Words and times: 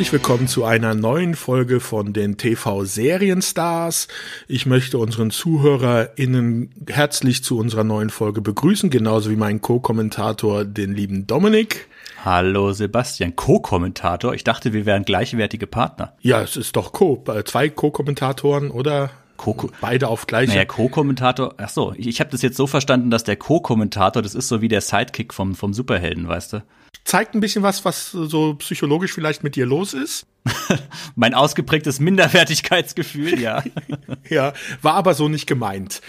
Herzlich 0.00 0.14
willkommen 0.14 0.48
zu 0.48 0.64
einer 0.64 0.94
neuen 0.94 1.34
Folge 1.34 1.78
von 1.78 2.14
den 2.14 2.38
TV 2.38 2.84
Serienstars. 2.84 4.08
Ich 4.48 4.64
möchte 4.64 4.96
unseren 4.96 5.30
ZuhörerInnen 5.30 6.70
herzlich 6.88 7.44
zu 7.44 7.58
unserer 7.58 7.84
neuen 7.84 8.08
Folge 8.08 8.40
begrüßen, 8.40 8.88
genauso 8.88 9.28
wie 9.28 9.36
meinen 9.36 9.60
Co-Kommentator, 9.60 10.64
den 10.64 10.94
lieben 10.94 11.26
Dominik. 11.26 11.86
Hallo 12.24 12.72
Sebastian, 12.72 13.36
Co-Kommentator. 13.36 14.32
Ich 14.32 14.42
dachte, 14.42 14.72
wir 14.72 14.86
wären 14.86 15.04
gleichwertige 15.04 15.66
Partner. 15.66 16.14
Ja, 16.22 16.40
es 16.40 16.56
ist 16.56 16.76
doch 16.76 16.94
Co. 16.94 17.22
Äh, 17.28 17.44
zwei 17.44 17.68
Co-Kommentatoren, 17.68 18.70
oder? 18.70 19.10
Co 19.36 19.68
Beide 19.82 20.08
auf 20.08 20.26
gleiche. 20.26 20.52
Naja, 20.52 20.64
Co-Kommentator, 20.64 21.56
ach 21.58 21.68
so, 21.68 21.92
ich, 21.94 22.06
ich 22.06 22.20
habe 22.20 22.30
das 22.30 22.40
jetzt 22.40 22.56
so 22.56 22.66
verstanden, 22.66 23.10
dass 23.10 23.24
der 23.24 23.36
Co-Kommentator, 23.36 24.22
das 24.22 24.34
ist 24.34 24.48
so 24.48 24.62
wie 24.62 24.68
der 24.68 24.80
Sidekick 24.80 25.34
vom, 25.34 25.54
vom 25.54 25.74
Superhelden, 25.74 26.26
weißt 26.26 26.54
du? 26.54 26.62
Zeigt 27.04 27.34
ein 27.34 27.40
bisschen 27.40 27.62
was, 27.62 27.84
was 27.84 28.10
so 28.10 28.54
psychologisch 28.54 29.12
vielleicht 29.12 29.42
mit 29.42 29.56
dir 29.56 29.66
los 29.66 29.94
ist. 29.94 30.26
mein 31.16 31.34
ausgeprägtes 31.34 32.00
Minderwertigkeitsgefühl, 32.00 33.40
ja. 33.40 33.62
ja, 34.28 34.52
war 34.82 34.94
aber 34.94 35.14
so 35.14 35.28
nicht 35.28 35.46
gemeint. 35.46 36.00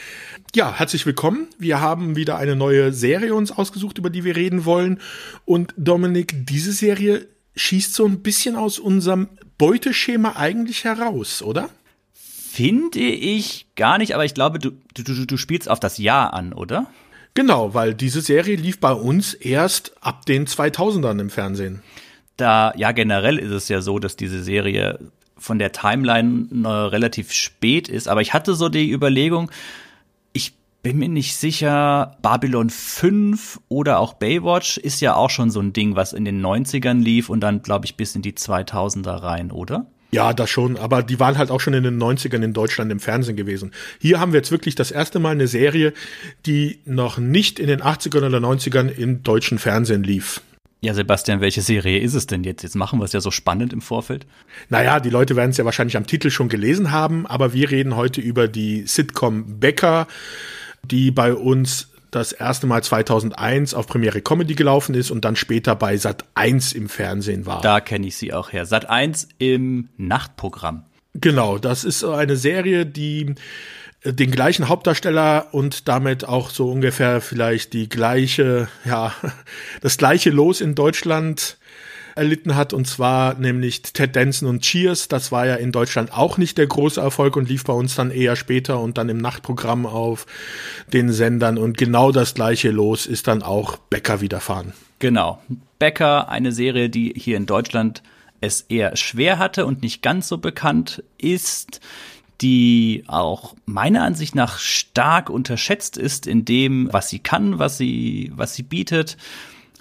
Ja, 0.53 0.73
herzlich 0.77 1.05
willkommen. 1.05 1.47
Wir 1.57 1.79
haben 1.79 2.15
wieder 2.15 2.37
eine 2.37 2.55
neue 2.55 2.93
Serie 2.93 3.33
uns 3.33 3.51
ausgesucht, 3.51 3.97
über 3.97 4.09
die 4.09 4.23
wir 4.23 4.35
reden 4.35 4.65
wollen. 4.65 4.99
Und 5.45 5.73
Dominik, 5.77 6.45
diese 6.45 6.73
Serie 6.73 7.27
schießt 7.55 7.93
so 7.93 8.05
ein 8.05 8.21
bisschen 8.21 8.55
aus 8.55 8.79
unserem 8.79 9.29
Beuteschema 9.57 10.35
eigentlich 10.35 10.83
heraus, 10.83 11.41
oder? 11.41 11.69
Finde 12.13 12.99
ich 12.99 13.67
gar 13.75 13.97
nicht, 13.97 14.13
aber 14.13 14.25
ich 14.25 14.33
glaube, 14.33 14.59
du, 14.59 14.71
du, 14.93 15.25
du 15.25 15.37
spielst 15.37 15.69
auf 15.69 15.79
das 15.79 15.97
Jahr 15.97 16.33
an, 16.33 16.51
oder? 16.51 16.87
Genau, 17.33 17.73
weil 17.73 17.93
diese 17.93 18.21
Serie 18.21 18.55
lief 18.55 18.79
bei 18.79 18.91
uns 18.91 19.33
erst 19.33 19.93
ab 20.01 20.25
den 20.25 20.47
2000ern 20.47 21.19
im 21.19 21.29
Fernsehen. 21.29 21.81
Da, 22.35 22.73
ja, 22.75 22.91
generell 22.91 23.37
ist 23.37 23.51
es 23.51 23.69
ja 23.69 23.81
so, 23.81 23.99
dass 23.99 24.15
diese 24.15 24.43
Serie 24.43 24.99
von 25.37 25.57
der 25.57 25.71
Timeline 25.71 26.47
äh, 26.63 26.67
relativ 26.67 27.31
spät 27.31 27.87
ist, 27.87 28.07
aber 28.07 28.21
ich 28.21 28.33
hatte 28.33 28.53
so 28.53 28.69
die 28.69 28.91
Überlegung, 28.91 29.49
ich 30.33 30.53
bin 30.83 30.97
mir 30.97 31.09
nicht 31.09 31.35
sicher, 31.35 32.17
Babylon 32.21 32.69
5 32.69 33.59
oder 33.69 33.99
auch 33.99 34.13
Baywatch 34.13 34.77
ist 34.77 35.01
ja 35.01 35.15
auch 35.15 35.29
schon 35.29 35.51
so 35.51 35.59
ein 35.59 35.73
Ding, 35.73 35.95
was 35.95 36.13
in 36.13 36.25
den 36.25 36.45
90ern 36.45 37.01
lief 37.01 37.29
und 37.29 37.39
dann, 37.41 37.61
glaube 37.61 37.85
ich, 37.85 37.95
bis 37.95 38.15
in 38.15 38.21
die 38.21 38.33
2000er 38.33 39.23
rein, 39.23 39.51
oder? 39.51 39.87
Ja, 40.13 40.33
das 40.33 40.49
schon, 40.49 40.75
aber 40.75 41.03
die 41.03 41.19
waren 41.21 41.37
halt 41.37 41.51
auch 41.51 41.61
schon 41.61 41.73
in 41.73 41.83
den 41.83 42.01
90ern 42.01 42.43
in 42.43 42.51
Deutschland 42.51 42.91
im 42.91 42.99
Fernsehen 42.99 43.37
gewesen. 43.37 43.71
Hier 43.99 44.19
haben 44.19 44.33
wir 44.33 44.39
jetzt 44.39 44.51
wirklich 44.51 44.75
das 44.75 44.91
erste 44.91 45.19
Mal 45.19 45.29
eine 45.29 45.47
Serie, 45.47 45.93
die 46.45 46.79
noch 46.85 47.17
nicht 47.17 47.59
in 47.59 47.67
den 47.67 47.81
80ern 47.81 48.25
oder 48.25 48.39
90ern 48.39 48.89
im 48.89 49.23
deutschen 49.23 49.57
Fernsehen 49.57 50.03
lief. 50.03 50.41
Ja, 50.83 50.95
Sebastian, 50.95 51.41
welche 51.41 51.61
Serie 51.61 51.99
ist 51.99 52.15
es 52.15 52.25
denn 52.25 52.43
jetzt? 52.43 52.63
Jetzt 52.63 52.75
machen 52.75 52.99
wir 52.99 53.05
es 53.05 53.13
ja 53.13 53.21
so 53.21 53.31
spannend 53.31 53.71
im 53.71 53.81
Vorfeld. 53.81 54.25
Naja, 54.69 54.99
die 54.99 55.11
Leute 55.11 55.35
werden 55.35 55.51
es 55.51 55.57
ja 55.57 55.63
wahrscheinlich 55.63 55.95
am 55.95 56.07
Titel 56.07 56.31
schon 56.31 56.49
gelesen 56.49 56.91
haben, 56.91 57.27
aber 57.27 57.53
wir 57.53 57.69
reden 57.69 57.95
heute 57.95 58.19
über 58.19 58.47
die 58.47 58.87
Sitcom 58.87 59.59
Becker, 59.59 60.07
die 60.83 61.11
bei 61.11 61.35
uns 61.35 61.90
das 62.11 62.33
erste 62.33 62.67
Mal 62.67 62.83
2001 62.83 63.73
auf 63.73 63.87
Premiere 63.87 64.21
Comedy 64.21 64.53
gelaufen 64.53 64.95
ist 64.95 65.11
und 65.11 65.25
dann 65.25 65.35
später 65.35 65.75
bei 65.75 65.97
Sat 65.97 66.25
1 66.35 66.73
im 66.73 66.89
Fernsehen 66.89 67.45
war. 67.45 67.61
Da 67.61 67.79
kenne 67.79 68.07
ich 68.07 68.17
sie 68.17 68.33
auch 68.33 68.51
her. 68.51 68.65
Sat 68.65 68.89
1 68.89 69.29
im 69.39 69.89
Nachtprogramm. 69.97 70.85
Genau, 71.13 71.57
das 71.57 71.83
ist 71.83 72.03
eine 72.03 72.35
Serie, 72.35 72.85
die 72.85 73.35
äh, 74.01 74.13
den 74.13 74.31
gleichen 74.31 74.67
Hauptdarsteller 74.67 75.47
und 75.53 75.87
damit 75.87 76.25
auch 76.25 76.49
so 76.49 76.69
ungefähr 76.69 77.21
vielleicht 77.21 77.73
die 77.73 77.89
gleiche, 77.89 78.67
ja, 78.85 79.13
das 79.81 79.97
gleiche 79.97 80.29
Los 80.29 80.61
in 80.61 80.75
Deutschland 80.75 81.57
erlitten 82.15 82.55
hat, 82.55 82.73
und 82.73 82.87
zwar 82.87 83.35
nämlich 83.35 83.81
Ted 83.81 84.15
Danson 84.15 84.49
und 84.49 84.61
Cheers. 84.61 85.07
Das 85.07 85.31
war 85.31 85.45
ja 85.45 85.55
in 85.55 85.71
Deutschland 85.71 86.13
auch 86.13 86.37
nicht 86.37 86.57
der 86.57 86.67
große 86.67 86.99
Erfolg 86.99 87.35
und 87.35 87.49
lief 87.49 87.63
bei 87.63 87.73
uns 87.73 87.95
dann 87.95 88.11
eher 88.11 88.35
später 88.35 88.79
und 88.79 88.97
dann 88.97 89.09
im 89.09 89.17
Nachtprogramm 89.17 89.85
auf 89.85 90.25
den 90.91 91.11
Sendern. 91.11 91.57
Und 91.57 91.77
genau 91.77 92.11
das 92.11 92.33
gleiche 92.33 92.71
Los 92.71 93.05
ist 93.05 93.27
dann 93.27 93.43
auch 93.43 93.77
Becker 93.77 94.21
widerfahren. 94.21 94.73
Genau. 94.99 95.41
Becker, 95.79 96.29
eine 96.29 96.51
Serie, 96.51 96.89
die 96.89 97.13
hier 97.15 97.37
in 97.37 97.45
Deutschland 97.45 98.03
es 98.39 98.61
eher 98.61 98.95
schwer 98.95 99.37
hatte 99.37 99.65
und 99.65 99.81
nicht 99.81 100.01
ganz 100.01 100.27
so 100.27 100.37
bekannt 100.37 101.03
ist 101.17 101.79
die 102.41 103.03
auch 103.07 103.55
meiner 103.65 104.03
Ansicht 104.03 104.35
nach 104.35 104.57
stark 104.57 105.29
unterschätzt 105.29 105.97
ist 105.97 106.25
in 106.25 106.43
dem, 106.43 106.89
was 106.91 107.09
sie 107.09 107.19
kann, 107.19 107.59
was 107.59 107.77
sie, 107.77 108.31
was 108.35 108.55
sie 108.55 108.63
bietet 108.63 109.17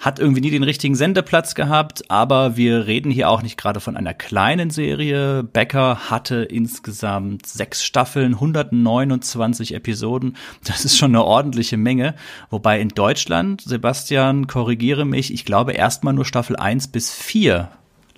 hat 0.01 0.19
irgendwie 0.19 0.41
nie 0.41 0.49
den 0.49 0.63
richtigen 0.63 0.95
Sendeplatz 0.95 1.53
gehabt, 1.53 2.09
aber 2.09 2.57
wir 2.57 2.87
reden 2.87 3.11
hier 3.11 3.29
auch 3.29 3.43
nicht 3.43 3.55
gerade 3.55 3.79
von 3.79 3.95
einer 3.95 4.15
kleinen 4.15 4.71
Serie. 4.71 5.43
Becker 5.43 6.09
hatte 6.09 6.37
insgesamt 6.37 7.45
sechs 7.45 7.83
Staffeln, 7.83 8.33
129 8.33 9.75
Episoden. 9.75 10.35
Das 10.63 10.85
ist 10.85 10.97
schon 10.97 11.11
eine 11.11 11.23
ordentliche 11.23 11.77
Menge. 11.77 12.15
Wobei 12.49 12.81
in 12.81 12.89
Deutschland, 12.89 13.61
Sebastian, 13.61 14.47
korrigiere 14.47 15.05
mich, 15.05 15.31
ich 15.31 15.45
glaube 15.45 15.73
erstmal 15.73 16.13
nur 16.13 16.25
Staffel 16.25 16.55
1 16.55 16.87
bis 16.87 17.13
4 17.13 17.69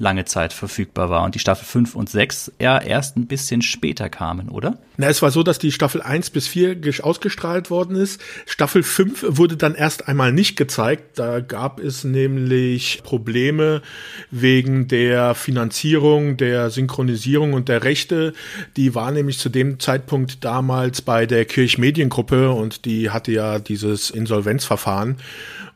lange 0.03 0.25
Zeit 0.25 0.53
verfügbar 0.53 1.09
war 1.09 1.24
und 1.24 1.34
die 1.34 1.40
Staffel 1.40 1.66
5 1.66 1.96
und 1.96 2.09
6 2.09 2.52
ja 2.59 2.78
erst 2.80 3.18
ein 3.18 3.25
bisschen 3.25 3.64
später 3.64 4.09
kamen, 4.09 4.50
oder? 4.50 4.78
Na, 4.97 5.08
es 5.08 5.24
war 5.24 5.31
so, 5.31 5.41
dass 5.41 5.58
die 5.58 5.72
Staffel 5.72 6.03
1 6.03 6.30
bis 6.30 6.47
4 6.47 6.78
ausgestrahlt 7.02 7.72
worden 7.72 7.96
ist. 7.96 8.22
Staffel 8.46 8.84
5 8.84 9.25
wurde 9.30 9.58
dann 9.58 9.74
erst 9.74 10.08
einmal 10.08 10.31
nicht 10.31 10.56
gezeigt. 10.56 11.18
Da 11.18 11.40
gab 11.40 11.80
es 11.80 12.03
nämlich 12.03 13.02
Probleme 13.03 13.81
wegen 14.30 14.88
der 14.88 15.34
Finanzierung, 15.34 16.38
der 16.38 16.70
Synchronisierung 16.70 17.53
und 17.53 17.70
der 17.70 17.84
Rechte. 17.84 18.34
Die 18.78 18.94
war 18.94 19.09
nämlich 19.12 19.40
zu 19.40 19.50
dem 19.50 19.80
Zeitpunkt 19.80 20.44
damals 20.44 21.02
bei 21.02 21.25
der 21.25 21.46
Kirchmediengruppe 21.46 22.52
und 22.52 22.85
die 22.85 23.09
hatte 23.09 23.31
ja 23.31 23.58
dieses 23.58 24.12
Insolvenzverfahren. 24.12 25.18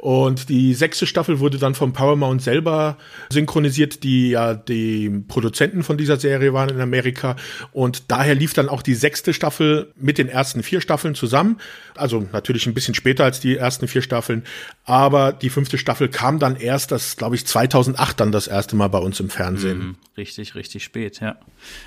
Und 0.07 0.47
die 0.47 0.73
sechste 0.73 1.06
Staffel 1.06 1.41
wurde 1.41 1.57
dann 1.57 1.75
von 1.75 1.91
Paramount 1.91 2.41
selber 2.41 2.95
synchronisiert, 3.29 4.06
die 4.06 4.29
ja 4.29 4.53
die 4.53 5.09
Produzenten 5.28 5.84
von 5.84 5.97
dieser 5.97 6.16
Serie 6.16 6.53
waren 6.53 6.69
in 6.69 6.79
Amerika. 6.79 7.35
Und 7.73 8.09
daher 8.09 8.34
lief 8.34 8.53
dann 8.53 8.69
auch 8.69 8.81
die 8.81 8.94
sechste 8.94 9.34
Staffel 9.34 9.91
mit 9.97 10.17
den 10.17 10.29
ersten 10.29 10.63
vier 10.63 10.79
Staffeln 10.79 11.13
zusammen. 11.13 11.57
Also 11.94 12.25
natürlich 12.31 12.67
ein 12.67 12.73
bisschen 12.73 12.96
später 12.96 13.25
als 13.25 13.41
die 13.41 13.57
ersten 13.57 13.90
vier 13.90 14.01
Staffeln. 14.01 14.46
Aber 14.85 15.34
die 15.34 15.50
fünfte 15.50 15.78
Staffel 15.78 16.07
kam 16.07 16.40
dann 16.40 16.56
erst, 16.56 16.94
das 16.94 17.17
glaube 17.17 17.35
ich 17.35 17.46
2008 17.46 18.17
dann 18.17 18.31
das 18.31 18.47
erste 18.47 18.78
Mal 18.78 18.88
bei 18.88 19.00
uns 19.00 19.19
im 19.19 19.29
Fernsehen. 19.29 19.79
Mhm, 19.79 19.96
richtig, 20.16 20.56
richtig 20.56 20.85
spät, 20.85 21.19
ja. 21.19 21.35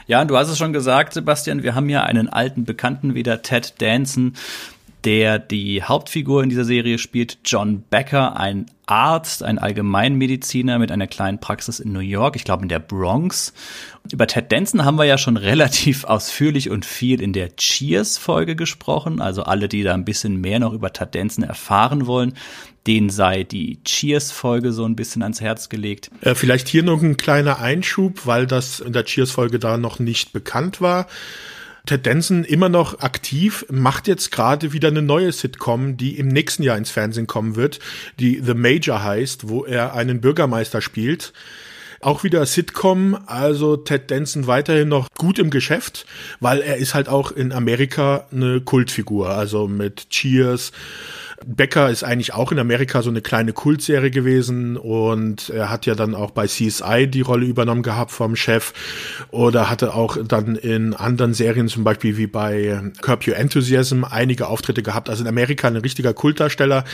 Ja, 0.07 0.27
du 0.27 0.37
hast 0.37 0.51
es 0.51 0.59
schon 0.59 0.75
gesagt, 0.75 1.15
Sebastian, 1.15 1.63
wir 1.63 1.75
haben 1.75 1.89
ja 1.89 2.03
einen 2.03 2.29
alten 2.29 2.67
Bekannten 2.67 3.15
wieder, 3.15 3.41
Ted 3.41 3.77
Danson, 3.79 4.35
der 5.05 5.39
die 5.39 5.83
Hauptfigur 5.83 6.43
in 6.43 6.49
dieser 6.49 6.65
Serie 6.65 6.99
spielt, 6.99 7.39
John 7.45 7.83
Becker, 7.89 8.37
ein 8.37 8.67
Arzt, 8.87 9.43
ein 9.43 9.59
Allgemeinmediziner 9.59 10.79
mit 10.79 10.91
einer 10.91 11.07
kleinen 11.07 11.39
Praxis 11.39 11.81
in 11.81 11.93
New 11.93 12.01
York, 12.01 12.37
ich 12.37 12.45
glaube 12.45 12.63
in 12.65 12.69
der 12.69 12.81
Bronx. 12.81 13.53
Über 14.13 14.27
Ted 14.27 14.51
Danson 14.51 14.85
haben 14.85 14.99
wir 14.99 15.05
ja 15.05 15.17
schon 15.17 15.37
relativ 15.39 16.05
ausführlich 16.05 16.71
und 16.71 16.85
viel 16.85 17.23
in 17.23 17.33
der 17.33 17.57
Cheers-Folge 17.57 18.57
gesprochen. 18.57 19.21
Also 19.21 19.45
alle, 19.45 19.69
die 19.69 19.83
da 19.83 19.95
ein 19.95 20.05
bisschen 20.05 20.41
mehr 20.41 20.59
noch 20.59 20.73
über 20.73 20.93
Ted 20.93 21.15
Danson 21.15 21.45
erfahren 21.45 22.07
wollen, 22.07 22.35
denen 22.87 23.11
sei 23.11 23.45
die 23.45 23.83
Cheers-Folge 23.85 24.73
so 24.73 24.85
ein 24.85 24.97
bisschen 24.97 25.23
ans 25.23 25.41
Herz 25.41 25.69
gelegt. 25.69 26.11
Äh, 26.21 26.35
vielleicht 26.35 26.69
hier 26.69 26.83
noch 26.83 27.03
ein 27.03 27.17
kleiner 27.17 27.61
Einschub, 27.61 28.27
weil 28.27 28.47
das 28.47 28.81
in 28.81 28.93
der 28.93 29.05
Cheers-Folge 29.05 29.59
da 29.59 29.79
noch 29.79 29.99
nicht 29.99 30.33
bekannt 30.33 30.81
war. 30.81 31.07
Ted 31.87 32.07
Danson 32.07 32.45
immer 32.45 32.69
noch 32.69 33.01
aktiv, 33.01 33.65
macht 33.71 34.09
jetzt 34.09 34.31
gerade 34.31 34.73
wieder 34.73 34.89
eine 34.89 35.03
neue 35.03 35.33
Sitcom, 35.33 35.97
die 35.97 36.19
im 36.19 36.29
nächsten 36.29 36.63
Jahr 36.63 36.77
ins 36.77 36.91
Fernsehen 36.91 37.27
kommen 37.27 37.57
wird, 37.57 37.79
die 38.19 38.41
The 38.45 38.55
Major 38.55 39.03
heißt, 39.03 39.49
wo 39.49 39.65
er 39.65 39.95
einen 39.95 40.21
Bürgermeister 40.21 40.81
spielt. 40.81 41.33
Auch 42.03 42.25
wieder 42.25 42.47
Sitcom, 42.47 43.19
also 43.27 43.77
Ted 43.77 44.11
Danson 44.11 44.47
weiterhin 44.47 44.89
noch 44.89 45.09
gut 45.19 45.39
im 45.39 45.51
Geschäft, 45.51 46.07
weil 46.41 46.61
er 46.63 46.79
ist 46.79 46.95
halt 46.95 47.11
auch 47.11 47.31
in 47.31 47.53
Amerika 47.53 48.27
eine 48.33 48.63
Kultfigur, 48.63 49.29
also 49.29 49.69
mit 49.69 50.09
Cheers, 50.09 50.73
Becker 51.47 51.89
ist 51.89 52.05
eigentlich 52.05 52.35
auch 52.35 52.53
in 52.53 52.59
Amerika 52.59 53.01
so 53.03 53.09
eine 53.09 53.23
kleine 53.23 53.53
Kultserie 53.53 54.11
gewesen 54.11 54.77
und 54.77 55.49
er 55.49 55.71
hat 55.71 55.87
ja 55.87 55.95
dann 55.95 56.15
auch 56.15 56.33
bei 56.33 56.47
CSI 56.47 57.07
die 57.09 57.23
Rolle 57.23 57.47
übernommen 57.47 57.83
gehabt 57.83 58.11
vom 58.11 58.37
Chef 58.37 58.73
oder 59.31 59.71
hatte 59.71 59.95
auch 59.95 60.19
dann 60.23 60.57
in 60.57 60.93
anderen 60.93 61.33
Serien 61.33 61.69
zum 61.69 61.83
Beispiel 61.83 62.19
wie 62.19 62.27
bei 62.27 62.83
Curb 63.01 63.27
Your 63.27 63.37
Enthusiasm 63.37 64.05
einige 64.05 64.49
Auftritte 64.49 64.83
gehabt. 64.83 65.09
Also 65.09 65.23
in 65.23 65.29
Amerika 65.29 65.67
ein 65.67 65.77
richtiger 65.77 66.13
Kultdarsteller. 66.13 66.85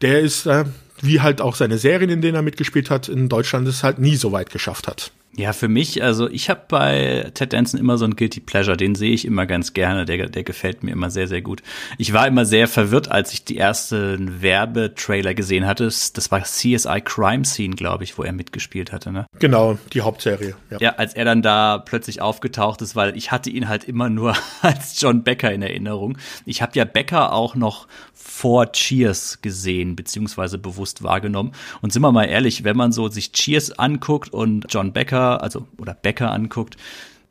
Der 0.00 0.20
ist, 0.20 0.46
äh, 0.46 0.64
wie 1.02 1.20
halt 1.20 1.42
auch 1.42 1.54
seine 1.54 1.76
Serien, 1.76 2.10
in 2.10 2.22
denen 2.22 2.36
er 2.36 2.42
mitgespielt 2.42 2.88
hat, 2.88 3.08
in 3.08 3.28
Deutschland 3.28 3.68
es 3.68 3.82
halt 3.82 3.98
nie 3.98 4.16
so 4.16 4.32
weit 4.32 4.50
geschafft 4.50 4.88
hat. 4.88 5.12
Ja, 5.34 5.54
für 5.54 5.68
mich, 5.68 6.02
also 6.02 6.28
ich 6.28 6.50
habe 6.50 6.60
bei 6.68 7.30
Ted 7.32 7.54
Danson 7.54 7.80
immer 7.80 7.96
so 7.96 8.04
ein 8.04 8.16
Guilty 8.16 8.40
Pleasure, 8.40 8.76
den 8.76 8.94
sehe 8.94 9.14
ich 9.14 9.24
immer 9.24 9.46
ganz 9.46 9.72
gerne, 9.72 10.04
der, 10.04 10.28
der 10.28 10.44
gefällt 10.44 10.82
mir 10.82 10.90
immer 10.90 11.10
sehr, 11.10 11.26
sehr 11.26 11.40
gut. 11.40 11.62
Ich 11.96 12.12
war 12.12 12.26
immer 12.26 12.44
sehr 12.44 12.68
verwirrt, 12.68 13.10
als 13.10 13.32
ich 13.32 13.42
die 13.42 13.56
ersten 13.56 14.42
Werbetrailer 14.42 15.32
gesehen 15.32 15.66
hatte. 15.66 15.84
Das 15.84 16.30
war 16.30 16.42
CSI 16.42 17.00
Crime 17.02 17.46
Scene, 17.46 17.76
glaube 17.76 18.04
ich, 18.04 18.18
wo 18.18 18.24
er 18.24 18.32
mitgespielt 18.32 18.92
hatte, 18.92 19.10
ne? 19.10 19.26
Genau, 19.38 19.78
die 19.94 20.02
Hauptserie. 20.02 20.54
Ja. 20.70 20.78
ja, 20.80 20.90
als 20.96 21.14
er 21.14 21.24
dann 21.24 21.40
da 21.40 21.78
plötzlich 21.78 22.20
aufgetaucht 22.20 22.82
ist, 22.82 22.94
weil 22.94 23.16
ich 23.16 23.32
hatte 23.32 23.48
ihn 23.48 23.68
halt 23.70 23.84
immer 23.84 24.10
nur 24.10 24.36
als 24.60 25.00
John 25.00 25.22
Becker 25.22 25.50
in 25.50 25.62
Erinnerung. 25.62 26.18
Ich 26.44 26.60
habe 26.60 26.72
ja 26.74 26.84
Becker 26.84 27.32
auch 27.32 27.54
noch 27.54 27.88
vor 28.12 28.70
Cheers 28.72 29.40
gesehen, 29.40 29.96
beziehungsweise 29.96 30.58
bewusst 30.58 31.02
wahrgenommen. 31.02 31.52
Und 31.80 31.92
sind 31.92 32.02
wir 32.02 32.12
mal 32.12 32.24
ehrlich, 32.24 32.64
wenn 32.64 32.76
man 32.76 32.92
so 32.92 33.08
sich 33.08 33.32
Cheers 33.32 33.78
anguckt 33.78 34.32
und 34.32 34.66
John 34.68 34.92
Becker, 34.92 35.21
also 35.22 35.66
oder 35.78 35.94
Becker 35.94 36.30
anguckt, 36.30 36.76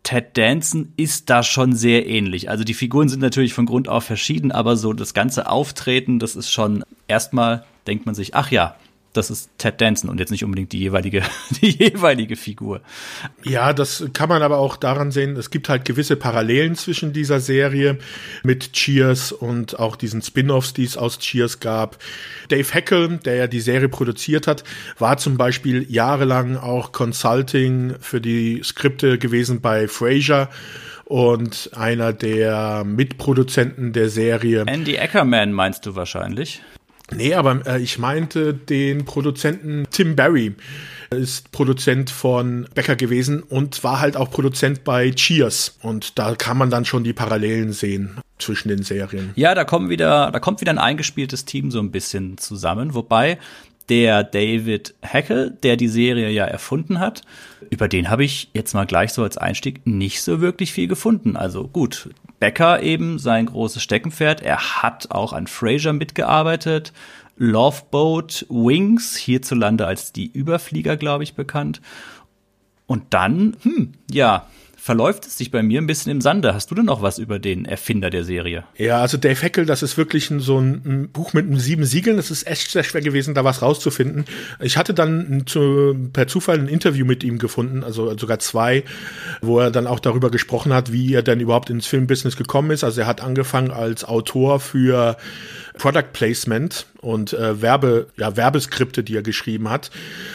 Ted 0.04 0.36
Danson 0.38 0.94
ist 0.98 1.30
da 1.30 1.44
schon 1.44 1.76
sehr 1.76 2.08
ähnlich. 2.08 2.50
Also 2.50 2.64
die 2.64 2.74
Figuren 2.74 3.08
sind 3.08 3.20
natürlich 3.20 3.54
von 3.54 3.68
Grund 3.68 3.88
auf 3.88 4.04
verschieden, 4.04 4.52
aber 4.52 4.76
so 4.76 4.94
das 4.94 5.14
ganze 5.14 5.50
Auftreten, 5.50 6.18
das 6.18 6.36
ist 6.36 6.52
schon 6.52 6.84
erstmal 7.08 7.66
denkt 7.88 8.06
man 8.06 8.16
sich, 8.16 8.36
ach 8.36 8.52
ja, 8.52 8.76
das 9.14 9.30
ist 9.30 9.50
Ted 9.58 9.82
Danson 9.82 10.10
und 10.10 10.20
jetzt 10.20 10.32
nicht 10.32 10.44
unbedingt 10.44 10.72
die 10.72 10.80
jeweilige, 10.80 11.24
die 11.62 11.70
jeweilige 11.70 12.36
Figur. 12.36 12.82
Ja, 13.44 13.74
das 13.74 14.06
kann 14.14 14.30
man 14.30 14.42
aber 14.42 14.58
auch 14.58 14.78
daran 14.78 15.12
sehen, 15.12 15.36
es 15.36 15.50
gibt 15.50 15.70
halt 15.70 15.86
gewisse 15.86 16.16
Parallelen 16.16 16.76
zwischen 16.76 17.14
dieser 17.14 17.40
Serie 17.40 17.98
mit 18.44 18.74
Cheers 18.74 19.32
und 19.32 19.80
auch 19.80 19.96
diesen 19.96 20.22
Spin-offs, 20.22 20.74
die 20.74 20.84
es 20.84 20.98
aus 20.98 21.20
Cheers 21.20 21.60
gab. 21.60 21.98
Dave 22.50 22.74
Heckel, 22.74 23.18
der 23.18 23.36
ja 23.36 23.48
die 23.48 23.62
Serie 23.62 23.90
produziert 23.90 24.48
hat, 24.48 24.64
war 24.98 25.18
zum 25.18 25.38
Beispiel 25.38 25.86
jahrelang 25.90 26.58
auch 26.58 26.92
Consulting 26.92 27.96
für 28.00 28.22
die 28.22 28.62
Skripte 28.64 29.18
gewesen 29.18 29.62
bei 29.62 29.88
Frasier 29.88 30.50
und 31.06 31.72
einer 31.76 32.14
der 32.14 32.86
Mitproduzenten 32.86 33.92
der 33.92 34.10
Serie. 34.10 34.64
Andy 34.68 34.98
Ackerman 34.98 35.52
meinst 35.52 35.86
du 35.86 35.96
wahrscheinlich? 35.96 36.62
Nee, 37.16 37.34
aber 37.34 37.66
äh, 37.66 37.82
ich 37.82 38.00
meinte 38.00 38.54
den 38.54 39.06
Produzenten 39.06 39.86
Tim 39.92 40.16
Barry 40.16 40.56
ist 41.12 41.52
Produzent 41.52 42.10
von 42.10 42.68
Becker 42.74 42.96
gewesen 42.96 43.44
und 43.44 43.84
war 43.84 44.00
halt 44.00 44.16
auch 44.16 44.32
Produzent 44.32 44.86
bei 44.86 45.12
Cheers. 45.12 45.78
Und 45.82 46.18
da 46.18 46.36
kann 46.36 46.58
man 46.58 46.70
dann 46.70 46.86
schon 46.86 47.04
die 47.04 47.12
Parallelen 47.12 47.74
sehen 47.74 48.18
zwischen 48.40 48.70
den 48.70 48.84
Serien. 48.84 49.32
Ja, 49.36 49.54
da 49.54 49.66
kommen 49.66 49.90
wieder, 49.90 50.32
da 50.32 50.40
kommt 50.40 50.62
wieder 50.62 50.72
ein 50.72 50.80
eingespieltes 50.80 51.44
Team 51.44 51.70
so 51.70 51.80
ein 51.80 51.92
bisschen 51.92 52.38
zusammen, 52.38 52.94
wobei 52.94 53.38
der 53.90 54.24
David 54.24 54.94
Hackel, 55.04 55.58
der 55.64 55.76
die 55.76 55.90
Serie 55.90 56.30
ja 56.30 56.46
erfunden 56.46 57.00
hat, 57.00 57.24
über 57.70 57.90
den 57.90 58.10
habe 58.10 58.24
ich 58.24 58.50
jetzt 58.54 58.74
mal 58.74 58.86
gleich 58.86 59.12
so 59.12 59.24
als 59.24 59.38
Einstieg 59.38 59.86
nicht 59.86 60.22
so 60.22 60.40
wirklich 60.40 60.72
viel 60.72 60.88
gefunden. 60.88 61.36
Also 61.36 61.68
gut, 61.68 62.10
Becker 62.42 62.82
eben 62.82 63.20
sein 63.20 63.46
großes 63.46 63.84
Steckenpferd. 63.84 64.42
Er 64.42 64.82
hat 64.82 65.12
auch 65.12 65.32
an 65.32 65.46
Fraser 65.46 65.94
mitgearbeitet. 65.94 66.92
Loveboat 67.38 68.48
Wings, 68.50 69.16
hierzulande 69.16 69.86
als 69.86 70.12
die 70.12 70.26
Überflieger, 70.26 70.98
glaube 70.98 71.24
ich, 71.24 71.36
bekannt. 71.36 71.82
Und 72.88 73.14
dann, 73.14 73.56
hm, 73.62 73.94
ja, 74.10 74.48
verläuft 74.82 75.28
es 75.28 75.38
sich 75.38 75.52
bei 75.52 75.62
mir 75.62 75.80
ein 75.80 75.86
bisschen 75.86 76.12
im 76.12 76.22
Sande. 76.22 76.56
Hast 76.56 76.72
du 76.72 76.76
denn 76.76 76.86
noch 76.86 77.04
was 77.04 77.20
über 77.20 77.38
den 77.38 77.66
Erfinder 77.66 78.10
der 78.10 78.24
Serie? 78.24 78.64
Ja, 78.78 79.00
also 79.00 79.16
Dave 79.16 79.40
Heckel, 79.40 79.68
das 79.68 79.84
ist 79.84 79.96
wirklich 79.96 80.32
ein, 80.32 80.40
so 80.40 80.58
ein, 80.58 81.10
Buch 81.14 81.34
mit 81.34 81.46
sieben 81.62 81.86
Siegeln. 81.86 82.18
Das 82.18 82.32
ist 82.32 82.48
echt 82.48 82.72
sehr 82.72 82.84
schwer 82.84 83.02
gewesen, 83.02 83.36
da 83.36 83.44
was 83.44 83.62
rauszufinden. 83.62 84.26
Ich 84.60 84.78
hatte 84.78 84.96
dann 84.96 85.44
zu, 85.46 86.10
per 86.12 86.28
Zufall 86.28 86.58
ein 86.58 86.68
Interview 86.68 87.06
mit 87.06 87.24
ihm 87.24 87.38
gefunden, 87.38 87.84
also 87.84 88.18
sogar 88.18 88.40
zwei, 88.40 88.84
wo 89.42 89.60
er 89.60 89.70
dann 89.70 89.86
auch 89.86 90.00
darüber 90.00 90.32
gesprochen 90.32 90.74
hat, 90.74 90.92
wie 90.92 91.14
er 91.14 91.22
denn 91.22 91.42
überhaupt 91.42 91.70
ins 91.70 91.86
Filmbusiness 91.86 92.36
gekommen 92.36 92.72
ist. 92.72 92.84
Also 92.84 93.02
er 93.02 93.08
hat 93.08 93.22
angefangen 93.22 93.70
als 93.70 94.04
Autor 94.04 94.60
für 94.60 95.16
Product 95.78 96.14
Placement 96.14 96.86
und 97.02 97.34
äh, 97.34 97.62
Werbe, 97.62 98.08
ja, 98.18 98.36
Werbeskripte, 98.36 99.04
die 99.04 99.16
er 99.16 99.22
geschrieben 99.22 99.70
hat, 99.70 99.92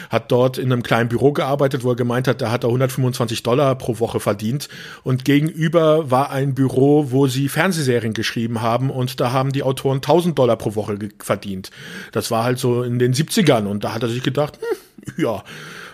hat 0.09 0.31
dort 0.31 0.57
in 0.57 0.71
einem 0.71 0.83
kleinen 0.83 1.09
Büro 1.09 1.31
gearbeitet, 1.31 1.83
wo 1.83 1.91
er 1.91 1.95
gemeint 1.95 2.27
hat, 2.27 2.41
da 2.41 2.51
hat 2.51 2.63
er 2.63 2.67
125 2.67 3.43
Dollar 3.43 3.75
pro 3.75 3.99
Woche 3.99 4.19
verdient 4.19 4.67
und 5.03 5.25
gegenüber 5.25 6.11
war 6.11 6.31
ein 6.31 6.55
Büro, 6.55 7.11
wo 7.11 7.27
sie 7.27 7.49
Fernsehserien 7.49 8.13
geschrieben 8.13 8.61
haben 8.61 8.89
und 8.89 9.19
da 9.19 9.31
haben 9.31 9.51
die 9.51 9.63
Autoren 9.63 9.97
1000 9.97 10.37
Dollar 10.37 10.57
pro 10.57 10.75
Woche 10.75 10.97
verdient. 11.19 11.71
Das 12.11 12.31
war 12.31 12.43
halt 12.43 12.59
so 12.59 12.83
in 12.83 12.99
den 12.99 13.13
70ern 13.13 13.65
und 13.65 13.83
da 13.83 13.93
hat 13.93 14.03
er 14.03 14.09
sich 14.09 14.23
gedacht, 14.23 14.59
hm, 14.59 15.23
ja, 15.23 15.43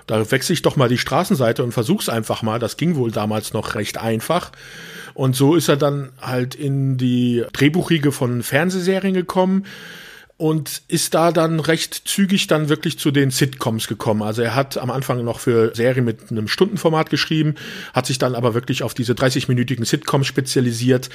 da 0.07 0.31
wechsle 0.31 0.53
ich 0.53 0.61
doch 0.61 0.75
mal 0.75 0.89
die 0.89 0.97
Straßenseite 0.97 1.63
und 1.63 1.71
versuch's 1.71 2.09
einfach 2.09 2.41
mal. 2.41 2.59
Das 2.59 2.77
ging 2.77 2.95
wohl 2.95 3.11
damals 3.11 3.53
noch 3.53 3.75
recht 3.75 3.97
einfach. 3.97 4.51
Und 5.13 5.35
so 5.35 5.55
ist 5.55 5.67
er 5.67 5.77
dann 5.77 6.09
halt 6.21 6.55
in 6.55 6.97
die 6.97 7.43
Drehbuchriege 7.53 8.11
von 8.11 8.43
Fernsehserien 8.43 9.13
gekommen 9.13 9.65
und 10.37 10.81
ist 10.87 11.13
da 11.13 11.31
dann 11.31 11.59
recht 11.59 11.93
zügig 12.05 12.47
dann 12.47 12.67
wirklich 12.67 12.97
zu 12.97 13.11
den 13.11 13.29
Sitcoms 13.29 13.87
gekommen. 13.87 14.23
Also 14.23 14.41
er 14.41 14.55
hat 14.55 14.77
am 14.77 14.89
Anfang 14.89 15.23
noch 15.23 15.39
für 15.39 15.73
Serien 15.75 16.03
mit 16.03 16.31
einem 16.31 16.47
Stundenformat 16.47 17.11
geschrieben, 17.11 17.55
hat 17.93 18.07
sich 18.07 18.17
dann 18.17 18.33
aber 18.33 18.55
wirklich 18.55 18.81
auf 18.81 18.95
diese 18.95 19.13
30-minütigen 19.13 19.85
Sitcoms 19.85 20.25
spezialisiert 20.25 21.09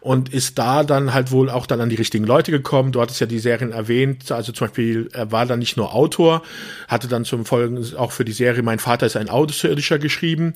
und 0.00 0.32
ist 0.32 0.58
da 0.58 0.84
dann 0.84 1.12
halt 1.12 1.32
wohl 1.32 1.50
auch 1.50 1.66
dann 1.66 1.80
an 1.80 1.90
die 1.90 1.96
richtigen 1.96 2.24
Leute 2.24 2.52
gekommen. 2.52 2.92
Du 2.92 3.00
hattest 3.00 3.20
ja 3.20 3.26
die 3.26 3.40
Serien 3.40 3.72
erwähnt, 3.72 4.30
also 4.30 4.52
zum 4.52 4.68
Beispiel, 4.68 5.08
er 5.12 5.32
war 5.32 5.46
dann 5.46 5.58
nicht 5.58 5.76
nur 5.76 5.92
Autor, 5.92 6.42
hatte 6.86 7.08
dann 7.08 7.24
zum 7.24 7.44
Folgen 7.44 7.84
auch 7.96 8.12
für 8.12 8.24
die 8.24 8.32
Serie 8.32 8.62
Mein 8.62 8.78
Vater 8.78 9.06
ist 9.06 9.16
ein 9.16 9.28
Außerirdischer 9.28 9.98
geschrieben 9.98 10.54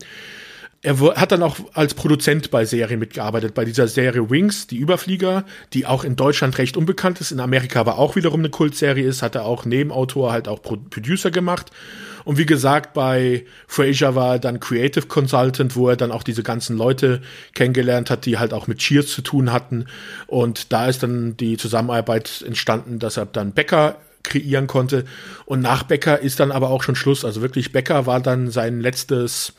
er 0.84 1.00
hat 1.16 1.32
dann 1.32 1.42
auch 1.42 1.56
als 1.72 1.94
Produzent 1.94 2.50
bei 2.50 2.66
Serien 2.66 3.00
mitgearbeitet, 3.00 3.54
bei 3.54 3.64
dieser 3.64 3.88
Serie 3.88 4.28
Wings, 4.28 4.66
die 4.66 4.76
Überflieger, 4.76 5.44
die 5.72 5.86
auch 5.86 6.04
in 6.04 6.14
Deutschland 6.14 6.58
recht 6.58 6.76
unbekannt 6.76 7.22
ist, 7.22 7.32
in 7.32 7.40
Amerika 7.40 7.80
aber 7.80 7.98
auch 7.98 8.16
wiederum 8.16 8.40
eine 8.40 8.50
Kultserie 8.50 9.04
ist, 9.04 9.22
hat 9.22 9.34
er 9.34 9.46
auch 9.46 9.64
Nebenautor, 9.64 10.30
halt 10.30 10.46
auch 10.46 10.60
Producer 10.62 11.30
gemacht. 11.30 11.70
Und 12.24 12.36
wie 12.36 12.44
gesagt, 12.44 12.92
bei 12.92 13.44
Frasier 13.66 14.14
war 14.14 14.34
er 14.34 14.38
dann 14.38 14.60
Creative 14.60 15.06
Consultant, 15.06 15.74
wo 15.74 15.88
er 15.88 15.96
dann 15.96 16.12
auch 16.12 16.22
diese 16.22 16.42
ganzen 16.42 16.76
Leute 16.76 17.22
kennengelernt 17.54 18.10
hat, 18.10 18.26
die 18.26 18.38
halt 18.38 18.52
auch 18.52 18.66
mit 18.66 18.78
Cheers 18.78 19.06
zu 19.06 19.22
tun 19.22 19.52
hatten. 19.52 19.86
Und 20.26 20.72
da 20.72 20.86
ist 20.86 21.02
dann 21.02 21.36
die 21.38 21.56
Zusammenarbeit 21.56 22.44
entstanden, 22.46 22.98
dass 22.98 23.16
er 23.16 23.24
dann 23.26 23.52
Becker 23.52 23.96
kreieren 24.22 24.66
konnte. 24.66 25.04
Und 25.46 25.60
nach 25.60 25.82
Becker 25.82 26.18
ist 26.20 26.40
dann 26.40 26.52
aber 26.52 26.68
auch 26.68 26.82
schon 26.82 26.96
Schluss. 26.96 27.24
Also 27.24 27.40
wirklich 27.40 27.72
Becker 27.72 28.06
war 28.06 28.20
dann 28.20 28.50
sein 28.50 28.80
letztes 28.80 29.54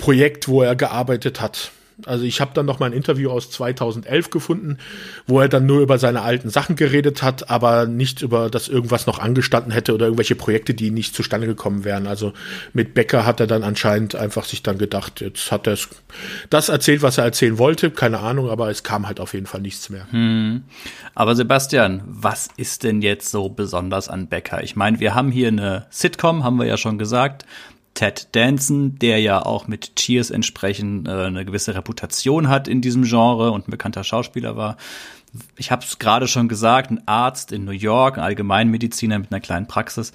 Projekt, 0.00 0.48
wo 0.48 0.62
er 0.62 0.74
gearbeitet 0.74 1.40
hat. 1.40 1.70
Also 2.06 2.24
ich 2.24 2.40
habe 2.40 2.52
dann 2.54 2.66
noch 2.66 2.78
mal 2.78 2.86
ein 2.86 2.92
Interview 2.92 3.30
aus 3.30 3.50
2011 3.50 4.30
gefunden, 4.30 4.78
wo 5.26 5.40
er 5.40 5.48
dann 5.48 5.66
nur 5.66 5.80
über 5.80 5.98
seine 5.98 6.22
alten 6.22 6.50
Sachen 6.50 6.76
geredet 6.76 7.22
hat, 7.22 7.50
aber 7.50 7.86
nicht 7.86 8.22
über, 8.22 8.50
dass 8.50 8.68
irgendwas 8.68 9.06
noch 9.06 9.18
angestanden 9.18 9.72
hätte 9.72 9.94
oder 9.94 10.06
irgendwelche 10.06 10.34
Projekte, 10.34 10.74
die 10.74 10.90
nicht 10.90 11.14
zustande 11.14 11.46
gekommen 11.46 11.84
wären. 11.84 12.06
Also 12.06 12.32
mit 12.72 12.94
Becker 12.94 13.26
hat 13.26 13.40
er 13.40 13.46
dann 13.46 13.62
anscheinend 13.62 14.14
einfach 14.14 14.44
sich 14.44 14.62
dann 14.62 14.78
gedacht, 14.78 15.20
jetzt 15.20 15.50
hat 15.52 15.66
er 15.66 15.76
das 16.48 16.68
erzählt, 16.68 17.02
was 17.02 17.18
er 17.18 17.24
erzählen 17.24 17.58
wollte, 17.58 17.90
keine 17.90 18.20
Ahnung, 18.20 18.50
aber 18.50 18.70
es 18.70 18.82
kam 18.82 19.06
halt 19.06 19.20
auf 19.20 19.34
jeden 19.34 19.46
Fall 19.46 19.60
nichts 19.60 19.90
mehr. 19.90 20.06
Hm. 20.10 20.62
Aber 21.14 21.34
Sebastian, 21.34 22.02
was 22.06 22.48
ist 22.56 22.84
denn 22.84 23.02
jetzt 23.02 23.30
so 23.30 23.48
besonders 23.48 24.08
an 24.08 24.28
Becker? 24.28 24.62
Ich 24.62 24.76
meine, 24.76 25.00
wir 25.00 25.14
haben 25.14 25.30
hier 25.30 25.48
eine 25.48 25.86
Sitcom, 25.90 26.44
haben 26.44 26.56
wir 26.56 26.66
ja 26.66 26.76
schon 26.76 26.98
gesagt. 26.98 27.44
Ted 27.94 28.28
Danson, 28.32 28.98
der 28.98 29.20
ja 29.20 29.44
auch 29.44 29.66
mit 29.66 29.96
Cheers 29.96 30.30
entsprechend 30.30 31.08
äh, 31.08 31.10
eine 31.10 31.44
gewisse 31.44 31.74
Reputation 31.74 32.48
hat 32.48 32.68
in 32.68 32.80
diesem 32.80 33.04
Genre 33.04 33.50
und 33.50 33.68
ein 33.68 33.70
bekannter 33.70 34.04
Schauspieler 34.04 34.56
war. 34.56 34.76
Ich 35.56 35.70
habe 35.70 35.84
es 35.84 35.98
gerade 35.98 36.26
schon 36.26 36.48
gesagt, 36.48 36.90
ein 36.90 37.06
Arzt 37.06 37.52
in 37.52 37.64
New 37.64 37.70
York, 37.72 38.18
ein 38.18 38.24
Allgemeinmediziner 38.24 39.18
mit 39.18 39.32
einer 39.32 39.40
kleinen 39.40 39.66
Praxis. 39.66 40.12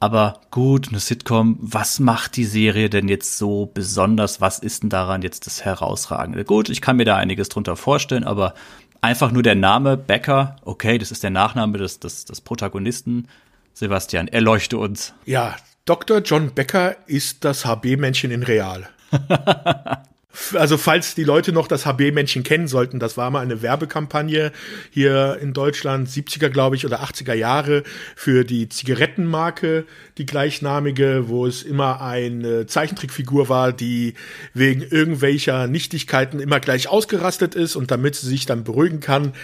Aber 0.00 0.40
gut, 0.50 0.88
eine 0.88 1.00
Sitcom, 1.00 1.56
was 1.60 1.98
macht 1.98 2.36
die 2.36 2.44
Serie 2.44 2.90
denn 2.90 3.08
jetzt 3.08 3.38
so 3.38 3.70
besonders? 3.72 4.40
Was 4.40 4.58
ist 4.58 4.82
denn 4.82 4.90
daran 4.90 5.22
jetzt 5.22 5.46
das 5.46 5.64
Herausragende? 5.64 6.44
Gut, 6.44 6.68
ich 6.68 6.80
kann 6.80 6.96
mir 6.96 7.04
da 7.04 7.16
einiges 7.16 7.48
drunter 7.48 7.76
vorstellen, 7.76 8.24
aber 8.24 8.54
einfach 9.00 9.32
nur 9.32 9.42
der 9.42 9.54
Name 9.54 9.96
Becker, 9.96 10.56
okay, 10.64 10.98
das 10.98 11.10
ist 11.10 11.22
der 11.22 11.30
Nachname 11.30 11.78
des, 11.78 12.00
des, 12.00 12.24
des 12.24 12.40
Protagonisten. 12.40 13.28
Sebastian, 13.72 14.28
erleuchte 14.28 14.78
uns. 14.78 15.14
Ja, 15.24 15.56
Dr. 15.86 16.22
John 16.22 16.54
Becker 16.54 16.96
ist 17.06 17.44
das 17.44 17.66
HB-Männchen 17.66 18.30
in 18.30 18.42
Real. 18.42 18.88
also 20.54 20.78
falls 20.78 21.14
die 21.14 21.24
Leute 21.24 21.52
noch 21.52 21.68
das 21.68 21.84
HB-Männchen 21.84 22.42
kennen 22.42 22.68
sollten, 22.68 22.98
das 22.98 23.18
war 23.18 23.30
mal 23.30 23.40
eine 23.40 23.60
Werbekampagne 23.60 24.50
hier 24.90 25.36
in 25.42 25.52
Deutschland, 25.52 26.08
70er 26.08 26.48
glaube 26.48 26.76
ich 26.76 26.86
oder 26.86 27.02
80er 27.02 27.34
Jahre 27.34 27.82
für 28.16 28.44
die 28.44 28.70
Zigarettenmarke, 28.70 29.84
die 30.16 30.24
gleichnamige, 30.24 31.28
wo 31.28 31.44
es 31.44 31.62
immer 31.62 32.00
eine 32.00 32.64
Zeichentrickfigur 32.64 33.50
war, 33.50 33.74
die 33.74 34.14
wegen 34.54 34.80
irgendwelcher 34.80 35.66
Nichtigkeiten 35.66 36.40
immer 36.40 36.60
gleich 36.60 36.88
ausgerastet 36.88 37.54
ist 37.54 37.76
und 37.76 37.90
damit 37.90 38.14
sie 38.14 38.28
sich 38.28 38.46
dann 38.46 38.64
beruhigen 38.64 39.00
kann, 39.00 39.34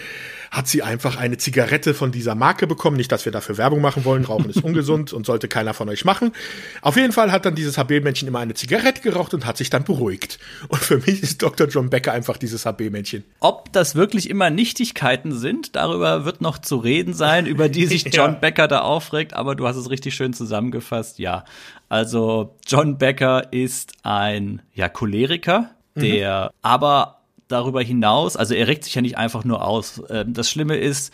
hat 0.51 0.67
sie 0.67 0.83
einfach 0.83 1.15
eine 1.15 1.37
Zigarette 1.37 1.93
von 1.93 2.11
dieser 2.11 2.35
Marke 2.35 2.67
bekommen. 2.67 2.97
Nicht, 2.97 3.11
dass 3.11 3.23
wir 3.23 3.31
dafür 3.31 3.57
Werbung 3.57 3.79
machen 3.79 4.03
wollen. 4.03 4.25
Rauchen 4.25 4.49
ist 4.49 4.57
ungesund 4.63 5.13
und 5.13 5.25
sollte 5.25 5.47
keiner 5.47 5.73
von 5.73 5.87
euch 5.87 6.03
machen. 6.03 6.33
Auf 6.81 6.97
jeden 6.97 7.13
Fall 7.13 7.31
hat 7.31 7.45
dann 7.45 7.55
dieses 7.55 7.77
HB-Männchen 7.77 8.27
immer 8.27 8.39
eine 8.39 8.53
Zigarette 8.53 9.01
geraucht 9.01 9.33
und 9.33 9.45
hat 9.45 9.55
sich 9.55 9.69
dann 9.69 9.85
beruhigt. 9.85 10.39
Und 10.67 10.81
für 10.81 10.97
mich 10.97 11.23
ist 11.23 11.41
Dr. 11.41 11.67
John 11.67 11.89
Becker 11.89 12.11
einfach 12.11 12.35
dieses 12.35 12.65
HB-Männchen. 12.65 13.23
Ob 13.39 13.71
das 13.71 13.95
wirklich 13.95 14.29
immer 14.29 14.49
Nichtigkeiten 14.49 15.31
sind, 15.31 15.77
darüber 15.77 16.25
wird 16.25 16.41
noch 16.41 16.57
zu 16.57 16.75
reden 16.75 17.13
sein, 17.13 17.45
über 17.45 17.69
die 17.69 17.85
sich 17.85 18.03
John 18.11 18.33
ja. 18.33 18.39
Becker 18.39 18.67
da 18.67 18.81
aufregt. 18.81 19.33
Aber 19.33 19.55
du 19.55 19.65
hast 19.67 19.77
es 19.77 19.89
richtig 19.89 20.15
schön 20.15 20.33
zusammengefasst. 20.33 21.17
Ja, 21.17 21.45
also 21.87 22.57
John 22.67 22.97
Becker 22.97 23.53
ist 23.53 23.93
ein 24.03 24.61
ja, 24.73 24.89
Choleriker, 24.89 25.71
der 25.95 26.51
mhm. 26.51 26.57
aber 26.61 27.20
darüber 27.51 27.81
hinaus, 27.81 28.37
also 28.37 28.53
er 28.53 28.67
regt 28.67 28.83
sich 28.83 28.95
ja 28.95 29.01
nicht 29.01 29.17
einfach 29.17 29.43
nur 29.43 29.65
aus. 29.65 30.01
Ähm, 30.09 30.33
das 30.33 30.49
Schlimme 30.49 30.77
ist, 30.77 31.13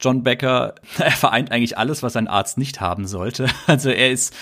John 0.00 0.22
Becker, 0.22 0.74
er 0.98 1.10
vereint 1.10 1.50
eigentlich 1.50 1.76
alles, 1.76 2.02
was 2.02 2.16
ein 2.16 2.28
Arzt 2.28 2.58
nicht 2.58 2.80
haben 2.80 3.06
sollte. 3.06 3.46
Also 3.66 3.90
er 3.90 4.10
ist, 4.10 4.34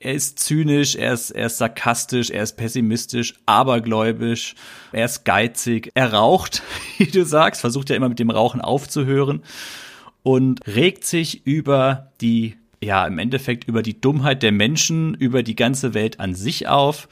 er 0.00 0.14
ist 0.14 0.38
zynisch, 0.38 0.96
er 0.96 1.12
ist, 1.12 1.30
er 1.30 1.46
ist 1.46 1.58
sarkastisch, 1.58 2.30
er 2.30 2.42
ist 2.42 2.56
pessimistisch, 2.56 3.34
abergläubisch, 3.46 4.54
er 4.92 5.04
ist 5.04 5.24
geizig, 5.24 5.90
er 5.94 6.12
raucht, 6.12 6.62
wie 6.98 7.06
du 7.06 7.24
sagst, 7.24 7.60
versucht 7.60 7.90
ja 7.90 7.96
immer 7.96 8.08
mit 8.08 8.18
dem 8.18 8.30
Rauchen 8.30 8.60
aufzuhören 8.60 9.42
und 10.22 10.66
regt 10.66 11.04
sich 11.04 11.46
über 11.46 12.12
die 12.20 12.56
ja, 12.84 13.06
im 13.06 13.18
Endeffekt 13.18 13.64
über 13.66 13.82
die 13.82 13.98
Dummheit 13.98 14.42
der 14.42 14.52
Menschen, 14.52 15.14
über 15.14 15.42
die 15.42 15.56
ganze 15.56 15.94
Welt 15.94 16.20
an 16.20 16.34
sich 16.34 16.68
auf. 16.68 17.08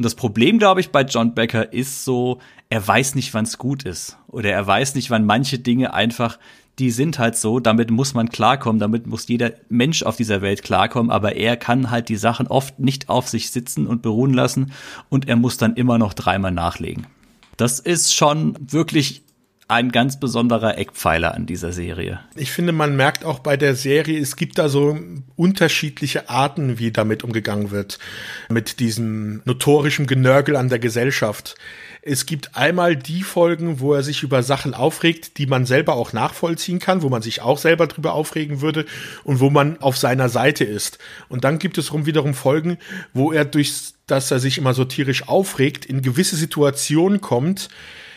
Und 0.00 0.04
das 0.04 0.14
Problem, 0.14 0.58
glaube 0.58 0.80
ich, 0.80 0.92
bei 0.92 1.02
John 1.02 1.34
Becker 1.34 1.74
ist 1.74 2.06
so, 2.06 2.38
er 2.70 2.88
weiß 2.88 3.16
nicht, 3.16 3.34
wann 3.34 3.44
es 3.44 3.58
gut 3.58 3.82
ist. 3.82 4.16
Oder 4.28 4.50
er 4.50 4.66
weiß 4.66 4.94
nicht, 4.94 5.10
wann 5.10 5.26
manche 5.26 5.58
Dinge 5.58 5.92
einfach, 5.92 6.38
die 6.78 6.90
sind 6.90 7.18
halt 7.18 7.36
so, 7.36 7.60
damit 7.60 7.90
muss 7.90 8.14
man 8.14 8.30
klarkommen, 8.30 8.80
damit 8.80 9.06
muss 9.06 9.28
jeder 9.28 9.52
Mensch 9.68 10.02
auf 10.02 10.16
dieser 10.16 10.40
Welt 10.40 10.62
klarkommen, 10.62 11.10
aber 11.10 11.36
er 11.36 11.58
kann 11.58 11.90
halt 11.90 12.08
die 12.08 12.16
Sachen 12.16 12.46
oft 12.46 12.78
nicht 12.78 13.10
auf 13.10 13.28
sich 13.28 13.50
sitzen 13.50 13.86
und 13.86 14.00
beruhen 14.00 14.32
lassen 14.32 14.72
und 15.10 15.28
er 15.28 15.36
muss 15.36 15.58
dann 15.58 15.76
immer 15.76 15.98
noch 15.98 16.14
dreimal 16.14 16.50
nachlegen. 16.50 17.06
Das 17.58 17.78
ist 17.78 18.14
schon 18.14 18.56
wirklich 18.58 19.22
ein 19.70 19.92
ganz 19.92 20.18
besonderer 20.18 20.76
Eckpfeiler 20.78 21.32
an 21.34 21.46
dieser 21.46 21.72
Serie. 21.72 22.18
Ich 22.34 22.50
finde, 22.50 22.72
man 22.72 22.96
merkt 22.96 23.24
auch 23.24 23.38
bei 23.38 23.56
der 23.56 23.76
Serie, 23.76 24.20
es 24.20 24.34
gibt 24.34 24.58
da 24.58 24.68
so 24.68 24.98
unterschiedliche 25.36 26.28
Arten, 26.28 26.80
wie 26.80 26.90
damit 26.90 27.22
umgegangen 27.22 27.70
wird, 27.70 28.00
mit 28.48 28.80
diesem 28.80 29.42
notorischen 29.44 30.08
Genörgel 30.08 30.56
an 30.56 30.68
der 30.70 30.80
Gesellschaft. 30.80 31.54
Es 32.02 32.26
gibt 32.26 32.56
einmal 32.56 32.96
die 32.96 33.22
Folgen, 33.22 33.78
wo 33.78 33.94
er 33.94 34.02
sich 34.02 34.24
über 34.24 34.42
Sachen 34.42 34.74
aufregt, 34.74 35.38
die 35.38 35.46
man 35.46 35.66
selber 35.66 35.94
auch 35.94 36.12
nachvollziehen 36.12 36.80
kann, 36.80 37.02
wo 37.02 37.08
man 37.08 37.22
sich 37.22 37.40
auch 37.42 37.58
selber 37.58 37.86
drüber 37.86 38.14
aufregen 38.14 38.60
würde 38.62 38.86
und 39.22 39.38
wo 39.38 39.50
man 39.50 39.80
auf 39.80 39.96
seiner 39.96 40.28
Seite 40.28 40.64
ist. 40.64 40.98
Und 41.28 41.44
dann 41.44 41.60
gibt 41.60 41.78
es 41.78 41.92
rum 41.92 42.06
wiederum 42.06 42.34
Folgen, 42.34 42.78
wo 43.12 43.30
er 43.30 43.44
durch, 43.44 43.92
dass 44.08 44.32
er 44.32 44.40
sich 44.40 44.58
immer 44.58 44.74
so 44.74 44.84
tierisch 44.84 45.28
aufregt, 45.28 45.84
in 45.84 46.02
gewisse 46.02 46.34
Situationen 46.34 47.20
kommt, 47.20 47.68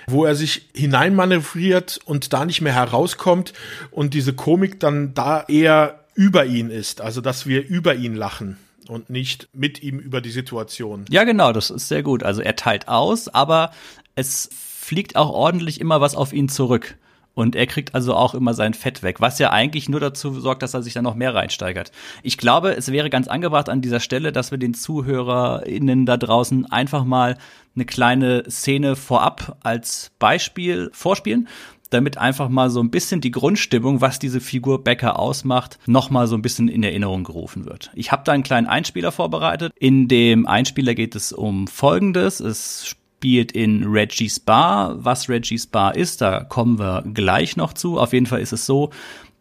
wo 0.07 0.25
er 0.25 0.35
sich 0.35 0.69
hineinmanövriert 0.75 1.99
und 2.05 2.33
da 2.33 2.45
nicht 2.45 2.61
mehr 2.61 2.73
herauskommt 2.73 3.53
und 3.91 4.13
diese 4.13 4.33
Komik 4.33 4.79
dann 4.79 5.13
da 5.13 5.43
eher 5.43 5.99
über 6.15 6.45
ihn 6.45 6.69
ist, 6.69 7.01
also 7.01 7.21
dass 7.21 7.47
wir 7.47 7.65
über 7.65 7.95
ihn 7.95 8.15
lachen 8.15 8.57
und 8.87 9.09
nicht 9.09 9.49
mit 9.53 9.81
ihm 9.81 9.99
über 9.99 10.21
die 10.21 10.31
Situation. 10.31 11.05
Ja, 11.09 11.23
genau, 11.23 11.53
das 11.53 11.69
ist 11.69 11.87
sehr 11.87 12.03
gut. 12.03 12.23
Also 12.23 12.41
er 12.41 12.55
teilt 12.55 12.87
aus, 12.87 13.27
aber 13.27 13.71
es 14.15 14.49
fliegt 14.53 15.15
auch 15.15 15.29
ordentlich 15.29 15.79
immer 15.79 16.01
was 16.01 16.15
auf 16.15 16.33
ihn 16.33 16.49
zurück. 16.49 16.97
Und 17.35 17.55
er 17.55 17.65
kriegt 17.65 17.95
also 17.95 18.13
auch 18.13 18.35
immer 18.35 18.53
sein 18.53 18.73
Fett 18.73 19.01
weg, 19.01 19.19
was 19.19 19.39
ja 19.39 19.51
eigentlich 19.51 19.89
nur 19.89 19.99
dazu 19.99 20.39
sorgt, 20.39 20.61
dass 20.61 20.73
er 20.73 20.83
sich 20.83 20.93
dann 20.93 21.03
noch 21.03 21.15
mehr 21.15 21.33
reinsteigert. 21.33 21.91
Ich 22.21 22.37
glaube, 22.37 22.75
es 22.75 22.91
wäre 22.91 23.09
ganz 23.09 23.27
angebracht 23.27 23.69
an 23.69 23.81
dieser 23.81 23.99
Stelle, 23.99 24.31
dass 24.31 24.51
wir 24.51 24.59
den 24.59 24.73
ZuhörerInnen 24.73 26.05
da 26.05 26.17
draußen 26.17 26.71
einfach 26.71 27.05
mal 27.05 27.37
eine 27.75 27.85
kleine 27.85 28.43
Szene 28.49 28.95
vorab 28.95 29.57
als 29.63 30.11
Beispiel 30.19 30.91
vorspielen, 30.93 31.47
damit 31.89 32.17
einfach 32.17 32.49
mal 32.49 32.69
so 32.69 32.81
ein 32.81 32.91
bisschen 32.91 33.21
die 33.21 33.31
Grundstimmung, 33.31 34.01
was 34.01 34.19
diese 34.19 34.41
Figur 34.41 34.83
Becker 34.83 35.19
ausmacht, 35.19 35.79
noch 35.85 36.09
mal 36.09 36.27
so 36.27 36.35
ein 36.35 36.41
bisschen 36.41 36.67
in 36.67 36.83
Erinnerung 36.83 37.23
gerufen 37.23 37.65
wird. 37.65 37.91
Ich 37.93 38.11
habe 38.11 38.23
da 38.25 38.31
einen 38.31 38.43
kleinen 38.43 38.67
Einspieler 38.67 39.11
vorbereitet. 39.11 39.71
In 39.77 40.07
dem 40.07 40.47
Einspieler 40.47 40.95
geht 40.95 41.15
es 41.15 41.31
um 41.31 41.67
Folgendes. 41.67 42.39
Es 42.39 42.95
spielt 43.23 43.53
in 43.53 43.85
Reggie's 43.85 44.37
Bar. 44.37 44.97
Was 44.97 45.29
Reggie's 45.29 45.65
Bar 45.65 45.95
ist, 45.95 46.19
da 46.19 46.43
kommen 46.43 46.77
wir 46.77 47.05
gleich 47.13 47.55
noch 47.55 47.71
zu. 47.71 47.97
Auf 47.97 48.11
jeden 48.11 48.25
Fall 48.25 48.41
ist 48.41 48.51
es 48.51 48.65
so, 48.65 48.89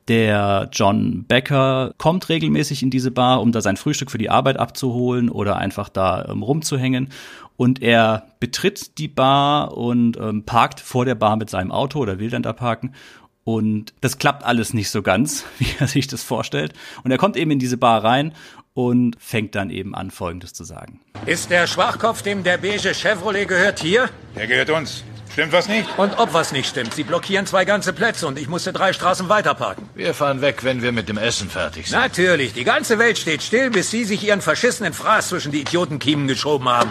der 0.06 0.68
John 0.70 1.24
Becker 1.24 1.92
kommt 1.98 2.28
regelmäßig 2.28 2.84
in 2.84 2.90
diese 2.90 3.10
Bar, 3.10 3.42
um 3.42 3.50
da 3.50 3.60
sein 3.60 3.76
Frühstück 3.76 4.12
für 4.12 4.18
die 4.18 4.30
Arbeit 4.30 4.56
abzuholen 4.56 5.28
oder 5.28 5.56
einfach 5.56 5.88
da 5.88 6.26
ähm, 6.26 6.44
rumzuhängen. 6.44 7.08
Und 7.56 7.82
er 7.82 8.28
betritt 8.38 8.98
die 8.98 9.08
Bar 9.08 9.76
und 9.76 10.16
ähm, 10.16 10.44
parkt 10.44 10.78
vor 10.78 11.04
der 11.04 11.16
Bar 11.16 11.34
mit 11.34 11.50
seinem 11.50 11.72
Auto 11.72 11.98
oder 11.98 12.20
will 12.20 12.30
dann 12.30 12.44
da 12.44 12.52
parken. 12.52 12.92
Und 13.42 13.94
das 14.00 14.18
klappt 14.18 14.44
alles 14.44 14.74
nicht 14.74 14.90
so 14.90 15.02
ganz, 15.02 15.44
wie 15.58 15.66
er 15.80 15.88
sich 15.88 16.06
das 16.06 16.22
vorstellt. 16.22 16.72
Und 17.02 17.10
er 17.10 17.18
kommt 17.18 17.36
eben 17.36 17.50
in 17.50 17.58
diese 17.58 17.78
Bar 17.78 18.04
rein 18.04 18.32
und 18.74 19.16
fängt 19.18 19.54
dann 19.54 19.70
eben 19.70 19.94
an, 19.94 20.10
Folgendes 20.10 20.52
zu 20.52 20.64
sagen. 20.64 21.00
Ist 21.26 21.50
der 21.50 21.66
Schwachkopf, 21.66 22.22
dem 22.22 22.42
der 22.42 22.58
beige 22.58 22.94
Chevrolet 22.94 23.46
gehört, 23.46 23.80
hier? 23.80 24.08
Der 24.36 24.46
gehört 24.46 24.70
uns. 24.70 25.04
Stimmt 25.32 25.52
was 25.52 25.66
nicht? 25.66 25.88
Und 25.98 26.18
ob 26.18 26.34
was 26.34 26.52
nicht 26.52 26.68
stimmt. 26.68 26.92
Sie 26.92 27.04
blockieren 27.04 27.46
zwei 27.46 27.64
ganze 27.64 27.94
Plätze 27.94 28.26
und 28.26 28.38
ich 28.38 28.48
musste 28.48 28.70
drei 28.72 28.92
Straßen 28.92 29.30
weiter 29.30 29.54
parken. 29.54 29.88
Wir 29.94 30.12
fahren 30.12 30.42
weg, 30.42 30.62
wenn 30.62 30.82
wir 30.82 30.92
mit 30.92 31.08
dem 31.08 31.16
Essen 31.16 31.48
fertig 31.48 31.88
sind. 31.88 31.98
Natürlich. 31.98 32.52
Die 32.52 32.64
ganze 32.64 32.98
Welt 32.98 33.16
steht 33.16 33.42
still, 33.42 33.70
bis 33.70 33.90
Sie 33.90 34.04
sich 34.04 34.22
Ihren 34.24 34.42
verschissenen 34.42 34.92
Fraß 34.92 35.28
zwischen 35.28 35.50
die 35.50 35.62
Idiotenkiemen 35.62 36.28
geschoben 36.28 36.68
haben. 36.68 36.90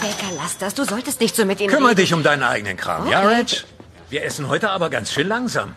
Becker, 0.00 0.32
lass 0.36 0.58
das. 0.58 0.74
Du 0.74 0.84
solltest 0.84 1.20
nicht 1.20 1.34
so 1.36 1.44
mit 1.44 1.60
ihnen 1.60 1.72
Kümmer 1.72 1.90
reden. 1.90 2.00
dich 2.00 2.12
um 2.14 2.22
deinen 2.22 2.42
eigenen 2.42 2.76
Kram, 2.76 3.02
okay. 3.02 3.12
ja, 3.12 3.20
Reg? 3.26 3.64
Wir 4.10 4.24
essen 4.24 4.48
heute 4.48 4.70
aber 4.70 4.90
ganz 4.90 5.12
schön 5.12 5.28
langsam. 5.28 5.74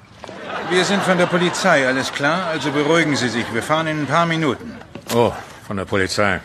Wir 0.70 0.86
sind 0.86 1.04
von 1.04 1.18
der 1.18 1.28
Polizei, 1.28 1.88
alles 1.88 2.12
klar? 2.12 2.48
Also 2.48 2.72
beruhigen 2.72 3.16
Sie 3.16 3.30
sich. 3.30 3.46
Wir 3.54 3.62
fahren 3.62 3.88
in 3.88 4.02
ein 4.02 4.08
paar 4.08 4.26
Minuten. 4.26 4.78
Oh, 5.14 5.32
von 5.68 5.78
der 5.78 5.86
Polizei. 5.86 6.40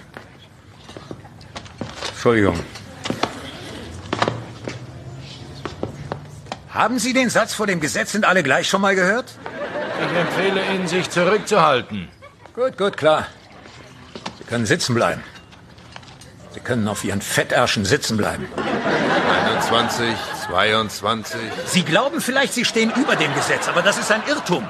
Entschuldigung. 2.09 2.59
Haben 6.69 6.99
Sie 6.99 7.13
den 7.13 7.31
Satz 7.31 7.55
vor 7.55 7.67
dem 7.67 7.81
Gesetz 7.81 8.13
sind 8.13 8.25
alle 8.25 8.43
gleich 8.43 8.69
schon 8.69 8.81
mal 8.81 8.95
gehört? 8.95 9.33
Ich 10.01 10.17
empfehle 10.17 10.61
Ihnen, 10.75 10.87
sich 10.87 11.11
zurückzuhalten. 11.11 12.09
Gut, 12.55 12.77
gut, 12.77 12.97
klar. 12.97 13.27
Sie 14.39 14.45
können 14.45 14.67
sitzen 14.67 14.95
bleiben. 14.95 15.23
Sie 16.59 16.65
können 16.65 16.89
auf 16.89 17.05
Ihren 17.05 17.23
Fettärschen 17.23 17.85
sitzen 17.85 18.17
bleiben. 18.17 18.49
21, 19.55 20.13
22. 20.49 21.41
Sie 21.67 21.85
glauben 21.85 22.21
vielleicht, 22.21 22.53
Sie 22.53 22.65
stehen 22.65 22.93
über 22.97 23.15
dem 23.15 23.33
Gesetz, 23.37 23.69
aber 23.69 23.81
das 23.81 23.97
ist 23.97 24.11
ein 24.11 24.23
Irrtum. 24.27 24.69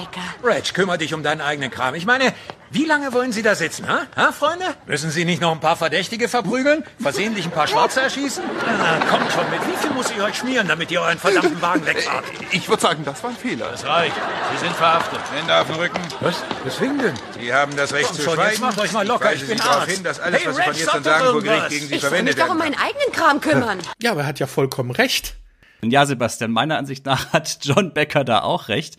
Becker. 0.00 0.20
Reg, 0.42 0.72
kümmere 0.74 0.98
dich 0.98 1.14
um 1.14 1.22
deinen 1.22 1.40
eigenen 1.40 1.70
Kram. 1.70 1.94
Ich 1.94 2.06
meine, 2.06 2.32
wie 2.70 2.84
lange 2.84 3.12
wollen 3.12 3.32
Sie 3.32 3.42
da 3.42 3.54
sitzen, 3.54 3.88
ha? 3.88 4.06
ha, 4.16 4.32
Freunde? 4.32 4.64
Müssen 4.86 5.10
Sie 5.10 5.24
nicht 5.24 5.42
noch 5.42 5.52
ein 5.52 5.60
paar 5.60 5.76
Verdächtige 5.76 6.28
verprügeln? 6.28 6.84
Versehentlich 7.00 7.44
ein 7.46 7.50
paar 7.50 7.66
Schwarze 7.66 8.00
erschießen? 8.00 8.44
Ah, 8.64 9.04
kommt 9.10 9.30
schon 9.32 9.50
mit. 9.50 9.60
Wie 9.66 9.76
viel 9.76 9.90
muss 9.90 10.10
ich 10.10 10.22
euch 10.22 10.36
schmieren, 10.36 10.68
damit 10.68 10.90
ihr 10.90 11.00
euren 11.00 11.18
verdammten 11.18 11.60
Wagen 11.60 11.84
wegfahrt? 11.84 12.24
Ich 12.52 12.68
würde 12.68 12.80
sagen, 12.80 13.04
das 13.04 13.22
war 13.22 13.30
ein 13.30 13.36
Fehler. 13.36 13.70
Das 13.70 13.84
reicht. 13.84 14.14
Sie 14.52 14.58
sind 14.58 14.74
verhaftet. 14.76 15.20
Hände 15.34 15.54
auf 15.56 15.66
den 15.66 15.76
Rücken. 15.76 16.00
Was? 16.20 16.42
Weswegen 16.64 16.98
denn? 16.98 17.14
Sie 17.38 17.52
haben 17.52 17.74
das 17.76 17.92
Recht 17.92 18.06
Kommt 18.06 18.16
zu 18.16 18.22
schon, 18.22 18.34
schweigen. 18.34 18.50
Jetzt 18.52 18.60
macht 18.60 18.78
euch 18.78 18.92
mal 18.92 19.06
locker. 19.06 19.32
Ich, 19.34 19.42
ich 19.42 19.48
bin 19.48 19.60
Arzt. 19.60 19.90
hin, 19.90 20.04
dass 20.04 20.20
alles, 20.20 20.40
hey, 20.40 20.46
was 20.48 20.56
Sie 20.56 20.62
von 20.62 20.74
jetzt 20.74 20.94
an 20.94 21.02
sagen, 21.02 21.24
vor 21.26 21.42
Gericht 21.42 21.68
gegen 21.70 21.86
Sie 21.88 21.94
Ich 21.94 22.00
soll 22.00 22.10
mich 22.10 22.18
verwendet 22.18 22.38
doch 22.38 22.50
um 22.50 22.58
meinen 22.58 22.76
eigenen 22.78 23.12
Kram 23.12 23.40
kümmern. 23.40 23.78
Ja, 24.02 24.12
aber 24.12 24.22
er 24.22 24.26
hat 24.28 24.38
ja 24.38 24.46
vollkommen 24.46 24.92
recht. 24.92 25.34
Ja, 25.82 26.06
Sebastian, 26.06 26.50
meiner 26.52 26.78
Ansicht 26.78 27.04
nach 27.06 27.32
hat 27.32 27.58
John 27.62 27.92
Becker 27.92 28.24
da 28.24 28.42
auch 28.42 28.68
recht. 28.68 28.96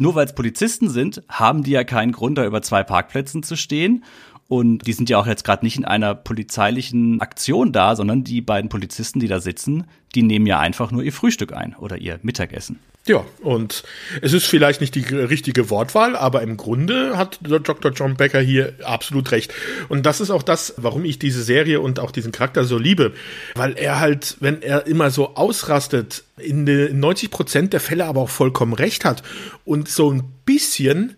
Nur 0.00 0.14
weil 0.14 0.26
es 0.26 0.32
Polizisten 0.32 0.88
sind, 0.88 1.24
haben 1.28 1.64
die 1.64 1.72
ja 1.72 1.82
keinen 1.82 2.12
Grund, 2.12 2.38
da 2.38 2.46
über 2.46 2.62
zwei 2.62 2.84
Parkplätzen 2.84 3.42
zu 3.42 3.56
stehen. 3.56 4.04
Und 4.48 4.86
die 4.86 4.94
sind 4.94 5.10
ja 5.10 5.18
auch 5.18 5.26
jetzt 5.26 5.44
gerade 5.44 5.64
nicht 5.64 5.76
in 5.76 5.84
einer 5.84 6.14
polizeilichen 6.14 7.20
Aktion 7.20 7.70
da, 7.70 7.94
sondern 7.94 8.24
die 8.24 8.40
beiden 8.40 8.70
Polizisten, 8.70 9.20
die 9.20 9.28
da 9.28 9.40
sitzen, 9.40 9.84
die 10.14 10.22
nehmen 10.22 10.46
ja 10.46 10.58
einfach 10.58 10.90
nur 10.90 11.02
ihr 11.02 11.12
Frühstück 11.12 11.52
ein 11.52 11.76
oder 11.76 11.98
ihr 11.98 12.18
Mittagessen. 12.22 12.80
Ja, 13.08 13.24
und 13.40 13.84
es 14.20 14.34
ist 14.34 14.46
vielleicht 14.46 14.82
nicht 14.82 14.94
die 14.94 15.00
richtige 15.02 15.70
Wortwahl, 15.70 16.14
aber 16.14 16.42
im 16.42 16.58
Grunde 16.58 17.16
hat 17.16 17.38
Dr. 17.42 17.90
John 17.92 18.16
Becker 18.16 18.40
hier 18.40 18.74
absolut 18.84 19.32
recht. 19.32 19.52
Und 19.88 20.04
das 20.04 20.20
ist 20.20 20.30
auch 20.30 20.42
das, 20.42 20.74
warum 20.76 21.06
ich 21.06 21.18
diese 21.18 21.42
Serie 21.42 21.80
und 21.80 22.00
auch 22.00 22.10
diesen 22.10 22.32
Charakter 22.32 22.64
so 22.64 22.76
liebe. 22.76 23.14
Weil 23.54 23.78
er 23.78 23.98
halt, 23.98 24.36
wenn 24.40 24.60
er 24.60 24.86
immer 24.86 25.10
so 25.10 25.36
ausrastet, 25.36 26.24
in 26.36 26.64
90 26.64 27.30
Prozent 27.30 27.72
der 27.72 27.80
Fälle 27.80 28.04
aber 28.04 28.20
auch 28.20 28.30
vollkommen 28.30 28.74
recht 28.74 29.06
hat 29.06 29.22
und 29.64 29.88
so 29.88 30.12
ein 30.12 30.24
bisschen 30.44 31.16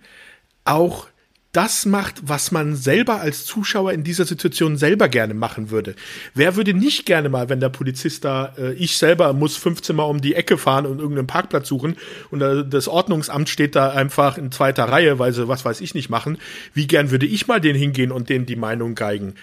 auch 0.64 1.09
das 1.52 1.84
macht, 1.84 2.28
was 2.28 2.52
man 2.52 2.76
selber 2.76 3.20
als 3.20 3.44
Zuschauer 3.44 3.92
in 3.92 4.04
dieser 4.04 4.24
Situation 4.24 4.76
selber 4.76 5.08
gerne 5.08 5.34
machen 5.34 5.70
würde. 5.70 5.96
Wer 6.32 6.54
würde 6.54 6.74
nicht 6.74 7.06
gerne 7.06 7.28
mal, 7.28 7.48
wenn 7.48 7.58
der 7.58 7.70
Polizist 7.70 8.24
da, 8.24 8.54
äh, 8.56 8.72
ich 8.74 8.96
selber 8.96 9.32
muss 9.32 9.56
15 9.56 9.96
Mal 9.96 10.04
um 10.04 10.20
die 10.20 10.34
Ecke 10.34 10.58
fahren 10.58 10.86
und 10.86 11.00
irgendeinen 11.00 11.26
Parkplatz 11.26 11.68
suchen 11.68 11.96
und 12.30 12.40
äh, 12.40 12.64
das 12.64 12.86
Ordnungsamt 12.86 13.48
steht 13.48 13.74
da 13.74 13.90
einfach 13.90 14.38
in 14.38 14.52
zweiter 14.52 14.84
Reihe, 14.84 15.18
weil 15.18 15.32
sie 15.32 15.48
was 15.48 15.64
weiß 15.64 15.80
ich 15.80 15.94
nicht 15.94 16.08
machen. 16.08 16.38
Wie 16.72 16.86
gern 16.86 17.10
würde 17.10 17.26
ich 17.26 17.48
mal 17.48 17.60
den 17.60 17.74
hingehen 17.74 18.12
und 18.12 18.28
denen 18.28 18.46
die 18.46 18.56
Meinung 18.56 18.94
geigen? 18.94 19.34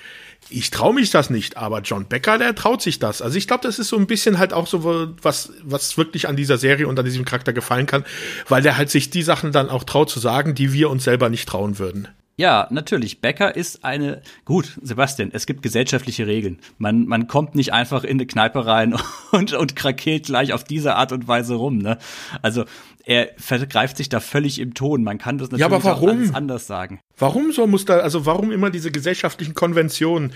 Ich 0.49 0.71
traue 0.71 0.93
mich 0.93 1.09
das 1.09 1.29
nicht, 1.29 1.57
aber 1.57 1.81
John 1.81 2.05
Becker, 2.05 2.37
der 2.37 2.55
traut 2.55 2.81
sich 2.81 2.99
das. 2.99 3.21
Also 3.21 3.37
ich 3.37 3.47
glaube, 3.47 3.63
das 3.63 3.79
ist 3.79 3.89
so 3.89 3.97
ein 3.97 4.07
bisschen 4.07 4.37
halt 4.37 4.53
auch 4.53 4.67
so 4.67 4.83
was, 5.21 5.51
was 5.63 5.97
wirklich 5.97 6.27
an 6.27 6.35
dieser 6.35 6.57
Serie 6.57 6.87
und 6.87 6.97
an 6.97 7.05
diesem 7.05 7.25
Charakter 7.25 7.53
gefallen 7.53 7.85
kann, 7.85 8.05
weil 8.47 8.61
der 8.61 8.77
halt 8.77 8.89
sich 8.89 9.09
die 9.09 9.23
Sachen 9.23 9.51
dann 9.51 9.69
auch 9.69 9.83
traut 9.83 10.09
zu 10.09 10.19
sagen, 10.19 10.55
die 10.55 10.73
wir 10.73 10.89
uns 10.89 11.03
selber 11.03 11.29
nicht 11.29 11.49
trauen 11.49 11.79
würden. 11.79 12.07
Ja, 12.39 12.67
natürlich. 12.69 13.19
Becker 13.19 13.55
ist 13.55 13.83
eine, 13.83 14.21
gut, 14.45 14.77
Sebastian, 14.83 15.31
es 15.33 15.47
gibt 15.47 15.63
gesellschaftliche 15.63 16.27
Regeln. 16.27 16.59
Man, 16.77 17.07
man 17.07 17.27
kommt 17.27 17.55
nicht 17.55 17.73
einfach 17.73 18.03
in 18.03 18.17
eine 18.17 18.27
Kneipe 18.27 18.67
rein 18.67 18.95
und, 19.31 19.53
und 19.53 19.75
krakeelt 19.75 20.27
gleich 20.27 20.53
auf 20.53 20.63
diese 20.63 20.95
Art 20.95 21.11
und 21.11 21.27
Weise 21.27 21.55
rum, 21.55 21.79
ne? 21.79 21.97
Also, 22.43 22.65
er 23.07 23.29
vergreift 23.37 23.95
sich 23.95 24.09
da 24.09 24.19
völlig 24.19 24.59
im 24.59 24.73
Ton. 24.73 25.01
Man 25.01 25.17
kann 25.17 25.37
das 25.37 25.49
natürlich 25.49 25.61
ja, 25.61 25.67
aber 25.67 25.81
warum? 25.81 26.29
auch 26.29 26.33
anders 26.35 26.67
sagen. 26.67 26.99
Warum 27.17 27.53
so 27.53 27.65
muss 27.65 27.85
da, 27.85 27.99
also 27.99 28.25
warum 28.25 28.51
immer 28.51 28.69
diese 28.69 28.91
gesellschaftlichen 28.91 29.53
Konventionen, 29.53 30.33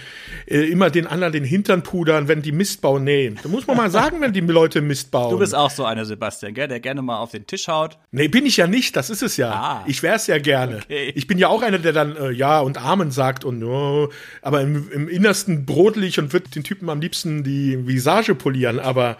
äh, 0.48 0.62
immer 0.72 0.90
den 0.90 1.06
anderen 1.06 1.34
den 1.34 1.44
Hintern 1.44 1.84
pudern, 1.84 2.30
wenn 2.30 2.42
die 2.42 2.54
Mist 2.54 2.80
bauen? 2.80 3.04
Nee, 3.04 3.34
da 3.44 3.50
muss 3.50 3.68
man 3.68 3.76
mal 3.76 3.92
sagen, 3.92 4.22
wenn 4.22 4.32
die 4.32 4.40
Leute 4.40 4.80
Mist 4.82 5.12
bauen. 5.12 5.32
Du 5.32 5.40
bist 5.40 5.54
auch 5.54 5.70
so 5.70 5.84
einer, 5.84 6.06
Sebastian, 6.06 6.54
gell, 6.54 6.70
der 6.70 6.80
gerne 6.80 7.02
mal 7.02 7.20
auf 7.20 7.32
den 7.32 7.46
Tisch 7.46 7.68
haut. 7.68 7.98
Nee, 8.12 8.30
bin 8.30 8.46
ich 8.46 8.56
ja 8.56 8.68
nicht, 8.68 8.96
das 8.96 9.10
ist 9.10 9.22
es 9.22 9.36
ja. 9.36 9.52
Ah. 9.52 9.84
Ich 9.86 10.02
wär's 10.02 10.28
ja 10.28 10.38
gerne. 10.38 10.78
Okay. 10.78 11.12
Ich 11.14 11.28
bin 11.28 11.38
ja 11.38 11.50
auch 11.50 11.64
einer, 11.64 11.78
der 11.78 11.92
dann 11.92 12.16
äh, 12.16 12.32
Ja 12.32 12.62
und 12.62 12.78
Amen 12.78 13.12
sagt 13.12 13.44
und 13.44 13.62
oh, 13.66 14.08
aber 14.42 14.62
im, 14.62 14.90
im 14.94 15.10
Innersten 15.10 15.66
brodelig 15.66 16.20
und 16.20 16.32
wird 16.32 16.56
den 16.56 16.64
Typen 16.64 16.90
am 16.90 17.02
liebsten 17.02 17.44
die 17.44 17.86
Visage 17.86 18.34
polieren, 18.34 18.80
aber 18.80 19.18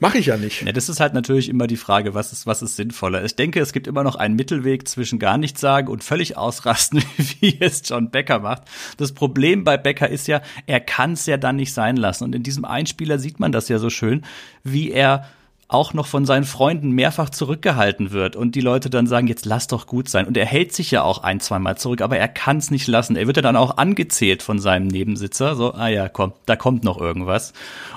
Mache 0.00 0.18
ich 0.18 0.26
ja 0.26 0.36
nicht. 0.36 0.62
Ja, 0.62 0.72
das 0.72 0.88
ist 0.88 1.00
halt 1.00 1.14
natürlich 1.14 1.48
immer 1.48 1.66
die 1.66 1.76
Frage, 1.76 2.14
was 2.14 2.32
ist, 2.32 2.46
was 2.46 2.62
ist 2.62 2.76
sinnvoller. 2.76 3.24
Ich 3.24 3.36
denke, 3.36 3.60
es 3.60 3.72
gibt 3.72 3.86
immer 3.86 4.02
noch 4.02 4.16
einen 4.16 4.34
Mittelweg 4.34 4.88
zwischen 4.88 5.18
gar 5.18 5.38
nichts 5.38 5.60
sagen 5.60 5.88
und 5.88 6.02
völlig 6.02 6.36
ausrasten, 6.36 7.02
wie 7.40 7.56
es 7.60 7.82
John 7.84 8.10
Becker 8.10 8.40
macht. 8.40 8.62
Das 8.96 9.12
Problem 9.12 9.64
bei 9.64 9.76
Becker 9.76 10.08
ist 10.08 10.26
ja, 10.26 10.42
er 10.66 10.80
kann 10.80 11.12
es 11.12 11.26
ja 11.26 11.36
dann 11.36 11.56
nicht 11.56 11.72
sein 11.72 11.96
lassen. 11.96 12.24
Und 12.24 12.34
in 12.34 12.42
diesem 12.42 12.64
Einspieler 12.64 13.18
sieht 13.18 13.38
man 13.38 13.52
das 13.52 13.68
ja 13.68 13.78
so 13.78 13.88
schön, 13.88 14.24
wie 14.62 14.90
er 14.90 15.26
auch 15.68 15.94
noch 15.94 16.06
von 16.06 16.26
seinen 16.26 16.44
Freunden 16.44 16.90
mehrfach 16.90 17.30
zurückgehalten 17.30 18.10
wird 18.10 18.36
und 18.36 18.54
die 18.54 18.60
Leute 18.60 18.90
dann 18.90 19.06
sagen, 19.06 19.26
jetzt 19.26 19.46
lass 19.46 19.66
doch 19.66 19.86
gut 19.86 20.08
sein. 20.08 20.26
Und 20.26 20.36
er 20.36 20.44
hält 20.44 20.72
sich 20.72 20.90
ja 20.90 21.02
auch 21.02 21.22
ein, 21.22 21.40
zweimal 21.40 21.78
zurück, 21.78 22.00
aber 22.00 22.18
er 22.18 22.28
kann 22.28 22.58
es 22.58 22.70
nicht 22.70 22.86
lassen. 22.86 23.16
Er 23.16 23.26
wird 23.26 23.36
ja 23.36 23.42
dann 23.42 23.56
auch 23.56 23.78
angezählt 23.78 24.42
von 24.42 24.58
seinem 24.58 24.88
Nebensitzer, 24.88 25.56
so, 25.56 25.72
ah 25.74 25.88
ja, 25.88 26.08
komm, 26.08 26.32
da 26.46 26.56
kommt 26.56 26.84
noch 26.84 27.00
irgendwas. 27.00 27.54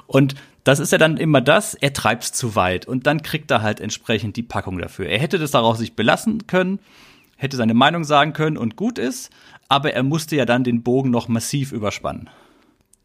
Und 0.08 0.36
das 0.68 0.80
ist 0.80 0.92
ja 0.92 0.98
dann 0.98 1.16
immer 1.16 1.40
das, 1.40 1.76
er 1.76 1.94
treibt's 1.94 2.34
zu 2.34 2.56
weit 2.56 2.86
und 2.86 3.08
dann 3.08 3.22
kriegt 3.22 3.50
er 3.52 3.62
halt 3.62 3.80
entsprechend 3.80 4.36
die 4.36 4.44
Packung 4.44 4.78
dafür. 4.80 5.08
Er 5.08 5.20
hätte 5.20 5.40
das 5.40 5.52
darauf 5.52 5.78
sich 5.78 5.96
belassen 5.96 6.46
können, 6.46 6.80
hätte 7.38 7.56
seine 7.56 7.74
Meinung 7.74 8.04
sagen 8.04 8.34
können 8.34 8.58
und 8.58 8.76
gut 8.76 9.00
ist, 9.00 9.32
aber 9.70 9.94
er 9.94 10.04
musste 10.04 10.36
ja 10.36 10.46
dann 10.46 10.66
den 10.66 10.84
Bogen 10.84 11.10
noch 11.10 11.30
massiv 11.30 11.72
überspannen. 11.72 12.30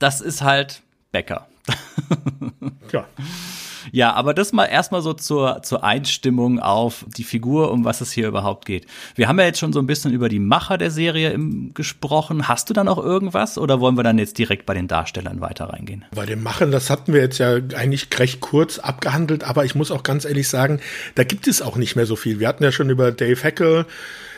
Das 0.01 0.21
ist 0.21 0.43
halt 0.43 0.83
Becker. 1.13 1.47
Ja. 2.93 3.07
Ja, 3.91 4.13
aber 4.13 4.35
das 4.35 4.53
mal 4.53 4.67
erstmal 4.67 5.03
so 5.03 5.13
zur, 5.13 5.63
zur 5.63 5.83
Einstimmung 5.85 6.61
auf 6.61 7.05
die 7.17 7.25
Figur, 7.25 7.71
um 7.73 7.85
was 7.85 8.01
es 8.01 8.13
hier 8.13 8.29
überhaupt 8.29 8.67
geht. 8.67 8.87
Wir 9.15 9.29
haben 9.29 9.39
ja 9.39 9.47
jetzt 9.47 9.59
schon 9.59 9.73
so 9.73 9.81
ein 9.81 9.87
bisschen 9.87 10.13
über 10.13 10.29
die 10.29 10.39
Macher 10.39 10.79
der 10.79 10.91
Serie 10.91 11.31
im, 11.31 11.75
gesprochen. 11.75 12.49
Hast 12.49 12.71
du 12.71 12.75
da 12.75 12.85
noch 12.85 12.99
irgendwas 12.99 13.59
oder 13.59 13.81
wollen 13.81 13.97
wir 13.97 14.05
dann 14.05 14.19
jetzt 14.19 14.39
direkt 14.39 14.67
bei 14.67 14.75
den 14.75 14.89
Darstellern 14.89 15.41
weiter 15.41 15.67
reingehen? 15.67 16.05
Bei 16.15 16.27
dem 16.27 16.43
Machen, 16.43 16.71
das 16.71 16.91
hatten 16.91 17.13
wir 17.13 17.21
jetzt 17.21 17.39
ja 17.39 17.55
eigentlich 17.77 18.09
recht 18.19 18.41
kurz 18.41 18.79
abgehandelt, 18.79 19.45
aber 19.45 19.65
ich 19.65 19.75
muss 19.75 19.91
auch 19.91 20.03
ganz 20.03 20.25
ehrlich 20.25 20.49
sagen, 20.49 20.81
da 21.15 21.25
gibt 21.25 21.49
es 21.49 21.63
auch 21.63 21.77
nicht 21.77 21.97
mehr 21.97 22.07
so 22.07 22.17
viel. 22.17 22.41
Wir 22.41 22.49
hatten 22.49 22.65
ja 22.65 22.73
schon 22.73 22.91
über 22.91 23.13
Dave 23.13 23.43
Heckel 23.43 23.87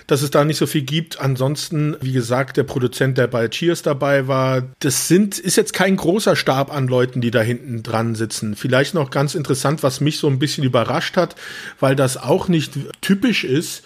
dass 0.06 0.22
es 0.22 0.30
da 0.30 0.44
nicht 0.44 0.58
so 0.58 0.66
viel 0.66 0.82
gibt. 0.82 1.20
Ansonsten, 1.20 1.96
wie 2.00 2.12
gesagt, 2.12 2.56
der 2.56 2.64
Produzent, 2.64 3.18
der 3.18 3.26
bei 3.26 3.48
Cheers 3.48 3.82
dabei 3.82 4.28
war, 4.28 4.62
das 4.80 5.08
sind, 5.08 5.38
ist 5.38 5.56
jetzt 5.56 5.72
kein 5.72 5.96
großer 5.96 6.36
Stab 6.36 6.72
an 6.72 6.88
Leuten, 6.88 7.20
die 7.20 7.30
da 7.30 7.40
hinten 7.40 7.82
dran 7.82 8.14
sitzen. 8.14 8.56
Vielleicht 8.56 8.94
noch 8.94 9.10
ganz 9.10 9.34
interessant, 9.34 9.82
was 9.82 10.00
mich 10.00 10.18
so 10.18 10.28
ein 10.28 10.38
bisschen 10.38 10.64
überrascht 10.64 11.16
hat, 11.16 11.36
weil 11.80 11.96
das 11.96 12.16
auch 12.16 12.48
nicht 12.48 12.72
typisch 13.00 13.44
ist 13.44 13.82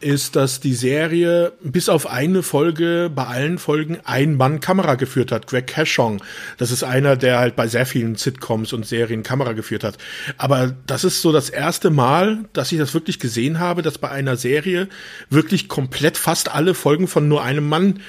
ist, 0.00 0.36
dass 0.36 0.60
die 0.60 0.74
Serie 0.74 1.52
bis 1.62 1.88
auf 1.88 2.06
eine 2.06 2.42
Folge 2.42 3.10
bei 3.14 3.24
allen 3.26 3.58
Folgen 3.58 3.98
ein 4.04 4.36
Mann 4.36 4.60
Kamera 4.60 4.94
geführt 4.94 5.32
hat, 5.32 5.46
Greg 5.46 5.66
Cashong. 5.66 6.22
Das 6.58 6.70
ist 6.70 6.82
einer, 6.82 7.16
der 7.16 7.38
halt 7.38 7.56
bei 7.56 7.66
sehr 7.66 7.86
vielen 7.86 8.16
Sitcoms 8.16 8.72
und 8.72 8.86
Serien 8.86 9.22
Kamera 9.22 9.52
geführt 9.52 9.84
hat. 9.84 9.98
Aber 10.38 10.74
das 10.86 11.04
ist 11.04 11.22
so 11.22 11.32
das 11.32 11.50
erste 11.50 11.90
Mal, 11.90 12.44
dass 12.52 12.72
ich 12.72 12.78
das 12.78 12.94
wirklich 12.94 13.18
gesehen 13.18 13.58
habe, 13.58 13.82
dass 13.82 13.98
bei 13.98 14.10
einer 14.10 14.36
Serie 14.36 14.88
wirklich 15.28 15.68
komplett 15.68 16.16
fast 16.16 16.50
alle 16.50 16.74
Folgen 16.74 17.06
von 17.06 17.28
nur 17.28 17.42
einem 17.42 17.68
Mann 17.68 18.00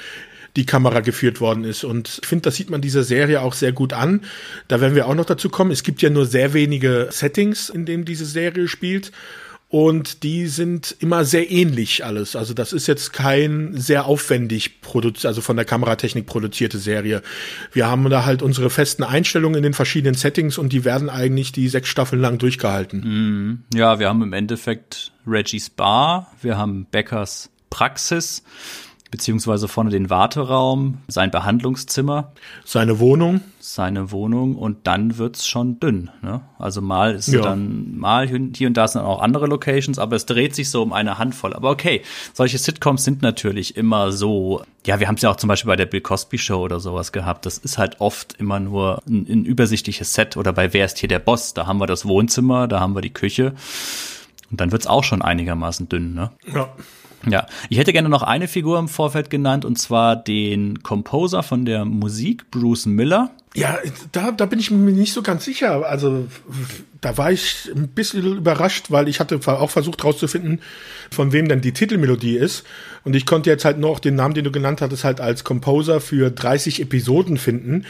die 0.55 0.65
Kamera 0.65 0.99
geführt 0.99 1.39
worden 1.39 1.63
ist. 1.63 1.83
Und 1.83 2.19
ich 2.21 2.27
finde, 2.27 2.43
das 2.43 2.55
sieht 2.55 2.69
man 2.69 2.81
dieser 2.81 3.03
Serie 3.03 3.41
auch 3.41 3.53
sehr 3.53 3.71
gut 3.71 3.93
an. 3.93 4.21
Da 4.67 4.81
werden 4.81 4.95
wir 4.95 5.07
auch 5.07 5.15
noch 5.15 5.25
dazu 5.25 5.49
kommen. 5.49 5.71
Es 5.71 5.83
gibt 5.83 6.01
ja 6.01 6.09
nur 6.09 6.25
sehr 6.25 6.53
wenige 6.53 7.07
Settings, 7.11 7.69
in 7.69 7.85
denen 7.85 8.05
diese 8.05 8.25
Serie 8.25 8.67
spielt 8.67 9.11
und 9.71 10.23
die 10.23 10.47
sind 10.47 10.97
immer 10.99 11.23
sehr 11.23 11.49
ähnlich 11.49 12.03
alles. 12.03 12.35
Also 12.35 12.53
das 12.53 12.73
ist 12.73 12.87
jetzt 12.87 13.13
kein 13.13 13.71
sehr 13.73 14.05
aufwendig 14.05 14.81
produziert, 14.81 15.27
also 15.27 15.39
von 15.39 15.55
der 15.55 15.63
Kameratechnik 15.63 16.25
produzierte 16.25 16.77
Serie. 16.77 17.21
Wir 17.71 17.87
haben 17.87 18.09
da 18.09 18.25
halt 18.25 18.41
unsere 18.41 18.69
festen 18.69 19.03
Einstellungen 19.03 19.55
in 19.55 19.63
den 19.63 19.73
verschiedenen 19.73 20.15
Settings 20.15 20.57
und 20.57 20.73
die 20.73 20.83
werden 20.83 21.09
eigentlich 21.09 21.53
die 21.53 21.69
sechs 21.69 21.87
Staffeln 21.87 22.21
lang 22.21 22.37
durchgehalten. 22.37 23.63
Ja, 23.73 23.97
wir 23.97 24.09
haben 24.09 24.21
im 24.21 24.33
Endeffekt 24.33 25.13
Reggie's 25.25 25.69
Bar, 25.69 26.29
wir 26.41 26.57
haben 26.57 26.85
Beckers 26.91 27.49
Praxis, 27.69 28.43
beziehungsweise 29.11 29.67
vorne 29.67 29.89
den 29.89 30.09
Warteraum, 30.09 30.99
sein 31.07 31.29
Behandlungszimmer, 31.31 32.31
Seine 32.65 32.99
Wohnung, 32.99 33.41
seine 33.59 34.11
Wohnung 34.11 34.55
und 34.55 34.87
dann 34.87 35.17
wird's 35.17 35.45
schon 35.45 35.79
dünn. 35.79 36.09
Ne? 36.21 36.41
Also 36.57 36.81
mal 36.81 37.13
ist 37.13 37.27
Ja. 37.27 37.41
dann 37.41 37.97
mal 37.97 38.27
hier 38.27 38.67
und 38.67 38.75
da 38.77 38.87
sind 38.87 39.01
dann 39.01 39.07
auch 39.09 39.21
andere 39.21 39.47
Locations, 39.47 39.99
aber 39.99 40.15
es 40.15 40.25
dreht 40.25 40.55
sich 40.55 40.69
so 40.69 40.81
um 40.81 40.93
eine 40.93 41.17
Handvoll. 41.17 41.53
Aber 41.53 41.69
okay, 41.69 42.01
solche 42.33 42.57
Sitcoms 42.57 43.03
sind 43.03 43.21
natürlich 43.21 43.75
immer 43.77 44.11
so. 44.11 44.63
Ja, 44.87 44.99
wir 44.99 45.07
haben 45.07 45.15
es 45.15 45.21
ja 45.21 45.29
auch 45.29 45.35
zum 45.35 45.49
Beispiel 45.49 45.67
bei 45.69 45.75
der 45.75 45.85
Bill 45.85 46.01
Cosby 46.01 46.37
Show 46.37 46.61
oder 46.61 46.79
sowas 46.79 47.11
gehabt. 47.11 47.45
Das 47.45 47.57
ist 47.59 47.77
halt 47.77 47.99
oft 47.99 48.33
immer 48.39 48.59
nur 48.59 49.03
ein, 49.07 49.27
ein 49.29 49.45
übersichtliches 49.45 50.13
Set 50.13 50.37
oder 50.37 50.53
bei 50.53 50.73
Wer 50.73 50.85
ist 50.85 50.97
hier 50.97 51.09
der 51.09 51.19
Boss? 51.19 51.53
Da 51.53 51.67
haben 51.67 51.79
wir 51.79 51.87
das 51.87 52.07
Wohnzimmer, 52.07 52.67
da 52.67 52.79
haben 52.79 52.95
wir 52.95 53.01
die 53.01 53.13
Küche. 53.13 53.53
Und 54.49 54.59
dann 54.59 54.71
wird's 54.71 54.87
auch 54.87 55.03
schon 55.03 55.21
einigermaßen 55.21 55.87
dünn, 55.87 56.13
ne? 56.13 56.31
ja, 56.53 56.69
Ja, 57.29 57.45
ich 57.69 57.77
hätte 57.77 57.93
gerne 57.93 58.09
noch 58.09 58.23
eine 58.23 58.47
Figur 58.47 58.79
im 58.79 58.87
Vorfeld 58.87 59.29
genannt, 59.29 59.65
und 59.65 59.77
zwar 59.77 60.15
den 60.15 60.81
Composer 60.81 61.43
von 61.43 61.65
der 61.65 61.85
Musik, 61.85 62.49
Bruce 62.49 62.85
Miller. 62.85 63.31
Ja, 63.53 63.77
da, 64.11 64.31
da 64.31 64.45
bin 64.45 64.59
ich 64.59 64.71
mir 64.71 64.91
nicht 64.91 65.13
so 65.13 65.21
ganz 65.21 65.43
sicher. 65.43 65.85
Also 65.85 66.27
da 67.01 67.17
war 67.17 67.31
ich 67.31 67.69
ein 67.75 67.89
bisschen 67.89 68.37
überrascht, 68.37 68.85
weil 68.89 69.09
ich 69.09 69.19
hatte 69.19 69.39
auch 69.45 69.69
versucht 69.69 70.03
herauszufinden, 70.03 70.61
von 71.11 71.31
wem 71.33 71.49
denn 71.49 71.61
die 71.61 71.73
Titelmelodie 71.73 72.37
ist. 72.37 72.63
Und 73.03 73.15
ich 73.15 73.25
konnte 73.25 73.49
jetzt 73.49 73.65
halt 73.65 73.77
nur 73.77 73.89
auch 73.89 73.99
den 73.99 74.15
Namen, 74.15 74.33
den 74.33 74.45
du 74.45 74.51
genannt 74.51 74.81
hattest, 74.81 75.03
halt 75.03 75.19
als 75.19 75.43
Composer 75.43 75.99
für 75.99 76.31
30 76.31 76.81
Episoden 76.81 77.37
finden. 77.37 77.85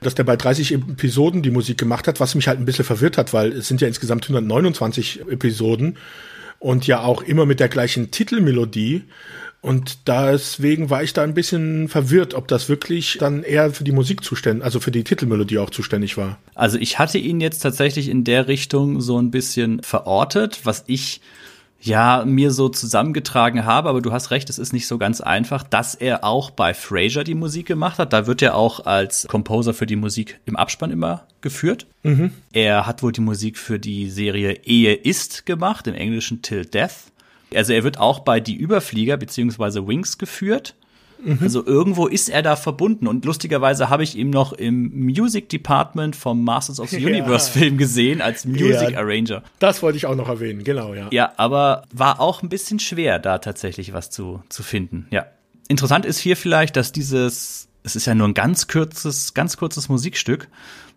Dass 0.00 0.14
der 0.14 0.24
bei 0.24 0.36
30 0.36 0.72
Episoden 0.72 1.42
die 1.42 1.50
Musik 1.50 1.76
gemacht 1.76 2.08
hat, 2.08 2.20
was 2.20 2.34
mich 2.34 2.48
halt 2.48 2.58
ein 2.58 2.64
bisschen 2.64 2.86
verwirrt 2.86 3.18
hat, 3.18 3.34
weil 3.34 3.52
es 3.52 3.68
sind 3.68 3.82
ja 3.82 3.88
insgesamt 3.88 4.24
129 4.24 5.22
Episoden 5.28 5.98
und 6.60 6.86
ja 6.86 7.02
auch 7.02 7.22
immer 7.22 7.46
mit 7.46 7.58
der 7.58 7.68
gleichen 7.68 8.12
Titelmelodie. 8.12 9.02
Und 9.62 10.08
deswegen 10.08 10.88
war 10.88 11.02
ich 11.02 11.12
da 11.12 11.22
ein 11.22 11.34
bisschen 11.34 11.88
verwirrt, 11.88 12.32
ob 12.32 12.48
das 12.48 12.70
wirklich 12.70 13.18
dann 13.20 13.42
eher 13.42 13.72
für 13.72 13.84
die 13.84 13.92
Musik 13.92 14.24
zuständig, 14.24 14.64
also 14.64 14.80
für 14.80 14.90
die 14.90 15.04
Titelmelodie 15.04 15.58
auch 15.58 15.68
zuständig 15.68 16.16
war. 16.16 16.38
Also 16.54 16.78
ich 16.78 16.98
hatte 16.98 17.18
ihn 17.18 17.40
jetzt 17.40 17.58
tatsächlich 17.58 18.08
in 18.08 18.24
der 18.24 18.48
Richtung 18.48 19.02
so 19.02 19.20
ein 19.20 19.30
bisschen 19.30 19.82
verortet, 19.82 20.60
was 20.64 20.84
ich 20.86 21.20
ja 21.80 22.24
mir 22.26 22.50
so 22.50 22.68
zusammengetragen 22.68 23.64
habe, 23.64 23.88
aber 23.88 24.00
du 24.00 24.12
hast 24.12 24.30
recht, 24.30 24.50
es 24.50 24.58
ist 24.58 24.72
nicht 24.72 24.86
so 24.86 24.98
ganz 24.98 25.20
einfach, 25.20 25.62
dass 25.62 25.94
er 25.94 26.24
auch 26.24 26.50
bei 26.50 26.74
Frasier 26.74 27.24
die 27.24 27.34
Musik 27.34 27.66
gemacht 27.66 27.98
hat. 27.98 28.12
Da 28.12 28.26
wird 28.26 28.42
er 28.42 28.54
auch 28.54 28.86
als 28.86 29.26
Composer 29.28 29.74
für 29.74 29.86
die 29.86 29.96
Musik 29.96 30.40
im 30.46 30.56
Abspann 30.56 30.90
immer 30.90 31.26
geführt. 31.40 31.86
Er 32.52 32.86
hat 32.86 33.02
wohl 33.02 33.12
die 33.12 33.20
Musik 33.20 33.58
für 33.58 33.78
die 33.78 34.10
Serie 34.10 34.60
Ehe 34.64 34.94
ist 34.94 35.46
gemacht, 35.46 35.86
im 35.86 35.94
Englischen 35.94 36.42
Till 36.42 36.64
Death. 36.66 37.10
Also 37.54 37.72
er 37.72 37.82
wird 37.82 37.98
auch 37.98 38.20
bei 38.20 38.40
Die 38.40 38.56
Überflieger 38.56 39.16
beziehungsweise 39.16 39.86
Wings 39.86 40.18
geführt. 40.18 40.74
Also 41.40 41.64
irgendwo 41.66 42.06
ist 42.06 42.28
er 42.28 42.42
da 42.42 42.56
verbunden 42.56 43.06
und 43.06 43.24
lustigerweise 43.24 43.90
habe 43.90 44.02
ich 44.02 44.16
ihn 44.16 44.30
noch 44.30 44.52
im 44.52 44.90
Music 45.04 45.48
Department 45.48 46.16
vom 46.16 46.42
Masters 46.44 46.80
of 46.80 46.88
the 46.90 46.98
Ja. 47.00 47.08
Universe 47.08 47.50
Film 47.50 47.76
gesehen 47.78 48.20
als 48.20 48.44
Music 48.44 48.90
Ja. 48.90 48.98
Arranger. 48.98 49.42
Das 49.58 49.82
wollte 49.82 49.96
ich 49.98 50.06
auch 50.06 50.14
noch 50.16 50.28
erwähnen, 50.28 50.64
genau, 50.64 50.94
ja. 50.94 51.08
Ja, 51.10 51.32
aber 51.36 51.82
war 51.92 52.20
auch 52.20 52.42
ein 52.42 52.48
bisschen 52.48 52.78
schwer, 52.78 53.18
da 53.18 53.38
tatsächlich 53.38 53.92
was 53.92 54.10
zu, 54.10 54.42
zu 54.48 54.62
finden. 54.62 55.06
Ja. 55.10 55.26
Interessant 55.68 56.04
ist 56.04 56.18
hier 56.18 56.36
vielleicht, 56.36 56.76
dass 56.76 56.92
dieses, 56.92 57.68
es 57.82 57.96
ist 57.96 58.06
ja 58.06 58.14
nur 58.14 58.26
ein 58.28 58.34
ganz 58.34 58.66
kurzes, 58.66 59.34
ganz 59.34 59.56
kurzes 59.56 59.88
Musikstück, 59.88 60.48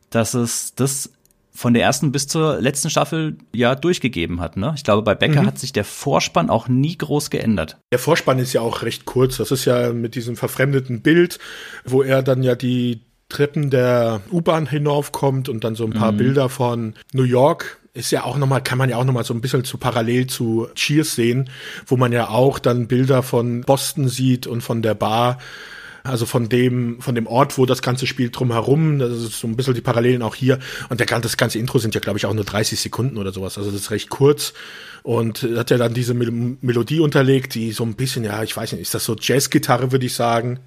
dass 0.09 0.33
es 0.33 0.73
das 0.75 1.11
von 1.55 1.73
der 1.73 1.83
ersten 1.83 2.11
bis 2.11 2.27
zur 2.27 2.59
letzten 2.59 2.89
Staffel 2.89 3.37
ja 3.53 3.75
durchgegeben 3.75 4.41
hat. 4.41 4.57
Ne? 4.57 4.73
Ich 4.75 4.83
glaube, 4.83 5.03
bei 5.03 5.13
Becker 5.13 5.43
mhm. 5.43 5.47
hat 5.47 5.59
sich 5.59 5.71
der 5.71 5.85
Vorspann 5.85 6.49
auch 6.49 6.67
nie 6.67 6.97
groß 6.97 7.29
geändert. 7.29 7.77
Der 7.91 7.99
Vorspann 7.99 8.39
ist 8.39 8.53
ja 8.53 8.61
auch 8.61 8.81
recht 8.81 9.05
kurz. 9.05 9.37
Das 9.37 9.51
ist 9.51 9.65
ja 9.65 9.93
mit 9.93 10.15
diesem 10.15 10.35
verfremdeten 10.35 11.01
Bild, 11.01 11.39
wo 11.85 12.01
er 12.01 12.23
dann 12.23 12.41
ja 12.41 12.55
die 12.55 13.01
Treppen 13.29 13.69
der 13.69 14.21
U-Bahn 14.31 14.67
hinaufkommt 14.67 15.47
und 15.47 15.63
dann 15.63 15.75
so 15.75 15.85
ein 15.85 15.93
paar 15.93 16.11
mhm. 16.11 16.17
Bilder 16.17 16.49
von 16.49 16.95
New 17.13 17.23
York 17.23 17.79
ist 17.93 18.11
ja 18.11 18.23
auch 18.23 18.37
nochmal, 18.37 18.61
kann 18.61 18.79
man 18.79 18.89
ja 18.89 18.97
auch 18.97 19.03
nochmal 19.03 19.23
so 19.23 19.35
ein 19.35 19.41
bisschen 19.41 19.63
zu 19.63 19.77
parallel 19.77 20.25
zu 20.25 20.67
Cheers 20.73 21.13
sehen, 21.15 21.49
wo 21.85 21.95
man 21.95 22.11
ja 22.11 22.29
auch 22.29 22.57
dann 22.57 22.87
Bilder 22.87 23.21
von 23.21 23.61
Boston 23.61 24.07
sieht 24.07 24.47
und 24.47 24.61
von 24.61 24.81
der 24.81 24.95
Bar 24.95 25.37
also 26.03 26.25
von 26.25 26.49
dem, 26.49 26.99
von 26.99 27.15
dem 27.15 27.27
Ort, 27.27 27.57
wo 27.57 27.65
das 27.65 27.81
Ganze 27.81 28.07
spielt, 28.07 28.37
drumherum. 28.37 28.99
Das 28.99 29.11
ist 29.11 29.39
so 29.39 29.47
ein 29.47 29.55
bisschen 29.55 29.73
die 29.73 29.81
Parallelen 29.81 30.21
auch 30.21 30.35
hier. 30.35 30.59
Und 30.89 30.99
der, 30.99 31.07
das 31.19 31.37
ganze 31.37 31.59
Intro 31.59 31.79
sind 31.79 31.95
ja, 31.95 32.01
glaube 32.01 32.17
ich, 32.17 32.25
auch 32.25 32.33
nur 32.33 32.43
30 32.43 32.79
Sekunden 32.79 33.17
oder 33.17 33.31
sowas. 33.31 33.57
Also 33.57 33.71
das 33.71 33.81
ist 33.81 33.91
recht 33.91 34.09
kurz. 34.09 34.53
Und 35.01 35.43
hat 35.55 35.69
ja 35.71 35.77
dann 35.77 35.93
diese 35.93 36.13
Mel 36.13 36.57
Melodie 36.61 36.99
unterlegt, 36.99 37.55
die 37.55 37.71
so 37.71 37.83
ein 37.83 37.95
bisschen, 37.95 38.23
ja, 38.23 38.43
ich 38.43 38.55
weiß 38.55 38.71
nicht, 38.73 38.81
ist 38.81 38.93
das 38.93 39.05
so 39.05 39.15
Jazzgitarre, 39.19 39.91
würde 39.91 40.05
ich 40.05 40.13
sagen. 40.13 40.59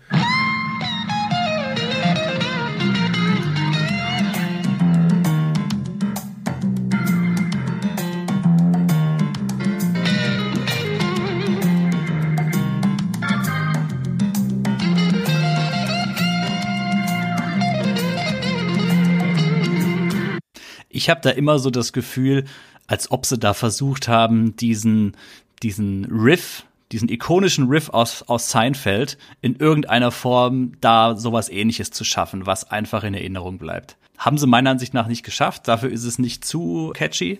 Ich 21.06 21.10
habe 21.10 21.20
da 21.20 21.30
immer 21.30 21.60
so 21.60 21.70
das 21.70 21.92
Gefühl, 21.92 22.46
als 22.88 23.12
ob 23.12 23.26
sie 23.26 23.38
da 23.38 23.54
versucht 23.54 24.08
haben, 24.08 24.56
diesen, 24.56 25.16
diesen 25.62 26.04
Riff, 26.06 26.66
diesen 26.90 27.08
ikonischen 27.08 27.68
Riff 27.68 27.90
aus, 27.90 28.24
aus 28.24 28.50
Seinfeld 28.50 29.16
in 29.40 29.54
irgendeiner 29.54 30.10
Form 30.10 30.72
da 30.80 31.14
sowas 31.14 31.48
ähnliches 31.48 31.92
zu 31.92 32.02
schaffen, 32.02 32.44
was 32.46 32.72
einfach 32.72 33.04
in 33.04 33.14
Erinnerung 33.14 33.58
bleibt. 33.58 33.96
Haben 34.18 34.36
sie 34.36 34.48
meiner 34.48 34.70
Ansicht 34.70 34.94
nach 34.94 35.06
nicht 35.06 35.22
geschafft. 35.22 35.68
Dafür 35.68 35.90
ist 35.92 36.02
es 36.02 36.18
nicht 36.18 36.44
zu 36.44 36.90
catchy 36.92 37.38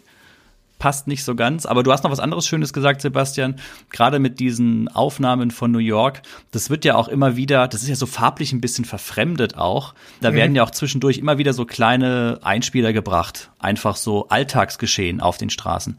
passt 0.79 1.07
nicht 1.07 1.25
so 1.25 1.35
ganz. 1.35 1.67
Aber 1.67 1.83
du 1.83 1.93
hast 1.93 2.05
noch 2.05 2.11
was 2.11 2.21
anderes 2.21 2.47
Schönes 2.47 2.73
gesagt, 2.73 3.01
Sebastian. 3.01 3.57
Gerade 3.91 4.19
mit 4.19 4.41
diesen 4.41 4.89
Aufnahmen 4.89 5.51
von 5.51 5.71
New 5.71 5.79
York. 5.79 6.23
Das 6.51 6.71
wird 6.71 6.85
ja 6.85 6.97
auch 6.97 7.09
immer 7.09 7.37
wieder, 7.37 7.69
das 7.69 7.83
ist 7.83 7.89
ja 7.89 7.97
so 7.97 8.07
farblich 8.07 8.53
ein 8.53 8.61
bisschen 8.61 8.85
verfremdet 8.85 9.57
auch. 9.57 9.95
Da 10.21 10.31
mhm. 10.31 10.35
werden 10.35 10.57
ja 10.57 10.63
auch 10.63 10.71
zwischendurch 10.71 11.19
immer 11.19 11.39
wieder 11.39 11.53
so 11.53 11.65
kleine 11.65 12.41
Einspieler 12.43 12.93
gebracht. 12.93 13.51
Einfach 13.59 13.97
so 13.97 14.29
Alltagsgeschehen 14.29 15.21
auf 15.21 15.39
den 15.39 15.51
Straßen. 15.51 15.97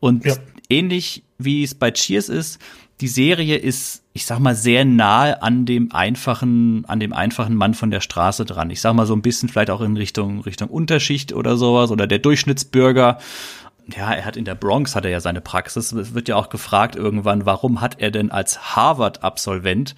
Und 0.00 0.24
ja. 0.24 0.34
ähnlich 0.68 1.24
wie 1.38 1.62
es 1.62 1.74
bei 1.74 1.90
Cheers 1.90 2.28
ist, 2.28 2.60
die 3.00 3.08
Serie 3.08 3.56
ist, 3.56 4.02
ich 4.12 4.26
sag 4.26 4.40
mal, 4.40 4.56
sehr 4.56 4.84
nahe 4.84 5.40
an 5.42 5.66
dem 5.66 5.92
einfachen, 5.92 6.84
an 6.86 6.98
dem 6.98 7.12
einfachen 7.12 7.54
Mann 7.54 7.74
von 7.74 7.92
der 7.92 8.00
Straße 8.00 8.44
dran. 8.44 8.70
Ich 8.70 8.80
sag 8.80 8.94
mal 8.94 9.06
so 9.06 9.14
ein 9.14 9.22
bisschen 9.22 9.48
vielleicht 9.48 9.70
auch 9.70 9.80
in 9.80 9.96
Richtung, 9.96 10.40
Richtung 10.40 10.68
Unterschicht 10.68 11.32
oder 11.32 11.56
sowas 11.56 11.92
oder 11.92 12.08
der 12.08 12.18
Durchschnittsbürger 12.18 13.18
ja, 13.96 14.12
er 14.12 14.24
hat 14.24 14.36
in 14.36 14.44
der 14.44 14.54
Bronx 14.54 14.94
hat 14.94 15.04
er 15.04 15.10
ja 15.10 15.20
seine 15.20 15.40
Praxis. 15.40 15.92
Es 15.92 16.14
wird 16.14 16.28
ja 16.28 16.36
auch 16.36 16.50
gefragt 16.50 16.94
irgendwann, 16.94 17.46
warum 17.46 17.80
hat 17.80 18.00
er 18.00 18.10
denn 18.10 18.30
als 18.30 18.76
Harvard-Absolvent, 18.76 19.94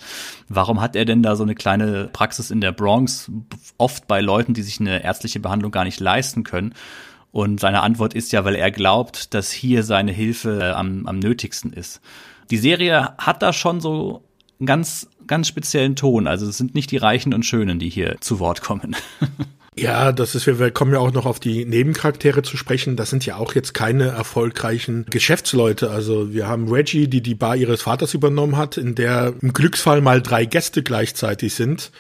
warum 0.49 0.81
hat 0.81 0.95
er 0.95 1.05
denn 1.05 1.23
da 1.23 1.35
so 1.35 1.43
eine 1.43 1.55
kleine 1.55 2.09
Praxis 2.13 2.51
in 2.51 2.61
der 2.61 2.73
Bronx, 2.73 3.31
oft 3.79 4.07
bei 4.07 4.21
Leuten, 4.21 4.55
die 4.55 4.63
sich 4.63 4.81
eine 4.81 5.03
ärztliche 5.03 5.41
Behandlung 5.41 5.73
gar 5.73 5.85
nicht 5.85 5.99
leisten 5.99 6.45
können? 6.45 6.75
Und 7.33 7.61
seine 7.61 7.83
Antwort 7.83 8.15
ist 8.15 8.33
ja, 8.33 8.45
weil 8.45 8.57
er 8.57 8.71
glaubt, 8.71 9.35
dass 9.35 9.51
hier 9.51 9.83
seine 9.83 10.13
Hilfe 10.13 10.61
äh, 10.61 10.71
am, 10.71 11.07
am 11.07 11.19
nötigsten 11.19 11.73
ist. 11.73 12.01
Die 12.51 12.59
Serie 12.59 13.15
hat 13.19 13.43
da 13.43 13.53
schon 13.53 13.81
so 13.81 14.25
einen 14.59 14.67
ganz, 14.67 15.09
ganz 15.27 15.47
speziellen 15.47 15.95
Ton. 15.95 16.27
Also 16.27 16.49
es 16.49 16.59
sind 16.59 16.75
nicht 16.75 16.91
die 16.91 16.97
Reichen 16.97 17.33
und 17.33 17.47
Schönen, 17.47 17.79
die 17.79 17.89
hier 17.89 18.17
zu 18.21 18.41
Wort 18.41 18.63
kommen. 18.63 18.97
Ja, 19.81 20.13
das 20.13 20.35
ist, 20.35 20.47
wir 20.47 20.71
kommen 20.73 20.93
ja 20.93 20.99
auch 20.99 21.13
noch 21.13 21.25
auf 21.25 21.41
die 21.41 21.65
Nebencharaktere 21.65 22.43
zu 22.43 22.59
sprechen. 22.59 22.97
Das 22.97 23.09
sind 23.09 23.25
ja 23.25 23.37
auch 23.37 23.55
jetzt 23.55 23.73
keine 23.73 24.09
erfolgreichen 24.09 25.07
Geschäftsleute. 25.09 25.91
Also 25.91 26.35
wir 26.35 26.47
haben 26.47 26.71
Reggie, 26.71 27.09
die 27.09 27.23
die 27.23 27.35
Bar 27.35 27.57
ihres 27.57 27.83
Vaters 27.83 28.13
übernommen 28.13 28.59
hat, 28.59 28.77
in 28.77 28.95
der 28.95 29.33
im 29.41 29.55
Glücksfall 29.55 30.03
mal 30.03 30.21
drei 30.21 30.45
Gäste 30.45 30.83
gleichzeitig 30.83 31.55
sind. 31.55 31.93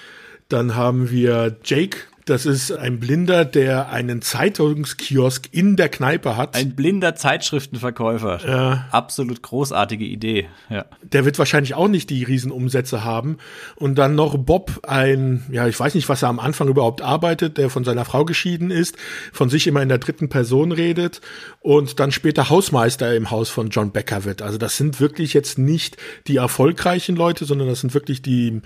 Dann 0.51 0.75
haben 0.75 1.11
wir 1.11 1.57
Jake, 1.64 2.01
das 2.31 2.47
ist 2.47 2.71
ein 2.71 3.01
Blinder, 3.01 3.45
der 3.45 3.90
einen 3.90 4.23
Zeitungskiosk 4.23 5.49
in 5.51 5.75
der 5.75 5.88
Kneipe 5.88 6.37
hat. 6.37 6.55
Ein 6.55 6.77
blinder 6.77 7.16
Zeitschriftenverkäufer. 7.16 8.40
Ja. 8.47 8.88
Absolut 8.93 9.43
großartige 9.43 10.05
Idee. 10.05 10.47
Ja. 10.69 10.85
Der 11.03 11.25
wird 11.25 11.40
wahrscheinlich 11.40 11.75
auch 11.75 11.88
nicht 11.88 12.09
die 12.09 12.23
Riesenumsätze 12.23 13.03
haben. 13.03 13.38
Und 13.75 13.97
dann 13.97 14.14
noch 14.14 14.38
Bob, 14.38 14.81
ein, 14.87 15.45
ja, 15.51 15.66
ich 15.66 15.79
weiß 15.79 15.97
nicht, 15.97 16.09
was 16.09 16.23
er 16.23 16.29
am 16.29 16.38
Anfang 16.38 16.69
überhaupt 16.69 17.03
arbeitet, 17.03 17.59
der 17.59 17.69
von 17.69 17.83
seiner 17.83 18.05
Frau 18.05 18.25
geschieden 18.25 18.71
ist, 18.71 18.97
von 19.33 19.51
sich 19.51 19.66
immer 19.66 19.83
in 19.83 19.88
der 19.88 19.99
dritten 19.99 20.29
Person 20.29 20.71
redet 20.71 21.21
und 21.59 21.99
dann 21.99 22.12
später 22.12 22.49
Hausmeister 22.49 23.12
im 23.16 23.33
Haus 23.33 23.51
von 23.51 23.71
John 23.71 23.90
Becker 23.90 24.25
wird. 24.25 24.40
Also 24.40 24.57
das 24.57 24.77
sind 24.77 25.01
wirklich 25.01 25.35
jetzt 25.35 25.59
nicht 25.59 25.97
die 26.29 26.37
erfolgreichen 26.37 27.16
Leute, 27.16 27.45
sondern 27.45 27.66
das 27.66 27.81
sind 27.81 27.93
wirklich 27.93 28.23
die 28.23 28.62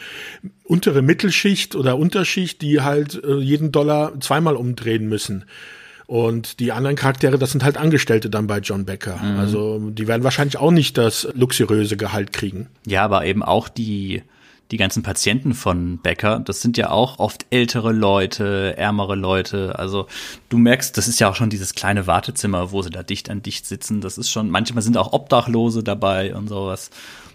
untere 0.64 1.02
Mittelschicht 1.02 1.76
oder 1.76 1.96
Unterschicht, 1.96 2.62
die 2.62 2.80
halt 2.80 3.22
äh, 3.22 3.36
jeden 3.36 3.70
Dollar 3.70 4.18
zweimal 4.20 4.56
umdrehen 4.56 5.08
müssen. 5.08 5.44
Und 6.06 6.60
die 6.60 6.72
anderen 6.72 6.96
Charaktere, 6.96 7.38
das 7.38 7.52
sind 7.52 7.64
halt 7.64 7.76
Angestellte 7.78 8.28
dann 8.28 8.46
bei 8.46 8.58
John 8.58 8.84
Becker. 8.84 9.18
Mhm. 9.22 9.38
Also 9.38 9.90
die 9.90 10.06
werden 10.06 10.24
wahrscheinlich 10.24 10.58
auch 10.58 10.70
nicht 10.70 10.98
das 10.98 11.28
luxuriöse 11.34 11.96
Gehalt 11.96 12.32
kriegen. 12.32 12.68
Ja, 12.86 13.04
aber 13.04 13.24
eben 13.24 13.42
auch 13.42 13.68
die 13.68 14.22
die 14.70 14.78
ganzen 14.78 15.02
Patienten 15.02 15.52
von 15.54 15.98
Becker, 15.98 16.40
das 16.40 16.62
sind 16.62 16.78
ja 16.78 16.90
auch 16.90 17.18
oft 17.18 17.46
ältere 17.50 17.92
Leute, 17.92 18.74
ärmere 18.76 19.14
Leute. 19.14 19.78
Also 19.78 20.06
du 20.48 20.58
merkst, 20.58 20.96
das 20.96 21.06
ist 21.06 21.20
ja 21.20 21.28
auch 21.28 21.36
schon 21.36 21.50
dieses 21.50 21.74
kleine 21.74 22.06
Wartezimmer, 22.06 22.72
wo 22.72 22.80
sie 22.80 22.90
da 22.90 23.02
dicht 23.02 23.30
an 23.30 23.42
dicht 23.42 23.66
sitzen. 23.66 24.00
Das 24.00 24.16
ist 24.16 24.30
schon, 24.30 24.50
manchmal 24.50 24.82
sind 24.82 24.96
auch 24.96 25.12
Obdachlose 25.12 25.84
dabei 25.84 26.34
und 26.34 26.48
sowas. 26.48 26.90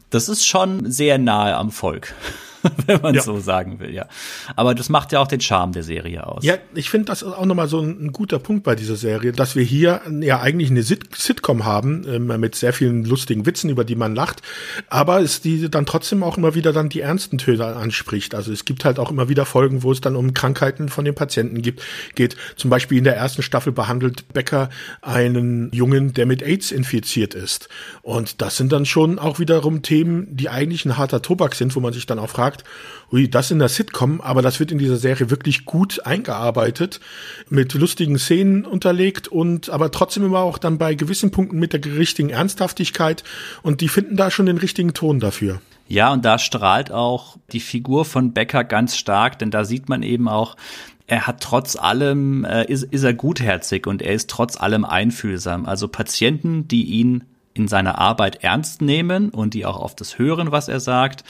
Das 0.09 0.27
ist 0.27 0.45
schon 0.47 0.89
sehr 0.91 1.19
nahe 1.19 1.55
am 1.55 1.71
Volk. 1.71 2.15
wenn 2.85 3.01
man 3.01 3.15
ja. 3.15 3.21
so 3.21 3.39
sagen 3.39 3.79
will, 3.79 3.93
ja. 3.93 4.07
Aber 4.55 4.75
das 4.75 4.89
macht 4.89 5.11
ja 5.11 5.19
auch 5.19 5.27
den 5.27 5.41
Charme 5.41 5.71
der 5.71 5.83
Serie 5.83 6.25
aus. 6.25 6.43
Ja, 6.43 6.55
ich 6.73 6.89
finde 6.89 7.05
das 7.05 7.23
auch 7.23 7.45
nochmal 7.45 7.67
so 7.67 7.79
ein, 7.79 8.05
ein, 8.05 8.11
guter 8.11 8.39
Punkt 8.39 8.63
bei 8.63 8.75
dieser 8.75 8.95
Serie, 8.95 9.31
dass 9.31 9.55
wir 9.55 9.63
hier 9.63 10.01
ja 10.21 10.41
eigentlich 10.41 10.69
eine 10.69 10.83
Sit 10.83 11.15
Sitcom 11.15 11.65
haben, 11.65 12.05
äh, 12.05 12.19
mit 12.19 12.55
sehr 12.55 12.73
vielen 12.73 13.05
lustigen 13.05 13.45
Witzen, 13.45 13.69
über 13.69 13.83
die 13.83 13.95
man 13.95 14.15
lacht, 14.15 14.41
aber 14.89 15.21
es 15.21 15.41
die 15.41 15.69
dann 15.69 15.85
trotzdem 15.85 16.23
auch 16.23 16.37
immer 16.37 16.55
wieder 16.55 16.73
dann 16.73 16.89
die 16.89 17.01
ernsten 17.01 17.37
Töne 17.37 17.65
anspricht. 17.65 18.35
Also 18.35 18.51
es 18.51 18.65
gibt 18.65 18.85
halt 18.85 18.99
auch 18.99 19.11
immer 19.11 19.29
wieder 19.29 19.45
Folgen, 19.45 19.83
wo 19.83 19.91
es 19.91 20.01
dann 20.01 20.15
um 20.15 20.33
Krankheiten 20.33 20.89
von 20.89 21.05
den 21.05 21.15
Patienten 21.15 21.61
gibt, 21.61 21.81
geht. 22.15 22.35
Zum 22.55 22.69
Beispiel 22.69 22.97
in 22.97 23.03
der 23.03 23.15
ersten 23.15 23.41
Staffel 23.41 23.71
behandelt 23.71 24.33
Becker 24.33 24.69
einen 25.01 25.71
Jungen, 25.71 26.13
der 26.13 26.25
mit 26.25 26.41
AIDS 26.41 26.71
infiziert 26.71 27.33
ist. 27.33 27.69
Und 28.01 28.41
das 28.41 28.57
sind 28.57 28.71
dann 28.71 28.85
schon 28.85 29.19
auch 29.19 29.39
wiederum 29.39 29.81
Themen, 29.81 30.27
die 30.35 30.49
eigentlich 30.49 30.85
ein 30.85 30.97
harter 30.97 31.21
Tobak 31.21 31.55
sind, 31.55 31.75
wo 31.75 31.79
man 31.79 31.93
sich 31.93 32.05
dann 32.05 32.19
auch 32.19 32.29
fragt, 32.29 32.48
sagt, 32.49 32.63
ui, 33.11 33.29
das 33.29 33.51
in 33.51 33.59
der 33.59 33.69
Sitcom, 33.69 34.21
aber 34.21 34.41
das 34.41 34.59
wird 34.59 34.71
in 34.71 34.77
dieser 34.77 34.97
Serie 34.97 35.29
wirklich 35.29 35.65
gut 35.65 36.05
eingearbeitet, 36.05 36.99
mit 37.49 37.73
lustigen 37.73 38.17
Szenen 38.17 38.65
unterlegt 38.65 39.27
und 39.27 39.69
aber 39.69 39.91
trotzdem 39.91 40.25
immer 40.25 40.39
auch 40.39 40.57
dann 40.57 40.77
bei 40.77 40.95
gewissen 40.95 41.31
Punkten 41.31 41.59
mit 41.59 41.73
der 41.73 41.83
richtigen 41.85 42.29
Ernsthaftigkeit 42.29 43.23
und 43.61 43.81
die 43.81 43.89
finden 43.89 44.15
da 44.15 44.31
schon 44.31 44.45
den 44.45 44.57
richtigen 44.57 44.93
Ton 44.93 45.19
dafür. 45.19 45.61
Ja, 45.87 46.13
und 46.13 46.23
da 46.23 46.37
strahlt 46.37 46.91
auch 46.91 47.37
die 47.51 47.59
Figur 47.59 48.05
von 48.05 48.33
Becker 48.33 48.63
ganz 48.63 48.95
stark, 48.95 49.39
denn 49.39 49.49
da 49.49 49.65
sieht 49.65 49.89
man 49.89 50.03
eben 50.03 50.27
auch, 50.27 50.55
er 51.07 51.25
hat 51.25 51.41
trotz 51.41 51.75
allem, 51.75 52.45
äh, 52.45 52.65
ist, 52.65 52.83
ist 52.83 53.03
er 53.03 53.15
gutherzig 53.15 53.87
und 53.87 54.03
er 54.03 54.13
ist 54.13 54.29
trotz 54.29 54.55
allem 54.55 54.85
einfühlsam. 54.85 55.65
Also 55.65 55.87
Patienten, 55.87 56.67
die 56.67 56.83
ihn 56.83 57.23
in 57.55 57.67
seiner 57.67 57.97
Arbeit 57.97 58.43
ernst 58.43 58.83
nehmen 58.83 59.29
und 59.29 59.55
die 59.55 59.65
auch 59.65 59.77
auf 59.77 59.95
das 59.95 60.19
hören, 60.19 60.51
was 60.51 60.67
er 60.67 60.79
sagt 60.79 61.23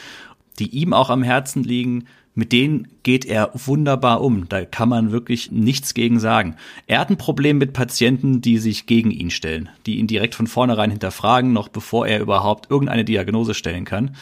die 0.58 0.70
ihm 0.70 0.94
auch 0.94 1.10
am 1.10 1.24
Herzen 1.24 1.64
liegen, 1.64 2.06
mit 2.36 2.52
denen 2.54 2.88
geht 3.04 3.26
er 3.26 3.52
wunderbar 3.54 4.22
um. 4.22 4.48
Da 4.48 4.64
kann 4.64 4.88
man 4.88 5.12
wirklich 5.12 5.52
nichts 5.52 5.94
gegen 5.94 6.20
sagen. 6.20 6.56
Er 6.88 7.00
hat 7.00 7.10
ein 7.10 7.18
Problem 7.18 7.58
mit 7.58 7.74
Patienten, 7.74 8.40
die 8.40 8.60
sich 8.60 8.86
gegen 8.86 9.12
ihn 9.12 9.30
stellen, 9.30 9.70
die 9.86 9.98
ihn 9.98 10.08
direkt 10.08 10.36
von 10.36 10.48
vornherein 10.48 10.90
hinterfragen, 10.90 11.52
noch 11.52 11.68
bevor 11.68 12.08
er 12.08 12.22
überhaupt 12.22 12.72
irgendeine 12.72 13.04
Diagnose 13.04 13.54
stellen 13.54 13.84
kann. 13.84 14.16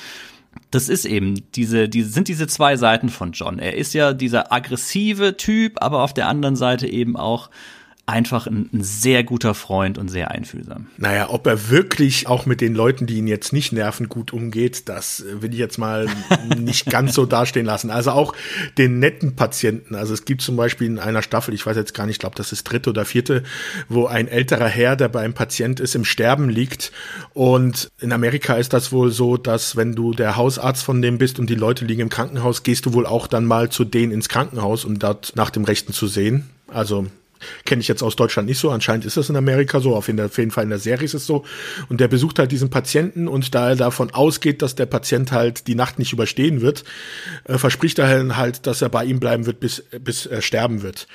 Das 0.71 0.89
ist 0.89 1.05
eben 1.05 1.43
diese, 1.53 1.87
diese 1.87 2.09
sind 2.09 2.27
diese 2.27 2.47
zwei 2.47 2.75
Seiten 2.75 3.09
von 3.09 3.33
John. 3.33 3.59
Er 3.59 3.75
ist 3.75 3.93
ja 3.93 4.13
dieser 4.13 4.51
aggressive 4.51 5.37
Typ, 5.37 5.81
aber 5.81 6.01
auf 6.01 6.13
der 6.13 6.27
anderen 6.27 6.55
Seite 6.55 6.87
eben 6.87 7.15
auch 7.15 7.51
einfach 8.07 8.47
ein, 8.47 8.69
ein, 8.73 8.83
sehr 8.83 9.25
guter 9.25 9.53
Freund 9.53 9.97
und 9.97 10.07
sehr 10.07 10.31
einfühlsam. 10.31 10.87
Naja, 10.97 11.29
ob 11.29 11.45
er 11.45 11.69
wirklich 11.69 12.25
auch 12.25 12.45
mit 12.45 12.61
den 12.61 12.73
Leuten, 12.73 13.05
die 13.05 13.17
ihn 13.17 13.27
jetzt 13.27 13.51
nicht 13.51 13.73
nerven, 13.73 14.07
gut 14.07 14.31
umgeht, 14.31 14.87
das 14.87 15.25
will 15.41 15.51
ich 15.51 15.59
jetzt 15.59 15.77
mal 15.77 16.07
nicht 16.57 16.85
ganz 16.89 17.13
so 17.13 17.25
dastehen 17.25 17.65
lassen. 17.65 17.91
Also 17.91 18.11
auch 18.11 18.33
den 18.77 18.99
netten 18.99 19.35
Patienten. 19.35 19.93
Also 19.93 20.13
es 20.13 20.23
gibt 20.23 20.41
zum 20.41 20.55
Beispiel 20.55 20.87
in 20.87 20.99
einer 20.99 21.21
Staffel, 21.21 21.53
ich 21.53 21.65
weiß 21.65 21.75
jetzt 21.75 21.93
gar 21.93 22.05
nicht, 22.05 22.15
ich 22.15 22.19
glaube, 22.19 22.37
das 22.37 22.53
ist 22.53 22.63
dritte 22.63 22.91
oder 22.91 23.03
vierte, 23.03 23.43
wo 23.89 24.05
ein 24.05 24.29
älterer 24.29 24.69
Herr, 24.69 24.95
der 24.95 25.09
bei 25.09 25.19
einem 25.19 25.33
Patient 25.33 25.81
ist, 25.81 25.93
im 25.93 26.05
Sterben 26.05 26.47
liegt. 26.47 26.93
Und 27.33 27.89
in 27.99 28.13
Amerika 28.13 28.53
ist 28.53 28.71
das 28.71 28.93
wohl 28.93 29.11
so, 29.11 29.35
dass 29.35 29.75
wenn 29.75 29.95
du 29.95 30.13
der 30.13 30.37
Hausarzt 30.37 30.81
von 30.81 31.01
dem 31.01 31.17
bist 31.17 31.39
und 31.39 31.49
die 31.49 31.55
Leute 31.55 31.83
liegen 31.83 32.03
im 32.03 32.09
Krankenhaus, 32.09 32.63
gehst 32.63 32.85
du 32.85 32.93
wohl 32.93 33.05
auch 33.05 33.27
dann 33.27 33.43
mal 33.43 33.69
zu 33.69 33.83
denen 33.83 34.13
ins 34.13 34.29
Krankenhaus, 34.29 34.85
um 34.85 34.97
dort 34.97 35.33
nach 35.35 35.49
dem 35.49 35.65
Rechten 35.65 35.91
zu 35.91 36.07
sehen. 36.07 36.49
Also 36.69 37.07
Kenne 37.65 37.81
ich 37.81 37.87
jetzt 37.87 38.03
aus 38.03 38.15
Deutschland 38.15 38.47
nicht 38.47 38.59
so. 38.59 38.69
Anscheinend 38.69 39.05
ist 39.05 39.17
das 39.17 39.29
in 39.29 39.35
Amerika 39.35 39.79
so. 39.79 39.95
Auf 39.95 40.07
jeden 40.07 40.51
Fall 40.51 40.63
in 40.63 40.69
der 40.69 40.79
Serie 40.79 41.05
ist 41.05 41.13
es 41.13 41.25
so. 41.25 41.45
Und 41.89 41.99
der 41.99 42.07
besucht 42.07 42.39
halt 42.39 42.51
diesen 42.51 42.69
Patienten 42.69 43.27
und 43.27 43.53
da 43.55 43.69
er 43.69 43.75
davon 43.75 44.11
ausgeht, 44.11 44.61
dass 44.61 44.75
der 44.75 44.85
Patient 44.85 45.31
halt 45.31 45.67
die 45.67 45.75
Nacht 45.75 45.99
nicht 45.99 46.13
überstehen 46.13 46.61
wird, 46.61 46.83
äh, 47.45 47.57
verspricht 47.57 47.99
er 47.99 48.37
halt, 48.37 48.67
dass 48.67 48.81
er 48.81 48.89
bei 48.89 49.05
ihm 49.05 49.19
bleiben 49.19 49.45
wird, 49.45 49.59
bis, 49.59 49.83
bis 49.99 50.25
er 50.25 50.41
sterben 50.41 50.81
wird. 50.81 51.07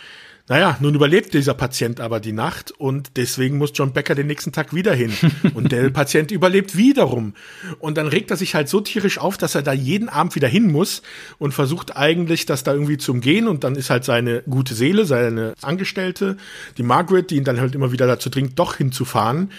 Naja, 0.49 0.77
nun 0.81 0.95
überlebt 0.95 1.35
dieser 1.35 1.55
Patient 1.55 2.01
aber 2.01 2.19
die 2.19 2.33
Nacht 2.33 2.73
und 2.73 3.13
deswegen 3.17 3.59
muss 3.59 3.71
John 3.75 3.93
Becker 3.93 4.15
den 4.15 4.27
nächsten 4.27 4.51
Tag 4.51 4.75
wieder 4.75 4.93
hin. 4.93 5.13
Und 5.55 5.71
der 5.71 5.89
Patient 5.91 6.31
überlebt 6.31 6.77
wiederum. 6.77 7.35
Und 7.79 7.97
dann 7.97 8.09
regt 8.09 8.31
er 8.31 8.37
sich 8.37 8.55
halt 8.55 8.69
so 8.69 8.81
tierisch 8.81 9.19
auf, 9.19 9.39
dass 9.39 9.55
er 9.55 9.63
da 9.63 9.73
jeden 9.73 10.09
Abend 10.09 10.35
wieder 10.35 10.49
hin 10.49 10.71
muss 10.71 11.03
und 11.39 11.53
versucht 11.53 11.97
eigentlich, 11.97 12.45
das 12.47 12.65
da 12.65 12.73
irgendwie 12.73 12.99
zu 12.99 13.13
umgehen. 13.13 13.47
Und 13.47 13.65
dann 13.65 13.77
ist 13.77 13.91
halt 13.91 14.05
seine 14.05 14.43
gute 14.43 14.75
Seele, 14.75 15.05
seine 15.05 15.55
Angestellte, 15.63 16.37
die 16.77 16.83
Margaret, 16.83 17.31
die 17.31 17.37
ihn 17.37 17.45
dann 17.45 17.61
halt 17.61 17.75
immer 17.75 17.93
wieder 17.93 18.07
dazu 18.07 18.29
dringt, 18.29 18.59
doch 18.59 18.77
hinzufahren. 18.77 19.51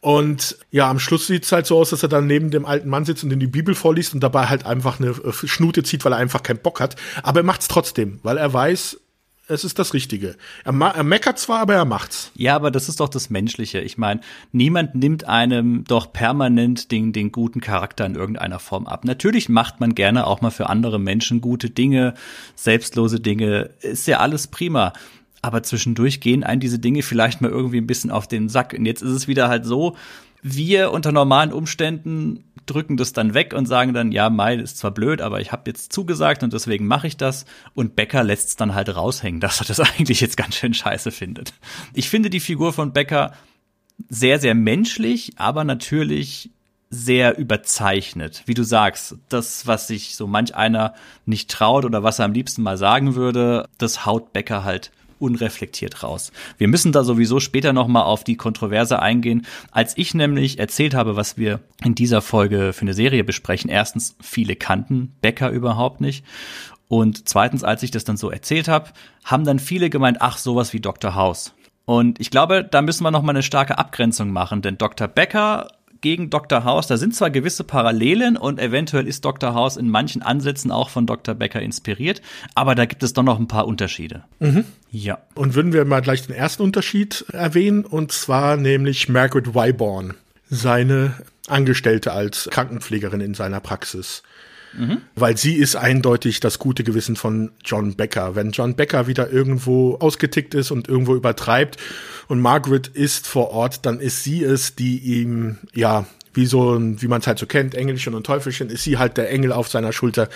Und 0.00 0.58
ja, 0.70 0.88
am 0.88 0.98
Schluss 0.98 1.26
sieht 1.26 1.44
es 1.44 1.52
halt 1.52 1.66
so 1.66 1.78
aus, 1.78 1.90
dass 1.90 2.02
er 2.02 2.08
dann 2.08 2.26
neben 2.26 2.50
dem 2.50 2.66
alten 2.66 2.88
Mann 2.88 3.04
sitzt 3.04 3.24
und 3.24 3.32
in 3.32 3.40
die 3.40 3.46
Bibel 3.46 3.74
vorliest 3.74 4.14
und 4.14 4.20
dabei 4.20 4.46
halt 4.46 4.66
einfach 4.66 5.00
eine 5.00 5.08
äh, 5.08 5.32
Schnute 5.32 5.82
zieht, 5.82 6.04
weil 6.04 6.12
er 6.12 6.18
einfach 6.18 6.42
keinen 6.42 6.58
Bock 6.58 6.80
hat. 6.80 6.94
Aber 7.22 7.40
er 7.40 7.44
macht 7.44 7.62
es 7.62 7.68
trotzdem, 7.68 8.20
weil 8.22 8.36
er 8.36 8.52
weiß, 8.52 9.00
es 9.48 9.64
ist 9.64 9.78
das 9.78 9.94
Richtige. 9.94 10.36
Er, 10.64 10.74
er, 10.74 11.04
meckert 11.04 11.38
zwar, 11.38 11.60
aber 11.60 11.74
er 11.74 11.84
macht's. 11.84 12.32
Ja, 12.34 12.56
aber 12.56 12.70
das 12.70 12.88
ist 12.88 13.00
doch 13.00 13.08
das 13.08 13.30
Menschliche. 13.30 13.80
Ich 13.80 13.96
meine, 13.96 14.20
niemand 14.52 14.94
nimmt 14.94 15.24
einem 15.24 15.84
doch 15.84 16.12
permanent 16.12 16.90
den, 16.90 17.12
den 17.12 17.30
guten 17.30 17.60
Charakter 17.60 18.06
in 18.06 18.16
irgendeiner 18.16 18.58
Form 18.58 18.86
ab. 18.86 19.04
Natürlich 19.04 19.48
macht 19.48 19.78
man 19.80 19.94
gerne 19.94 20.26
auch 20.26 20.40
mal 20.40 20.50
für 20.50 20.68
andere 20.68 20.98
Menschen 20.98 21.40
gute 21.40 21.70
Dinge, 21.70 22.14
selbstlose 22.56 23.20
Dinge. 23.20 23.70
Ist 23.80 24.08
ja 24.08 24.18
alles 24.18 24.48
prima. 24.48 24.92
Aber 25.42 25.62
zwischendurch 25.62 26.20
gehen 26.20 26.42
einen 26.42 26.60
diese 26.60 26.80
Dinge 26.80 27.02
vielleicht 27.02 27.40
mal 27.40 27.50
irgendwie 27.50 27.78
ein 27.78 27.86
bisschen 27.86 28.10
auf 28.10 28.26
den 28.26 28.48
Sack. 28.48 28.74
Und 28.76 28.84
jetzt 28.84 29.02
ist 29.02 29.12
es 29.12 29.28
wieder 29.28 29.48
halt 29.48 29.64
so, 29.64 29.96
wir 30.42 30.90
unter 30.90 31.12
normalen 31.12 31.52
Umständen 31.52 32.42
drücken 32.66 32.96
das 32.96 33.12
dann 33.12 33.34
weg 33.34 33.54
und 33.54 33.66
sagen 33.66 33.94
dann, 33.94 34.12
ja, 34.12 34.30
Mai 34.30 34.56
ist 34.56 34.78
zwar 34.78 34.90
blöd, 34.90 35.20
aber 35.20 35.40
ich 35.40 35.52
habe 35.52 35.62
jetzt 35.66 35.92
zugesagt 35.92 36.42
und 36.42 36.52
deswegen 36.52 36.86
mache 36.86 37.06
ich 37.06 37.16
das. 37.16 37.46
Und 37.74 37.96
Becker 37.96 38.24
lässt 38.24 38.48
es 38.48 38.56
dann 38.56 38.74
halt 38.74 38.94
raushängen, 38.94 39.40
dass 39.46 39.60
er 39.60 39.66
das 39.66 39.80
eigentlich 39.80 40.20
jetzt 40.20 40.36
ganz 40.36 40.56
schön 40.56 40.74
scheiße 40.74 41.10
findet. 41.10 41.54
Ich 41.94 42.08
finde 42.08 42.30
die 42.30 42.40
Figur 42.40 42.72
von 42.72 42.92
Becker 42.92 43.32
sehr, 44.08 44.38
sehr 44.38 44.54
menschlich, 44.54 45.32
aber 45.36 45.64
natürlich 45.64 46.50
sehr 46.90 47.36
überzeichnet. 47.38 48.42
Wie 48.46 48.54
du 48.54 48.62
sagst, 48.62 49.16
das, 49.28 49.66
was 49.66 49.88
sich 49.88 50.14
so 50.14 50.26
manch 50.26 50.54
einer 50.54 50.94
nicht 51.24 51.50
traut 51.50 51.84
oder 51.84 52.02
was 52.02 52.18
er 52.18 52.26
am 52.26 52.32
liebsten 52.32 52.62
mal 52.62 52.76
sagen 52.76 53.14
würde, 53.14 53.68
das 53.78 54.06
haut 54.06 54.32
Becker 54.32 54.64
halt 54.64 54.92
unreflektiert 55.18 56.02
raus. 56.02 56.32
Wir 56.58 56.68
müssen 56.68 56.92
da 56.92 57.04
sowieso 57.04 57.40
später 57.40 57.72
noch 57.72 57.88
mal 57.88 58.02
auf 58.02 58.24
die 58.24 58.36
Kontroverse 58.36 59.00
eingehen. 59.00 59.46
Als 59.70 59.96
ich 59.96 60.14
nämlich 60.14 60.58
erzählt 60.58 60.94
habe, 60.94 61.16
was 61.16 61.36
wir 61.36 61.60
in 61.84 61.94
dieser 61.94 62.22
Folge 62.22 62.72
für 62.72 62.82
eine 62.82 62.94
Serie 62.94 63.24
besprechen, 63.24 63.70
erstens, 63.70 64.16
viele 64.20 64.56
kannten 64.56 65.14
Becker 65.20 65.50
überhaupt 65.50 66.00
nicht. 66.00 66.24
Und 66.88 67.28
zweitens, 67.28 67.64
als 67.64 67.82
ich 67.82 67.90
das 67.90 68.04
dann 68.04 68.16
so 68.16 68.30
erzählt 68.30 68.68
habe, 68.68 68.90
haben 69.24 69.44
dann 69.44 69.58
viele 69.58 69.90
gemeint, 69.90 70.18
ach, 70.20 70.38
sowas 70.38 70.72
wie 70.72 70.80
Dr. 70.80 71.14
House. 71.14 71.52
Und 71.84 72.20
ich 72.20 72.30
glaube, 72.30 72.64
da 72.64 72.82
müssen 72.82 73.04
wir 73.04 73.10
noch 73.10 73.22
mal 73.22 73.30
eine 73.30 73.42
starke 73.42 73.78
Abgrenzung 73.78 74.30
machen, 74.30 74.60
denn 74.60 74.76
Dr. 74.76 75.06
Becker 75.06 75.68
gegen 76.00 76.30
Dr. 76.30 76.64
House. 76.64 76.86
Da 76.86 76.96
sind 76.96 77.14
zwar 77.14 77.30
gewisse 77.30 77.64
Parallelen 77.64 78.36
und 78.36 78.58
eventuell 78.58 79.06
ist 79.06 79.24
Dr. 79.24 79.54
House 79.54 79.76
in 79.76 79.88
manchen 79.88 80.22
Ansätzen 80.22 80.70
auch 80.70 80.90
von 80.90 81.06
Dr. 81.06 81.34
Becker 81.34 81.60
inspiriert, 81.60 82.22
aber 82.54 82.74
da 82.74 82.86
gibt 82.86 83.02
es 83.02 83.12
doch 83.12 83.22
noch 83.22 83.38
ein 83.38 83.48
paar 83.48 83.66
Unterschiede. 83.66 84.24
Mhm. 84.38 84.64
Ja. 84.90 85.18
Und 85.34 85.54
würden 85.54 85.72
wir 85.72 85.84
mal 85.84 86.00
gleich 86.00 86.26
den 86.26 86.34
ersten 86.34 86.62
Unterschied 86.62 87.24
erwähnen, 87.32 87.84
und 87.84 88.12
zwar 88.12 88.56
nämlich 88.56 89.08
Margaret 89.08 89.54
Wyborn, 89.54 90.14
seine 90.48 91.14
Angestellte 91.48 92.12
als 92.12 92.48
Krankenpflegerin 92.50 93.20
in 93.20 93.34
seiner 93.34 93.60
Praxis. 93.60 94.22
Mhm. 94.76 94.98
Weil 95.14 95.36
sie 95.36 95.54
ist 95.54 95.76
eindeutig 95.76 96.40
das 96.40 96.58
gute 96.58 96.84
Gewissen 96.84 97.16
von 97.16 97.52
John 97.64 97.94
Becker. 97.94 98.34
Wenn 98.34 98.50
John 98.50 98.76
Becker 98.76 99.06
wieder 99.06 99.30
irgendwo 99.30 99.96
ausgetickt 99.96 100.54
ist 100.54 100.70
und 100.70 100.88
irgendwo 100.88 101.14
übertreibt 101.14 101.76
und 102.28 102.40
Margaret 102.40 102.88
ist 102.88 103.26
vor 103.26 103.50
Ort, 103.50 103.86
dann 103.86 104.00
ist 104.00 104.24
sie 104.24 104.42
es, 104.44 104.74
die 104.74 104.98
ihm, 104.98 105.58
ja, 105.74 106.06
wie 106.36 106.46
so, 106.46 106.78
wie 106.78 107.08
man 107.08 107.20
es 107.20 107.26
halt 107.26 107.38
so 107.38 107.46
kennt, 107.46 107.74
Engelchen 107.74 108.14
und 108.14 108.26
Teufelchen, 108.26 108.68
ist 108.68 108.84
sie 108.84 108.98
halt 108.98 109.16
der 109.16 109.30
Engel 109.30 109.52
auf 109.52 109.68
seiner 109.68 109.92
Schulter, 109.92 110.28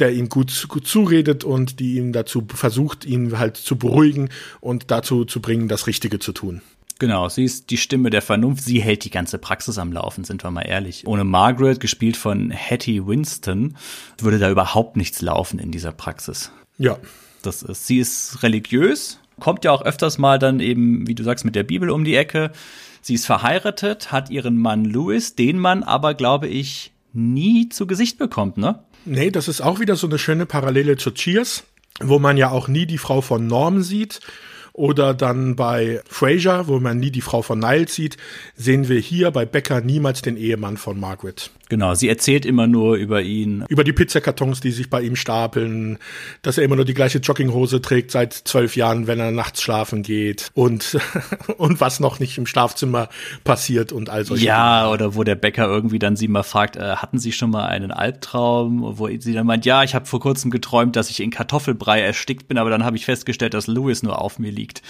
der 0.00 0.12
ihm 0.12 0.28
gut, 0.28 0.66
gut 0.68 0.86
zuredet 0.86 1.44
und 1.44 1.78
die 1.78 1.94
ihm 1.94 2.12
dazu 2.12 2.44
versucht, 2.52 3.04
ihn 3.04 3.38
halt 3.38 3.56
zu 3.56 3.76
beruhigen 3.76 4.30
und 4.60 4.90
dazu 4.90 5.24
zu 5.24 5.40
bringen, 5.40 5.68
das 5.68 5.86
Richtige 5.86 6.18
zu 6.18 6.32
tun. 6.32 6.60
Genau, 6.98 7.28
sie 7.28 7.44
ist 7.44 7.70
die 7.70 7.76
Stimme 7.76 8.10
der 8.10 8.22
Vernunft. 8.22 8.64
Sie 8.64 8.80
hält 8.80 9.04
die 9.04 9.10
ganze 9.10 9.38
Praxis 9.38 9.78
am 9.78 9.92
Laufen, 9.92 10.24
sind 10.24 10.44
wir 10.44 10.50
mal 10.50 10.62
ehrlich. 10.62 11.06
Ohne 11.06 11.24
Margaret, 11.24 11.80
gespielt 11.80 12.16
von 12.16 12.52
Hattie 12.52 13.06
Winston, 13.06 13.76
würde 14.18 14.38
da 14.38 14.50
überhaupt 14.50 14.96
nichts 14.96 15.20
laufen 15.20 15.58
in 15.58 15.72
dieser 15.72 15.92
Praxis. 15.92 16.52
Ja. 16.78 16.98
Das 17.42 17.62
ist, 17.62 17.86
sie 17.86 17.98
ist 17.98 18.42
religiös, 18.42 19.18
kommt 19.40 19.64
ja 19.64 19.72
auch 19.72 19.82
öfters 19.82 20.18
mal 20.18 20.38
dann 20.38 20.60
eben, 20.60 21.06
wie 21.06 21.14
du 21.14 21.24
sagst, 21.24 21.44
mit 21.44 21.56
der 21.56 21.64
Bibel 21.64 21.90
um 21.90 22.04
die 22.04 22.14
Ecke. 22.14 22.52
Sie 23.02 23.14
ist 23.14 23.26
verheiratet, 23.26 24.12
hat 24.12 24.30
ihren 24.30 24.56
Mann 24.56 24.84
Louis, 24.84 25.34
den 25.34 25.58
man 25.58 25.82
aber, 25.82 26.14
glaube 26.14 26.48
ich, 26.48 26.92
nie 27.12 27.68
zu 27.68 27.86
Gesicht 27.86 28.18
bekommt, 28.18 28.56
ne? 28.56 28.82
Nee, 29.04 29.30
das 29.30 29.48
ist 29.48 29.60
auch 29.60 29.80
wieder 29.80 29.96
so 29.96 30.06
eine 30.06 30.18
schöne 30.18 30.46
Parallele 30.46 30.96
zu 30.96 31.10
Cheers, 31.10 31.64
wo 32.00 32.18
man 32.18 32.38
ja 32.38 32.50
auch 32.50 32.68
nie 32.68 32.86
die 32.86 32.98
Frau 32.98 33.20
von 33.20 33.46
Norm 33.46 33.82
sieht 33.82 34.20
oder 34.74 35.14
dann 35.14 35.56
bei 35.56 36.02
Fraser, 36.06 36.66
wo 36.66 36.80
man 36.80 36.98
nie 36.98 37.12
die 37.12 37.22
Frau 37.22 37.40
von 37.40 37.60
Niles 37.60 37.94
sieht, 37.94 38.18
sehen 38.56 38.88
wir 38.88 38.98
hier 38.98 39.30
bei 39.30 39.46
Becker 39.46 39.80
niemals 39.80 40.20
den 40.20 40.36
Ehemann 40.36 40.76
von 40.76 41.00
Margaret. 41.00 41.50
Genau, 41.74 41.92
sie 41.96 42.08
erzählt 42.08 42.46
immer 42.46 42.68
nur 42.68 42.94
über 42.94 43.20
ihn. 43.22 43.64
Über 43.68 43.82
die 43.82 43.92
Pizzakartons, 43.92 44.60
die 44.60 44.70
sich 44.70 44.90
bei 44.90 45.02
ihm 45.02 45.16
stapeln, 45.16 45.98
dass 46.42 46.56
er 46.56 46.62
immer 46.62 46.76
nur 46.76 46.84
die 46.84 46.94
gleiche 46.94 47.18
Jogginghose 47.18 47.82
trägt 47.82 48.12
seit 48.12 48.32
zwölf 48.32 48.76
Jahren, 48.76 49.08
wenn 49.08 49.18
er 49.18 49.32
nachts 49.32 49.60
schlafen 49.60 50.04
geht 50.04 50.52
und, 50.54 50.96
und 51.58 51.80
was 51.80 51.98
noch 51.98 52.20
nicht 52.20 52.38
im 52.38 52.46
Schlafzimmer 52.46 53.08
passiert 53.42 53.90
und 53.90 54.08
all 54.08 54.24
solche 54.24 54.44
Ja, 54.46 54.82
Dinge. 54.84 54.92
oder 54.94 55.14
wo 55.16 55.24
der 55.24 55.34
Bäcker 55.34 55.66
irgendwie 55.66 55.98
dann 55.98 56.14
sie 56.14 56.28
mal 56.28 56.44
fragt, 56.44 56.76
äh, 56.76 56.94
hatten 56.94 57.18
Sie 57.18 57.32
schon 57.32 57.50
mal 57.50 57.66
einen 57.66 57.90
Albtraum? 57.90 58.96
Wo 58.96 59.08
sie 59.18 59.32
dann 59.32 59.44
meint, 59.48 59.64
ja, 59.66 59.82
ich 59.82 59.96
habe 59.96 60.06
vor 60.06 60.20
kurzem 60.20 60.52
geträumt, 60.52 60.94
dass 60.94 61.10
ich 61.10 61.18
in 61.18 61.32
Kartoffelbrei 61.32 62.02
erstickt 62.02 62.46
bin, 62.46 62.56
aber 62.56 62.70
dann 62.70 62.84
habe 62.84 62.96
ich 62.96 63.04
festgestellt, 63.04 63.52
dass 63.52 63.66
Louis 63.66 64.04
nur 64.04 64.20
auf 64.22 64.38
mir 64.38 64.52
liegt. 64.52 64.80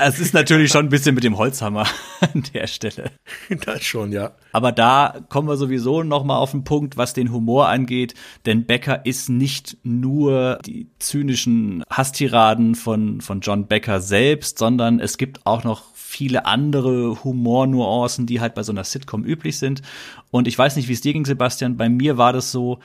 Es 0.00 0.18
ist 0.18 0.34
natürlich 0.34 0.72
schon 0.72 0.86
ein 0.86 0.88
bisschen 0.88 1.14
mit 1.14 1.22
dem 1.22 1.38
Holzhammer 1.38 1.86
an 2.20 2.42
der 2.54 2.66
Stelle. 2.66 3.12
Das 3.64 3.84
schon, 3.84 4.10
ja. 4.10 4.32
Aber 4.50 4.72
da 4.72 5.20
kommen 5.28 5.46
wir 5.46 5.56
sowieso 5.56 6.02
noch 6.08 6.24
mal 6.24 6.38
auf 6.38 6.50
den 6.50 6.64
Punkt, 6.64 6.96
was 6.96 7.14
den 7.14 7.32
Humor 7.32 7.68
angeht, 7.68 8.14
denn 8.46 8.66
Becker 8.66 9.06
ist 9.06 9.28
nicht 9.28 9.76
nur 9.82 10.58
die 10.66 10.88
zynischen 10.98 11.84
Hasstiraden 11.90 12.74
von 12.74 13.20
von 13.20 13.40
John 13.40 13.66
Becker 13.66 14.00
selbst, 14.00 14.58
sondern 14.58 15.00
es 15.00 15.18
gibt 15.18 15.46
auch 15.46 15.64
noch 15.64 15.84
viele 15.94 16.46
andere 16.46 17.22
Humornuancen, 17.22 18.26
die 18.26 18.40
halt 18.40 18.54
bei 18.54 18.62
so 18.62 18.72
einer 18.72 18.84
Sitcom 18.84 19.24
üblich 19.24 19.58
sind. 19.58 19.82
Und 20.30 20.48
ich 20.48 20.58
weiß 20.58 20.76
nicht, 20.76 20.88
wie 20.88 20.94
es 20.94 21.02
dir 21.02 21.12
ging, 21.12 21.26
Sebastian. 21.26 21.76
Bei 21.76 21.90
mir 21.90 22.16
war 22.16 22.32
das 22.32 22.50
so, 22.50 22.78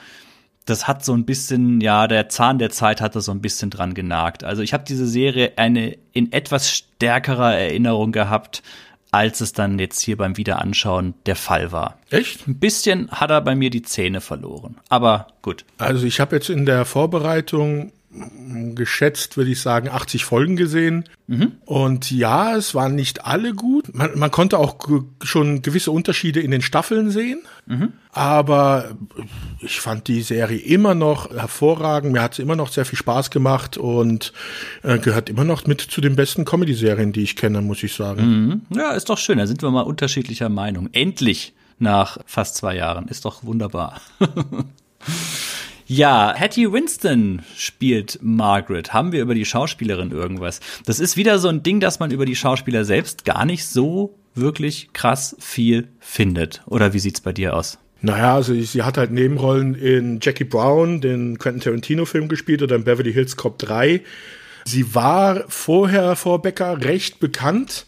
das 0.66 0.88
hat 0.88 1.06
so 1.06 1.14
ein 1.14 1.26
bisschen, 1.26 1.80
ja, 1.80 2.08
der 2.08 2.28
Zahn 2.28 2.60
der 2.60 2.70
Zeit 2.70 3.00
hat 3.00 3.16
da 3.16 3.22
so 3.22 3.32
ein 3.32 3.42
bisschen 3.42 3.70
dran 3.70 3.94
genagt. 3.94 4.44
Also 4.44 4.62
ich 4.62 4.74
habe 4.74 4.84
diese 4.86 5.08
Serie 5.08 5.54
eine 5.58 5.98
in 6.12 6.34
etwas 6.34 6.70
stärkerer 6.70 7.56
Erinnerung 7.56 8.12
gehabt, 8.12 8.62
als 9.14 9.42
es 9.42 9.54
dann 9.54 9.78
jetzt 9.78 10.02
hier 10.02 10.18
beim 10.18 10.38
Wiederanschauen 10.38 11.14
der 11.28 11.36
Fall 11.36 11.72
war. 11.72 12.00
Echt? 12.10 12.48
Ein 12.48 12.58
bisschen 12.58 13.12
hat 13.12 13.30
er 13.30 13.42
bei 13.42 13.54
mir 13.54 13.70
die 13.70 13.84
Zähne 13.84 14.22
verloren. 14.22 14.78
Aber 14.90 15.28
gut. 15.44 15.66
Also 15.78 16.06
ich 16.08 16.20
habe 16.20 16.36
jetzt 16.36 16.50
in 16.50 16.66
der 16.66 16.84
Vorbereitung 16.84 17.92
geschätzt, 18.76 19.38
würde 19.38 19.52
ich 19.52 19.62
sagen, 19.62 19.90
80 19.90 20.26
Folgen 20.26 20.56
gesehen. 20.56 21.06
Und 21.66 22.12
ja, 22.12 22.56
es 22.56 22.76
waren 22.76 22.96
nicht 22.96 23.26
alle 23.26 23.54
gut. 23.54 23.94
Man, 23.96 24.18
man 24.18 24.30
konnte 24.30 24.60
auch 24.60 24.78
schon 25.22 25.62
gewisse 25.62 25.92
Unterschiede 25.92 26.40
in 26.40 26.52
den 26.52 26.62
Staffeln 26.62 27.10
sehen. 27.10 27.42
Aber 28.12 28.96
ich 29.62 29.80
fand 29.80 30.08
die 30.08 30.22
Serie 30.22 30.60
immer 30.60 30.94
noch 30.94 31.32
hervorragend. 31.32 32.14
Mir 32.14 32.22
hat 32.22 32.36
sie 32.36 32.42
immer 32.44 32.56
noch 32.56 32.72
sehr 32.72 32.86
viel 32.86 33.00
Spaß 33.00 33.32
gemacht 33.32 33.78
und 33.78 34.34
äh, 34.84 35.00
gehört 35.00 35.30
immer 35.30 35.44
noch 35.44 35.66
mit 35.66 35.82
zu 35.82 36.02
den 36.02 36.16
besten 36.16 36.46
Comedy-Serien, 36.46 37.14
die 37.14 37.24
ich 37.24 37.36
kenne, 37.36 37.62
muss 37.62 37.82
ich 37.82 37.94
sagen. 37.94 38.62
Ja, 38.70 38.92
ist 38.92 39.10
doch 39.10 39.18
schön. 39.18 39.40
Da 39.40 39.48
sind 39.48 39.64
wir 39.64 39.72
mal 39.72 39.82
unterschiedlicher 39.82 40.50
Meinung. 40.50 40.90
Endlich 40.92 41.54
nach 41.80 42.18
fast 42.26 42.56
zwei 42.58 42.76
Jahren. 42.76 43.08
Ist 43.08 43.26
doch 43.26 43.44
wunderbar. 43.44 44.02
Ja, 45.96 46.34
Hattie 46.36 46.74
Winston 46.74 47.44
spielt 47.56 48.18
Margaret. 48.20 48.94
Haben 48.94 49.12
wir 49.12 49.22
über 49.22 49.36
die 49.36 49.46
Schauspielerin 49.46 50.10
irgendwas? 50.10 50.60
Das 50.88 51.00
ist 51.00 51.18
wieder 51.18 51.38
so 51.38 51.50
ein 51.50 51.62
Ding, 51.62 51.80
dass 51.80 52.00
man 52.00 52.10
über 52.10 52.26
die 52.26 52.36
Schauspieler 52.36 52.84
selbst 52.84 53.26
gar 53.26 53.46
nicht 53.46 53.68
so 53.68 54.18
wirklich 54.34 54.90
krass 54.94 55.36
viel 55.38 55.90
findet. 56.00 56.64
Oder 56.66 56.94
wie 56.94 57.00
sieht's 57.00 57.22
bei 57.22 57.32
dir 57.32 57.56
aus? 57.56 57.78
Naja, 58.02 58.34
also 58.34 58.60
sie 58.60 58.82
hat 58.82 58.98
halt 58.98 59.12
Nebenrollen 59.12 59.76
in 59.76 60.18
Jackie 60.20 60.46
Brown, 60.46 61.00
den 61.00 61.38
Quentin 61.38 61.62
Tarantino-Film 61.62 62.28
gespielt 62.28 62.64
oder 62.64 62.76
in 62.76 62.86
Beverly 62.86 63.14
Hills 63.14 63.38
Cop 63.38 63.60
3. 63.60 64.02
Sie 64.66 64.96
war 64.96 65.44
vorher 65.48 66.16
vor 66.16 66.42
Becker 66.42 66.84
recht 66.84 67.20
bekannt, 67.20 67.86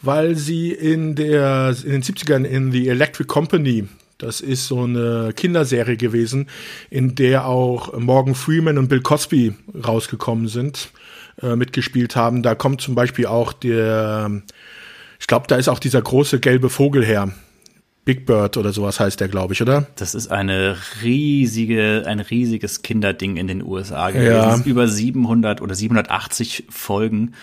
weil 0.00 0.36
sie 0.36 0.70
in, 0.70 1.16
der, 1.16 1.74
in 1.82 1.90
den 1.90 2.02
70ern 2.04 2.44
in 2.44 2.70
The 2.70 2.86
Electric 2.86 3.26
Company, 3.26 3.88
das 4.18 4.40
ist 4.40 4.66
so 4.66 4.82
eine 4.82 5.32
Kinderserie 5.34 5.96
gewesen, 5.96 6.48
in 6.90 7.14
der 7.14 7.46
auch 7.46 7.96
Morgan 7.98 8.34
Freeman 8.34 8.76
und 8.76 8.88
Bill 8.88 9.00
Cosby 9.00 9.54
rausgekommen 9.86 10.48
sind, 10.48 10.90
äh, 11.40 11.54
mitgespielt 11.54 12.16
haben. 12.16 12.42
Da 12.42 12.56
kommt 12.56 12.80
zum 12.80 12.96
Beispiel 12.96 13.26
auch 13.26 13.52
der, 13.52 14.42
ich 15.20 15.28
glaube, 15.28 15.46
da 15.46 15.56
ist 15.56 15.68
auch 15.68 15.78
dieser 15.78 16.02
große 16.02 16.40
gelbe 16.40 16.68
Vogel 16.68 17.04
her. 17.04 17.32
Big 18.04 18.24
Bird 18.26 18.56
oder 18.56 18.72
sowas 18.72 19.00
heißt 19.00 19.20
der, 19.20 19.28
glaube 19.28 19.52
ich, 19.52 19.62
oder? 19.62 19.86
Das 19.96 20.14
ist 20.14 20.28
eine 20.28 20.76
riesige, 21.02 22.04
ein 22.06 22.20
riesiges 22.20 22.82
Kinderding 22.82 23.36
in 23.36 23.46
den 23.46 23.62
USA 23.62 24.10
gewesen. 24.10 24.30
Ja. 24.32 24.62
Über 24.64 24.88
700 24.88 25.60
oder 25.60 25.74
780 25.74 26.64
Folgen 26.70 27.34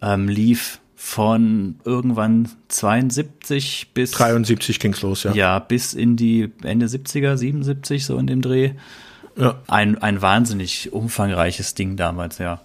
ähm, 0.00 0.26
lief 0.26 0.80
von 1.00 1.76
irgendwann 1.84 2.48
72 2.66 3.92
bis 3.94 4.10
73 4.10 4.80
ging's 4.80 5.00
los, 5.02 5.22
ja. 5.22 5.32
ja 5.32 5.58
bis 5.60 5.94
in 5.94 6.16
die 6.16 6.50
Ende 6.64 6.86
70er, 6.86 7.36
77 7.36 8.04
so 8.04 8.18
in 8.18 8.26
dem 8.26 8.42
Dreh. 8.42 8.72
Ja. 9.36 9.60
Ein 9.68 10.02
ein 10.02 10.20
wahnsinnig 10.22 10.92
umfangreiches 10.92 11.74
Ding 11.74 11.96
damals, 11.96 12.38
ja. 12.38 12.60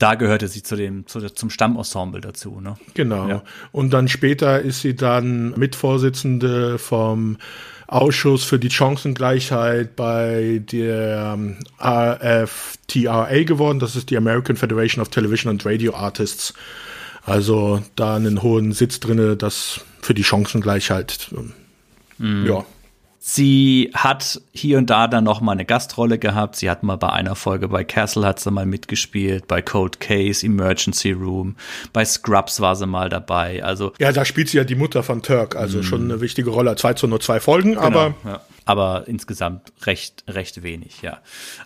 Da 0.00 0.16
gehörte 0.16 0.48
sie 0.48 0.64
zu 0.64 0.74
dem 0.74 1.06
zu, 1.06 1.20
zum 1.20 1.48
Stammensemble 1.48 2.20
dazu, 2.20 2.60
ne? 2.60 2.74
Genau. 2.94 3.28
Ja. 3.28 3.44
Und 3.70 3.92
dann 3.92 4.08
später 4.08 4.60
ist 4.60 4.80
sie 4.80 4.96
dann 4.96 5.56
Mitvorsitzende 5.56 6.76
vom 6.76 7.38
Ausschuss 7.86 8.42
für 8.42 8.58
die 8.58 8.70
Chancengleichheit 8.70 9.94
bei 9.94 10.60
der 10.72 11.34
ähm, 11.34 11.58
RFTRA 11.80 13.44
geworden. 13.44 13.78
Das 13.78 13.94
ist 13.94 14.10
die 14.10 14.16
American 14.16 14.56
Federation 14.56 15.00
of 15.00 15.10
Television 15.10 15.50
and 15.52 15.64
Radio 15.64 15.94
Artists. 15.94 16.52
Also 17.24 17.82
da 17.96 18.16
einen 18.16 18.42
hohen 18.42 18.72
Sitz 18.72 19.00
drinne, 19.00 19.36
das 19.36 19.80
für 20.00 20.14
die 20.14 20.24
Chancengleichheit. 20.24 21.30
ähm, 21.32 22.44
Ja. 22.46 22.64
Sie 23.24 23.92
hat 23.94 24.40
hier 24.50 24.78
und 24.78 24.90
da 24.90 25.06
dann 25.06 25.22
noch 25.22 25.40
mal 25.40 25.52
eine 25.52 25.64
Gastrolle 25.64 26.18
gehabt. 26.18 26.56
Sie 26.56 26.68
hat 26.68 26.82
mal 26.82 26.96
bei 26.96 27.10
einer 27.10 27.36
Folge 27.36 27.68
bei 27.68 27.84
Castle 27.84 28.26
hat 28.26 28.40
sie 28.40 28.50
mal 28.50 28.66
mitgespielt, 28.66 29.46
bei 29.46 29.62
Cold 29.62 30.00
Case, 30.00 30.44
Emergency 30.44 31.12
Room, 31.12 31.54
bei 31.92 32.04
Scrubs 32.04 32.60
war 32.60 32.74
sie 32.74 32.86
mal 32.88 33.08
dabei. 33.08 33.62
Also 33.62 33.92
Ja, 34.00 34.10
da 34.10 34.24
spielt 34.24 34.48
sie 34.48 34.56
ja 34.56 34.64
die 34.64 34.74
Mutter 34.74 35.04
von 35.04 35.22
Turk, 35.22 35.54
also 35.54 35.84
schon 35.84 36.02
eine 36.10 36.20
wichtige 36.20 36.50
Rolle. 36.50 36.74
Zwar 36.74 36.96
zwar 36.96 37.10
nur 37.10 37.20
zwei 37.20 37.38
Folgen, 37.38 37.78
aber 37.78 38.08
Mhm. 38.08 38.14
Genau, 38.24 38.34
ja. 38.34 38.40
aber 38.64 39.04
insgesamt 39.06 39.72
recht 39.86 40.24
recht 40.26 40.64
wenig, 40.64 41.02
ja. 41.02 41.18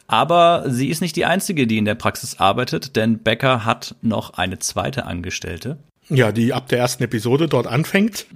Aber 0.09 0.65
sie 0.69 0.91
ist 0.91 1.01
nicht 1.01 1.17
die 1.17 1.25
einzige, 1.25 1.67
die 1.67 1.79
in 1.79 1.87
der 1.87 1.95
Praxis 1.95 2.39
arbeitet, 2.39 2.97
denn 2.97 3.21
Becker 3.21 3.65
hat 3.65 3.95
noch 4.03 4.35
eine 4.35 4.59
zweite 4.59 5.07
Angestellte. 5.07 5.79
ja, 6.11 6.33
die 6.33 6.53
ab 6.53 6.69
der 6.69 6.81
ersten 6.81 7.03
Episode 7.03 7.49
dort 7.49 7.67
anfängt. 7.67 8.27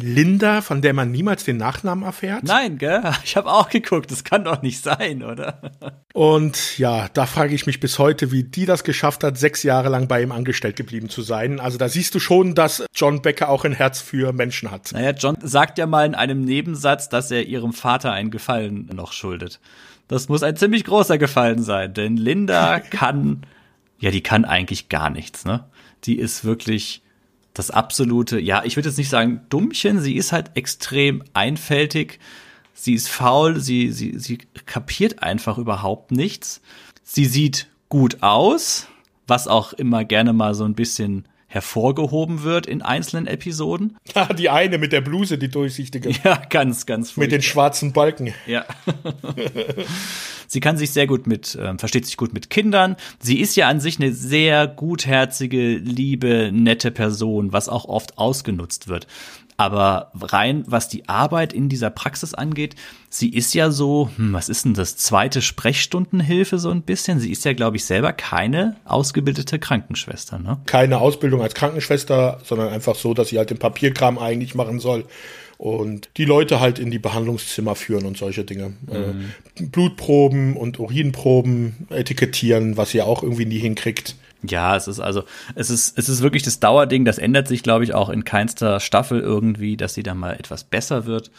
Linda, 0.00 0.60
von 0.60 0.82
der 0.82 0.94
man 0.94 1.10
niemals 1.10 1.44
den 1.44 1.56
Nachnamen 1.56 2.04
erfährt. 2.04 2.44
Nein, 2.44 2.78
gell? 2.78 3.02
Ich 3.24 3.36
habe 3.36 3.50
auch 3.50 3.68
geguckt, 3.68 4.10
das 4.10 4.24
kann 4.24 4.44
doch 4.44 4.62
nicht 4.62 4.82
sein, 4.82 5.22
oder? 5.22 5.60
Und 6.14 6.78
ja, 6.78 7.08
da 7.08 7.26
frage 7.26 7.54
ich 7.54 7.66
mich 7.66 7.80
bis 7.80 7.98
heute, 7.98 8.32
wie 8.32 8.44
die 8.44 8.66
das 8.66 8.84
geschafft 8.84 9.22
hat, 9.22 9.38
sechs 9.38 9.62
Jahre 9.62 9.88
lang 9.88 10.08
bei 10.08 10.22
ihm 10.22 10.32
angestellt 10.32 10.76
geblieben 10.76 11.08
zu 11.08 11.22
sein. 11.22 11.60
Also 11.60 11.78
da 11.78 11.88
siehst 11.88 12.14
du 12.14 12.20
schon, 12.20 12.54
dass 12.54 12.84
John 12.94 13.22
Becker 13.22 13.48
auch 13.48 13.64
ein 13.64 13.72
Herz 13.72 14.00
für 14.00 14.32
Menschen 14.32 14.70
hat. 14.70 14.92
Naja, 14.92 15.10
John 15.10 15.36
sagt 15.42 15.78
ja 15.78 15.86
mal 15.86 16.06
in 16.06 16.14
einem 16.14 16.44
Nebensatz, 16.44 17.08
dass 17.08 17.30
er 17.30 17.46
ihrem 17.46 17.72
Vater 17.72 18.12
einen 18.12 18.30
Gefallen 18.30 18.90
noch 18.92 19.12
schuldet. 19.12 19.60
Das 20.08 20.28
muss 20.28 20.42
ein 20.42 20.56
ziemlich 20.56 20.84
großer 20.84 21.18
Gefallen 21.18 21.62
sein, 21.62 21.92
denn 21.92 22.16
Linda 22.16 22.80
kann, 22.90 23.42
ja, 23.98 24.10
die 24.10 24.22
kann 24.22 24.44
eigentlich 24.44 24.88
gar 24.88 25.10
nichts, 25.10 25.44
ne? 25.44 25.64
Die 26.04 26.18
ist 26.18 26.44
wirklich 26.44 27.02
das 27.58 27.70
absolute, 27.70 28.38
ja, 28.38 28.62
ich 28.64 28.76
würde 28.76 28.88
jetzt 28.88 28.98
nicht 28.98 29.10
sagen 29.10 29.40
Dummchen, 29.48 30.00
sie 30.00 30.14
ist 30.16 30.30
halt 30.30 30.52
extrem 30.54 31.24
einfältig, 31.32 32.20
sie 32.72 32.94
ist 32.94 33.08
faul, 33.08 33.58
sie, 33.58 33.90
sie, 33.90 34.18
sie 34.18 34.38
kapiert 34.66 35.22
einfach 35.24 35.58
überhaupt 35.58 36.12
nichts. 36.12 36.60
Sie 37.02 37.24
sieht 37.24 37.68
gut 37.88 38.22
aus, 38.22 38.86
was 39.26 39.48
auch 39.48 39.72
immer 39.72 40.04
gerne 40.04 40.32
mal 40.32 40.54
so 40.54 40.64
ein 40.64 40.74
bisschen 40.74 41.26
hervorgehoben 41.48 42.42
wird 42.42 42.66
in 42.66 42.82
einzelnen 42.82 43.26
Episoden. 43.26 43.96
die 44.38 44.50
eine 44.50 44.78
mit 44.78 44.92
der 44.92 45.00
Bluse, 45.00 45.38
die 45.38 45.48
durchsichtige, 45.48 46.10
Ja, 46.24 46.36
ganz, 46.50 46.86
ganz 46.86 47.16
mit 47.16 47.32
den 47.32 47.40
furchtbar. 47.40 47.52
schwarzen 47.52 47.92
Balken. 47.92 48.34
Ja. 48.46 48.64
sie 50.46 50.60
kann 50.60 50.76
sich 50.76 50.90
sehr 50.90 51.06
gut 51.06 51.26
mit, 51.26 51.58
ähm, 51.60 51.78
versteht 51.78 52.06
sich 52.06 52.16
gut 52.16 52.32
mit 52.32 52.50
Kindern. 52.50 52.96
Sie 53.18 53.40
ist 53.40 53.56
ja 53.56 53.68
an 53.68 53.80
sich 53.80 53.98
eine 53.98 54.12
sehr 54.12 54.66
gutherzige, 54.66 55.76
liebe, 55.76 56.50
nette 56.52 56.90
Person, 56.90 57.52
was 57.52 57.68
auch 57.68 57.86
oft 57.86 58.18
ausgenutzt 58.18 58.88
wird. 58.88 59.06
Aber 59.60 60.12
rein, 60.20 60.62
was 60.68 60.88
die 60.88 61.08
Arbeit 61.08 61.52
in 61.52 61.68
dieser 61.68 61.90
Praxis 61.90 62.32
angeht, 62.32 62.76
sie 63.10 63.28
ist 63.28 63.54
ja 63.54 63.72
so, 63.72 64.08
hm, 64.14 64.32
was 64.32 64.48
ist 64.48 64.64
denn 64.64 64.74
das, 64.74 64.96
zweite 64.96 65.42
Sprechstundenhilfe 65.42 66.60
so 66.60 66.70
ein 66.70 66.82
bisschen? 66.82 67.18
Sie 67.18 67.32
ist 67.32 67.44
ja, 67.44 67.54
glaube 67.54 67.76
ich, 67.76 67.84
selber 67.84 68.12
keine 68.12 68.76
ausgebildete 68.84 69.58
Krankenschwester, 69.58 70.38
ne? 70.38 70.60
Keine 70.66 70.98
Ausbildung 70.98 71.42
als 71.42 71.54
Krankenschwester, 71.54 72.40
sondern 72.44 72.68
einfach 72.68 72.94
so, 72.94 73.14
dass 73.14 73.30
sie 73.30 73.38
halt 73.38 73.50
den 73.50 73.58
Papierkram 73.58 74.16
eigentlich 74.18 74.54
machen 74.54 74.78
soll. 74.78 75.04
Und 75.56 76.08
die 76.18 76.24
Leute 76.24 76.60
halt 76.60 76.78
in 76.78 76.92
die 76.92 77.00
Behandlungszimmer 77.00 77.74
führen 77.74 78.06
und 78.06 78.16
solche 78.16 78.44
Dinge. 78.44 78.74
Äh, 78.88 79.64
Blutproben 79.64 80.56
und 80.56 80.78
Urinproben 80.78 81.88
etikettieren, 81.90 82.76
was 82.76 82.90
sie 82.90 83.02
auch 83.02 83.24
irgendwie 83.24 83.46
nie 83.46 83.58
hinkriegt. 83.58 84.14
Ja, 84.42 84.76
es 84.76 84.86
ist 84.86 85.00
also, 85.00 85.24
es 85.54 85.70
ist, 85.70 85.98
es 85.98 86.08
ist 86.08 86.22
wirklich 86.22 86.42
das 86.42 86.60
Dauerding. 86.60 87.04
Das 87.04 87.18
ändert 87.18 87.48
sich, 87.48 87.62
glaube 87.62 87.84
ich, 87.84 87.94
auch 87.94 88.08
in 88.08 88.24
keinster 88.24 88.80
Staffel 88.80 89.20
irgendwie, 89.20 89.76
dass 89.76 89.94
sie 89.94 90.02
dann 90.02 90.18
mal 90.18 90.34
etwas 90.34 90.64
besser 90.64 91.06
wird. 91.06 91.30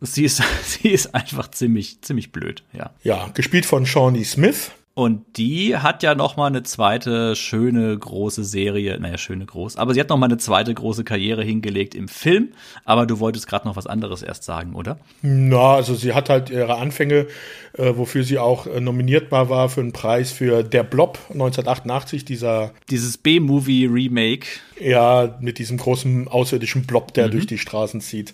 Sie 0.00 0.24
ist, 0.24 0.42
sie 0.64 0.88
ist 0.88 1.14
einfach 1.14 1.50
ziemlich, 1.50 2.00
ziemlich 2.02 2.32
blöd, 2.32 2.62
ja. 2.72 2.90
Ja, 3.02 3.28
gespielt 3.34 3.66
von 3.66 3.86
Shawnee 3.86 4.24
Smith. 4.24 4.70
Und 4.98 5.36
die 5.36 5.76
hat 5.76 6.02
ja 6.02 6.14
noch 6.14 6.38
mal 6.38 6.46
eine 6.46 6.62
zweite 6.62 7.36
schöne 7.36 7.98
große 7.98 8.44
Serie, 8.44 8.98
naja, 8.98 9.18
schöne 9.18 9.44
groß, 9.44 9.76
aber 9.76 9.92
sie 9.92 10.00
hat 10.00 10.08
noch 10.08 10.16
mal 10.16 10.24
eine 10.24 10.38
zweite 10.38 10.72
große 10.72 11.04
Karriere 11.04 11.44
hingelegt 11.44 11.94
im 11.94 12.08
Film. 12.08 12.54
Aber 12.86 13.04
du 13.04 13.20
wolltest 13.20 13.46
gerade 13.46 13.68
noch 13.68 13.76
was 13.76 13.86
anderes 13.86 14.22
erst 14.22 14.44
sagen, 14.44 14.74
oder? 14.74 14.98
Na, 15.20 15.74
also 15.74 15.94
sie 15.94 16.14
hat 16.14 16.30
halt 16.30 16.48
ihre 16.48 16.78
Anfänge, 16.78 17.26
äh, 17.74 17.92
wofür 17.94 18.24
sie 18.24 18.38
auch 18.38 18.66
äh, 18.66 18.80
nominierbar 18.80 19.50
war 19.50 19.68
für 19.68 19.82
einen 19.82 19.92
Preis 19.92 20.32
für 20.32 20.62
Der 20.62 20.82
Blob 20.82 21.18
1988, 21.28 22.24
dieser, 22.24 22.72
Dieses 22.88 23.18
B-Movie-Remake. 23.18 24.46
ja, 24.80 25.36
mit 25.42 25.58
diesem 25.58 25.76
großen 25.76 26.26
außerirdischen 26.26 26.86
Blob, 26.86 27.12
der 27.12 27.28
durch 27.28 27.46
die 27.46 27.58
Straßen 27.58 28.00
zieht. 28.00 28.32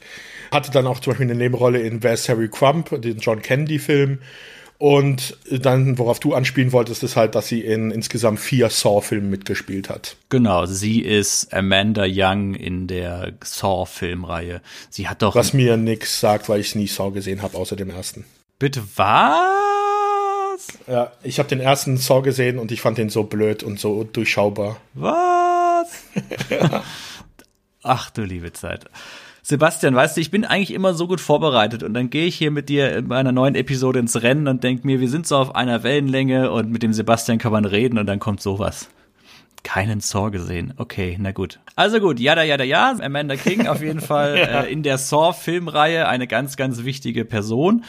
Hatte 0.53 0.70
dann 0.70 0.87
auch 0.87 1.01
zum 1.01 1.11
Beispiel 1.11 1.27
eine 1.27 1.35
Nebenrolle 1.35 1.81
in 1.81 2.05
Where's 2.05 2.29
Harry 2.29 2.48
Crump, 2.48 3.03
den 3.03 3.18
John 3.18 3.42
Candy-Film. 3.42 4.20
Und 4.82 5.36
dann, 5.48 5.96
worauf 5.96 6.18
du 6.18 6.34
anspielen 6.34 6.72
wolltest, 6.72 7.04
ist 7.04 7.14
halt, 7.14 7.36
dass 7.36 7.46
sie 7.46 7.60
in 7.60 7.92
insgesamt 7.92 8.40
vier 8.40 8.68
Saw-Filmen 8.68 9.30
mitgespielt 9.30 9.88
hat. 9.88 10.16
Genau, 10.28 10.66
sie 10.66 11.02
ist 11.02 11.54
Amanda 11.54 12.04
Young 12.04 12.56
in 12.56 12.88
der 12.88 13.32
Saw-Filmreihe. 13.44 14.60
Sie 14.90 15.08
hat 15.08 15.22
doch. 15.22 15.36
Was 15.36 15.52
mir 15.52 15.76
nix 15.76 16.18
sagt, 16.18 16.48
weil 16.48 16.58
ich 16.58 16.74
nie 16.74 16.88
Saw 16.88 17.12
gesehen 17.12 17.42
habe, 17.42 17.56
außer 17.56 17.76
dem 17.76 17.90
ersten. 17.90 18.24
Bitte 18.58 18.83
was? 18.96 20.66
Ja, 20.88 21.12
ich 21.22 21.38
habe 21.38 21.48
den 21.48 21.60
ersten 21.60 21.96
Saw 21.96 22.20
gesehen 22.20 22.58
und 22.58 22.72
ich 22.72 22.80
fand 22.80 22.98
den 22.98 23.08
so 23.08 23.22
blöd 23.22 23.62
und 23.62 23.78
so 23.78 24.02
durchschaubar. 24.02 24.78
Was? 24.94 25.87
Ach 27.85 28.10
du 28.10 28.22
liebe 28.22 28.52
Zeit. 28.52 28.87
Sebastian, 29.53 29.94
weißt 29.94 30.17
du, 30.17 30.23
ich 30.23 30.31
bin 30.31 30.46
eigentlich 30.46 30.73
immer 30.73 30.94
so 30.94 31.07
gut 31.07 31.21
vorbereitet 31.21 31.83
und 31.83 31.92
dann 31.92 32.09
gehe 32.09 32.25
ich 32.25 32.37
hier 32.37 32.50
mit 32.50 32.71
dir 32.71 33.03
bei 33.03 33.19
einer 33.19 33.33
neuen 33.33 33.55
Episode 33.55 33.98
ins 33.98 34.23
Rennen 34.23 34.48
und 34.48 34.65
denk 34.65 34.83
mir, 34.83 34.98
wir 34.98 35.11
sind 35.11 35.27
so 35.27 35.37
auf 35.37 35.55
einer 35.55 35.83
Wellenlänge 35.83 36.50
und 36.50 36.71
mit 36.71 36.83
dem 36.83 36.94
Sebastian 36.94 37.37
kann 37.37 37.53
man 37.53 37.67
reden 37.67 37.98
und 37.98 38.07
dann 38.07 38.19
kommt 38.19 38.40
sowas. 38.40 38.88
Keinen 39.63 40.00
Saw 40.00 40.31
gesehen. 40.31 40.75
Okay, 40.77 41.17
na 41.21 41.31
gut. 41.31 41.60
Also 41.77 42.00
gut, 42.00 42.19
jada, 42.19 42.42
jada, 42.42 42.65
ja. 42.65 42.96
Amanda 43.00 43.37
King 43.37 43.69
auf 43.69 43.81
jeden 43.81 44.00
Fall 44.13 44.37
ja. 44.37 44.63
äh, 44.63 44.73
in 44.73 44.83
der 44.83 44.98
Saw-Filmreihe 44.98 46.08
eine 46.08 46.27
ganz, 46.27 46.56
ganz 46.56 46.85
wichtige 46.85 47.25
Person. 47.25 47.85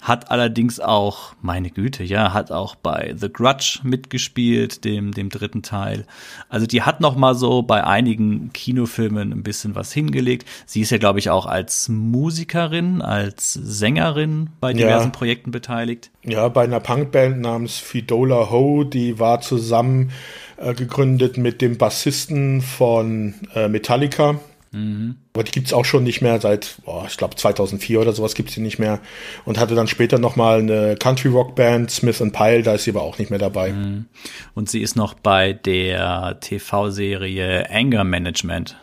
Hat 0.00 0.30
allerdings 0.30 0.78
auch, 0.78 1.34
meine 1.42 1.70
Güte, 1.70 2.04
ja, 2.04 2.32
hat 2.32 2.52
auch 2.52 2.76
bei 2.76 3.14
The 3.16 3.32
Grudge 3.32 3.80
mitgespielt, 3.82 4.84
dem, 4.84 5.12
dem 5.12 5.28
dritten 5.28 5.62
Teil. 5.62 6.06
Also 6.48 6.66
die 6.66 6.82
hat 6.82 7.00
noch 7.00 7.16
mal 7.16 7.34
so 7.34 7.62
bei 7.62 7.84
einigen 7.84 8.52
Kinofilmen 8.52 9.32
ein 9.32 9.42
bisschen 9.42 9.74
was 9.74 9.92
hingelegt. 9.92 10.46
Sie 10.64 10.80
ist 10.80 10.90
ja, 10.90 10.98
glaube 10.98 11.18
ich, 11.18 11.28
auch 11.28 11.46
als 11.46 11.88
Musikerin, 11.88 13.02
als 13.02 13.52
Sängerin 13.52 14.50
bei 14.60 14.72
diversen 14.72 15.08
ja. 15.08 15.10
Projekten 15.10 15.50
beteiligt. 15.50 16.10
Ja, 16.22 16.48
bei 16.48 16.64
einer 16.64 16.80
Punkband 16.80 17.40
namens 17.40 17.78
Fidola 17.78 18.50
Ho, 18.50 18.84
die 18.84 19.18
war 19.18 19.40
zusammen 19.40 20.10
äh, 20.56 20.74
gegründet 20.74 21.36
mit 21.36 21.60
dem 21.60 21.78
Bassisten 21.78 22.62
von 22.62 23.34
äh, 23.54 23.68
Metallica. 23.68 24.40
Mhm. 24.72 25.16
Aber 25.32 25.44
die 25.44 25.52
gibt 25.52 25.68
es 25.68 25.72
auch 25.72 25.84
schon 25.84 26.04
nicht 26.04 26.20
mehr 26.20 26.40
seit, 26.40 26.76
boah, 26.84 27.06
ich 27.08 27.16
glaube 27.16 27.36
2004 27.36 28.00
oder 28.00 28.12
sowas 28.12 28.34
gibt 28.34 28.50
es 28.50 28.54
die 28.54 28.60
nicht 28.60 28.78
mehr. 28.78 29.00
Und 29.44 29.58
hatte 29.58 29.74
dann 29.74 29.88
später 29.88 30.18
nochmal 30.18 30.60
eine 30.60 30.96
Country 30.96 31.28
Rock 31.28 31.54
Band, 31.54 31.90
Smith 31.90 32.22
Pyle, 32.32 32.62
da 32.62 32.74
ist 32.74 32.84
sie 32.84 32.90
aber 32.90 33.02
auch 33.02 33.18
nicht 33.18 33.30
mehr 33.30 33.38
dabei. 33.38 33.72
Mhm. 33.72 34.06
Und 34.54 34.68
sie 34.68 34.80
ist 34.80 34.96
noch 34.96 35.14
bei 35.14 35.52
der 35.52 36.38
TV-Serie 36.40 37.70
Anger 37.70 38.04
Management 38.04 38.76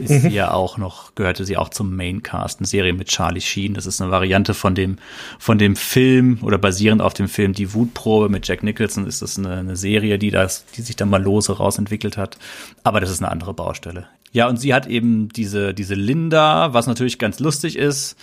ist 0.00 0.10
mhm. 0.10 0.20
sie 0.20 0.34
ja 0.34 0.52
auch 0.52 0.78
noch, 0.78 1.14
gehörte 1.14 1.44
sie 1.44 1.56
auch 1.56 1.68
zum 1.68 1.94
Maincast, 1.94 2.60
eine 2.60 2.66
Serie 2.66 2.92
mit 2.92 3.08
Charlie 3.08 3.40
Sheen. 3.40 3.74
Das 3.74 3.86
ist 3.86 4.00
eine 4.00 4.10
Variante 4.10 4.54
von 4.54 4.74
dem, 4.74 4.96
von 5.38 5.58
dem 5.58 5.76
Film 5.76 6.38
oder 6.42 6.58
basierend 6.58 7.02
auf 7.02 7.14
dem 7.14 7.28
Film 7.28 7.52
Die 7.52 7.74
Wutprobe 7.74 8.28
mit 8.28 8.46
Jack 8.46 8.62
Nicholson 8.62 9.06
ist 9.06 9.22
das 9.22 9.38
eine, 9.38 9.56
eine 9.56 9.76
Serie, 9.76 10.18
die 10.18 10.30
das, 10.30 10.64
die 10.76 10.82
sich 10.82 10.96
dann 10.96 11.10
mal 11.10 11.22
lose 11.22 11.56
rausentwickelt 11.56 12.16
hat. 12.16 12.38
Aber 12.82 13.00
das 13.00 13.10
ist 13.10 13.22
eine 13.22 13.30
andere 13.30 13.54
Baustelle. 13.54 14.06
Ja, 14.32 14.48
und 14.48 14.58
sie 14.58 14.74
hat 14.74 14.86
eben 14.86 15.28
diese, 15.28 15.74
diese 15.74 15.94
Linda, 15.94 16.72
was 16.72 16.86
natürlich 16.86 17.18
ganz 17.18 17.40
lustig 17.40 17.76
ist. 17.76 18.16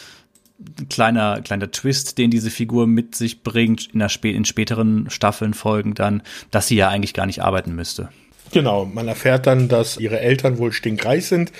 Kleiner, 0.89 1.41
kleiner 1.41 1.69
Twist, 1.69 2.17
den 2.17 2.31
diese 2.31 2.49
Figur 2.49 2.87
mit 2.87 3.13
sich 3.15 3.43
bringt 3.43 3.93
in, 3.93 3.99
der, 3.99 4.09
in 4.23 4.45
späteren 4.45 5.09
Staffeln, 5.09 5.53
Folgen 5.53 5.93
dann, 5.93 6.23
dass 6.49 6.67
sie 6.67 6.75
ja 6.75 6.89
eigentlich 6.89 7.13
gar 7.13 7.27
nicht 7.27 7.43
arbeiten 7.43 7.75
müsste. 7.75 8.09
Genau, 8.51 8.85
man 8.85 9.07
erfährt 9.07 9.47
dann, 9.47 9.67
dass 9.67 9.97
ihre 9.97 10.19
Eltern 10.19 10.57
wohl 10.57 10.71
stinkreich 10.71 11.27
sind. 11.27 11.51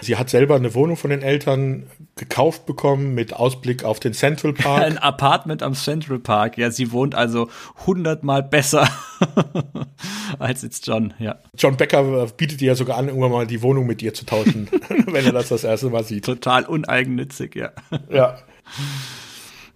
Sie 0.00 0.16
hat 0.16 0.30
selber 0.30 0.56
eine 0.56 0.74
Wohnung 0.74 0.96
von 0.96 1.10
den 1.10 1.22
Eltern 1.22 1.86
gekauft 2.16 2.66
bekommen 2.66 3.14
mit 3.14 3.34
Ausblick 3.34 3.84
auf 3.84 4.00
den 4.00 4.14
Central 4.14 4.52
Park. 4.54 4.82
Ein 4.82 4.98
Apartment 4.98 5.62
am 5.62 5.74
Central 5.74 6.18
Park. 6.18 6.56
Ja, 6.56 6.70
sie 6.70 6.92
wohnt 6.92 7.14
also 7.14 7.48
hundertmal 7.86 8.42
besser 8.42 8.88
als 10.38 10.62
jetzt 10.62 10.86
John, 10.86 11.14
ja. 11.18 11.36
John 11.56 11.76
Becker 11.76 12.26
bietet 12.36 12.62
ihr 12.62 12.68
ja 12.68 12.74
sogar 12.74 12.96
an, 12.96 13.08
irgendwann 13.08 13.32
mal 13.32 13.46
die 13.46 13.62
Wohnung 13.62 13.86
mit 13.86 14.02
ihr 14.02 14.14
zu 14.14 14.24
tauschen, 14.24 14.68
wenn 15.06 15.26
er 15.26 15.32
das 15.32 15.48
das 15.48 15.64
erste 15.64 15.90
Mal 15.90 16.04
sieht. 16.04 16.24
Total 16.24 16.64
uneigennützig, 16.64 17.54
ja. 17.54 17.70
Ja. 18.10 18.38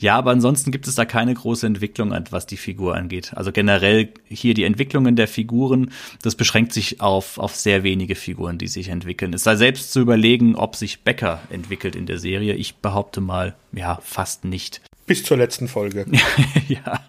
Ja, 0.00 0.16
aber 0.16 0.30
ansonsten 0.30 0.70
gibt 0.70 0.88
es 0.88 0.94
da 0.94 1.04
keine 1.04 1.34
große 1.34 1.66
Entwicklung, 1.66 2.14
was 2.30 2.46
die 2.46 2.56
Figur 2.56 2.96
angeht. 2.96 3.32
Also 3.34 3.52
generell 3.52 4.08
hier 4.28 4.54
die 4.54 4.64
Entwicklungen 4.64 5.14
der 5.14 5.28
Figuren, 5.28 5.90
das 6.22 6.34
beschränkt 6.34 6.72
sich 6.72 7.02
auf, 7.02 7.36
auf 7.38 7.54
sehr 7.54 7.82
wenige 7.82 8.14
Figuren, 8.14 8.56
die 8.56 8.68
sich 8.68 8.88
entwickeln. 8.88 9.34
Es 9.34 9.44
sei 9.44 9.56
selbst 9.56 9.92
zu 9.92 10.00
überlegen, 10.00 10.56
ob 10.56 10.74
sich 10.74 11.02
Becker 11.02 11.42
entwickelt 11.50 11.96
in 11.96 12.06
der 12.06 12.18
Serie. 12.18 12.54
Ich 12.54 12.76
behaupte 12.76 13.20
mal, 13.20 13.54
ja, 13.72 13.98
fast 14.02 14.46
nicht. 14.46 14.80
Bis 15.06 15.22
zur 15.22 15.36
letzten 15.36 15.68
Folge. 15.68 16.06
ja. 16.68 17.00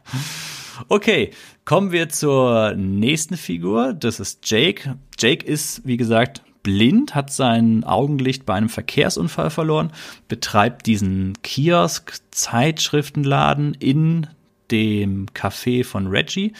Okay, 0.89 1.31
kommen 1.63 1.91
wir 1.91 2.09
zur 2.09 2.73
nächsten 2.73 3.37
Figur. 3.37 3.93
Das 3.93 4.19
ist 4.19 4.49
Jake. 4.49 4.97
Jake 5.17 5.45
ist, 5.45 5.85
wie 5.85 5.97
gesagt, 5.97 6.41
blind, 6.63 7.13
hat 7.15 7.31
sein 7.31 7.83
Augenlicht 7.83 8.45
bei 8.45 8.53
einem 8.53 8.69
Verkehrsunfall 8.69 9.49
verloren, 9.49 9.91
betreibt 10.27 10.85
diesen 10.85 11.33
Kiosk-Zeitschriftenladen 11.41 13.75
in 13.79 14.27
dem 14.69 15.25
Café 15.33 15.83
von 15.83 16.05
Reggie. 16.07 16.53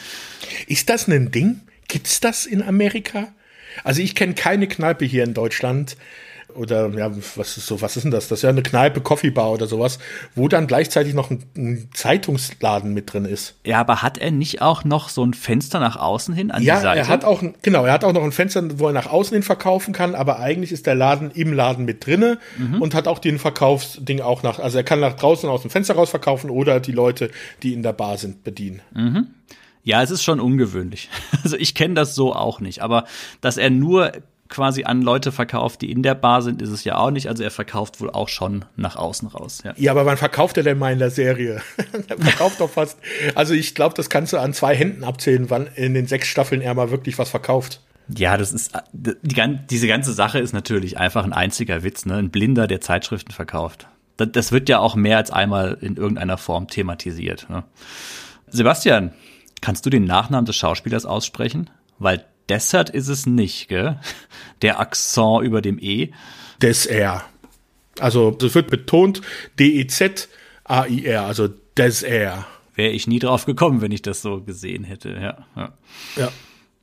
Ist 0.66 0.90
das 0.90 1.08
ein 1.08 1.30
Ding? 1.30 1.60
Gibt's 1.88 2.20
das 2.20 2.46
in 2.46 2.62
Amerika? 2.62 3.28
Also 3.84 4.02
ich 4.02 4.14
kenne 4.14 4.34
keine 4.34 4.68
Kneipe 4.68 5.04
hier 5.04 5.24
in 5.24 5.34
Deutschland, 5.34 5.96
oder 6.54 6.88
ja, 6.90 7.10
was 7.36 7.56
ist 7.56 7.66
so, 7.66 7.80
was 7.80 7.96
ist 7.96 8.04
denn 8.04 8.10
das? 8.10 8.28
Das 8.28 8.40
ist 8.40 8.42
ja 8.42 8.50
eine 8.50 8.62
Kneipe, 8.62 9.00
Coffeebar 9.00 9.50
oder 9.50 9.66
sowas, 9.66 9.98
wo 10.34 10.48
dann 10.48 10.66
gleichzeitig 10.66 11.14
noch 11.14 11.30
ein, 11.30 11.44
ein, 11.56 11.88
Zeitungsladen 11.94 12.92
mit 12.94 13.12
drin 13.12 13.24
ist. 13.24 13.54
Ja, 13.64 13.80
aber 13.80 14.02
hat 14.02 14.18
er 14.18 14.30
nicht 14.30 14.62
auch 14.62 14.84
noch 14.84 15.08
so 15.08 15.24
ein 15.24 15.34
Fenster 15.34 15.80
nach 15.80 15.96
außen 15.96 16.34
hin 16.34 16.50
an 16.50 16.62
ja, 16.62 16.76
die 16.76 16.82
Seite? 16.82 16.98
Ja, 16.98 17.04
er 17.04 17.08
hat 17.08 17.24
auch, 17.24 17.42
genau, 17.62 17.84
er 17.84 17.92
hat 17.92 18.04
auch 18.04 18.12
noch 18.12 18.24
ein 18.24 18.32
Fenster, 18.32 18.78
wo 18.78 18.86
er 18.86 18.92
nach 18.92 19.06
außen 19.06 19.34
hin 19.34 19.42
verkaufen 19.42 19.92
kann, 19.92 20.14
aber 20.14 20.38
eigentlich 20.38 20.72
ist 20.72 20.86
der 20.86 20.94
Laden 20.94 21.30
im 21.30 21.52
Laden 21.52 21.84
mit 21.84 22.06
drinne 22.06 22.38
mhm. 22.58 22.80
und 22.80 22.94
hat 22.94 23.08
auch 23.08 23.18
den 23.18 23.38
Verkaufsding 23.38 24.20
auch 24.20 24.42
nach, 24.42 24.58
also 24.58 24.78
er 24.78 24.84
kann 24.84 25.00
nach 25.00 25.14
draußen 25.14 25.48
aus 25.48 25.62
dem 25.62 25.70
Fenster 25.70 25.94
raus 25.94 26.10
verkaufen 26.10 26.50
oder 26.50 26.80
die 26.80 26.92
Leute, 26.92 27.30
die 27.62 27.72
in 27.72 27.82
der 27.82 27.92
Bar 27.92 28.18
sind, 28.18 28.44
bedienen. 28.44 28.82
Mhm. 28.94 29.28
Ja, 29.84 30.00
es 30.02 30.10
ist 30.10 30.22
schon 30.22 30.40
ungewöhnlich. 30.40 31.08
Also 31.44 31.56
ich 31.56 31.74
kenne 31.74 31.94
das 31.94 32.14
so 32.14 32.36
auch 32.36 32.60
nicht, 32.60 32.82
aber 32.82 33.04
dass 33.40 33.56
er 33.56 33.68
nur 33.68 34.12
quasi 34.52 34.84
an 34.84 35.02
Leute 35.02 35.32
verkauft, 35.32 35.80
die 35.80 35.90
in 35.90 36.02
der 36.02 36.14
Bar 36.14 36.42
sind, 36.42 36.62
ist 36.62 36.68
es 36.68 36.84
ja 36.84 36.98
auch 36.98 37.10
nicht. 37.10 37.28
Also 37.28 37.42
er 37.42 37.50
verkauft 37.50 38.00
wohl 38.00 38.10
auch 38.10 38.28
schon 38.28 38.64
nach 38.76 38.96
außen 38.96 39.28
raus. 39.28 39.62
Ja, 39.64 39.72
ja 39.76 39.90
aber 39.90 40.06
wann 40.06 40.18
verkauft 40.18 40.58
er 40.58 40.62
denn 40.62 40.78
mal 40.78 40.92
in 40.92 40.98
der 40.98 41.10
Serie? 41.10 41.62
er 42.08 42.18
verkauft 42.18 42.60
doch 42.60 42.70
fast. 42.70 42.98
Also 43.34 43.54
ich 43.54 43.74
glaube, 43.74 43.94
das 43.96 44.10
kannst 44.10 44.32
du 44.32 44.38
an 44.38 44.52
zwei 44.52 44.76
Händen 44.76 45.04
abzählen, 45.04 45.48
wann 45.48 45.66
in 45.74 45.94
den 45.94 46.06
sechs 46.06 46.28
Staffeln 46.28 46.60
er 46.60 46.74
mal 46.74 46.90
wirklich 46.90 47.18
was 47.18 47.30
verkauft. 47.30 47.80
Ja, 48.08 48.36
das 48.36 48.52
ist 48.52 48.72
die, 48.92 49.14
diese 49.70 49.86
ganze 49.86 50.12
Sache 50.12 50.38
ist 50.38 50.52
natürlich 50.52 50.98
einfach 50.98 51.24
ein 51.24 51.32
einziger 51.32 51.82
Witz, 51.82 52.04
ne? 52.04 52.16
Ein 52.16 52.30
Blinder, 52.30 52.66
der 52.66 52.80
Zeitschriften 52.80 53.32
verkauft. 53.32 53.88
Das, 54.16 54.28
das 54.32 54.52
wird 54.52 54.68
ja 54.68 54.80
auch 54.80 54.94
mehr 54.96 55.16
als 55.16 55.30
einmal 55.30 55.78
in 55.80 55.96
irgendeiner 55.96 56.36
Form 56.36 56.68
thematisiert. 56.68 57.48
Ne? 57.48 57.64
Sebastian, 58.48 59.12
kannst 59.60 59.86
du 59.86 59.90
den 59.90 60.04
Nachnamen 60.04 60.44
des 60.44 60.56
Schauspielers 60.56 61.06
aussprechen? 61.06 61.70
Weil 61.98 62.24
Dessert 62.48 62.90
ist 62.90 63.08
es 63.08 63.26
nicht, 63.26 63.68
gell? 63.68 63.98
Der 64.62 64.80
Akzent 64.80 65.42
über 65.42 65.62
dem 65.62 65.78
E. 65.78 66.10
Dessert. 66.60 67.24
Also, 67.98 68.36
es 68.40 68.54
wird 68.54 68.70
betont 68.70 69.20
D-E-Z-A-I-R, 69.58 71.22
also 71.22 71.48
Dessert. 71.76 72.46
Wäre 72.74 72.92
ich 72.92 73.06
nie 73.06 73.18
drauf 73.18 73.44
gekommen, 73.44 73.80
wenn 73.80 73.92
ich 73.92 74.02
das 74.02 74.22
so 74.22 74.40
gesehen 74.40 74.84
hätte, 74.84 75.10
ja. 75.10 75.46
Ja. 75.56 75.72
ja. 76.16 76.32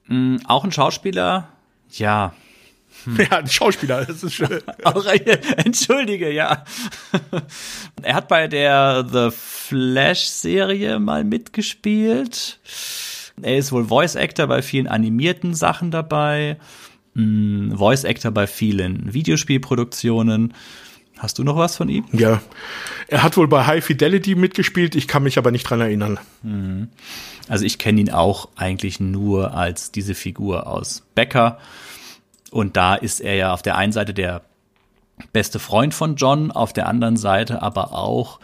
Mhm, 0.07 0.41
auch 0.45 0.63
ein 0.63 0.71
Schauspieler, 0.71 1.49
ja. 1.91 2.33
Hm. 3.05 3.17
Ja, 3.19 3.37
ein 3.37 3.47
Schauspieler, 3.47 4.05
das 4.05 4.23
ist 4.23 4.33
schön. 4.33 4.61
auch, 4.83 5.05
entschuldige, 5.05 6.31
ja. 6.31 6.65
er 8.01 8.15
hat 8.15 8.27
bei 8.27 8.47
der 8.47 9.07
The 9.11 9.29
Flash-Serie 9.31 10.99
mal 10.99 11.23
mitgespielt. 11.23 12.59
Er 13.43 13.57
ist 13.57 13.71
wohl 13.71 13.85
Voice 13.85 14.15
Actor 14.15 14.47
bei 14.47 14.61
vielen 14.61 14.87
animierten 14.87 15.53
Sachen 15.53 15.91
dabei, 15.91 16.57
hm, 17.15 17.73
Voice 17.75 18.05
Actor 18.05 18.31
bei 18.31 18.47
vielen 18.47 19.13
Videospielproduktionen. 19.13 20.53
Hast 21.17 21.37
du 21.37 21.43
noch 21.43 21.57
was 21.57 21.75
von 21.75 21.89
ihm? 21.89 22.05
Ja, 22.13 22.41
er 23.09 23.23
hat 23.23 23.35
wohl 23.35 23.49
bei 23.49 23.65
High 23.65 23.83
Fidelity 23.83 24.35
mitgespielt, 24.35 24.95
ich 24.95 25.07
kann 25.07 25.23
mich 25.23 25.37
aber 25.37 25.51
nicht 25.51 25.63
dran 25.63 25.81
erinnern. 25.81 26.17
Mhm. 26.43 26.87
Also 27.49 27.65
ich 27.65 27.77
kenne 27.77 27.99
ihn 27.99 28.11
auch 28.11 28.47
eigentlich 28.55 28.99
nur 28.99 29.53
als 29.53 29.91
diese 29.91 30.15
Figur 30.15 30.67
aus 30.67 31.03
Becker. 31.15 31.57
Und 32.51 32.77
da 32.77 32.95
ist 32.95 33.19
er 33.19 33.35
ja 33.35 33.53
auf 33.53 33.61
der 33.61 33.75
einen 33.75 33.91
Seite 33.91 34.13
der 34.13 34.43
beste 35.33 35.59
Freund 35.59 35.93
von 35.93 36.15
John, 36.15 36.51
auf 36.51 36.73
der 36.73 36.87
anderen 36.87 37.17
Seite 37.17 37.61
aber 37.61 37.93
auch 37.93 38.39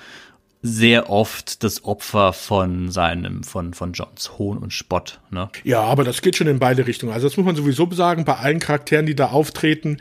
sehr 0.61 1.09
oft 1.11 1.63
das 1.63 1.85
Opfer 1.85 2.33
von 2.33 2.91
seinem, 2.91 3.43
von, 3.43 3.73
von 3.73 3.93
Johns 3.93 4.37
Hohn 4.37 4.57
und 4.57 4.73
Spott. 4.73 5.19
Ne? 5.29 5.49
Ja, 5.63 5.81
aber 5.81 6.03
das 6.03 6.21
geht 6.21 6.35
schon 6.35 6.47
in 6.47 6.57
beide 6.57 6.87
Richtungen. 6.87 7.13
Also 7.13 7.27
das 7.27 7.37
muss 7.37 7.45
man 7.45 7.55
sowieso 7.55 7.89
sagen, 7.91 8.25
bei 8.25 8.35
allen 8.35 8.59
Charakteren, 8.59 9.05
die 9.05 9.15
da 9.15 9.27
auftreten, 9.27 9.97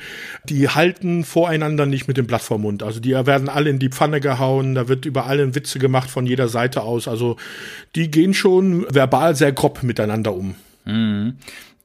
die 0.49 0.69
halten 0.69 1.25
voreinander 1.25 1.85
nicht 1.85 2.09
mit 2.09 2.17
dem 2.17 2.27
Blatt 2.27 2.43
vor 2.43 2.59
Mund. 2.59 2.83
Also 2.83 3.01
die 3.01 3.13
werden 3.13 3.49
alle 3.51 3.71
in 3.71 3.79
die 3.79 3.91
Pfanne 3.91 4.21
gehauen, 4.21 4.75
da 4.75 4.89
wird 4.89 5.05
über 5.05 5.27
alle 5.27 5.55
Witze 5.55 5.79
gemacht 5.79 6.09
von 6.09 6.27
jeder 6.27 6.49
Seite 6.49 6.83
aus. 6.83 7.09
Also 7.09 7.37
die 7.95 8.11
gehen 8.11 8.33
schon 8.33 8.87
verbal 8.89 9.37
sehr 9.37 9.53
grob 9.53 9.83
miteinander 9.83 10.35
um. 10.35 10.55
Mhm. 10.87 11.37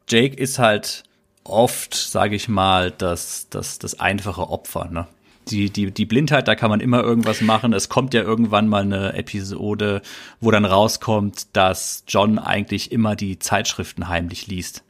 Jake 0.07 0.36
ist 0.36 0.57
halt 0.57 1.03
oft, 1.43 1.93
sage 1.93 2.36
ich 2.36 2.47
mal, 2.47 2.91
das, 2.91 3.47
das, 3.49 3.80
das 3.80 3.99
einfache 3.99 4.49
Opfer, 4.49 4.89
ne? 4.91 5.07
Die, 5.51 5.69
die, 5.69 5.91
die 5.91 6.05
Blindheit, 6.05 6.47
da 6.47 6.55
kann 6.55 6.69
man 6.69 6.79
immer 6.79 7.01
irgendwas 7.01 7.41
machen. 7.41 7.73
Es 7.73 7.89
kommt 7.89 8.13
ja 8.13 8.21
irgendwann 8.21 8.67
mal 8.67 8.83
eine 8.83 9.13
Episode, 9.13 10.01
wo 10.39 10.51
dann 10.51 10.65
rauskommt, 10.65 11.47
dass 11.55 12.03
John 12.07 12.39
eigentlich 12.39 12.91
immer 12.91 13.15
die 13.15 13.39
Zeitschriften 13.39 14.07
heimlich 14.07 14.47
liest. 14.47 14.83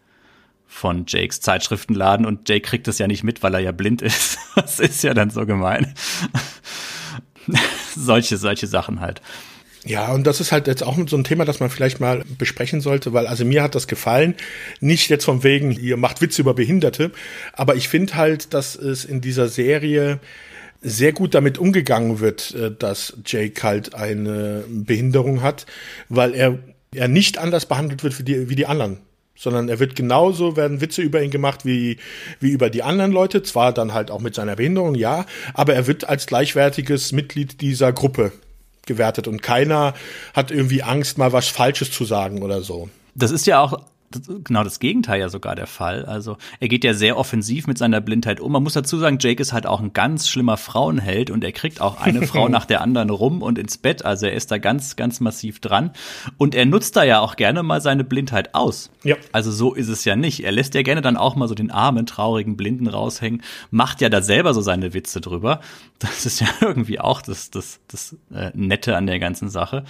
von 0.72 1.06
Jakes 1.08 1.42
Zeitschriftenladen 1.42 2.26
und 2.28 2.48
Jake 2.48 2.62
kriegt 2.62 2.88
das 2.88 3.00
ja 3.00 3.08
nicht 3.08 3.24
mit, 3.24 3.42
weil 3.42 3.56
er 3.56 3.60
ja 3.60 3.72
blind 3.72 4.02
ist. 4.04 4.38
Das 4.56 4.80
ist 4.80 5.04
ja 5.04 5.14
dann 5.16 5.32
so 5.32 5.46
gemein. 5.46 5.96
solche, 7.96 8.38
solche 8.38 8.68
Sachen 8.68 9.00
halt. 9.00 9.22
Ja, 9.86 10.12
und 10.12 10.28
das 10.28 10.42
ist 10.42 10.52
halt 10.52 10.68
jetzt 10.68 10.84
auch 10.84 10.98
so 11.08 11.18
ein 11.18 11.24
Thema, 11.24 11.46
das 11.46 11.60
man 11.62 11.70
vielleicht 11.70 12.00
mal 12.00 12.24
besprechen 12.38 12.82
sollte, 12.82 13.14
weil 13.14 13.28
also 13.28 13.46
mir 13.46 13.64
hat 13.64 13.76
das 13.76 13.88
gefallen. 13.88 14.36
Nicht 14.82 15.10
jetzt 15.10 15.26
von 15.26 15.44
wegen, 15.44 15.72
ihr 15.72 15.96
macht 15.96 16.22
Witze 16.22 16.42
über 16.42 16.54
Behinderte, 16.54 17.12
aber 17.54 17.76
ich 17.76 17.88
finde 17.88 18.16
halt, 18.16 18.54
dass 18.54 18.76
es 18.76 19.06
in 19.06 19.22
dieser 19.22 19.48
Serie 19.48 20.20
sehr 20.82 21.12
gut 21.14 21.34
damit 21.34 21.58
umgegangen 21.58 22.20
wird, 22.20 22.54
äh, 22.56 22.72
dass 22.78 23.18
Jake 23.26 23.62
halt 23.64 23.96
eine 23.96 24.64
Behinderung 24.68 25.42
hat, 25.42 25.66
weil 26.08 26.34
er, 26.34 26.60
er 26.94 27.08
nicht 27.08 27.38
anders 27.38 27.66
behandelt 27.66 28.04
wird 28.04 28.20
wie 28.20 28.24
die, 28.24 28.50
wie 28.50 28.56
die 28.56 28.66
anderen 28.66 29.00
sondern 29.40 29.70
er 29.70 29.80
wird 29.80 29.96
genauso, 29.96 30.58
werden 30.58 30.82
Witze 30.82 31.02
über 31.02 31.24
ihn 31.24 31.32
gemacht 31.32 31.66
wie, 31.66 31.98
wie 32.42 32.50
über 32.50 32.70
die 32.70 32.84
anderen 32.84 33.14
Leute, 33.14 33.42
zwar 33.42 33.74
dann 33.74 33.94
halt 33.94 34.12
auch 34.12 34.20
mit 34.20 34.36
seiner 34.36 34.58
Behinderung, 34.58 34.96
ja, 34.96 35.26
aber 35.54 35.74
er 35.74 35.88
wird 35.88 36.08
als 36.10 36.28
gleichwertiges 36.28 37.14
Mitglied 37.14 37.62
dieser 37.62 37.94
Gruppe 37.94 38.34
gewertet 38.86 39.30
und 39.30 39.42
keiner 39.42 39.94
hat 40.34 40.52
irgendwie 40.52 40.84
Angst, 40.84 41.18
mal 41.18 41.32
was 41.32 41.48
Falsches 41.48 41.90
zu 41.90 42.04
sagen 42.04 42.44
oder 42.44 42.62
so. 42.62 42.90
Das 43.16 43.32
ist 43.32 43.48
ja 43.48 43.62
auch 43.62 43.82
genau 44.44 44.64
das 44.64 44.80
Gegenteil 44.80 45.20
ja 45.20 45.30
sogar 45.30 45.56
der 45.56 45.68
Fall. 45.68 46.06
Also 46.06 46.38
er 46.60 46.68
geht 46.68 46.84
ja 46.84 46.94
sehr 46.94 47.18
offensiv 47.18 47.68
mit 47.68 47.78
seiner 47.78 48.02
Blindheit 48.02 48.40
um. 48.40 48.52
Man 48.52 48.64
muss 48.64 48.74
dazu 48.74 48.98
sagen, 48.98 49.18
Jake 49.20 49.42
ist 49.42 49.54
halt 49.54 49.68
auch 49.68 49.80
ein 49.80 49.94
ganz 49.94 50.28
schlimmer 50.28 50.58
Frauenheld 50.58 51.30
und 51.30 51.44
er 51.44 51.52
kriegt 51.52 51.82
auch 51.82 52.02
eine 52.02 52.22
Frau 52.28 52.50
nach 52.50 52.66
der 52.66 52.82
anderen 52.82 53.10
rum 53.10 53.42
und 53.42 53.58
ins 53.58 53.78
Bett. 53.78 54.06
Also 54.06 54.26
er 54.26 54.34
ist 54.34 54.52
da 54.52 54.58
ganz, 54.58 54.96
ganz 54.96 55.20
massiv 55.20 55.60
dran. 55.60 55.92
Und 56.38 56.56
er 56.56 56.66
nutzt 56.66 56.96
da 56.96 57.04
ja 57.04 57.20
auch 57.20 57.36
gerne 57.36 57.64
mal 57.64 57.82
seine 57.82 58.04
Blindheit 58.04 58.56
aus. 58.56 58.90
Ja. 59.04 59.16
Also 59.32 59.52
so 59.52 59.74
ist 59.74 59.90
es 59.90 60.06
ja 60.06 60.16
nicht. 60.16 60.44
Er 60.44 60.52
lässt 60.52 60.74
ja 60.74 60.82
gerne 60.82 61.02
dann 61.02 61.18
auch 61.18 61.36
mal 61.36 61.48
so 61.48 61.56
den 61.56 61.72
armen, 61.72 62.06
traurigen 62.06 62.58
Blinden 62.58 62.88
raushängen, 62.88 63.44
macht 63.72 64.02
ja 64.02 64.10
da 64.10 64.22
selber 64.22 64.54
so 64.54 64.62
seine 64.62 64.94
Witze 64.94 65.22
drüber. 65.22 65.62
Das 66.00 66.26
ist 66.26 66.42
ja 66.42 66.48
irgendwie 66.62 67.00
auch 67.00 67.22
das, 67.22 67.52
das, 67.52 67.80
das 67.88 68.16
äh, 68.34 68.52
Nette 68.54 68.96
an 68.96 69.06
der 69.06 69.20
ganzen 69.20 69.50
Sache. 69.50 69.84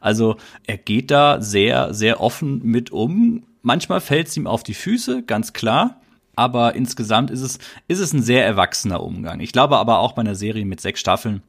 Also 0.00 0.36
er 0.66 0.78
geht 0.78 1.10
da 1.10 1.40
sehr, 1.40 1.94
sehr 1.94 2.20
offen 2.20 2.60
mit 2.64 2.90
um 2.90 3.44
Manchmal 3.62 4.00
fällt 4.00 4.28
es 4.28 4.36
ihm 4.36 4.46
auf 4.46 4.62
die 4.62 4.74
Füße, 4.74 5.22
ganz 5.22 5.52
klar. 5.52 6.00
Aber 6.36 6.74
insgesamt 6.74 7.30
ist 7.30 7.42
es, 7.42 7.58
ist 7.86 7.98
es 7.98 8.12
ein 8.12 8.22
sehr 8.22 8.46
erwachsener 8.46 9.02
Umgang. 9.02 9.40
Ich 9.40 9.52
glaube 9.52 9.76
aber 9.76 9.98
auch 9.98 10.12
bei 10.12 10.20
einer 10.20 10.34
Serie 10.34 10.64
mit 10.64 10.80
sechs 10.80 11.00
Staffeln, 11.00 11.42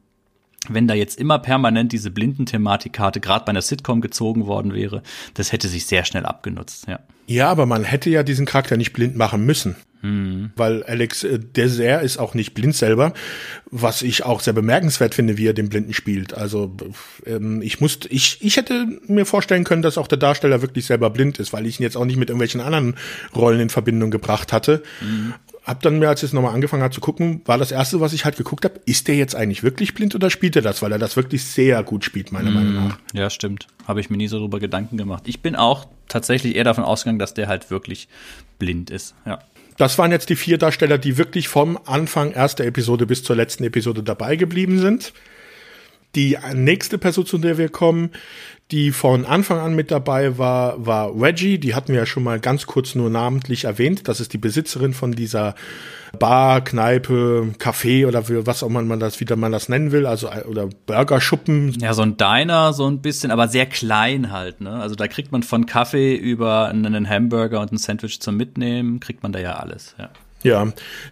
wenn 0.67 0.87
da 0.87 0.93
jetzt 0.93 1.17
immer 1.17 1.39
permanent 1.39 1.91
diese 1.91 2.11
Blindenthematikkarte 2.11 3.19
gerade 3.19 3.45
bei 3.45 3.49
einer 3.49 3.61
Sitcom 3.61 4.01
gezogen 4.01 4.45
worden 4.45 4.73
wäre, 4.73 5.01
das 5.33 5.51
hätte 5.51 5.67
sich 5.67 5.85
sehr 5.85 6.05
schnell 6.05 6.25
abgenutzt, 6.25 6.87
ja. 6.87 6.99
Ja, 7.27 7.49
aber 7.49 7.65
man 7.65 7.83
hätte 7.83 8.09
ja 8.09 8.23
diesen 8.23 8.45
Charakter 8.45 8.77
nicht 8.77 8.93
blind 8.93 9.15
machen 9.15 9.45
müssen. 9.45 9.75
Hm. 10.01 10.51
Weil 10.55 10.83
Alex 10.83 11.23
äh, 11.23 11.39
Desert 11.39 12.03
ist 12.03 12.17
auch 12.17 12.33
nicht 12.33 12.53
blind 12.53 12.75
selber, 12.75 13.13
was 13.69 14.01
ich 14.01 14.25
auch 14.25 14.41
sehr 14.41 14.53
bemerkenswert 14.53 15.13
finde, 15.13 15.37
wie 15.37 15.47
er 15.47 15.53
den 15.53 15.69
Blinden 15.69 15.93
spielt. 15.93 16.33
Also 16.33 16.75
ähm, 17.25 17.61
ich 17.61 17.79
musste, 17.79 18.07
ich, 18.09 18.39
ich 18.41 18.57
hätte 18.57 18.87
mir 19.07 19.25
vorstellen 19.25 19.63
können, 19.63 19.83
dass 19.83 19.97
auch 19.97 20.07
der 20.07 20.17
Darsteller 20.17 20.61
wirklich 20.61 20.85
selber 20.85 21.09
blind 21.11 21.39
ist, 21.39 21.53
weil 21.53 21.67
ich 21.67 21.79
ihn 21.79 21.83
jetzt 21.83 21.97
auch 21.97 22.05
nicht 22.05 22.17
mit 22.17 22.29
irgendwelchen 22.29 22.61
anderen 22.61 22.95
Rollen 23.35 23.59
in 23.59 23.69
Verbindung 23.69 24.11
gebracht 24.11 24.51
hatte. 24.51 24.81
Mhm. 25.01 25.33
Hab 25.63 25.83
dann 25.83 25.99
mir, 25.99 26.09
als 26.09 26.23
ich 26.23 26.29
es 26.29 26.33
nochmal 26.33 26.55
angefangen 26.55 26.81
habe 26.81 26.93
zu 26.93 27.01
gucken, 27.01 27.41
war 27.45 27.59
das 27.59 27.71
erste, 27.71 27.99
was 27.99 28.13
ich 28.13 28.25
halt 28.25 28.35
geguckt 28.35 28.65
habe, 28.65 28.81
ist 28.85 29.07
der 29.07 29.15
jetzt 29.15 29.35
eigentlich 29.35 29.61
wirklich 29.61 29.93
blind 29.93 30.15
oder 30.15 30.31
spielt 30.31 30.55
er 30.55 30.63
das? 30.63 30.81
Weil 30.81 30.91
er 30.91 30.97
das 30.97 31.15
wirklich 31.15 31.43
sehr 31.43 31.83
gut 31.83 32.03
spielt, 32.03 32.31
meiner 32.31 32.49
mhm. 32.49 32.55
Meinung 32.55 32.73
nach. 32.73 32.99
Ja, 33.13 33.29
stimmt. 33.29 33.67
Habe 33.87 33.99
ich 33.99 34.09
mir 34.09 34.17
nie 34.17 34.27
so 34.27 34.39
drüber 34.39 34.59
Gedanken 34.59 34.97
gemacht. 34.97 35.23
Ich 35.27 35.41
bin 35.41 35.55
auch 35.55 35.85
tatsächlich 36.07 36.55
eher 36.55 36.63
davon 36.63 36.83
ausgegangen, 36.83 37.19
dass 37.19 37.35
der 37.35 37.47
halt 37.47 37.69
wirklich 37.69 38.07
blind 38.57 38.89
ist. 38.89 39.13
Ja. 39.25 39.39
Das 39.77 39.97
waren 39.97 40.11
jetzt 40.11 40.29
die 40.29 40.35
vier 40.35 40.57
Darsteller, 40.57 40.97
die 40.97 41.17
wirklich 41.17 41.47
vom 41.47 41.79
Anfang 41.85 42.31
erster 42.31 42.65
Episode 42.65 43.05
bis 43.05 43.23
zur 43.23 43.35
letzten 43.35 43.63
Episode 43.63 44.03
dabei 44.03 44.35
geblieben 44.35 44.79
sind. 44.79 45.13
Die 46.15 46.37
nächste 46.53 46.97
Person, 46.97 47.25
zu 47.25 47.37
der 47.37 47.57
wir 47.57 47.69
kommen, 47.69 48.11
die 48.71 48.91
von 48.91 49.25
Anfang 49.25 49.59
an 49.59 49.75
mit 49.75 49.91
dabei 49.91 50.37
war, 50.37 50.85
war 50.85 51.13
Reggie. 51.19 51.57
Die 51.57 51.75
hatten 51.75 51.89
wir 51.89 51.99
ja 51.99 52.05
schon 52.05 52.23
mal 52.23 52.39
ganz 52.39 52.65
kurz 52.65 52.95
nur 52.95 53.09
namentlich 53.09 53.65
erwähnt. 53.65 54.07
Das 54.07 54.19
ist 54.19 54.33
die 54.33 54.37
Besitzerin 54.37 54.93
von 54.93 55.11
dieser 55.11 55.55
Bar, 56.17 56.61
Kneipe, 56.61 57.53
Café 57.57 58.05
oder 58.07 58.23
was 58.45 58.63
auch 58.63 58.67
immer 58.67 58.81
man 58.81 58.99
das 58.99 59.19
wieder 59.19 59.35
man 59.35 59.51
das 59.51 59.69
nennen 59.69 59.91
will, 59.91 60.05
also 60.05 60.29
oder 60.49 60.67
Burgerschuppen. 60.85 61.71
Ja, 61.79 61.93
so 61.93 62.01
ein 62.01 62.17
Diner 62.17 62.73
so 62.73 62.85
ein 62.87 63.01
bisschen, 63.01 63.31
aber 63.31 63.47
sehr 63.47 63.65
klein 63.65 64.31
halt, 64.31 64.61
ne? 64.61 64.71
Also 64.71 64.95
da 64.95 65.07
kriegt 65.07 65.31
man 65.31 65.43
von 65.43 65.65
Kaffee 65.65 66.15
über 66.15 66.67
einen 66.67 67.07
Hamburger 67.07 67.61
und 67.61 67.71
ein 67.71 67.77
Sandwich 67.77 68.19
zum 68.19 68.35
Mitnehmen, 68.35 68.99
kriegt 68.99 69.23
man 69.23 69.31
da 69.31 69.39
ja 69.39 69.53
alles, 69.53 69.95
ja. 69.97 70.09
Ja, 70.43 70.67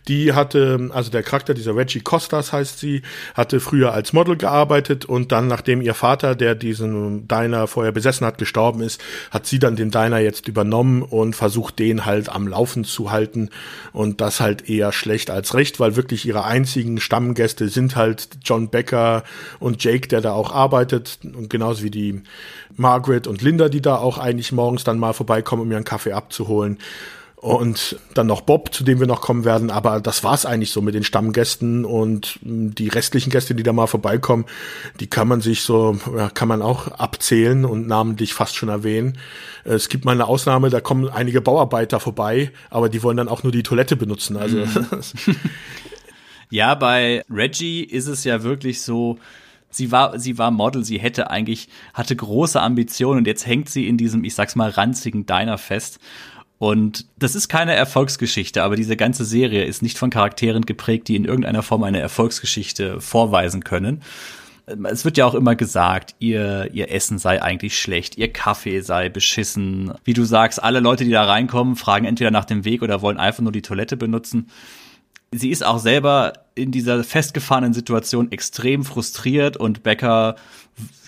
die 0.07 0.33
hatte, 0.33 0.89
also 0.91 1.11
der 1.11 1.21
Charakter 1.21 1.53
dieser 1.53 1.75
Reggie 1.75 1.99
Costas 1.99 2.51
heißt 2.51 2.79
sie, 2.79 3.03
hatte 3.35 3.59
früher 3.59 3.93
als 3.93 4.11
Model 4.11 4.35
gearbeitet 4.37 5.05
und 5.05 5.31
dann, 5.31 5.47
nachdem 5.47 5.81
ihr 5.81 5.93
Vater, 5.93 6.33
der 6.33 6.55
diesen 6.55 7.27
Diner 7.27 7.67
vorher 7.67 7.91
besessen 7.91 8.25
hat, 8.25 8.39
gestorben 8.39 8.81
ist, 8.81 8.99
hat 9.29 9.45
sie 9.45 9.59
dann 9.59 9.75
den 9.75 9.91
Diner 9.91 10.17
jetzt 10.17 10.47
übernommen 10.47 11.03
und 11.03 11.35
versucht, 11.35 11.77
den 11.77 12.05
halt 12.07 12.29
am 12.29 12.47
Laufen 12.47 12.85
zu 12.85 13.11
halten 13.11 13.49
und 13.93 14.19
das 14.19 14.39
halt 14.39 14.67
eher 14.67 14.91
schlecht 14.91 15.29
als 15.29 15.53
recht, 15.53 15.79
weil 15.79 15.95
wirklich 15.95 16.25
ihre 16.25 16.45
einzigen 16.45 16.99
Stammgäste 16.99 17.69
sind 17.69 17.95
halt 17.95 18.29
John 18.43 18.69
Becker 18.69 19.23
und 19.59 19.83
Jake, 19.83 20.07
der 20.07 20.21
da 20.21 20.31
auch 20.31 20.51
arbeitet 20.51 21.19
und 21.23 21.51
genauso 21.51 21.83
wie 21.83 21.91
die 21.91 22.23
Margaret 22.75 23.27
und 23.27 23.43
Linda, 23.43 23.69
die 23.69 23.81
da 23.81 23.97
auch 23.97 24.17
eigentlich 24.17 24.51
morgens 24.51 24.83
dann 24.83 24.97
mal 24.97 25.13
vorbeikommen, 25.13 25.61
um 25.61 25.71
ihren 25.71 25.83
Kaffee 25.83 26.13
abzuholen 26.13 26.79
und 27.41 27.95
dann 28.15 28.27
noch 28.27 28.41
Bob, 28.41 28.73
zu 28.73 28.83
dem 28.83 28.99
wir 28.99 29.07
noch 29.07 29.21
kommen 29.21 29.45
werden. 29.45 29.71
Aber 29.71 30.01
das 30.01 30.25
war's 30.25 30.45
eigentlich 30.45 30.71
so 30.71 30.81
mit 30.81 30.93
den 30.93 31.05
Stammgästen 31.05 31.85
und 31.85 32.37
die 32.41 32.89
restlichen 32.89 33.29
Gäste, 33.29 33.55
die 33.55 33.63
da 33.63 33.71
mal 33.71 33.87
vorbeikommen, 33.87 34.45
die 34.99 35.07
kann 35.07 35.29
man 35.29 35.39
sich 35.39 35.61
so, 35.61 35.97
kann 36.33 36.49
man 36.49 36.61
auch 36.61 36.89
abzählen 36.89 37.63
und 37.63 37.87
namentlich 37.87 38.33
fast 38.33 38.57
schon 38.57 38.67
erwähnen. 38.67 39.17
Es 39.63 39.87
gibt 39.87 40.03
mal 40.03 40.11
eine 40.11 40.27
Ausnahme, 40.27 40.69
da 40.69 40.81
kommen 40.81 41.07
einige 41.07 41.39
Bauarbeiter 41.39 42.01
vorbei, 42.01 42.51
aber 42.69 42.89
die 42.89 43.03
wollen 43.03 43.15
dann 43.15 43.29
auch 43.29 43.43
nur 43.43 43.53
die 43.53 43.63
Toilette 43.63 43.95
benutzen. 43.95 44.35
Also 44.35 44.57
mhm. 44.57 44.85
ja, 46.49 46.75
bei 46.75 47.23
Reggie 47.29 47.83
ist 47.83 48.07
es 48.07 48.25
ja 48.25 48.43
wirklich 48.43 48.81
so, 48.81 49.17
sie 49.69 49.93
war, 49.93 50.19
sie 50.19 50.37
war 50.37 50.51
Model, 50.51 50.83
sie 50.83 50.99
hätte 50.99 51.29
eigentlich, 51.29 51.69
hatte 51.93 52.17
große 52.17 52.61
Ambitionen 52.61 53.19
und 53.19 53.27
jetzt 53.27 53.45
hängt 53.45 53.69
sie 53.69 53.87
in 53.87 53.95
diesem, 53.95 54.25
ich 54.25 54.35
sag's 54.35 54.57
mal, 54.57 54.69
ranzigen 54.69 55.25
Diner 55.25 55.57
fest. 55.57 55.99
Und 56.59 57.05
das 57.17 57.35
ist 57.35 57.47
keine 57.47 57.73
Erfolgsgeschichte, 57.73 58.63
aber 58.63 58.75
diese 58.75 58.97
ganze 58.97 59.23
Serie 59.23 59.63
ist 59.63 59.81
nicht 59.81 59.97
von 59.97 60.09
Charakteren 60.09 60.65
geprägt, 60.65 61.07
die 61.07 61.15
in 61.15 61.23
irgendeiner 61.23 61.63
Form 61.63 61.83
eine 61.83 62.01
Erfolgsgeschichte 62.01 62.99
vorweisen 62.99 63.63
können. 63.63 64.01
Es 64.83 65.05
wird 65.05 65.17
ja 65.17 65.25
auch 65.25 65.35
immer 65.35 65.55
gesagt, 65.55 66.15
ihr, 66.19 66.69
ihr 66.73 66.91
Essen 66.91 67.17
sei 67.17 67.41
eigentlich 67.41 67.79
schlecht, 67.79 68.17
ihr 68.17 68.31
Kaffee 68.31 68.81
sei 68.81 69.07
beschissen. 69.07 69.93
Wie 70.03 70.13
du 70.13 70.25
sagst, 70.25 70.61
alle 70.61 70.81
Leute, 70.81 71.05
die 71.05 71.11
da 71.11 71.23
reinkommen, 71.23 71.77
fragen 71.77 72.05
entweder 72.05 72.29
nach 72.29 72.45
dem 72.45 72.65
Weg 72.65 72.81
oder 72.81 73.01
wollen 73.01 73.17
einfach 73.17 73.41
nur 73.41 73.53
die 73.53 73.63
Toilette 73.63 73.95
benutzen. 73.95 74.49
Sie 75.31 75.51
ist 75.51 75.65
auch 75.65 75.79
selber 75.79 76.33
in 76.55 76.71
dieser 76.71 77.03
festgefahrenen 77.05 77.73
Situation 77.73 78.33
extrem 78.33 78.83
frustriert 78.83 79.55
und 79.55 79.81
Becker 79.81 80.35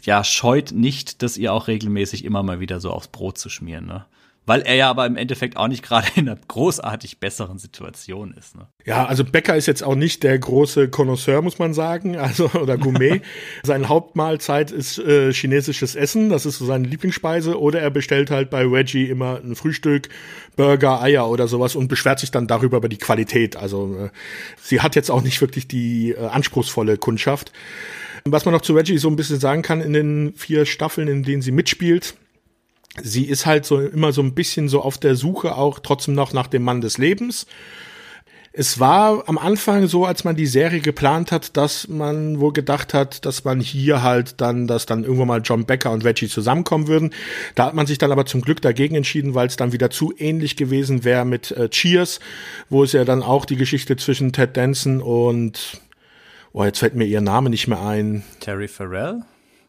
ja 0.03 0.23
scheut 0.23 0.71
nicht, 0.71 1.21
das 1.21 1.37
ihr 1.37 1.53
auch 1.53 1.67
regelmäßig 1.67 2.23
immer 2.23 2.41
mal 2.41 2.61
wieder 2.61 2.79
so 2.79 2.91
aufs 2.91 3.09
Brot 3.09 3.37
zu 3.37 3.49
schmieren. 3.49 3.85
Ne? 3.85 4.05
Weil 4.45 4.61
er 4.61 4.75
ja 4.75 4.89
aber 4.89 5.05
im 5.05 5.17
Endeffekt 5.17 5.55
auch 5.55 5.67
nicht 5.67 5.83
gerade 5.83 6.07
in 6.15 6.27
einer 6.27 6.39
großartig 6.47 7.19
besseren 7.19 7.59
Situation 7.59 8.33
ist. 8.33 8.55
Ne? 8.55 8.67
Ja, 8.85 9.05
also 9.05 9.23
Becker 9.23 9.55
ist 9.55 9.67
jetzt 9.67 9.83
auch 9.83 9.95
nicht 9.95 10.23
der 10.23 10.37
große 10.39 10.89
Connoisseur, 10.89 11.41
muss 11.41 11.59
man 11.59 11.73
sagen, 11.73 12.17
also 12.17 12.49
oder 12.59 12.77
Gourmet. 12.77 13.21
Seine 13.63 13.87
Hauptmahlzeit 13.87 14.71
ist 14.71 14.97
äh, 14.97 15.31
chinesisches 15.31 15.95
Essen, 15.95 16.29
das 16.29 16.47
ist 16.47 16.57
so 16.57 16.65
seine 16.65 16.87
Lieblingsspeise, 16.87 17.59
oder 17.59 17.81
er 17.81 17.91
bestellt 17.91 18.31
halt 18.31 18.49
bei 18.49 18.65
Reggie 18.65 19.05
immer 19.05 19.39
ein 19.43 19.55
Frühstück, 19.55 20.09
Burger, 20.55 21.01
Eier 21.01 21.29
oder 21.29 21.47
sowas 21.47 21.75
und 21.75 21.87
beschwert 21.87 22.19
sich 22.19 22.31
dann 22.31 22.47
darüber 22.47 22.77
über 22.77 22.89
die 22.89 22.97
Qualität. 22.97 23.55
Also 23.55 23.95
äh, 23.95 24.09
sie 24.61 24.81
hat 24.81 24.95
jetzt 24.95 25.11
auch 25.11 25.21
nicht 25.21 25.39
wirklich 25.39 25.67
die 25.67 26.11
äh, 26.11 26.25
anspruchsvolle 26.25 26.97
Kundschaft. 26.97 27.51
Was 28.25 28.45
man 28.45 28.53
noch 28.53 28.61
zu 28.61 28.73
Reggie 28.73 28.97
so 28.97 29.07
ein 29.07 29.15
bisschen 29.15 29.39
sagen 29.39 29.61
kann 29.61 29.81
in 29.81 29.93
den 29.93 30.33
vier 30.35 30.65
Staffeln, 30.65 31.07
in 31.07 31.23
denen 31.23 31.41
sie 31.41 31.51
mitspielt, 31.51 32.15
sie 33.01 33.25
ist 33.25 33.45
halt 33.45 33.65
so 33.65 33.79
immer 33.79 34.11
so 34.11 34.21
ein 34.21 34.33
bisschen 34.33 34.69
so 34.69 34.81
auf 34.81 34.97
der 34.97 35.15
Suche 35.15 35.55
auch 35.55 35.79
trotzdem 35.79 36.13
noch 36.13 36.33
nach 36.33 36.47
dem 36.47 36.63
Mann 36.63 36.81
des 36.81 36.97
Lebens. 36.97 37.45
Es 38.53 38.81
war 38.81 39.29
am 39.29 39.37
Anfang 39.37 39.87
so, 39.87 40.05
als 40.05 40.25
man 40.25 40.35
die 40.35 40.45
Serie 40.45 40.81
geplant 40.81 41.31
hat, 41.31 41.55
dass 41.55 41.87
man 41.87 42.41
wohl 42.41 42.51
gedacht 42.51 42.93
hat, 42.93 43.25
dass 43.25 43.45
man 43.45 43.61
hier 43.61 44.03
halt 44.03 44.41
dann, 44.41 44.67
dass 44.67 44.85
dann 44.85 45.05
irgendwann 45.05 45.29
mal 45.29 45.41
John 45.41 45.63
Becker 45.63 45.91
und 45.91 46.03
Reggie 46.03 46.27
zusammenkommen 46.27 46.87
würden. 46.87 47.13
Da 47.55 47.67
hat 47.67 47.75
man 47.75 47.87
sich 47.87 47.97
dann 47.97 48.11
aber 48.11 48.25
zum 48.25 48.41
Glück 48.41 48.61
dagegen 48.61 48.95
entschieden, 48.95 49.35
weil 49.35 49.47
es 49.47 49.55
dann 49.55 49.71
wieder 49.71 49.89
zu 49.89 50.13
ähnlich 50.17 50.57
gewesen 50.57 51.05
wäre 51.05 51.23
mit 51.23 51.51
äh, 51.51 51.69
Cheers, 51.69 52.19
wo 52.69 52.83
es 52.83 52.91
ja 52.91 53.05
dann 53.05 53.23
auch 53.23 53.45
die 53.45 53.55
Geschichte 53.55 53.95
zwischen 53.95 54.33
Ted 54.33 54.57
Danson 54.57 55.01
und, 55.01 55.79
oh, 56.51 56.65
jetzt 56.65 56.79
fällt 56.79 56.95
mir 56.95 57.05
ihr 57.05 57.21
Name 57.21 57.49
nicht 57.49 57.69
mehr 57.69 57.81
ein. 57.81 58.23
Terry 58.41 58.67
Farrell? 58.67 59.21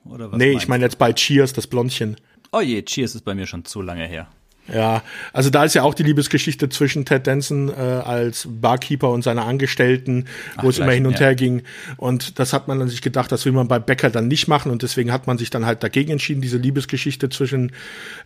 Oder 0.05 0.33
was 0.33 0.39
nee, 0.39 0.51
ich 0.51 0.67
meine 0.67 0.83
jetzt 0.83 0.99
bei 0.99 1.13
Cheers, 1.13 1.53
das 1.53 1.69
Blondchen. 1.69 2.17
Oh 2.53 2.61
je, 2.61 2.83
Cheers 2.83 3.15
ist 3.15 3.25
bei 3.25 3.35
mir 3.35 3.47
schon 3.47 3.65
zu 3.65 3.81
lange 3.81 4.07
her. 4.07 4.29
Ja, 4.73 5.03
also 5.33 5.51
da 5.51 5.65
ist 5.65 5.75
ja 5.75 5.83
auch 5.83 5.95
die 5.95 6.05
Liebesgeschichte 6.05 6.69
zwischen 6.69 7.05
Ted 7.05 7.27
Danson 7.27 7.69
äh, 7.69 7.73
als 7.73 8.47
Barkeeper 8.49 9.11
und 9.11 9.23
seiner 9.23 9.45
Angestellten, 9.45 10.27
wo 10.57 10.69
Ach, 10.69 10.71
es 10.71 10.79
immer 10.79 10.93
hin 10.93 11.07
und 11.07 11.15
ja. 11.15 11.21
her 11.21 11.35
ging. 11.35 11.63
Und 11.97 12.39
das 12.39 12.53
hat 12.53 12.69
man 12.69 12.79
dann 12.79 12.89
sich 12.89 13.03
gedacht, 13.03 13.33
das 13.33 13.45
will 13.45 13.53
man 13.53 13.67
bei 13.67 13.81
Becker 13.81 14.09
dann 14.11 14.29
nicht 14.29 14.47
machen. 14.47 14.71
Und 14.71 14.83
deswegen 14.83 15.11
hat 15.11 15.27
man 15.27 15.37
sich 15.37 15.51
dann 15.51 15.67
halt 15.67 15.83
dagegen 15.83 16.13
entschieden, 16.13 16.43
diese 16.43 16.59
Liebesgeschichte 16.59 17.29
zwischen 17.29 17.73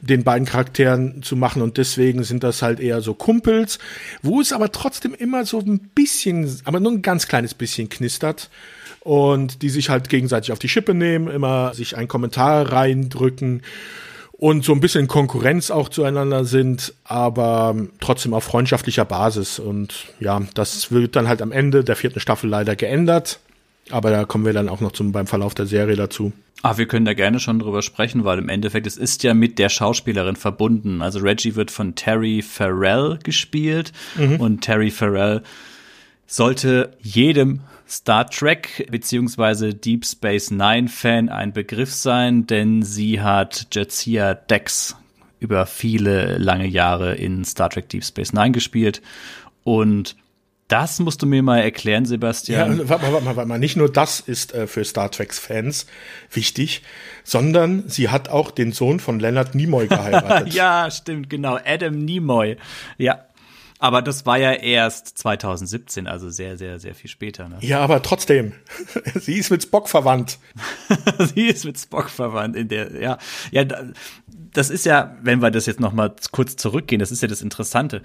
den 0.01 0.25
beiden 0.25 0.47
Charakteren 0.47 1.23
zu 1.23 1.37
machen. 1.37 1.63
Und 1.63 1.79
deswegen 1.79 2.23
sind 2.23 2.43
das 2.43 2.61
halt 2.61 2.81
eher 2.81 3.01
so 3.01 3.15
Kumpels, 3.15 3.79
wo 4.23 4.41
es 4.41 4.53
aber 4.53 4.73
trotzdem 4.73 5.15
immer 5.15 5.47
so 5.47 5.61
ein 5.61 5.79
bisschen, 5.95 6.61
aber 6.65 6.81
nur 6.81 6.93
ein 6.93 7.03
ganz 7.03 7.29
kleines 7.29 7.55
bisschen 7.55 7.89
knistert 7.89 8.51
und 9.01 9.63
die 9.63 9.71
sich 9.71 9.89
halt 9.89 10.11
gegenseitig 10.11 10.53
auf 10.53 10.59
die 10.59 10.69
Schippe 10.69 10.93
nehmen, 10.93 11.29
immer 11.29 11.73
sich 11.73 11.97
einen 11.97 12.09
Kommentar 12.09 12.73
reindrücken 12.73 13.63
und 14.39 14.65
so 14.65 14.73
ein 14.73 14.81
bisschen 14.81 15.09
Konkurrenz 15.09 15.71
auch 15.71 15.89
zueinander 15.89 16.45
sind, 16.45 16.93
aber 17.05 17.75
trotzdem 18.01 18.35
auf 18.35 18.45
freundschaftlicher 18.45 19.05
Basis. 19.05 19.59
Und 19.59 20.07
ja, 20.21 20.43
das 20.55 20.93
wird 20.93 21.17
dann 21.17 21.29
halt 21.29 21.41
am 21.41 21.53
Ende 21.53 21.85
der 21.85 21.97
vierten 21.97 22.21
Staffel 22.21 22.51
leider 22.51 22.77
geändert. 22.77 23.41
Aber 23.91 24.11
da 24.11 24.25
kommen 24.25 24.45
wir 24.45 24.53
dann 24.53 24.69
auch 24.69 24.81
noch 24.81 24.93
zum, 24.93 25.13
beim 25.13 25.27
Verlauf 25.27 25.55
der 25.55 25.67
Serie 25.67 25.97
dazu. 25.97 26.33
Ah, 26.63 26.77
wir 26.77 26.87
können 26.87 27.07
da 27.07 27.15
gerne 27.15 27.39
schon 27.39 27.61
drüber 27.61 27.83
sprechen, 27.83 28.25
weil 28.25 28.39
im 28.39 28.49
Endeffekt 28.49 28.87
es 28.87 28.97
ist 28.97 29.23
ja 29.23 29.35
mit 29.35 29.59
der 29.59 29.69
Schauspielerin 29.69 30.37
verbunden. 30.37 31.03
Also 31.03 31.21
Reggie 31.21 31.55
wird 31.55 31.71
von 31.71 31.95
Terry 31.95 32.43
Farrell 32.43 33.19
gespielt 33.23 33.93
und 34.39 34.63
Terry 34.63 34.91
Farrell 34.91 35.43
sollte 36.27 36.93
jedem 37.01 37.61
Star 37.89 38.29
Trek 38.29 38.87
beziehungsweise 38.91 39.75
Deep 39.75 40.05
Space 40.05 40.51
Nine 40.51 40.89
Fan 40.89 41.29
ein 41.29 41.53
Begriff 41.53 41.93
sein, 41.95 42.47
denn 42.47 42.83
sie 42.83 43.21
hat 43.21 43.69
Jadzia 43.73 44.35
Dex 44.35 44.97
über 45.39 45.67
viele 45.67 46.39
lange 46.39 46.67
Jahre 46.67 47.15
in 47.15 47.45
Star 47.45 47.71
Trek 47.71 47.89
Deep 47.89 48.05
Space 48.05 48.33
Nine 48.33 48.53
gespielt 48.53 49.03
und 49.65 50.17
das 50.69 50.99
musst 50.99 51.23
du 51.23 51.27
mir 51.27 51.45
mal 51.45 51.61
erklären, 51.61 52.03
Ja, 52.07 52.09
Sebastian. 52.09 52.71
also, 52.71 52.89
warte 52.89 53.05
mal, 53.05 53.13
warte 53.13 53.25
mal, 53.25 53.37
warte 53.37 53.49
mal. 53.49 53.59
Nicht 53.61 53.77
nur 53.77 53.89
das 53.89 54.19
ist 54.19 54.53
äh, 54.53 54.67
für 54.67 54.85
Star 54.85 55.13
Trek-Fans 55.13 55.87
wichtig, 56.33 56.83
sondern 57.23 57.85
sie 57.89 58.09
hat 58.09 58.31
auch 58.31 58.51
den 58.51 58.73
Sohn 58.73 58.99
von 58.99 59.21
Leonard 59.21 59.55
Nimoy 59.55 59.87
geheiratet. 59.89 60.53
Ja, 60.55 60.91
stimmt, 60.91 61.31
genau. 61.31 61.57
Adam 61.65 62.05
Nimoy. 62.05 62.57
Ja. 62.99 63.26
Aber 63.79 64.01
das 64.01 64.25
war 64.25 64.39
ja 64.39 64.53
erst 64.53 65.19
2017, 65.19 66.07
also 66.07 66.31
sehr, 66.31 66.57
sehr, 66.57 66.81
sehr 66.81 66.95
viel 66.95 67.11
später. 67.11 67.49
Ne? 67.49 67.59
ja, 67.61 67.81
aber 67.81 68.03
trotzdem, 68.03 68.53
sie 69.15 69.35
ist 69.35 69.51
mit 69.51 69.63
Spock 69.63 69.89
verwandt. 69.89 70.39
Sie 71.35 71.47
ist 71.47 71.65
mit 71.67 71.79
Spock 71.79 72.09
verwandt 72.09 72.57
in 72.57 72.69
der, 72.69 72.99
ja. 73.01 73.19
Ja, 73.51 73.65
da- 73.65 73.85
das 74.53 74.71
ist 74.71 74.87
ja, 74.87 75.15
wenn 75.23 75.43
wir 75.43 75.51
das 75.51 75.67
jetzt 75.67 75.81
noch 75.81 75.93
mal 75.93 76.15
kurz 76.33 76.57
zurückgehen, 76.57 76.99
das 77.01 77.11
ist 77.13 77.21
ja 77.21 77.29
das 77.29 77.43
Interessante. 77.43 78.01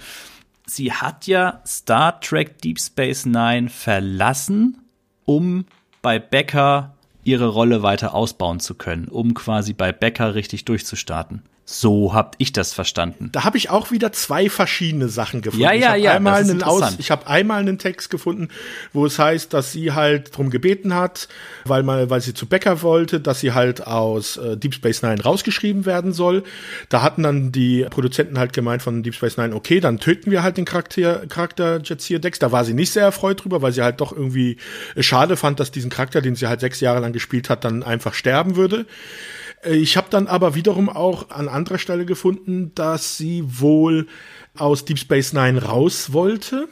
Sie 0.67 0.91
hat 0.91 1.25
ja 1.27 1.61
Star 1.65 2.19
Trek 2.19 2.61
Deep 2.61 2.77
Space 2.79 3.25
Nine 3.25 3.69
verlassen, 3.69 4.77
um 5.25 5.65
bei 6.01 6.19
Becker 6.19 6.95
ihre 7.23 7.47
Rolle 7.47 7.83
weiter 7.83 8.13
ausbauen 8.13 8.59
zu 8.59 8.75
können, 8.75 9.07
um 9.07 9.33
quasi 9.33 9.71
bei 9.73 9.93
Becker 9.93 10.35
richtig 10.35 10.65
durchzustarten. 10.65 11.43
So 11.71 12.13
hab 12.13 12.35
ich 12.37 12.51
das 12.51 12.73
verstanden. 12.73 13.29
Da 13.31 13.45
habe 13.45 13.57
ich 13.57 13.69
auch 13.69 13.91
wieder 13.91 14.11
zwei 14.11 14.49
verschiedene 14.49 15.07
Sachen 15.07 15.41
gefunden. 15.41 15.63
Ja, 15.63 15.71
ja, 15.71 15.95
ich 15.95 16.03
ja, 16.03 16.11
Einmal 16.15 16.33
das 16.39 16.47
ist 16.47 16.51
einen 16.51 16.63
Aus, 16.63 16.75
interessant. 16.75 16.99
ich 16.99 17.11
habe 17.11 17.27
einmal 17.27 17.61
einen 17.61 17.77
Text 17.77 18.09
gefunden, 18.09 18.49
wo 18.91 19.05
es 19.05 19.17
heißt, 19.17 19.53
dass 19.53 19.71
sie 19.71 19.93
halt 19.93 20.35
drum 20.35 20.49
gebeten 20.49 20.93
hat, 20.93 21.29
weil 21.63 21.83
mal, 21.83 22.09
weil 22.09 22.19
sie 22.19 22.33
zu 22.33 22.45
Becker 22.45 22.81
wollte, 22.81 23.21
dass 23.21 23.39
sie 23.39 23.53
halt 23.53 23.87
aus 23.87 24.35
äh, 24.35 24.57
Deep 24.57 24.73
Space 24.73 25.01
Nine 25.01 25.23
rausgeschrieben 25.23 25.85
werden 25.85 26.11
soll. 26.11 26.43
Da 26.89 27.01
hatten 27.01 27.23
dann 27.23 27.53
die 27.53 27.87
Produzenten 27.89 28.37
halt 28.37 28.51
gemeint 28.51 28.81
von 28.81 29.01
Deep 29.01 29.15
Space 29.15 29.37
Nine, 29.37 29.55
okay, 29.55 29.79
dann 29.79 29.97
töten 29.97 30.29
wir 30.29 30.43
halt 30.43 30.57
den 30.57 30.65
Charakter, 30.65 31.25
Charakter 31.27 31.79
Jadzia 31.81 32.19
Dex. 32.19 32.37
Da 32.39 32.51
war 32.51 32.65
sie 32.65 32.73
nicht 32.73 32.91
sehr 32.91 33.03
erfreut 33.03 33.45
drüber, 33.45 33.61
weil 33.61 33.71
sie 33.71 33.81
halt 33.81 34.01
doch 34.01 34.11
irgendwie 34.11 34.57
äh, 34.95 35.03
schade 35.03 35.37
fand, 35.37 35.61
dass 35.61 35.71
diesen 35.71 35.89
Charakter, 35.89 36.19
den 36.21 36.35
sie 36.35 36.47
halt 36.47 36.59
sechs 36.59 36.81
Jahre 36.81 36.99
lang 36.99 37.13
gespielt 37.13 37.49
hat, 37.49 37.63
dann 37.63 37.81
einfach 37.81 38.13
sterben 38.13 38.57
würde. 38.57 38.85
Äh, 39.63 39.75
Ich 39.75 39.97
habe 39.97 40.07
dann 40.09 40.27
aber 40.27 40.55
wiederum 40.55 40.89
auch 40.89 41.29
an 41.29 41.47
anderer 41.47 41.77
Stelle 41.77 42.05
gefunden, 42.05 42.71
dass 42.75 43.17
sie 43.17 43.43
wohl 43.47 44.07
aus 44.57 44.85
Deep 44.85 44.99
Space 44.99 45.33
Nine 45.33 45.61
raus 45.63 46.11
wollte, 46.13 46.67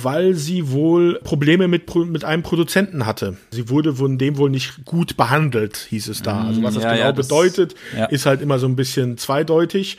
weil 0.00 0.32
sie 0.34 0.70
wohl 0.70 1.20
Probleme 1.22 1.68
mit, 1.68 1.94
mit 1.94 2.24
einem 2.24 2.42
Produzenten 2.42 3.04
hatte. 3.04 3.36
Sie 3.50 3.68
wurde 3.68 3.94
von 3.96 4.16
dem 4.16 4.38
wohl 4.38 4.48
nicht 4.48 4.86
gut 4.86 5.18
behandelt, 5.18 5.76
hieß 5.90 6.08
es 6.08 6.22
da. 6.22 6.44
Also 6.46 6.62
was 6.62 6.74
das 6.74 6.82
Mm, 6.82 6.86
ja, 6.86 6.92
genau 6.94 7.04
ja, 7.06 7.12
das- 7.12 7.28
bedeutet, 7.28 7.74
ja. 7.96 8.06
ist 8.06 8.24
halt 8.24 8.40
immer 8.40 8.58
so 8.58 8.66
ein 8.66 8.74
bisschen 8.76 9.18
zweideutig. 9.18 9.98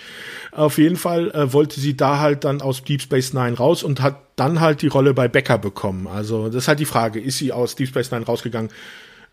Auf 0.51 0.79
jeden 0.79 0.95
Fall 0.95 1.29
äh, 1.31 1.53
wollte 1.53 1.79
sie 1.79 1.95
da 1.95 2.17
halt 2.19 2.43
dann 2.43 2.61
aus 2.61 2.83
Deep 2.83 3.03
Space 3.03 3.33
Nine 3.33 3.55
raus 3.55 3.83
und 3.83 4.01
hat 4.01 4.17
dann 4.35 4.59
halt 4.59 4.81
die 4.81 4.87
Rolle 4.87 5.13
bei 5.13 5.27
Becker 5.27 5.59
bekommen. 5.59 6.07
Also 6.07 6.47
das 6.47 6.63
ist 6.63 6.67
halt 6.67 6.79
die 6.79 6.85
Frage, 6.85 7.19
ist 7.19 7.37
sie 7.37 7.51
aus 7.53 7.75
Deep 7.75 7.89
Space 7.89 8.09
Nine 8.11 8.25
rausgegangen, 8.25 8.71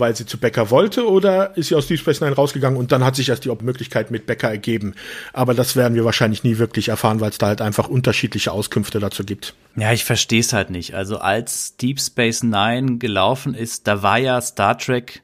weil 0.00 0.16
sie 0.16 0.26
zu 0.26 0.38
Becker 0.38 0.70
wollte 0.70 1.08
oder 1.08 1.56
ist 1.56 1.68
sie 1.68 1.74
aus 1.74 1.86
Deep 1.86 2.00
Space 2.00 2.20
Nine 2.20 2.34
rausgegangen 2.34 2.78
und 2.78 2.92
dann 2.92 3.04
hat 3.04 3.16
sich 3.16 3.28
erst 3.28 3.44
die 3.44 3.50
Möglichkeit 3.60 4.10
mit 4.10 4.26
Becker 4.26 4.48
ergeben. 4.48 4.94
Aber 5.32 5.54
das 5.54 5.76
werden 5.76 5.94
wir 5.94 6.04
wahrscheinlich 6.04 6.42
nie 6.42 6.58
wirklich 6.58 6.88
erfahren, 6.88 7.20
weil 7.20 7.30
es 7.30 7.38
da 7.38 7.48
halt 7.48 7.60
einfach 7.60 7.88
unterschiedliche 7.88 8.52
Auskünfte 8.52 8.98
dazu 8.98 9.24
gibt. 9.24 9.54
Ja, 9.76 9.92
ich 9.92 10.04
verstehe 10.04 10.40
es 10.40 10.52
halt 10.52 10.70
nicht. 10.70 10.94
Also 10.94 11.18
als 11.18 11.76
Deep 11.76 12.00
Space 12.00 12.42
Nine 12.42 12.98
gelaufen 12.98 13.54
ist, 13.54 13.86
da 13.86 14.02
war 14.02 14.18
ja 14.18 14.40
Star 14.40 14.76
Trek, 14.76 15.22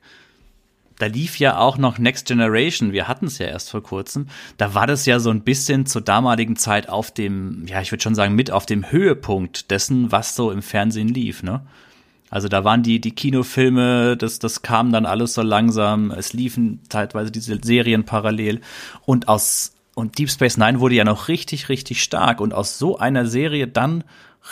da 0.99 1.07
lief 1.07 1.39
ja 1.39 1.59
auch 1.59 1.77
noch 1.77 1.99
Next 1.99 2.27
Generation. 2.27 2.93
Wir 2.93 3.07
hatten 3.07 3.27
es 3.27 3.39
ja 3.39 3.47
erst 3.47 3.71
vor 3.71 3.83
kurzem. 3.83 4.29
Da 4.57 4.75
war 4.75 4.87
das 4.87 5.05
ja 5.07 5.19
so 5.19 5.31
ein 5.31 5.43
bisschen 5.43 5.87
zur 5.87 6.01
damaligen 6.01 6.57
Zeit 6.57 6.89
auf 6.89 7.11
dem, 7.11 7.67
ja, 7.67 7.81
ich 7.83 7.93
würde 7.93 8.03
schon 8.03 8.15
sagen, 8.15 8.35
mit 8.35 8.51
auf 8.51 8.67
dem 8.67 8.91
Höhepunkt 8.91 9.71
dessen, 9.71 10.11
was 10.11 10.35
so 10.35 10.51
im 10.51 10.63
Fernsehen 10.63 11.09
lief, 11.09 11.43
ne? 11.43 11.67
Also 12.31 12.49
da 12.49 12.65
waren 12.65 12.83
die, 12.83 13.01
die 13.01 13.13
Kinofilme, 13.13 14.17
das, 14.17 14.39
das 14.39 14.63
kam 14.63 14.93
dann 14.93 15.07
alles 15.07 15.35
so 15.35 15.43
langsam. 15.43 16.11
Es 16.11 16.33
liefen 16.33 16.81
zeitweise 16.89 17.31
diese 17.31 17.59
Serien 17.63 18.05
parallel. 18.05 18.61
Und 19.05 19.29
aus, 19.29 19.75
und 19.95 20.19
Deep 20.19 20.31
Space 20.31 20.57
Nine 20.57 20.81
wurde 20.81 20.97
ja 20.97 21.05
noch 21.05 21.29
richtig, 21.29 21.69
richtig 21.69 22.03
stark. 22.03 22.41
Und 22.41 22.53
aus 22.53 22.79
so 22.79 22.99
einer 22.99 23.27
Serie 23.27 23.69
dann 23.69 24.05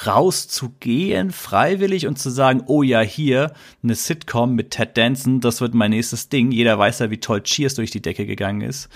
rauszugehen, 0.07 1.31
freiwillig 1.31 2.07
und 2.07 2.18
zu 2.18 2.31
sagen, 2.31 2.64
oh 2.66 2.83
ja, 2.83 3.01
hier, 3.01 3.53
eine 3.83 3.95
Sitcom 3.95 4.55
mit 4.55 4.70
Ted 4.70 4.97
Danson, 4.97 5.41
das 5.41 5.61
wird 5.61 5.75
mein 5.75 5.91
nächstes 5.91 6.29
Ding. 6.29 6.51
Jeder 6.51 6.79
weiß 6.79 6.99
ja, 7.01 7.11
wie 7.11 7.20
toll 7.20 7.43
Cheers 7.43 7.75
durch 7.75 7.91
die 7.91 8.03
Decke 8.03 8.27
gegangen 8.27 8.62
ist. 8.62 8.89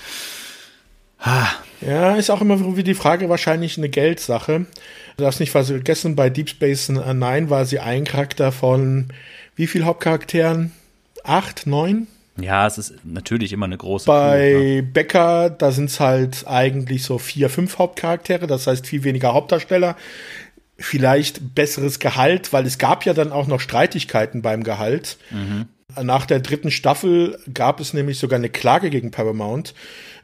Ja, 1.80 2.16
ist 2.16 2.30
auch 2.30 2.40
immer 2.40 2.76
wie 2.76 2.82
die 2.82 2.94
Frage 2.94 3.28
wahrscheinlich 3.28 3.78
eine 3.78 3.88
Geldsache. 3.88 4.66
Du 5.16 5.24
darfst 5.24 5.40
nicht 5.40 5.50
vergessen, 5.50 6.16
bei 6.16 6.30
Deep 6.30 6.48
Space 6.48 6.88
Nine 6.88 7.50
war 7.50 7.64
sie 7.64 7.80
ein 7.80 8.04
Charakter 8.04 8.52
von 8.52 9.06
wie 9.56 9.66
viel 9.66 9.84
Hauptcharakteren? 9.84 10.72
Acht, 11.24 11.66
neun? 11.66 12.06
Ja, 12.40 12.66
es 12.68 12.78
ist 12.78 12.94
natürlich 13.04 13.52
immer 13.52 13.66
eine 13.66 13.76
große 13.76 14.04
Crew, 14.04 14.12
ne? 14.12 14.20
Bei 14.20 14.82
Becker, 14.82 15.50
da 15.50 15.72
sind 15.72 15.90
es 15.90 15.98
halt 15.98 16.46
eigentlich 16.46 17.02
so 17.02 17.18
vier, 17.18 17.50
fünf 17.50 17.78
Hauptcharaktere, 17.78 18.46
das 18.46 18.68
heißt 18.68 18.86
viel 18.86 19.02
weniger 19.02 19.34
Hauptdarsteller. 19.34 19.96
Vielleicht 20.78 21.56
besseres 21.56 21.98
Gehalt, 21.98 22.52
weil 22.52 22.64
es 22.64 22.78
gab 22.78 23.04
ja 23.04 23.12
dann 23.12 23.32
auch 23.32 23.48
noch 23.48 23.58
Streitigkeiten 23.58 24.42
beim 24.42 24.62
Gehalt. 24.62 25.18
Nach 26.00 26.26
der 26.26 26.38
dritten 26.38 26.70
Staffel 26.70 27.40
gab 27.52 27.80
es 27.80 27.92
nämlich 27.92 28.20
sogar 28.20 28.38
eine 28.38 28.50
Klage 28.50 28.90
gegen 28.90 29.10
Paramount, 29.10 29.74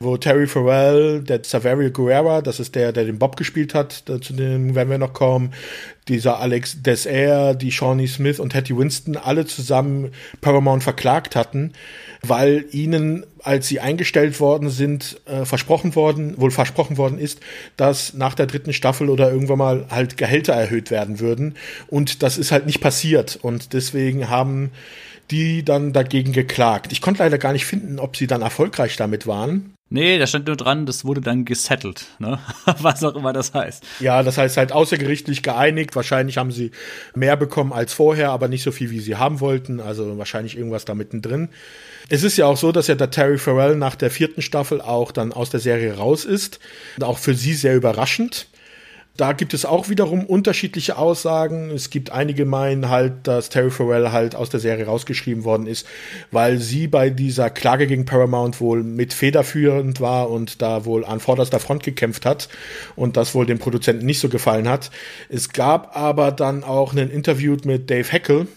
wo 0.05 0.17
Terry 0.17 0.47
Farrell, 0.47 1.23
der 1.23 1.43
Saverio 1.43 1.91
Guerrera, 1.91 2.43
das 2.43 2.61
ist 2.61 2.75
der, 2.75 2.93
der 2.93 3.05
den 3.05 3.19
Bob 3.19 3.37
gespielt 3.37 3.75
hat, 3.75 4.05
zu 4.21 4.33
dem 4.33 4.75
werden 4.75 4.91
wir 4.91 4.99
noch 4.99 5.13
kommen, 5.13 5.53
dieser 6.09 6.39
Alex 6.39 6.83
Desair, 6.83 7.55
die 7.55 7.73
Shawnee 7.73 8.07
Smith 8.07 8.39
und 8.39 8.55
Hattie 8.55 8.77
Winston 8.77 9.17
alle 9.17 9.47
zusammen 9.47 10.13
Paramount 10.41 10.83
verklagt 10.83 11.35
hatten, 11.35 11.73
weil 12.23 12.67
ihnen, 12.71 13.25
als 13.43 13.69
sie 13.69 13.81
eingestellt 13.81 14.39
worden 14.39 14.69
sind, 14.71 15.21
äh, 15.27 15.45
versprochen 15.45 15.95
worden, 15.95 16.35
wohl 16.39 16.51
versprochen 16.51 16.99
worden 16.99 17.19
ist, 17.19 17.41
dass 17.77 18.15
nach 18.15 18.35
der 18.35 18.47
dritten 18.47 18.73
Staffel 18.73 19.09
oder 19.09 19.31
irgendwann 19.31 19.59
mal 19.59 19.87
halt 19.91 20.17
Gehälter 20.17 20.53
erhöht 20.53 20.91
werden 20.91 21.21
würden. 21.21 21.57
Und 21.89 22.23
das 22.23 22.39
ist 22.39 22.53
halt 22.53 22.67
nicht 22.67 22.81
passiert. 22.81 23.39
Und 23.41 23.73
deswegen 23.73 24.29
haben 24.29 24.71
die 25.31 25.65
dann 25.65 25.93
dagegen 25.93 26.33
geklagt. 26.33 26.93
Ich 26.93 27.01
konnte 27.01 27.23
leider 27.23 27.39
gar 27.39 27.53
nicht 27.53 27.65
finden, 27.65 27.99
ob 27.99 28.17
sie 28.17 28.27
dann 28.27 28.43
erfolgreich 28.43 28.97
damit 28.97 29.27
waren. 29.27 29.74
Nee, 29.91 30.19
da 30.19 30.27
stand 30.27 30.47
nur 30.47 30.57
dran, 30.57 30.87
das 30.87 31.05
wurde 31.05 31.21
dann 31.21 31.45
gesettelt, 31.45 32.07
ne? 32.19 32.39
Was 32.81 33.05
auch 33.05 33.15
immer 33.15 33.33
das 33.33 33.53
heißt. 33.53 33.85
Ja, 34.01 34.23
das 34.23 34.39
heißt 34.39 34.57
halt 34.57 34.73
außergerichtlich 34.73 35.43
geeinigt. 35.43 35.95
Wahrscheinlich 35.95 36.39
haben 36.39 36.51
sie 36.51 36.71
mehr 37.15 37.37
bekommen 37.37 37.73
als 37.73 37.93
vorher, 37.93 38.31
aber 38.31 38.49
nicht 38.49 38.63
so 38.63 38.73
viel, 38.73 38.91
wie 38.91 39.01
sie 39.01 39.17
haben 39.17 39.41
wollten. 39.41 39.81
Also 39.81 40.17
wahrscheinlich 40.19 40.57
irgendwas 40.57 40.85
da 40.85 40.95
mittendrin. 40.95 41.51
Es 42.09 42.23
ist 42.23 42.37
ja 42.37 42.47
auch 42.47 42.57
so, 42.57 42.73
dass 42.73 42.87
ja 42.87 42.95
der 42.95 43.11
Terry 43.11 43.39
Farrell 43.39 43.77
nach 43.77 43.95
der 43.95 44.11
vierten 44.11 44.43
Staffel 44.43 44.81
auch 44.81 45.13
dann 45.13 45.33
aus 45.33 45.51
der 45.51 45.61
Serie 45.61 45.95
raus 45.95 46.25
ist. 46.25 46.61
Auch 47.01 47.19
für 47.19 47.35
sie 47.35 47.55
sehr 47.55 47.77
überraschend. 47.77 48.47
Da 49.17 49.33
gibt 49.33 49.55
es 49.55 49.65
auch 49.65 49.89
wiederum 49.89 50.27
unterschiedliche 50.27 50.99
Aussagen. 50.99 51.71
Es 51.71 51.89
gibt 51.91 52.11
einige 52.11 52.45
meinen 52.45 52.89
halt, 52.89 53.29
dass 53.29 53.49
Terry 53.49 53.71
Farrell 53.71 54.11
halt 54.11 54.35
aus 54.35 54.51
der 54.51 54.59
Serie 54.59 54.87
rausgeschrieben 54.87 55.45
worden 55.45 55.69
ist, 55.69 55.87
weil 56.33 56.59
sie 56.59 56.89
bei 56.89 57.11
dieser 57.11 57.49
Klage 57.49 57.87
gegen 57.87 58.07
Paramount 58.07 58.61
wohl 58.61 58.83
mit 58.83 59.15
federführend 59.15 60.01
war 60.01 60.31
und 60.31 60.61
da 60.63 60.85
wohl 60.85 61.05
an 61.05 61.21
vorderster 61.21 61.61
Front 61.61 61.85
gekämpft 61.85 62.27
hat 62.27 62.49
und 62.97 63.17
das 63.17 63.37
wohl 63.37 63.47
dem 63.47 63.61
Produzenten 63.61 64.05
nicht 64.05 64.19
so 64.19 64.29
gefallen 64.29 64.69
hat. 64.69 64.91
Es 65.29 65.51
gab 65.51 65.97
aber 65.97 66.33
dann 66.33 66.65
auch 66.65 66.93
ein 66.93 67.11
Interview 67.11 67.57
mit 67.65 67.91
Dave 67.91 68.11
Heckel, 68.11 68.49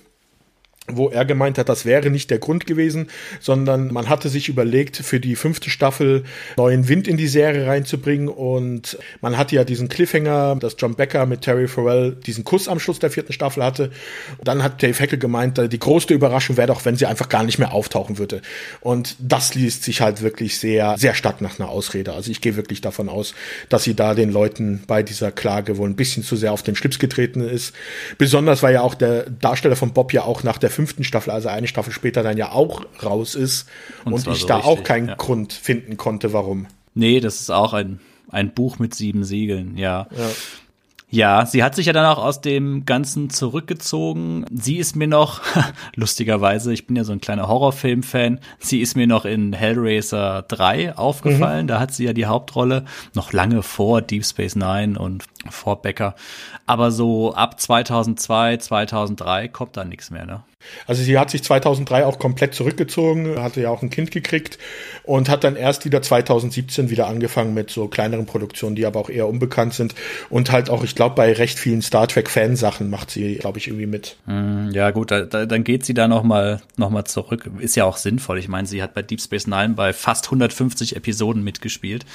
wo 0.90 1.10
er 1.10 1.26
gemeint 1.26 1.58
hat, 1.58 1.70
das 1.70 1.86
wäre 1.86 2.10
nicht 2.10 2.30
der 2.30 2.40
Grund 2.40 2.66
gewesen, 2.66 3.08
sondern 3.40 3.92
man 3.92 4.08
hatte 4.08 4.30
sich 4.30 4.48
überlegt, 4.48 4.98
für 4.98 5.20
die 5.20 5.36
fünfte 5.36 5.70
Staffel 5.70 6.24
neuen 6.56 6.88
Wind 6.88 7.08
in 7.08 7.18
die 7.18 7.28
Serie 7.28 7.68
reinzubringen 7.68 8.30
und 8.30 8.98
man 9.22 9.38
hatte 9.38 9.56
ja 9.56 9.64
diesen 9.64 9.90
Cliffhanger, 9.90 10.56
dass 10.56 10.76
John 10.78 10.96
Becker 10.96 11.26
mit 11.26 11.42
Terry 11.42 11.68
Farrell 11.68 12.16
diesen 12.26 12.44
Kuss 12.44 12.68
am 12.68 12.80
Schluss 12.80 13.00
der 13.00 13.12
vierten 13.12 13.34
Staffel 13.34 13.64
hatte. 13.64 13.92
Und 14.38 14.48
dann 14.48 14.64
hat 14.64 14.82
Dave 14.82 14.98
Heckel 14.98 15.20
gemeint, 15.20 15.58
die 15.72 15.80
größte 15.80 16.14
Überraschung 16.14 16.58
wäre 16.58 16.68
doch, 16.68 16.86
wenn 16.86 16.96
sie 16.96 17.06
einfach 17.06 17.30
gar 17.30 17.44
nicht 17.44 17.60
mehr 17.60 17.74
auftauchen 17.74 18.18
würde. 18.18 18.42
Und 18.80 19.16
das 19.20 19.56
liest 19.56 19.84
sich 19.84 20.02
halt 20.02 20.22
wirklich 20.22 20.58
sehr, 20.58 20.98
sehr 20.98 21.14
stark 21.14 21.42
nach 21.42 21.60
einer 21.60 21.70
Ausrede. 21.70 22.14
Also 22.14 22.32
ich 22.32 22.42
gehe 22.42 22.56
wirklich 22.56 22.82
davon 22.82 23.10
aus, 23.10 23.34
dass 23.70 23.84
sie 23.84 23.94
da 23.94 24.14
den 24.14 24.32
Leuten 24.32 24.84
bei 24.88 25.04
dieser 25.04 25.32
Klage 25.32 25.78
wohl 25.78 25.90
ein 25.90 25.96
bisschen 25.96 26.24
zu 26.24 26.36
sehr 26.36 26.54
auf 26.54 26.64
den 26.64 26.76
Schlips 26.76 27.00
getreten 27.00 27.42
ist. 27.42 27.74
Besonders, 28.18 28.64
weil 28.64 28.74
ja 28.74 28.82
auch 28.82 28.96
der 28.96 29.30
Darsteller 29.30 29.76
von 29.76 29.92
Bob 29.92 30.14
ja 30.14 30.24
auch 30.24 30.44
nach 30.44 30.58
der 30.58 30.70
fünften 30.78 31.04
Staffel, 31.04 31.32
also 31.32 31.50
eine 31.50 31.68
Staffel 31.68 31.92
später, 31.92 32.22
dann 32.22 32.38
ja 32.38 32.52
auch 32.52 32.86
raus 33.04 33.34
ist 33.34 33.68
und, 34.06 34.14
und 34.14 34.28
ich 34.28 34.42
so 34.42 34.48
da 34.48 34.58
richtig, 34.58 34.72
auch 34.72 34.84
keinen 34.84 35.08
ja. 35.08 35.16
Grund 35.16 35.54
finden 35.54 35.98
konnte, 35.98 36.34
warum. 36.34 36.68
Nee, 36.94 37.20
das 37.20 37.42
ist 37.42 37.50
auch 37.50 37.74
ein, 37.74 38.00
ein 38.30 38.54
Buch 38.54 38.78
mit 38.78 38.94
sieben 38.94 39.24
Siegeln, 39.24 39.76
ja. 39.76 40.08
ja. 40.16 40.30
Ja, 41.10 41.46
sie 41.46 41.64
hat 41.64 41.74
sich 41.74 41.86
ja 41.86 41.94
dann 41.94 42.06
auch 42.06 42.22
aus 42.22 42.42
dem 42.42 42.84
Ganzen 42.86 43.30
zurückgezogen. 43.30 44.46
Sie 44.52 44.76
ist 44.76 44.98
mir 44.98 45.08
noch, 45.08 45.42
lustigerweise, 45.96 46.74
ich 46.74 46.86
bin 46.86 46.98
ja 46.98 47.06
so 47.06 47.14
ein 47.14 47.22
kleiner 47.22 47.48
Horrorfilm-Fan, 47.48 48.40
sie 48.60 48.82
ist 48.82 48.98
mir 48.98 49.08
noch 49.08 49.24
in 49.24 49.54
Hellraiser 49.54 50.44
3 50.48 50.98
aufgefallen. 50.98 51.64
Mhm. 51.64 51.68
Da 51.70 51.80
hat 51.80 51.94
sie 51.94 52.04
ja 52.04 52.14
die 52.14 52.26
Hauptrolle, 52.26 52.84
noch 53.16 53.32
lange 53.32 53.64
vor 53.64 54.02
Deep 54.02 54.26
Space 54.26 54.58
Nine 54.58 55.00
und 55.00 55.24
vor 55.52 55.82
Becker. 55.82 56.16
Aber 56.66 56.92
so 56.92 57.34
ab 57.34 57.60
2002, 57.60 58.58
2003 58.58 59.48
kommt 59.48 59.78
da 59.78 59.86
nichts 59.86 60.12
mehr, 60.12 60.26
ne? 60.26 60.44
Also 60.86 61.04
sie 61.04 61.18
hat 61.18 61.30
sich 61.30 61.44
2003 61.44 62.06
auch 62.06 62.20
komplett 62.20 62.54
zurückgezogen, 62.54 63.42
hatte 63.42 63.62
ja 63.62 63.70
auch 63.70 63.82
ein 63.82 63.90
Kind 63.90 64.12
gekriegt 64.12 64.58
und 65.04 65.30
hat 65.30 65.44
dann 65.44 65.56
erst 65.56 65.86
wieder 65.86 66.02
2017 66.02 66.90
wieder 66.90 67.08
angefangen 67.08 67.54
mit 67.54 67.70
so 67.70 67.88
kleineren 67.88 68.26
Produktionen, 68.26 68.76
die 68.76 68.86
aber 68.86 69.00
auch 69.00 69.10
eher 69.10 69.28
unbekannt 69.28 69.74
sind 69.74 69.96
und 70.30 70.52
halt 70.52 70.70
auch, 70.70 70.84
ich 70.84 70.96
glaube, 70.96 71.16
bei 71.16 71.34
recht 71.34 71.60
vielen 71.60 71.82
Star 71.82 72.08
Trek 72.08 72.30
Fansachen 72.30 72.90
macht 72.90 73.12
sie, 73.12 73.36
glaube 73.36 73.60
ich, 73.60 73.68
irgendwie 73.68 73.86
mit. 73.86 74.18
Hm, 74.26 74.72
ja 74.72 74.92
gut, 74.92 75.12
da, 75.12 75.22
da, 75.22 75.46
dann 75.46 75.64
geht 75.64 75.86
sie 75.86 75.94
da 75.94 76.08
noch 76.08 76.24
mal, 76.24 76.62
noch 76.76 76.90
mal 76.90 77.06
zurück. 77.06 77.50
Ist 77.60 77.76
ja 77.76 77.86
auch 77.86 77.98
sinnvoll. 77.98 78.40
Ich 78.40 78.48
meine, 78.48 78.68
sie 78.68 78.82
hat 78.82 78.94
bei 78.94 79.02
Deep 79.02 79.22
Space 79.22 79.48
Nine 79.48 79.70
bei 79.76 79.94
fast 79.94 80.26
150 80.26 80.96
Episoden 80.96 81.44
mitgespielt 81.44 82.06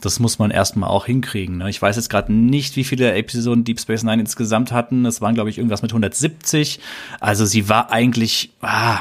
das 0.00 0.20
muss 0.20 0.38
man 0.38 0.50
erstmal 0.50 0.90
auch 0.90 1.06
hinkriegen. 1.06 1.58
Ne? 1.58 1.70
Ich 1.70 1.82
weiß 1.82 1.96
jetzt 1.96 2.08
gerade 2.08 2.32
nicht, 2.32 2.76
wie 2.76 2.84
viele 2.84 3.14
Episoden 3.14 3.64
Deep 3.64 3.80
Space 3.80 4.04
Nine 4.04 4.20
insgesamt 4.22 4.70
hatten. 4.70 5.04
Es 5.06 5.20
waren, 5.20 5.34
glaube 5.34 5.50
ich, 5.50 5.58
irgendwas 5.58 5.82
mit 5.82 5.90
170. 5.90 6.80
Also 7.20 7.44
sie 7.44 7.68
war 7.68 7.90
eigentlich 7.90 8.52
ah, 8.60 9.00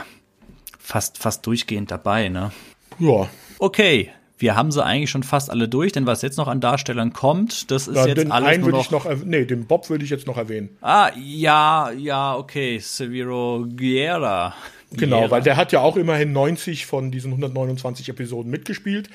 fast, 0.79 1.17
fast 1.17 1.45
durchgehend 1.45 1.91
dabei. 1.91 2.29
Ne? 2.29 2.51
Ja. 2.99 3.29
Okay, 3.59 4.11
wir 4.39 4.55
haben 4.55 4.71
sie 4.71 4.83
eigentlich 4.83 5.09
schon 5.09 5.23
fast 5.23 5.49
alle 5.49 5.67
durch, 5.67 5.91
denn 5.91 6.05
was 6.05 6.21
jetzt 6.21 6.37
noch 6.37 6.47
an 6.47 6.61
Darstellern 6.61 7.13
kommt, 7.13 7.71
das 7.71 7.87
ist 7.87 7.95
ja, 7.95 8.07
jetzt 8.07 8.17
den 8.17 8.31
alles 8.31 8.49
einen 8.49 8.61
nur 8.61 8.71
noch, 8.71 8.81
ich 8.81 8.91
noch. 8.91 9.05
Nee, 9.23 9.45
den 9.45 9.65
Bob 9.65 9.89
würde 9.89 10.03
ich 10.03 10.09
jetzt 10.09 10.27
noch 10.27 10.37
erwähnen. 10.37 10.69
Ah, 10.81 11.11
ja, 11.15 11.91
ja, 11.91 12.35
okay, 12.35 12.79
Severo 12.79 13.65
Guerra. 13.75 14.53
Genau, 14.91 15.29
weil 15.29 15.41
der 15.41 15.57
hat 15.57 15.71
ja 15.73 15.81
auch 15.81 15.97
immerhin 15.97 16.31
90 16.31 16.85
von 16.85 17.11
diesen 17.11 17.31
129 17.31 18.09
Episoden 18.09 18.49
mitgespielt. 18.49 19.09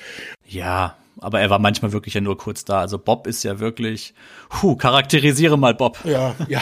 Ja, 0.47 0.95
aber 1.19 1.39
er 1.39 1.49
war 1.49 1.59
manchmal 1.59 1.93
wirklich 1.93 2.15
ja 2.15 2.21
nur 2.21 2.37
kurz 2.37 2.65
da. 2.65 2.79
Also 2.79 2.97
Bob 2.97 3.27
ist 3.27 3.43
ja 3.43 3.59
wirklich, 3.59 4.13
hu, 4.61 4.75
charakterisiere 4.75 5.57
mal 5.57 5.73
Bob. 5.73 5.99
Ja, 6.03 6.35
ja. 6.47 6.61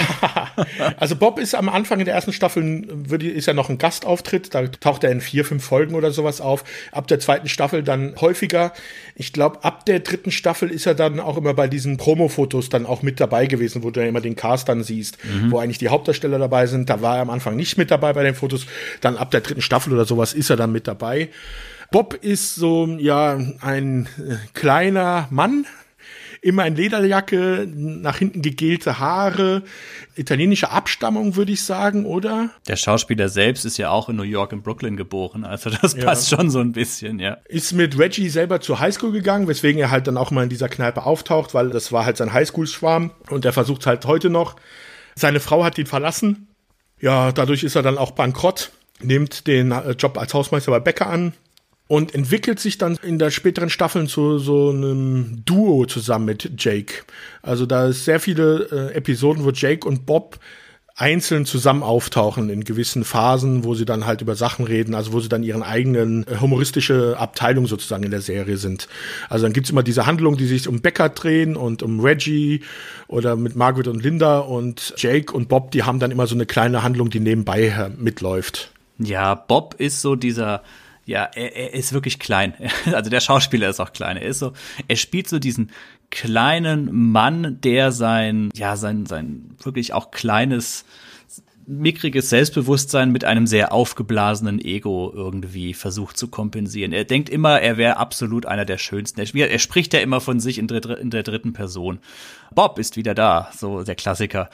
Also 0.97 1.15
Bob 1.15 1.39
ist 1.39 1.55
am 1.55 1.69
Anfang 1.69 1.99
in 1.99 2.05
der 2.05 2.15
ersten 2.15 2.33
Staffel, 2.33 2.85
ist 3.21 3.47
ja 3.47 3.53
noch 3.53 3.69
ein 3.69 3.77
Gastauftritt, 3.77 4.53
da 4.53 4.67
taucht 4.67 5.03
er 5.03 5.11
in 5.11 5.21
vier, 5.21 5.45
fünf 5.45 5.63
Folgen 5.63 5.95
oder 5.95 6.11
sowas 6.11 6.41
auf. 6.41 6.63
Ab 6.91 7.07
der 7.07 7.19
zweiten 7.19 7.47
Staffel 7.47 7.83
dann 7.83 8.15
häufiger. 8.19 8.73
Ich 9.15 9.33
glaube, 9.33 9.63
ab 9.63 9.85
der 9.85 10.01
dritten 10.01 10.31
Staffel 10.31 10.69
ist 10.69 10.85
er 10.85 10.95
dann 10.95 11.19
auch 11.19 11.37
immer 11.37 11.53
bei 11.53 11.67
diesen 11.67 11.97
Promo-Fotos 11.97 12.69
dann 12.69 12.85
auch 12.85 13.01
mit 13.01 13.19
dabei 13.19 13.45
gewesen, 13.45 13.83
wo 13.83 13.91
du 13.91 14.01
ja 14.01 14.07
immer 14.07 14.21
den 14.21 14.35
Cast 14.35 14.69
dann 14.69 14.83
siehst, 14.83 15.17
mhm. 15.23 15.51
wo 15.51 15.59
eigentlich 15.59 15.77
die 15.77 15.89
Hauptdarsteller 15.89 16.39
dabei 16.39 16.67
sind. 16.67 16.89
Da 16.89 17.01
war 17.01 17.15
er 17.15 17.21
am 17.21 17.29
Anfang 17.29 17.55
nicht 17.55 17.77
mit 17.77 17.91
dabei 17.91 18.13
bei 18.13 18.23
den 18.23 18.35
Fotos. 18.35 18.65
Dann 18.99 19.17
ab 19.17 19.31
der 19.31 19.41
dritten 19.41 19.61
Staffel 19.61 19.93
oder 19.93 20.05
sowas 20.05 20.33
ist 20.33 20.49
er 20.49 20.57
dann 20.57 20.71
mit 20.71 20.87
dabei. 20.87 21.29
Bob 21.91 22.13
ist 22.13 22.55
so, 22.55 22.87
ja, 22.99 23.37
ein 23.59 24.07
äh, 24.17 24.37
kleiner 24.53 25.27
Mann, 25.29 25.65
immer 26.41 26.65
in 26.65 26.77
Lederjacke, 26.77 27.67
nach 27.69 28.17
hinten 28.17 28.41
gegelte 28.41 28.97
Haare, 28.97 29.63
italienische 30.15 30.71
Abstammung, 30.71 31.35
würde 31.35 31.51
ich 31.51 31.63
sagen, 31.63 32.05
oder? 32.05 32.49
Der 32.69 32.77
Schauspieler 32.77 33.27
selbst 33.27 33.65
ist 33.65 33.77
ja 33.77 33.89
auch 33.89 34.07
in 34.07 34.15
New 34.15 34.23
York 34.23 34.53
und 34.53 34.63
Brooklyn 34.63 34.95
geboren, 34.95 35.43
also 35.43 35.69
das 35.81 35.93
ja. 35.93 36.05
passt 36.05 36.29
schon 36.29 36.49
so 36.49 36.59
ein 36.59 36.71
bisschen, 36.71 37.19
ja. 37.19 37.37
Ist 37.49 37.73
mit 37.73 37.99
Reggie 37.99 38.29
selber 38.29 38.61
zur 38.61 38.79
Highschool 38.79 39.11
gegangen, 39.11 39.49
weswegen 39.49 39.81
er 39.81 39.91
halt 39.91 40.07
dann 40.07 40.15
auch 40.15 40.31
mal 40.31 40.43
in 40.43 40.49
dieser 40.49 40.69
Kneipe 40.69 41.05
auftaucht, 41.05 41.53
weil 41.53 41.71
das 41.71 41.91
war 41.91 42.05
halt 42.05 42.15
sein 42.15 42.31
Highschool-Schwarm 42.31 43.11
und 43.29 43.43
er 43.43 43.51
versucht 43.51 43.85
halt 43.85 44.05
heute 44.05 44.29
noch. 44.29 44.55
Seine 45.15 45.41
Frau 45.41 45.65
hat 45.65 45.77
ihn 45.77 45.87
verlassen. 45.87 46.47
Ja, 47.01 47.33
dadurch 47.33 47.65
ist 47.65 47.75
er 47.75 47.81
dann 47.81 47.97
auch 47.97 48.11
bankrott, 48.11 48.71
nimmt 49.01 49.45
den 49.45 49.73
äh, 49.73 49.91
Job 49.91 50.17
als 50.17 50.33
Hausmeister 50.33 50.71
bei 50.71 50.79
Becker 50.79 51.07
an, 51.07 51.33
und 51.91 52.15
entwickelt 52.15 52.57
sich 52.57 52.77
dann 52.77 52.97
in 53.03 53.19
der 53.19 53.31
späteren 53.31 53.69
Staffeln 53.69 54.07
zu 54.07 54.39
so 54.39 54.69
einem 54.69 55.41
Duo 55.43 55.85
zusammen 55.85 56.23
mit 56.23 56.49
Jake. 56.57 57.03
Also 57.41 57.65
da 57.65 57.87
ist 57.87 58.05
sehr 58.05 58.21
viele 58.21 58.91
äh, 58.93 58.95
Episoden, 58.95 59.43
wo 59.43 59.49
Jake 59.49 59.85
und 59.85 60.05
Bob 60.05 60.39
einzeln 60.95 61.45
zusammen 61.45 61.83
auftauchen 61.83 62.49
in 62.49 62.63
gewissen 62.63 63.03
Phasen, 63.03 63.65
wo 63.65 63.75
sie 63.75 63.83
dann 63.83 64.05
halt 64.05 64.21
über 64.21 64.35
Sachen 64.35 64.63
reden, 64.63 64.95
also 64.95 65.11
wo 65.11 65.19
sie 65.19 65.27
dann 65.27 65.43
ihren 65.43 65.63
eigenen 65.63 66.25
äh, 66.27 66.37
humoristische 66.39 67.17
Abteilung 67.19 67.67
sozusagen 67.67 68.03
in 68.03 68.11
der 68.11 68.21
Serie 68.21 68.55
sind. 68.55 68.87
Also 69.27 69.43
dann 69.43 69.51
gibt's 69.51 69.69
immer 69.69 69.83
diese 69.83 70.05
Handlungen, 70.05 70.37
die 70.37 70.47
sich 70.47 70.69
um 70.69 70.79
Becker 70.79 71.09
drehen 71.09 71.57
und 71.57 71.83
um 71.83 71.99
Reggie 71.99 72.61
oder 73.09 73.35
mit 73.35 73.57
Margaret 73.57 73.89
und 73.89 74.01
Linda 74.01 74.39
und 74.39 74.93
Jake 74.95 75.33
und 75.33 75.49
Bob, 75.49 75.71
die 75.71 75.83
haben 75.83 75.99
dann 75.99 76.11
immer 76.11 76.25
so 76.25 76.35
eine 76.35 76.45
kleine 76.45 76.83
Handlung, 76.83 77.09
die 77.09 77.19
nebenbei 77.19 77.91
mitläuft. 77.97 78.71
Ja, 78.97 79.35
Bob 79.35 79.75
ist 79.77 79.99
so 79.99 80.15
dieser 80.15 80.63
ja, 81.11 81.29
er, 81.35 81.55
er 81.55 81.73
ist 81.73 81.93
wirklich 81.93 82.19
klein. 82.19 82.53
Also 82.91 83.09
der 83.09 83.19
Schauspieler 83.19 83.69
ist 83.69 83.79
auch 83.79 83.93
klein. 83.93 84.17
Er 84.17 84.27
ist 84.27 84.39
so, 84.39 84.53
er 84.87 84.95
spielt 84.95 85.27
so 85.27 85.39
diesen 85.39 85.71
kleinen 86.09 87.11
Mann, 87.11 87.59
der 87.61 87.91
sein, 87.91 88.49
ja, 88.55 88.75
sein, 88.75 89.05
sein 89.05 89.55
wirklich 89.61 89.93
auch 89.93 90.11
kleines, 90.11 90.85
mickriges 91.67 92.29
Selbstbewusstsein 92.29 93.11
mit 93.11 93.23
einem 93.23 93.47
sehr 93.47 93.71
aufgeblasenen 93.71 94.59
Ego 94.59 95.11
irgendwie 95.13 95.73
versucht 95.73 96.17
zu 96.17 96.27
kompensieren. 96.27 96.91
Er 96.91 97.05
denkt 97.05 97.29
immer, 97.29 97.61
er 97.61 97.77
wäre 97.77 97.97
absolut 97.97 98.45
einer 98.45 98.65
der 98.65 98.77
schönsten. 98.77 99.19
Er, 99.19 99.51
er 99.51 99.59
spricht 99.59 99.93
ja 99.93 99.99
immer 99.99 100.21
von 100.21 100.39
sich 100.39 100.57
in, 100.57 100.67
in 100.67 101.09
der 101.09 101.23
dritten 101.23 101.53
Person. 101.53 101.99
Bob 102.53 102.79
ist 102.79 102.97
wieder 102.97 103.13
da, 103.13 103.51
so 103.55 103.83
der 103.83 103.95
Klassiker. 103.95 104.49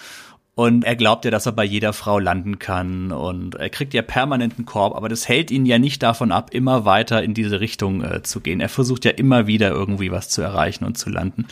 Und 0.57 0.85
er 0.85 0.95
glaubt 0.95 1.23
ja, 1.23 1.29
dass 1.29 1.45
er 1.45 1.51
bei 1.51 1.63
jeder 1.63 1.93
Frau 1.93 2.17
landen 2.17 2.57
kann. 2.57 3.11
Und 3.11 3.53
er 3.53 3.69
kriegt 3.69 3.93
ja 3.93 4.01
permanenten 4.01 4.65
Korb, 4.65 4.95
aber 4.95 5.07
das 5.07 5.29
hält 5.29 5.51
ihn 5.51 5.67
ja 5.67 5.77
nicht 5.77 6.01
davon 6.01 6.31
ab, 6.31 6.49
immer 6.51 6.83
weiter 6.83 7.21
in 7.21 7.35
diese 7.35 7.59
Richtung 7.59 8.03
äh, 8.03 8.23
zu 8.23 8.39
gehen. 8.39 8.59
Er 8.59 8.67
versucht 8.67 9.05
ja 9.05 9.11
immer 9.11 9.45
wieder 9.45 9.69
irgendwie 9.69 10.11
was 10.11 10.29
zu 10.29 10.41
erreichen 10.41 10.83
und 10.83 10.97
zu 10.97 11.11
landen. 11.11 11.45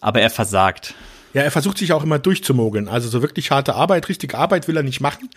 Aber 0.00 0.20
er 0.22 0.28
versagt. 0.28 0.96
Ja, 1.34 1.42
er 1.42 1.52
versucht 1.52 1.78
sich 1.78 1.92
auch 1.92 2.02
immer 2.02 2.18
durchzumogeln. 2.18 2.88
Also 2.88 3.08
so 3.08 3.22
wirklich 3.22 3.52
harte 3.52 3.76
Arbeit, 3.76 4.08
richtige 4.08 4.36
Arbeit 4.36 4.66
will 4.66 4.76
er 4.76 4.82
nicht 4.82 5.00
machen. 5.00 5.30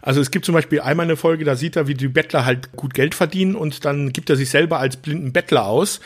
Also 0.00 0.22
es 0.22 0.30
gibt 0.30 0.46
zum 0.46 0.54
Beispiel 0.54 0.80
einmal 0.80 1.04
eine 1.04 1.18
Folge, 1.18 1.44
da 1.44 1.56
sieht 1.56 1.76
er, 1.76 1.88
wie 1.88 1.94
die 1.94 2.08
Bettler 2.08 2.46
halt 2.46 2.72
gut 2.72 2.94
Geld 2.94 3.14
verdienen 3.14 3.54
und 3.54 3.84
dann 3.84 4.14
gibt 4.14 4.30
er 4.30 4.36
sich 4.36 4.48
selber 4.48 4.78
als 4.78 4.96
blinden 4.96 5.34
Bettler 5.34 5.66
aus 5.66 6.00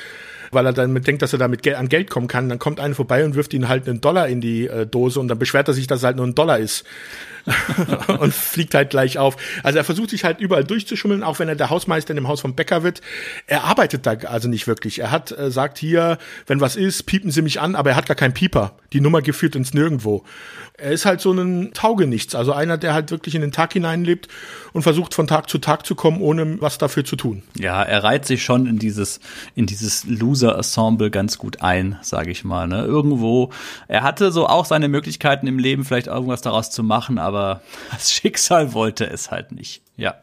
weil 0.51 0.67
er 0.67 0.73
dann 0.73 0.95
denkt, 1.03 1.23
dass 1.23 1.33
er 1.33 1.39
damit 1.39 1.67
an 1.67 1.89
Geld 1.89 2.11
kommen 2.11 2.29
kann. 2.29 2.49
Dann 2.49 2.59
kommt 2.59 2.81
einer 2.81 2.95
vorbei 2.95 3.25
und 3.25 3.35
wirft 3.35 3.55
ihn 3.55 3.69
halt 3.69 3.89
einen 3.89 4.01
Dollar 4.01 4.29
in 4.29 4.41
die 4.41 4.67
äh, 4.67 4.87
Dose 4.87 5.21
und 5.21 5.29
dann 5.29 5.39
beschwert 5.39 5.69
er 5.69 5.75
sich, 5.75 5.87
dass 5.87 6.01
es 6.01 6.05
halt 6.05 6.17
nur 6.17 6.27
ein 6.27 6.35
Dollar 6.35 6.59
ist. 6.59 6.85
und 8.19 8.35
fliegt 8.35 8.75
halt 8.75 8.91
gleich 8.91 9.19
auf. 9.19 9.37
Also 9.63 9.79
er 9.79 9.85
versucht 9.85 10.11
sich 10.11 10.25
halt 10.25 10.41
überall 10.41 10.65
durchzuschummeln, 10.65 11.23
auch 11.23 11.39
wenn 11.39 11.49
er 11.49 11.55
der 11.55 11.71
Hausmeister 11.71 12.11
in 12.11 12.17
dem 12.17 12.29
Haus 12.29 12.41
vom 12.41 12.55
Bäcker 12.55 12.83
wird. 12.83 13.01
Er 13.47 13.65
arbeitet 13.65 14.07
da 14.07 14.13
also 14.13 14.49
nicht 14.49 14.67
wirklich. 14.67 14.99
Er 14.99 15.11
hat 15.11 15.31
äh, 15.31 15.51
sagt 15.51 15.79
hier, 15.79 16.19
wenn 16.47 16.61
was 16.61 16.77
ist, 16.77 17.05
piepen 17.05 17.31
Sie 17.31 17.43
mich 17.43 17.61
an, 17.61 17.75
aber 17.75 17.91
er 17.91 17.97
hat 17.97 18.07
gar 18.07 18.17
keinen 18.17 18.35
Pieper. 18.35 18.77
Die 18.93 19.01
Nummer 19.01 19.23
geführt 19.23 19.55
ins 19.55 19.75
Nirgendwo. 19.75 20.25
Er 20.79 20.93
ist 20.93 21.07
halt 21.07 21.21
so 21.21 21.33
ein 21.33 21.73
Taugenichts, 21.73 22.35
also 22.35 22.53
einer, 22.53 22.77
der 22.77 22.93
halt 22.93 23.11
wirklich 23.11 23.35
in 23.35 23.41
den 23.41 23.53
Tag 23.53 23.73
hineinlebt 23.73 24.29
und 24.77 24.83
versucht 24.83 25.15
von 25.15 25.27
Tag 25.27 25.49
zu 25.49 25.57
Tag 25.57 25.87
zu 25.87 25.95
kommen, 25.95 26.21
ohne 26.21 26.61
was 26.61 26.77
dafür 26.77 27.03
zu 27.03 27.17
tun. 27.17 27.43
Ja, 27.59 27.83
er 27.83 28.05
reiht 28.05 28.27
sich 28.27 28.45
schon 28.45 28.67
in 28.67 28.79
dieses, 28.79 29.21
in 29.55 29.65
dieses 29.65 30.05
Loser-Ensemble 30.05 31.11
ganz 31.11 31.39
gut 31.39 31.63
ein, 31.63 31.99
sage 32.03 32.31
ich 32.31 32.45
mal. 32.45 32.69
Ne? 32.69 32.85
Irgendwo, 32.85 33.49
er 33.89 34.03
hatte 34.03 34.31
so 34.31 34.47
auch 34.47 34.67
seine 34.67 34.89
Möglichkeiten 34.89 35.47
im 35.47 35.59
Leben, 35.59 35.87
vielleicht 35.87 36.09
irgendwas 36.09 36.43
daraus 36.43 36.71
zu 36.71 36.83
machen, 36.83 37.17
aber 37.17 37.63
das 37.91 38.13
Schicksal 38.13 38.75
wollte 38.75 39.09
es 39.09 39.31
halt 39.31 39.51
nicht. 39.51 39.81
Ja. 39.97 40.17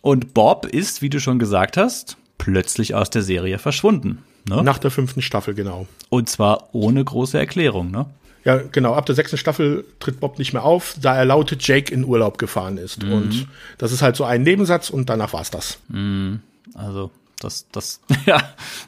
Und 0.00 0.32
Bob 0.32 0.64
ist, 0.64 1.02
wie 1.02 1.10
du 1.10 1.20
schon 1.20 1.38
gesagt 1.38 1.76
hast, 1.76 2.16
plötzlich 2.38 2.94
aus 2.94 3.10
der 3.10 3.20
Serie 3.20 3.58
verschwunden. 3.58 4.24
Ne? 4.48 4.62
Nach 4.62 4.78
der 4.78 4.90
fünften 4.90 5.20
Staffel, 5.20 5.52
genau. 5.52 5.86
Und 6.08 6.30
zwar 6.30 6.70
ohne 6.72 7.04
große 7.04 7.38
Erklärung, 7.38 7.90
ne? 7.90 8.06
Ja, 8.44 8.60
genau. 8.70 8.94
Ab 8.94 9.06
der 9.06 9.14
sechsten 9.14 9.38
Staffel 9.38 9.84
tritt 10.00 10.20
Bob 10.20 10.38
nicht 10.38 10.52
mehr 10.52 10.64
auf, 10.64 10.94
da 11.00 11.16
er 11.16 11.24
laute 11.24 11.56
Jake 11.58 11.92
in 11.92 12.04
Urlaub 12.04 12.38
gefahren 12.38 12.76
ist. 12.76 13.02
Mhm. 13.02 13.12
Und 13.12 13.48
das 13.78 13.92
ist 13.92 14.02
halt 14.02 14.16
so 14.16 14.24
ein 14.24 14.42
Nebensatz 14.42 14.90
und 14.90 15.08
danach 15.08 15.32
war's 15.32 15.50
das. 15.50 15.78
Mhm. 15.88 16.40
Also 16.74 17.10
das, 17.40 17.66
das, 17.72 18.00
ja, 18.26 18.40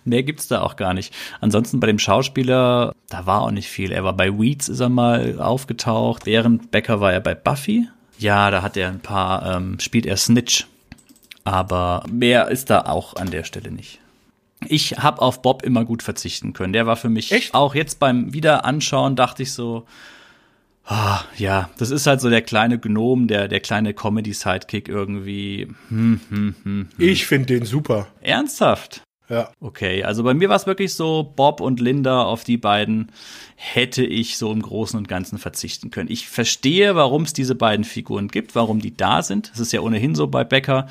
mehr 0.05 0.23
gibt's 0.23 0.49
da 0.49 0.63
auch 0.63 0.77
gar 0.77 0.95
nicht. 0.95 1.15
Ansonsten 1.41 1.81
bei 1.81 1.87
dem 1.87 1.99
Schauspieler, 1.99 2.95
da 3.09 3.27
war 3.27 3.43
auch 3.43 3.51
nicht 3.51 3.69
viel. 3.69 3.93
Er 3.93 4.05
war 4.05 4.15
bei 4.15 4.39
Weeds, 4.39 4.69
ist 4.69 4.81
er 4.81 4.89
mal 4.89 5.41
aufgetaucht. 5.41 6.27
Während 6.27 6.71
Becker 6.71 7.01
war 7.01 7.13
er 7.13 7.21
bei 7.21 7.35
Buffy. 7.35 7.89
Ja, 8.19 8.51
da 8.51 8.63
hat 8.63 8.77
er 8.77 8.89
ein 8.89 9.01
paar, 9.01 9.57
ähm, 9.57 9.79
spielt 9.81 10.07
er 10.07 10.17
Snitch. 10.17 10.67
Aber 11.45 12.05
mehr 12.11 12.49
ist 12.49 12.71
da 12.71 12.83
auch 12.87 13.15
an 13.17 13.31
der 13.31 13.45
Stelle 13.45 13.71
nicht. 13.71 14.01
Ich 14.69 14.99
habe 14.99 15.23
auf 15.23 15.43
Bob 15.43 15.63
immer 15.63 15.85
gut 15.85 16.03
verzichten 16.03 16.53
können. 16.53 16.73
Der 16.73 16.87
war 16.87 16.97
für 16.97 17.09
mich 17.09 17.33
Echt? 17.33 17.55
auch 17.55 17.75
jetzt 17.75 17.99
beim 17.99 18.33
Wiederanschauen 18.33 19.17
dachte 19.17 19.43
ich 19.43 19.53
so, 19.53 19.87
ah, 20.85 21.21
ja, 21.37 21.71
das 21.79 21.91
ist 21.91 22.07
halt 22.07 22.21
so 22.21 22.31
der 22.31 22.43
kleine 22.43 22.79
Gnom, 22.79 23.27
der 23.29 23.49
der 23.49 23.61
kleine 23.61 23.95
Comedy 23.95 24.33
Sidekick 24.33 24.89
irgendwie. 24.89 25.69
Hm, 25.89 26.21
hm, 26.29 26.31
hm, 26.31 26.55
hm. 26.63 26.89
Ich 26.99 27.27
finde 27.27 27.47
den 27.47 27.65
super. 27.65 28.09
Ernsthaft? 28.21 29.03
Ja. 29.29 29.51
Okay, 29.61 30.05
also 30.05 30.23
bei 30.23 30.35
mir 30.35 30.49
war 30.49 30.57
es 30.57 30.67
wirklich 30.67 30.95
so, 30.95 31.33
Bob 31.35 31.61
und 31.61 31.81
Linda, 31.81 32.23
auf 32.23 32.45
die 32.45 32.59
beiden 32.59 33.11
hätte 33.57 34.05
ich 34.05 34.39
so 34.39 34.53
im 34.53 34.63
Großen 34.63 34.97
und 34.97 35.09
Ganzen 35.09 35.39
verzichten 35.39 35.91
können. 35.91 36.11
Ich 36.11 36.29
verstehe, 36.29 36.95
warum 36.95 37.23
es 37.23 37.33
diese 37.33 37.57
beiden 37.57 37.85
Figuren 37.85 38.29
gibt, 38.29 38.55
warum 38.55 38.81
die 38.81 38.97
da 38.97 39.23
sind. 39.23 39.51
Es 39.53 39.59
ist 39.59 39.73
ja 39.73 39.81
ohnehin 39.81 40.15
so 40.15 40.29
bei 40.29 40.45
Becker, 40.45 40.87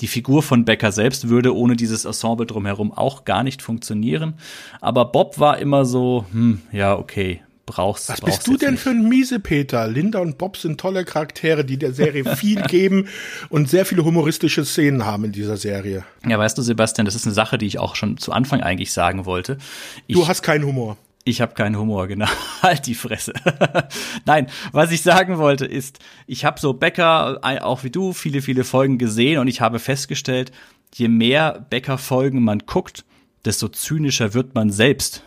die 0.00 0.08
Figur 0.08 0.42
von 0.42 0.64
Becker 0.64 0.92
selbst 0.92 1.28
würde 1.28 1.54
ohne 1.54 1.76
dieses 1.76 2.04
Ensemble 2.04 2.46
drumherum 2.46 2.92
auch 2.92 3.24
gar 3.24 3.42
nicht 3.42 3.62
funktionieren. 3.62 4.34
Aber 4.80 5.06
Bob 5.06 5.38
war 5.38 5.58
immer 5.58 5.84
so, 5.84 6.24
hm, 6.32 6.60
ja, 6.72 6.96
okay, 6.96 7.40
brauchst 7.66 8.08
Was 8.08 8.20
brauchst 8.20 8.38
bist 8.38 8.46
du 8.48 8.56
denn 8.56 8.72
nicht. 8.72 8.82
für 8.82 8.90
ein 8.90 9.08
Miesepeter? 9.08 9.86
Linda 9.86 10.18
und 10.18 10.38
Bob 10.38 10.56
sind 10.56 10.80
tolle 10.80 11.04
Charaktere, 11.04 11.64
die 11.64 11.78
der 11.78 11.92
Serie 11.92 12.36
viel 12.36 12.62
geben 12.68 13.06
und 13.48 13.68
sehr 13.68 13.86
viele 13.86 14.04
humoristische 14.04 14.64
Szenen 14.64 15.06
haben 15.06 15.24
in 15.26 15.32
dieser 15.32 15.56
Serie. 15.56 16.04
Ja, 16.26 16.38
weißt 16.38 16.58
du, 16.58 16.62
Sebastian, 16.62 17.04
das 17.04 17.14
ist 17.14 17.26
eine 17.26 17.34
Sache, 17.34 17.58
die 17.58 17.66
ich 17.66 17.78
auch 17.78 17.94
schon 17.94 18.16
zu 18.16 18.32
Anfang 18.32 18.60
eigentlich 18.60 18.92
sagen 18.92 19.24
wollte. 19.24 19.58
Ich, 20.06 20.16
Du 20.16 20.26
hast 20.26 20.42
keinen 20.42 20.64
Humor. 20.64 20.96
Ich 21.30 21.40
habe 21.40 21.54
keinen 21.54 21.78
Humor, 21.78 22.08
genau. 22.08 22.26
halt 22.62 22.86
die 22.86 22.96
Fresse. 22.96 23.32
Nein, 24.24 24.48
was 24.72 24.90
ich 24.90 25.02
sagen 25.02 25.38
wollte 25.38 25.64
ist, 25.64 26.00
ich 26.26 26.44
habe 26.44 26.58
so 26.58 26.72
Becker, 26.72 27.38
äh, 27.44 27.60
auch 27.60 27.84
wie 27.84 27.90
du, 27.90 28.12
viele, 28.12 28.42
viele 28.42 28.64
Folgen 28.64 28.98
gesehen 28.98 29.38
und 29.38 29.46
ich 29.46 29.60
habe 29.60 29.78
festgestellt, 29.78 30.50
je 30.92 31.06
mehr 31.06 31.64
Becker-Folgen 31.70 32.42
man 32.42 32.58
guckt, 32.66 33.04
desto 33.44 33.68
zynischer 33.68 34.34
wird 34.34 34.56
man 34.56 34.70
selbst. 34.70 35.22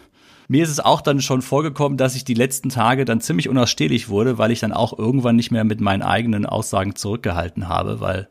Mir 0.49 0.65
ist 0.65 0.71
es 0.71 0.81
auch 0.81 0.99
dann 0.99 1.21
schon 1.21 1.41
vorgekommen, 1.41 1.97
dass 1.97 2.15
ich 2.15 2.25
die 2.25 2.33
letzten 2.33 2.67
Tage 2.67 3.05
dann 3.05 3.21
ziemlich 3.21 3.47
unausstehlich 3.47 4.09
wurde, 4.09 4.37
weil 4.37 4.51
ich 4.51 4.59
dann 4.59 4.73
auch 4.73 4.99
irgendwann 4.99 5.37
nicht 5.37 5.51
mehr 5.51 5.63
mit 5.63 5.79
meinen 5.79 6.01
eigenen 6.01 6.45
Aussagen 6.45 6.97
zurückgehalten 6.97 7.69
habe, 7.69 8.01
weil 8.01 8.27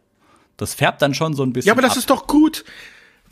das 0.58 0.74
färbt 0.74 1.00
dann 1.00 1.14
schon 1.14 1.32
so 1.32 1.42
ein 1.42 1.54
bisschen. 1.54 1.68
Ja, 1.68 1.72
aber 1.72 1.80
das 1.80 1.92
ab. 1.92 1.98
ist 1.98 2.10
doch 2.10 2.26
gut. 2.26 2.66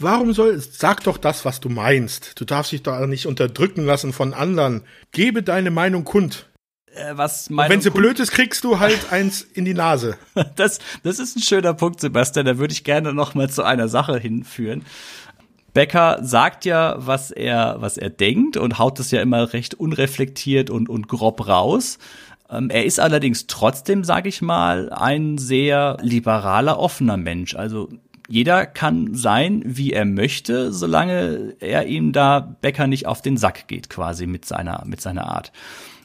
Warum 0.01 0.32
soll, 0.32 0.59
sag 0.59 1.05
doch 1.05 1.18
das, 1.18 1.44
was 1.44 1.61
du 1.61 1.68
meinst. 1.68 2.40
Du 2.40 2.46
darfst 2.46 2.72
dich 2.72 2.82
doch 2.82 3.07
nicht 3.07 3.26
unterdrücken 3.26 3.84
lassen 3.84 4.14
von 4.14 4.32
anderen. 4.32 4.82
Gebe 5.12 5.42
deine 5.42 5.70
Meinung 5.70 6.05
kund. 6.05 6.48
Äh, 6.94 7.12
was 7.16 7.48
Und 7.48 7.57
meine 7.57 7.74
wenn 7.74 7.82
sie 7.82 7.90
blöd 7.90 8.18
ist, 8.18 8.32
kriegst 8.32 8.64
du 8.64 8.80
halt 8.80 9.12
eins 9.12 9.42
in 9.42 9.64
die 9.64 9.74
Nase. 9.74 10.16
Das, 10.57 10.78
das 11.03 11.18
ist 11.18 11.36
ein 11.36 11.42
schöner 11.42 11.74
Punkt, 11.74 12.01
Sebastian. 12.01 12.46
Da 12.46 12.59
würde 12.59 12.72
ich 12.72 12.82
gerne 12.82 13.12
noch 13.12 13.34
mal 13.34 13.51
zu 13.51 13.62
einer 13.62 13.88
Sache 13.88 14.18
hinführen. 14.18 14.84
Becker 15.74 16.18
sagt 16.22 16.64
ja, 16.64 16.96
was 16.98 17.30
er, 17.30 17.76
was 17.80 17.96
er 17.96 18.11
denkt 18.11 18.57
und 18.57 18.78
haut 18.78 18.98
das 18.98 19.11
ja 19.11 19.20
immer 19.20 19.53
recht 19.53 19.74
unreflektiert 19.74 20.70
und, 20.70 20.88
und 20.88 21.09
grob 21.09 21.46
raus. 21.46 21.98
Ähm, 22.51 22.70
er 22.70 22.84
ist 22.84 22.98
allerdings 22.98 23.46
trotzdem, 23.46 24.03
sage 24.03 24.28
ich 24.28 24.42
mal, 24.42 24.90
ein 24.90 25.38
sehr 25.38 25.98
liberaler, 26.01 26.78
offener 26.78 27.16
Mensch. 27.16 27.55
Also 27.55 27.88
jeder 28.31 28.64
kann 28.64 29.14
sein, 29.14 29.62
wie 29.66 29.93
er 29.93 30.05
möchte, 30.05 30.72
solange 30.72 31.57
er 31.59 31.87
ihm 31.87 32.12
da 32.12 32.39
Becker 32.61 32.87
nicht 32.87 33.07
auf 33.07 33.22
den 33.22 33.37
Sack 33.37 33.66
geht, 33.66 33.91
quasi 33.91 34.26
mit 34.26 34.45
seiner, 34.45 34.85
mit 34.87 35.01
seiner 35.01 35.26
Art. 35.26 35.51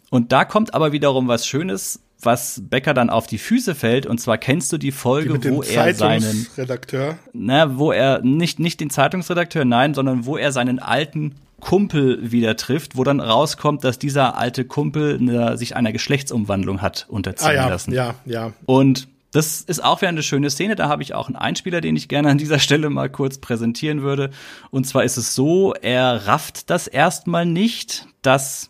Und 0.09 0.31
da 0.31 0.43
kommt 0.43 0.73
aber 0.73 0.91
wiederum 0.91 1.27
was 1.27 1.45
Schönes, 1.45 2.01
was 2.21 2.63
Becker 2.67 2.95
dann 2.95 3.11
auf 3.11 3.27
die 3.27 3.37
Füße 3.37 3.75
fällt. 3.75 4.07
Und 4.07 4.19
zwar 4.19 4.39
kennst 4.39 4.73
du 4.73 4.77
die 4.79 4.91
Folge, 4.91 5.37
dem 5.37 5.55
wo 5.55 5.61
er 5.61 5.93
seinen, 5.93 6.21
Zeitungsredakteur. 6.21 7.19
na, 7.33 7.77
wo 7.77 7.91
er 7.91 8.21
nicht, 8.21 8.59
nicht 8.59 8.79
den 8.79 8.89
Zeitungsredakteur, 8.89 9.63
nein, 9.63 9.93
sondern 9.93 10.25
wo 10.25 10.35
er 10.35 10.51
seinen 10.51 10.79
alten 10.79 11.35
Kumpel 11.59 12.31
wieder 12.31 12.55
trifft, 12.57 12.97
wo 12.97 13.03
dann 13.03 13.19
rauskommt, 13.19 13.83
dass 13.83 13.99
dieser 13.99 14.37
alte 14.37 14.65
Kumpel 14.65 15.19
ne, 15.21 15.57
sich 15.57 15.75
einer 15.75 15.91
Geschlechtsumwandlung 15.91 16.81
hat 16.81 17.05
unterziehen 17.07 17.49
Ah 17.49 17.53
ja, 17.53 17.69
lassen. 17.69 17.93
ja, 17.93 18.15
ja. 18.25 18.53
Und 18.65 19.07
das 19.35 19.61
ist 19.61 19.83
auch 19.83 20.01
wieder 20.01 20.09
eine 20.09 20.23
schöne 20.23 20.49
Szene. 20.49 20.75
Da 20.75 20.87
habe 20.87 21.03
ich 21.03 21.13
auch 21.13 21.27
einen 21.27 21.35
Einspieler, 21.35 21.81
den 21.81 21.95
ich 21.95 22.07
gerne 22.07 22.29
an 22.29 22.37
dieser 22.37 22.59
Stelle 22.59 22.89
mal 22.89 23.09
kurz 23.09 23.37
präsentieren 23.37 24.01
würde. 24.01 24.29
Und 24.71 24.87
zwar 24.87 25.03
ist 25.03 25.17
es 25.17 25.35
so, 25.35 25.73
er 25.73 26.27
rafft 26.27 26.69
das 26.69 26.87
erstmal 26.87 27.45
nicht, 27.45 28.07
dass 28.21 28.69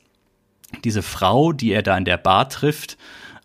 diese 0.84 1.04
Frau, 1.04 1.54
die 1.54 1.72
er 1.72 1.84
da 1.84 1.96
in 1.98 2.06
der 2.06 2.18
Bar 2.18 2.50
trifft, 2.50 2.98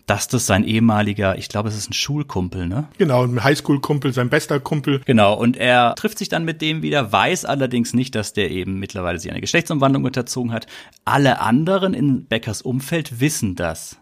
dass 0.06 0.26
das 0.26 0.46
sein 0.46 0.64
ehemaliger, 0.64 1.38
ich 1.38 1.48
glaube, 1.48 1.68
es 1.68 1.76
ist 1.76 1.90
ein 1.90 1.92
Schulkumpel, 1.92 2.66
ne? 2.66 2.88
Genau, 2.98 3.24
ein 3.24 3.44
Highschool-Kumpel, 3.44 4.12
sein 4.12 4.28
bester 4.28 4.58
Kumpel. 4.58 5.02
Genau, 5.04 5.34
und 5.34 5.56
er 5.56 5.94
trifft 5.94 6.18
sich 6.18 6.28
dann 6.28 6.44
mit 6.44 6.60
dem 6.62 6.82
wieder, 6.82 7.12
weiß 7.12 7.44
allerdings 7.44 7.94
nicht, 7.94 8.16
dass 8.16 8.32
der 8.32 8.50
eben 8.50 8.80
mittlerweile 8.80 9.20
sich 9.20 9.30
eine 9.30 9.40
Geschlechtsumwandlung 9.40 10.04
unterzogen 10.04 10.52
hat. 10.52 10.66
Alle 11.04 11.40
anderen 11.40 11.94
in 11.94 12.24
Beckers 12.24 12.60
Umfeld 12.60 13.20
wissen 13.20 13.54
das. 13.54 13.99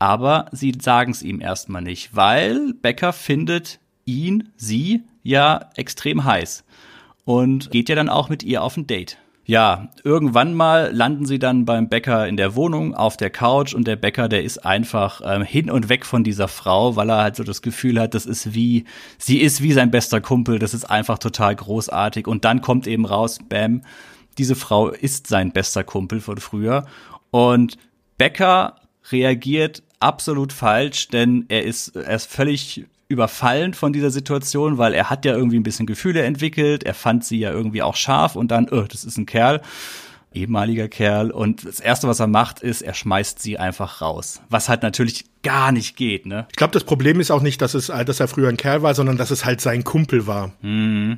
Aber 0.00 0.46
sie 0.50 0.72
sagen 0.80 1.12
es 1.12 1.22
ihm 1.22 1.40
erstmal 1.40 1.82
nicht, 1.82 2.16
weil 2.16 2.72
Becker 2.72 3.12
findet 3.12 3.78
ihn, 4.06 4.48
sie 4.56 5.04
ja 5.22 5.70
extrem 5.76 6.24
heiß 6.24 6.64
und 7.24 7.70
geht 7.70 7.90
ja 7.90 7.94
dann 7.94 8.08
auch 8.08 8.30
mit 8.30 8.42
ihr 8.42 8.62
auf 8.62 8.78
ein 8.78 8.86
Date. 8.86 9.18
Ja, 9.44 9.90
irgendwann 10.02 10.54
mal 10.54 10.90
landen 10.94 11.26
sie 11.26 11.38
dann 11.38 11.66
beim 11.66 11.88
Bäcker 11.88 12.26
in 12.28 12.38
der 12.38 12.54
Wohnung 12.54 12.94
auf 12.94 13.18
der 13.18 13.28
Couch 13.28 13.74
und 13.74 13.86
der 13.86 13.96
Bäcker, 13.96 14.28
der 14.28 14.42
ist 14.42 14.64
einfach 14.64 15.20
ähm, 15.24 15.42
hin 15.42 15.70
und 15.70 15.90
weg 15.90 16.06
von 16.06 16.24
dieser 16.24 16.48
Frau, 16.48 16.96
weil 16.96 17.10
er 17.10 17.18
halt 17.22 17.36
so 17.36 17.44
das 17.44 17.60
Gefühl 17.60 18.00
hat, 18.00 18.14
das 18.14 18.24
ist 18.24 18.54
wie, 18.54 18.84
sie 19.18 19.38
ist 19.38 19.60
wie 19.60 19.72
sein 19.72 19.90
bester 19.90 20.22
Kumpel, 20.22 20.58
das 20.58 20.72
ist 20.72 20.84
einfach 20.84 21.18
total 21.18 21.56
großartig. 21.56 22.26
Und 22.26 22.46
dann 22.46 22.62
kommt 22.62 22.86
eben 22.86 23.04
raus, 23.04 23.38
bam, 23.46 23.82
diese 24.38 24.54
Frau 24.54 24.88
ist 24.88 25.26
sein 25.26 25.52
bester 25.52 25.84
Kumpel 25.84 26.20
von 26.20 26.38
früher. 26.38 26.86
Und 27.30 27.76
Becker 28.16 28.76
reagiert 29.10 29.82
absolut 30.00 30.52
falsch, 30.52 31.08
denn 31.08 31.44
er 31.48 31.64
ist, 31.64 31.94
er 31.94 32.16
ist 32.16 32.30
völlig 32.30 32.86
überfallen 33.08 33.74
von 33.74 33.92
dieser 33.92 34.10
Situation, 34.10 34.78
weil 34.78 34.94
er 34.94 35.10
hat 35.10 35.24
ja 35.24 35.34
irgendwie 35.34 35.58
ein 35.58 35.64
bisschen 35.64 35.86
Gefühle 35.86 36.22
entwickelt, 36.22 36.84
er 36.84 36.94
fand 36.94 37.24
sie 37.24 37.38
ja 37.38 37.50
irgendwie 37.50 37.82
auch 37.82 37.96
scharf 37.96 38.36
und 38.36 38.50
dann, 38.50 38.68
oh, 38.70 38.82
das 38.82 39.04
ist 39.04 39.18
ein 39.18 39.26
Kerl, 39.26 39.60
ehemaliger 40.32 40.88
Kerl 40.88 41.30
und 41.30 41.66
das 41.66 41.80
erste, 41.80 42.06
was 42.06 42.20
er 42.20 42.28
macht, 42.28 42.60
ist, 42.60 42.82
er 42.82 42.94
schmeißt 42.94 43.40
sie 43.40 43.58
einfach 43.58 44.00
raus, 44.00 44.40
was 44.48 44.68
halt 44.68 44.82
natürlich 44.82 45.24
gar 45.42 45.72
nicht 45.72 45.96
geht, 45.96 46.26
ne? 46.26 46.46
Ich 46.50 46.56
glaube, 46.56 46.72
das 46.72 46.84
Problem 46.84 47.18
ist 47.18 47.30
auch 47.30 47.40
nicht, 47.40 47.62
dass 47.62 47.74
es, 47.74 47.86
dass 47.86 48.20
er 48.20 48.28
früher 48.28 48.48
ein 48.48 48.58
Kerl 48.58 48.82
war, 48.82 48.94
sondern 48.94 49.16
dass 49.16 49.30
es 49.30 49.44
halt 49.44 49.60
sein 49.60 49.84
Kumpel 49.84 50.26
war. 50.26 50.52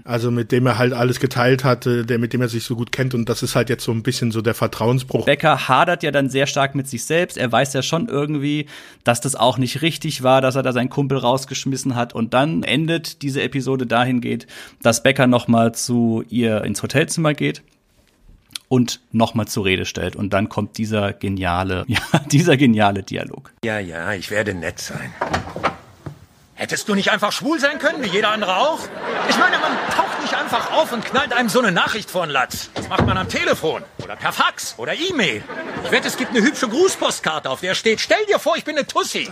Also 0.05 0.31
mit 0.31 0.53
dem 0.53 0.65
er 0.67 0.79
halt 0.79 0.93
alles 0.93 1.19
geteilt 1.19 1.65
hatte, 1.65 2.07
der 2.07 2.19
mit 2.19 2.33
dem 2.33 2.41
er 2.41 2.49
sich 2.49 2.63
so 2.63 2.77
gut 2.77 2.93
kennt 2.93 3.15
und 3.15 3.29
das 3.29 3.43
ist 3.43 3.57
halt 3.57 3.69
jetzt 3.69 3.85
so 3.85 3.91
ein 3.91 4.03
bisschen 4.03 4.31
so 4.31 4.41
der 4.41 4.55
Vertrauensbruch. 4.55 5.25
Becker 5.25 5.69
hadert 5.69 6.05
ja 6.05 6.13
dann 6.13 6.31
sehr 6.31 6.47
stark 6.47 6.75
mit 6.75 6.87
sich 6.89 7.05
selbst. 7.05 7.37
Er 7.37 7.51
weiß 7.51 7.73
ja 7.73 7.83
schon 7.83 8.09
irgendwie, 8.09 8.67
dass 9.03 9.21
das 9.21 9.35
auch 9.35 9.59
nicht 9.59 9.83
richtig 9.83 10.23
war, 10.23 10.41
dass 10.41 10.55
er 10.55 10.63
da 10.63 10.73
seinen 10.73 10.91
Kumpel 10.91 11.19
rausgeschmissen 11.19 11.97
hat. 11.97 12.15
Und 12.15 12.33
dann 12.33 12.63
endet 12.63 13.23
diese 13.23 13.43
Episode 13.43 13.87
dahingehend, 13.87 14.47
dass 14.83 15.03
Becker 15.03 15.27
noch 15.27 15.49
mal 15.49 15.75
zu 15.75 16.23
ihr 16.29 16.63
ins 16.63 16.83
Hotelzimmer 16.83 17.35
geht 17.35 17.63
und 18.73 19.01
nochmal 19.11 19.47
zur 19.47 19.66
Rede 19.66 19.85
stellt. 19.85 20.16
Und 20.16 20.33
dann 20.33 20.49
kommt 20.49 20.79
dieser 20.79 21.12
geniale, 21.12 21.85
ja, 21.89 22.01
dieser 22.25 22.57
geniale 22.57 23.03
Dialog. 23.03 23.53
Ja, 23.62 23.79
ja, 23.79 24.14
ich 24.14 24.31
werde 24.31 24.55
nett 24.55 24.79
sein. 24.79 25.12
Hättest 26.55 26.89
du 26.89 26.95
nicht 26.95 27.11
einfach 27.11 27.33
schwul 27.33 27.61
sein 27.61 27.79
können, 27.79 28.03
wie 28.03 28.07
jeder 28.07 28.31
andere 28.31 28.57
auch? 28.57 28.79
Ich 29.29 29.37
meine, 29.37 29.59
man 29.59 29.73
taucht 29.95 30.23
nicht 30.23 30.33
einfach 30.33 30.73
auf 30.73 30.91
und 30.91 31.05
knallt 31.05 31.35
einem 31.35 31.51
so 31.51 31.59
eine 31.59 31.70
Nachricht 31.70 32.11
vor 32.11 32.25
den 32.25 32.31
Latz. 32.31 32.70
Das 32.73 32.89
macht 32.89 33.05
man 33.05 33.18
am 33.18 33.29
Telefon 33.29 33.83
oder 34.03 34.16
per 34.16 34.33
Fax 34.33 34.75
oder 34.79 34.95
E-Mail. 34.95 35.45
Ich 35.85 35.91
wette, 35.91 36.09
es 36.09 36.16
gibt 36.16 36.31
eine 36.31 36.41
hübsche 36.41 36.66
Grußpostkarte, 36.66 37.51
auf 37.51 37.61
der 37.61 37.75
steht, 37.75 38.01
stell 38.01 38.25
dir 38.25 38.39
vor, 38.39 38.57
ich 38.57 38.64
bin 38.64 38.79
eine 38.79 38.87
Tussi. 38.87 39.29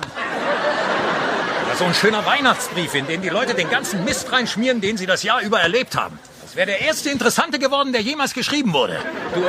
Oder 1.65 1.77
so 1.77 1.85
ein 1.85 1.95
schöner 1.95 2.27
Weihnachtsbrief, 2.27 2.95
in 2.95 3.07
den 3.07 3.23
die 3.23 3.31
Leute 3.31 3.55
den 3.55 3.71
ganzen 3.71 4.05
Mist 4.05 4.31
reinschmieren, 4.31 4.83
den 4.83 4.99
sie 4.99 5.07
das 5.07 5.23
Jahr 5.23 5.41
über 5.41 5.61
erlebt 5.61 5.97
haben. 5.97 6.19
Das 6.51 6.57
wäre 6.57 6.67
der 6.67 6.81
erste 6.81 7.11
Interessante 7.11 7.61
geworden, 7.61 7.93
der 7.93 8.03
jemals 8.03 8.35
geschrieben 8.35 8.73
wurde. 8.73 8.99
Du, 9.37 9.41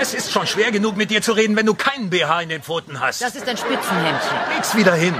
es 0.00 0.12
ist 0.12 0.32
schon 0.32 0.44
schwer 0.44 0.72
genug, 0.72 0.96
mit 0.96 1.08
dir 1.08 1.22
zu 1.22 1.30
reden, 1.30 1.54
wenn 1.54 1.66
du 1.66 1.74
keinen 1.74 2.10
BH 2.10 2.40
in 2.40 2.48
den 2.48 2.62
Pfoten 2.62 2.98
hast. 2.98 3.22
Das 3.22 3.36
ist 3.36 3.48
ein 3.48 3.56
Spitzenhemdchen. 3.56 4.36
Leg's 4.52 4.76
wieder 4.76 4.94
hin. 4.94 5.14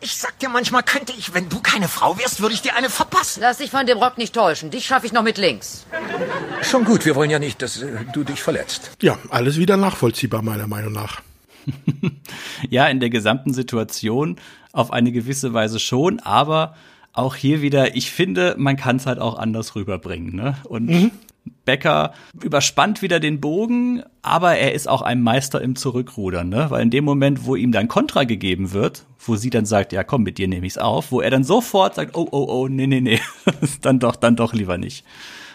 Ich 0.00 0.14
sag 0.14 0.38
dir, 0.38 0.48
manchmal 0.48 0.84
könnte 0.84 1.12
ich, 1.12 1.34
wenn 1.34 1.48
du 1.48 1.58
keine 1.58 1.88
Frau 1.88 2.20
wärst, 2.20 2.40
würde 2.40 2.54
ich 2.54 2.62
dir 2.62 2.76
eine 2.76 2.88
verpassen. 2.88 3.40
Lass 3.40 3.58
dich 3.58 3.72
von 3.72 3.84
dem 3.84 3.98
Rock 3.98 4.16
nicht 4.16 4.32
täuschen. 4.32 4.70
Dich 4.70 4.86
schaffe 4.86 5.06
ich 5.06 5.12
noch 5.12 5.24
mit 5.24 5.38
links. 5.38 5.86
Schon 6.62 6.84
gut, 6.84 7.04
wir 7.04 7.16
wollen 7.16 7.30
ja 7.30 7.40
nicht, 7.40 7.62
dass 7.62 7.82
äh, 7.82 7.88
du 8.12 8.22
dich 8.22 8.40
verletzt. 8.40 8.92
Ja, 9.02 9.18
alles 9.30 9.56
wieder 9.56 9.76
nachvollziehbar, 9.76 10.42
meiner 10.42 10.68
Meinung 10.68 10.92
nach. 10.92 11.20
ja, 12.70 12.86
in 12.86 13.00
der 13.00 13.10
gesamten 13.10 13.54
Situation 13.54 14.36
auf 14.70 14.92
eine 14.92 15.10
gewisse 15.10 15.52
Weise 15.52 15.80
schon, 15.80 16.20
aber 16.20 16.76
auch 17.20 17.36
hier 17.36 17.62
wieder, 17.62 17.96
ich 17.96 18.10
finde, 18.10 18.54
man 18.58 18.76
kann 18.76 18.96
es 18.96 19.06
halt 19.06 19.18
auch 19.18 19.38
anders 19.38 19.76
rüberbringen. 19.76 20.34
Ne? 20.34 20.56
Und 20.64 20.88
mhm. 20.88 21.10
Becker 21.64 22.12
überspannt 22.42 23.02
wieder 23.02 23.20
den 23.20 23.40
Bogen, 23.40 24.02
aber 24.22 24.56
er 24.56 24.72
ist 24.74 24.88
auch 24.88 25.02
ein 25.02 25.22
Meister 25.22 25.60
im 25.60 25.76
Zurückrudern, 25.76 26.48
ne? 26.48 26.66
Weil 26.70 26.82
in 26.82 26.90
dem 26.90 27.04
Moment, 27.04 27.44
wo 27.44 27.56
ihm 27.56 27.72
dann 27.72 27.88
Kontra 27.88 28.24
gegeben 28.24 28.72
wird, 28.72 29.04
wo 29.18 29.36
sie 29.36 29.50
dann 29.50 29.66
sagt, 29.66 29.92
ja 29.92 30.04
komm, 30.04 30.22
mit 30.22 30.38
dir 30.38 30.48
nehme 30.48 30.66
ich's 30.66 30.78
auf, 30.78 31.12
wo 31.12 31.20
er 31.20 31.30
dann 31.30 31.44
sofort 31.44 31.94
sagt, 31.94 32.16
oh, 32.16 32.28
oh, 32.30 32.46
oh, 32.48 32.68
nee, 32.68 32.86
nee, 32.86 33.00
nee, 33.00 33.20
dann 33.82 33.98
doch, 33.98 34.16
dann 34.16 34.36
doch 34.36 34.52
lieber 34.52 34.78
nicht. 34.78 35.04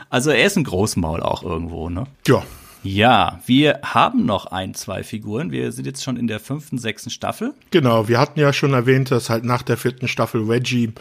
Also 0.09 0.32
er 0.32 0.45
ist 0.45 0.57
ein 0.57 0.63
Großmaul 0.63 1.22
auch 1.22 1.43
irgendwo, 1.43 1.89
ne? 1.89 2.05
Ja. 2.28 2.43
Ja, 2.84 3.39
wir 3.47 3.80
haben 3.82 4.28
noch 4.28 4.45
ein, 4.45 4.76
zwei 4.76 5.01
Figuren. 5.01 5.51
Wir 5.51 5.72
sind 5.72 5.88
jetzt 5.88 6.03
schon 6.03 6.18
in 6.18 6.28
der 6.28 6.39
fünften, 6.39 6.78
sechsten 6.78 7.09
Staffel. 7.09 7.55
Genau, 7.72 8.07
wir 8.07 8.20
hatten 8.20 8.39
ja 8.39 8.53
schon 8.53 8.74
erwähnt, 8.74 9.09
dass 9.09 9.32
halt 9.32 9.43
nach 9.43 9.63
der 9.63 9.76
vierten 9.76 10.07
Staffel 10.07 10.43
Reggie 10.43 10.93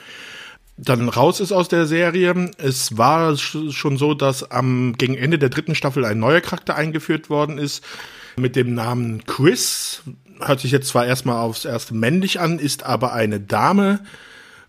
dann 0.76 1.08
raus 1.08 1.40
ist 1.40 1.52
aus 1.52 1.68
der 1.68 1.86
Serie. 1.86 2.50
Es 2.58 2.98
war 2.98 3.36
schon 3.36 3.96
so, 3.96 4.14
dass 4.14 4.50
am 4.50 4.94
gegen 4.98 5.16
Ende 5.16 5.38
der 5.38 5.48
dritten 5.48 5.74
Staffel 5.74 6.04
ein 6.04 6.18
neuer 6.18 6.40
Charakter 6.40 6.74
eingeführt 6.74 7.30
worden 7.30 7.58
ist 7.58 7.84
mit 8.36 8.56
dem 8.56 8.74
Namen 8.74 9.24
Chris. 9.24 10.02
Hört 10.40 10.60
sich 10.60 10.72
jetzt 10.72 10.88
zwar 10.88 11.06
erstmal 11.06 11.36
aufs 11.36 11.64
erste 11.64 11.94
männlich 11.94 12.40
an, 12.40 12.58
ist 12.58 12.82
aber 12.82 13.12
eine 13.12 13.40
Dame. 13.40 14.00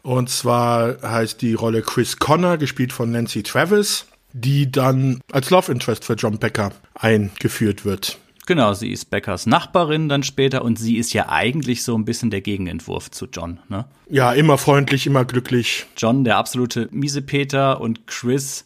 Und 0.03 0.29
zwar 0.29 1.01
heißt 1.01 1.41
die 1.41 1.55
Rolle 1.55 1.81
Chris 1.81 2.17
Connor, 2.17 2.57
gespielt 2.57 2.93
von 2.93 3.11
Nancy 3.11 3.41
Travis, 3.41 4.05
die 4.33 4.71
dann 4.71 5.21
als 5.31 5.49
Love 5.49 5.71
Interest 5.71 6.05
für 6.05 6.13
John 6.13 6.37
Becker 6.37 6.71
eingeführt 6.93 7.85
wird. 7.85 8.19
Genau, 8.45 8.73
sie 8.73 8.91
ist 8.91 9.05
Beckers 9.05 9.45
Nachbarin 9.47 10.07
dann 10.07 10.23
später 10.23 10.63
und 10.63 10.77
sie 10.77 10.97
ist 10.97 11.13
ja 11.13 11.29
eigentlich 11.29 11.83
so 11.83 11.97
ein 11.97 12.05
bisschen 12.05 12.29
der 12.29 12.41
Gegenentwurf 12.41 13.09
zu 13.09 13.25
John, 13.25 13.59
ne? 13.69 13.85
Ja, 14.09 14.33
immer 14.33 14.57
freundlich, 14.57 15.07
immer 15.07 15.25
glücklich. 15.25 15.85
John, 15.97 16.23
der 16.23 16.37
absolute 16.37 16.87
Miesepeter 16.91 17.81
und 17.81 18.05
Chris, 18.05 18.65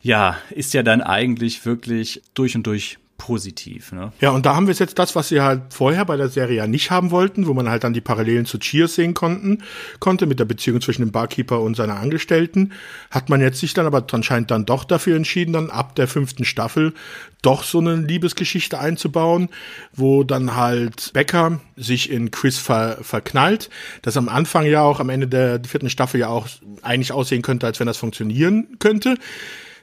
ja, 0.00 0.38
ist 0.50 0.72
ja 0.74 0.82
dann 0.82 1.02
eigentlich 1.02 1.66
wirklich 1.66 2.22
durch 2.34 2.56
und 2.56 2.66
durch 2.66 2.98
positiv. 3.18 3.92
Ne? 3.92 4.12
Ja, 4.20 4.30
und 4.30 4.46
da 4.46 4.54
haben 4.54 4.68
wir 4.68 4.74
jetzt 4.74 4.98
das, 4.98 5.14
was 5.14 5.28
sie 5.28 5.42
halt 5.42 5.74
vorher 5.74 6.04
bei 6.04 6.16
der 6.16 6.28
Serie 6.28 6.56
ja 6.56 6.66
nicht 6.66 6.90
haben 6.90 7.10
wollten, 7.10 7.46
wo 7.46 7.52
man 7.52 7.68
halt 7.68 7.84
dann 7.84 7.92
die 7.92 8.00
Parallelen 8.00 8.46
zu 8.46 8.58
Cheers 8.58 8.94
sehen 8.94 9.12
konnten, 9.12 9.62
konnte 9.98 10.26
mit 10.26 10.38
der 10.38 10.44
Beziehung 10.46 10.80
zwischen 10.80 11.02
dem 11.02 11.12
Barkeeper 11.12 11.60
und 11.60 11.76
seiner 11.76 11.96
Angestellten, 11.96 12.72
hat 13.10 13.28
man 13.28 13.40
jetzt 13.40 13.58
sich 13.58 13.74
dann 13.74 13.86
aber 13.86 14.06
anscheinend 14.12 14.50
dann 14.50 14.64
doch 14.64 14.84
dafür 14.84 15.16
entschieden, 15.16 15.52
dann 15.52 15.68
ab 15.68 15.96
der 15.96 16.08
fünften 16.08 16.44
Staffel 16.44 16.94
doch 17.42 17.64
so 17.64 17.80
eine 17.80 17.96
Liebesgeschichte 17.96 18.78
einzubauen, 18.78 19.48
wo 19.92 20.24
dann 20.24 20.56
halt 20.56 21.12
Becker 21.12 21.60
sich 21.76 22.10
in 22.10 22.30
Chris 22.30 22.58
ver 22.58 22.98
verknallt, 23.02 23.68
das 24.02 24.16
am 24.16 24.28
Anfang 24.28 24.64
ja 24.64 24.82
auch 24.82 25.00
am 25.00 25.10
Ende 25.10 25.28
der 25.28 25.60
vierten 25.64 25.90
Staffel 25.90 26.20
ja 26.20 26.28
auch 26.28 26.48
eigentlich 26.82 27.12
aussehen 27.12 27.42
könnte, 27.42 27.66
als 27.66 27.80
wenn 27.80 27.86
das 27.86 27.98
funktionieren 27.98 28.76
könnte. 28.78 29.16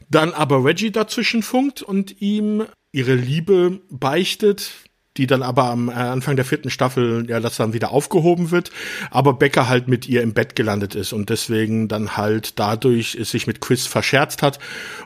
Dann 0.09 0.33
aber 0.33 0.63
Reggie 0.63 0.91
dazwischen 0.91 1.43
funkt 1.43 1.81
und 1.81 2.21
ihm 2.21 2.65
ihre 2.95 3.13
Liebe 3.13 3.81
beichtet, 3.89 4.71
die 5.17 5.27
dann 5.27 5.43
aber 5.43 5.65
am 5.65 5.89
Anfang 5.89 6.37
der 6.37 6.45
vierten 6.45 6.69
Staffel 6.69 7.25
ja 7.29 7.41
das 7.41 7.57
dann 7.57 7.73
wieder 7.73 7.91
aufgehoben 7.91 8.51
wird, 8.51 8.71
aber 9.11 9.33
Becker 9.33 9.67
halt 9.67 9.89
mit 9.89 10.07
ihr 10.07 10.21
im 10.21 10.33
Bett 10.33 10.55
gelandet 10.55 10.95
ist 10.95 11.11
und 11.11 11.29
deswegen 11.29 11.89
dann 11.89 12.15
halt 12.15 12.57
dadurch 12.57 13.17
sich 13.21 13.47
mit 13.47 13.59
Chris 13.59 13.85
verscherzt 13.85 14.41
hat 14.41 14.59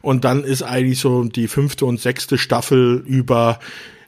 und 0.04 0.24
dann 0.24 0.44
ist 0.44 0.62
eigentlich 0.62 1.00
so 1.00 1.24
die 1.24 1.48
fünfte 1.48 1.86
und 1.86 2.00
sechste 2.00 2.38
Staffel 2.38 3.04
über 3.06 3.60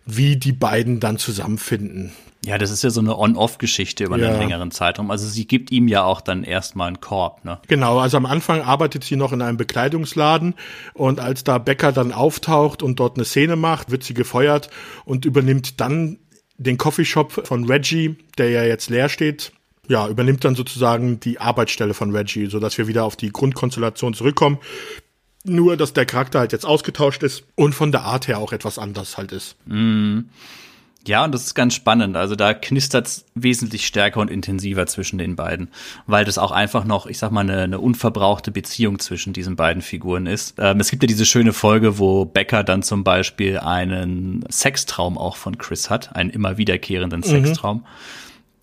wie 0.05 0.35
die 0.35 0.53
beiden 0.53 0.99
dann 0.99 1.17
zusammenfinden. 1.17 2.11
Ja, 2.43 2.57
das 2.57 2.71
ist 2.71 2.83
ja 2.83 2.89
so 2.89 3.01
eine 3.01 3.17
On-Off-Geschichte 3.17 4.05
über 4.05 4.17
ja. 4.17 4.29
einen 4.29 4.39
längeren 4.39 4.71
Zeitraum. 4.71 5.11
Also 5.11 5.27
sie 5.27 5.45
gibt 5.45 5.71
ihm 5.71 5.87
ja 5.87 6.03
auch 6.03 6.21
dann 6.21 6.43
erstmal 6.43 6.87
einen 6.87 6.99
Korb, 6.99 7.45
ne? 7.45 7.59
Genau, 7.67 7.99
also 7.99 8.17
am 8.17 8.25
Anfang 8.25 8.61
arbeitet 8.61 9.03
sie 9.03 9.15
noch 9.15 9.31
in 9.31 9.43
einem 9.43 9.57
Bekleidungsladen 9.57 10.55
und 10.95 11.19
als 11.19 11.43
da 11.43 11.59
Becker 11.59 11.91
dann 11.91 12.11
auftaucht 12.11 12.81
und 12.81 12.99
dort 12.99 13.17
eine 13.17 13.25
Szene 13.25 13.55
macht, 13.55 13.91
wird 13.91 14.03
sie 14.03 14.15
gefeuert 14.15 14.71
und 15.05 15.25
übernimmt 15.25 15.79
dann 15.79 16.17
den 16.57 16.77
Coffeeshop 16.77 17.47
von 17.47 17.65
Reggie, 17.65 18.17
der 18.39 18.49
ja 18.49 18.63
jetzt 18.63 18.89
leer 18.89 19.09
steht. 19.09 19.51
Ja, 19.87 20.07
übernimmt 20.07 20.43
dann 20.43 20.55
sozusagen 20.55 21.19
die 21.19 21.39
Arbeitsstelle 21.39 21.93
von 21.93 22.15
Reggie, 22.15 22.47
sodass 22.47 22.77
wir 22.77 22.87
wieder 22.87 23.03
auf 23.03 23.15
die 23.15 23.31
Grundkonstellation 23.31 24.15
zurückkommen. 24.15 24.57
Nur, 25.43 25.75
dass 25.75 25.93
der 25.93 26.05
Charakter 26.05 26.39
halt 26.39 26.53
jetzt 26.53 26.65
ausgetauscht 26.65 27.23
ist 27.23 27.43
und 27.55 27.73
von 27.73 27.91
der 27.91 28.01
Art 28.01 28.27
her 28.27 28.39
auch 28.39 28.53
etwas 28.53 28.79
anders 28.79 29.17
halt 29.17 29.31
ist. 29.31 29.57
Mm. 29.65 30.21
Ja, 31.07 31.23
und 31.23 31.33
das 31.33 31.45
ist 31.45 31.55
ganz 31.55 31.73
spannend. 31.73 32.15
Also 32.15 32.35
da 32.35 32.53
knistert 32.53 33.07
es 33.07 33.25
wesentlich 33.33 33.87
stärker 33.87 34.19
und 34.19 34.29
intensiver 34.29 34.85
zwischen 34.85 35.17
den 35.17 35.35
beiden, 35.35 35.69
weil 36.05 36.25
das 36.25 36.37
auch 36.37 36.51
einfach 36.51 36.85
noch, 36.85 37.07
ich 37.07 37.17
sag 37.17 37.31
mal, 37.31 37.41
eine, 37.41 37.61
eine 37.61 37.79
unverbrauchte 37.79 38.51
Beziehung 38.51 38.99
zwischen 38.99 39.33
diesen 39.33 39.55
beiden 39.55 39.81
Figuren 39.81 40.27
ist. 40.27 40.55
Ähm, 40.59 40.79
es 40.79 40.91
gibt 40.91 41.01
ja 41.01 41.07
diese 41.07 41.25
schöne 41.25 41.53
Folge, 41.53 41.97
wo 41.97 42.25
Becker 42.25 42.63
dann 42.63 42.83
zum 42.83 43.03
Beispiel 43.03 43.57
einen 43.57 44.45
Sextraum 44.49 45.17
auch 45.17 45.37
von 45.37 45.57
Chris 45.57 45.89
hat, 45.89 46.15
einen 46.15 46.29
immer 46.29 46.57
wiederkehrenden 46.57 47.21
mhm. 47.21 47.25
Sextraum. 47.25 47.77
Mhm 47.77 47.85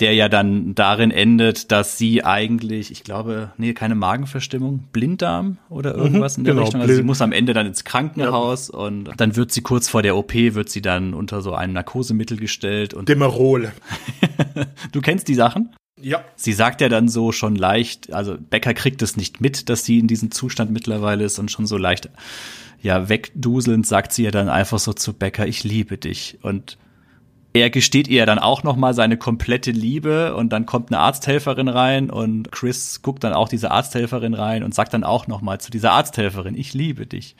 der 0.00 0.14
ja 0.14 0.28
dann 0.28 0.74
darin 0.74 1.10
endet, 1.10 1.72
dass 1.72 1.98
sie 1.98 2.24
eigentlich, 2.24 2.92
ich 2.92 3.02
glaube, 3.02 3.50
nee, 3.56 3.74
keine 3.74 3.96
Magenverstimmung, 3.96 4.84
Blinddarm 4.92 5.58
oder 5.68 5.94
mhm, 5.96 6.02
irgendwas 6.02 6.36
mhm, 6.36 6.42
in 6.42 6.44
der 6.44 6.54
genau, 6.54 6.64
Richtung. 6.64 6.80
Also 6.82 6.94
sie 6.94 7.02
muss 7.02 7.20
am 7.20 7.32
Ende 7.32 7.52
dann 7.52 7.66
ins 7.66 7.84
Krankenhaus 7.84 8.70
ja. 8.72 8.78
und 8.78 9.10
dann 9.16 9.34
wird 9.34 9.50
sie 9.50 9.62
kurz 9.62 9.88
vor 9.88 10.02
der 10.02 10.16
OP, 10.16 10.34
wird 10.34 10.68
sie 10.68 10.82
dann 10.82 11.14
unter 11.14 11.42
so 11.42 11.52
ein 11.54 11.72
Narkosemittel 11.72 12.36
gestellt 12.36 12.94
und. 12.94 13.08
Demerol. 13.08 13.72
du 14.92 15.00
kennst 15.00 15.26
die 15.28 15.34
Sachen? 15.34 15.74
Ja. 16.00 16.24
Sie 16.36 16.52
sagt 16.52 16.80
ja 16.80 16.88
dann 16.88 17.08
so 17.08 17.32
schon 17.32 17.56
leicht, 17.56 18.12
also 18.12 18.36
Becker 18.38 18.74
kriegt 18.74 19.02
es 19.02 19.16
nicht 19.16 19.40
mit, 19.40 19.68
dass 19.68 19.84
sie 19.84 19.98
in 19.98 20.06
diesem 20.06 20.30
Zustand 20.30 20.70
mittlerweile 20.70 21.24
ist 21.24 21.40
und 21.40 21.50
schon 21.50 21.66
so 21.66 21.76
leicht, 21.76 22.08
ja, 22.80 23.08
wegduselnd 23.08 23.84
sagt 23.84 24.12
sie 24.12 24.22
ja 24.22 24.30
dann 24.30 24.48
einfach 24.48 24.78
so 24.78 24.92
zu 24.92 25.12
Becker, 25.12 25.48
ich 25.48 25.64
liebe 25.64 25.98
dich 25.98 26.38
und 26.42 26.78
er 27.52 27.70
gesteht 27.70 28.08
ihr 28.08 28.26
dann 28.26 28.38
auch 28.38 28.62
noch 28.62 28.76
mal 28.76 28.94
seine 28.94 29.16
komplette 29.16 29.70
Liebe 29.70 30.34
und 30.34 30.50
dann 30.50 30.66
kommt 30.66 30.90
eine 30.90 31.00
Arzthelferin 31.00 31.68
rein 31.68 32.10
und 32.10 32.52
Chris 32.52 33.02
guckt 33.02 33.24
dann 33.24 33.32
auch 33.32 33.48
diese 33.48 33.70
Arzthelferin 33.70 34.34
rein 34.34 34.62
und 34.62 34.74
sagt 34.74 34.94
dann 34.94 35.04
auch 35.04 35.26
noch 35.26 35.40
mal 35.40 35.58
zu 35.60 35.70
dieser 35.70 35.92
Arzthelferin, 35.92 36.54
ich 36.54 36.74
liebe 36.74 37.06
dich. 37.06 37.36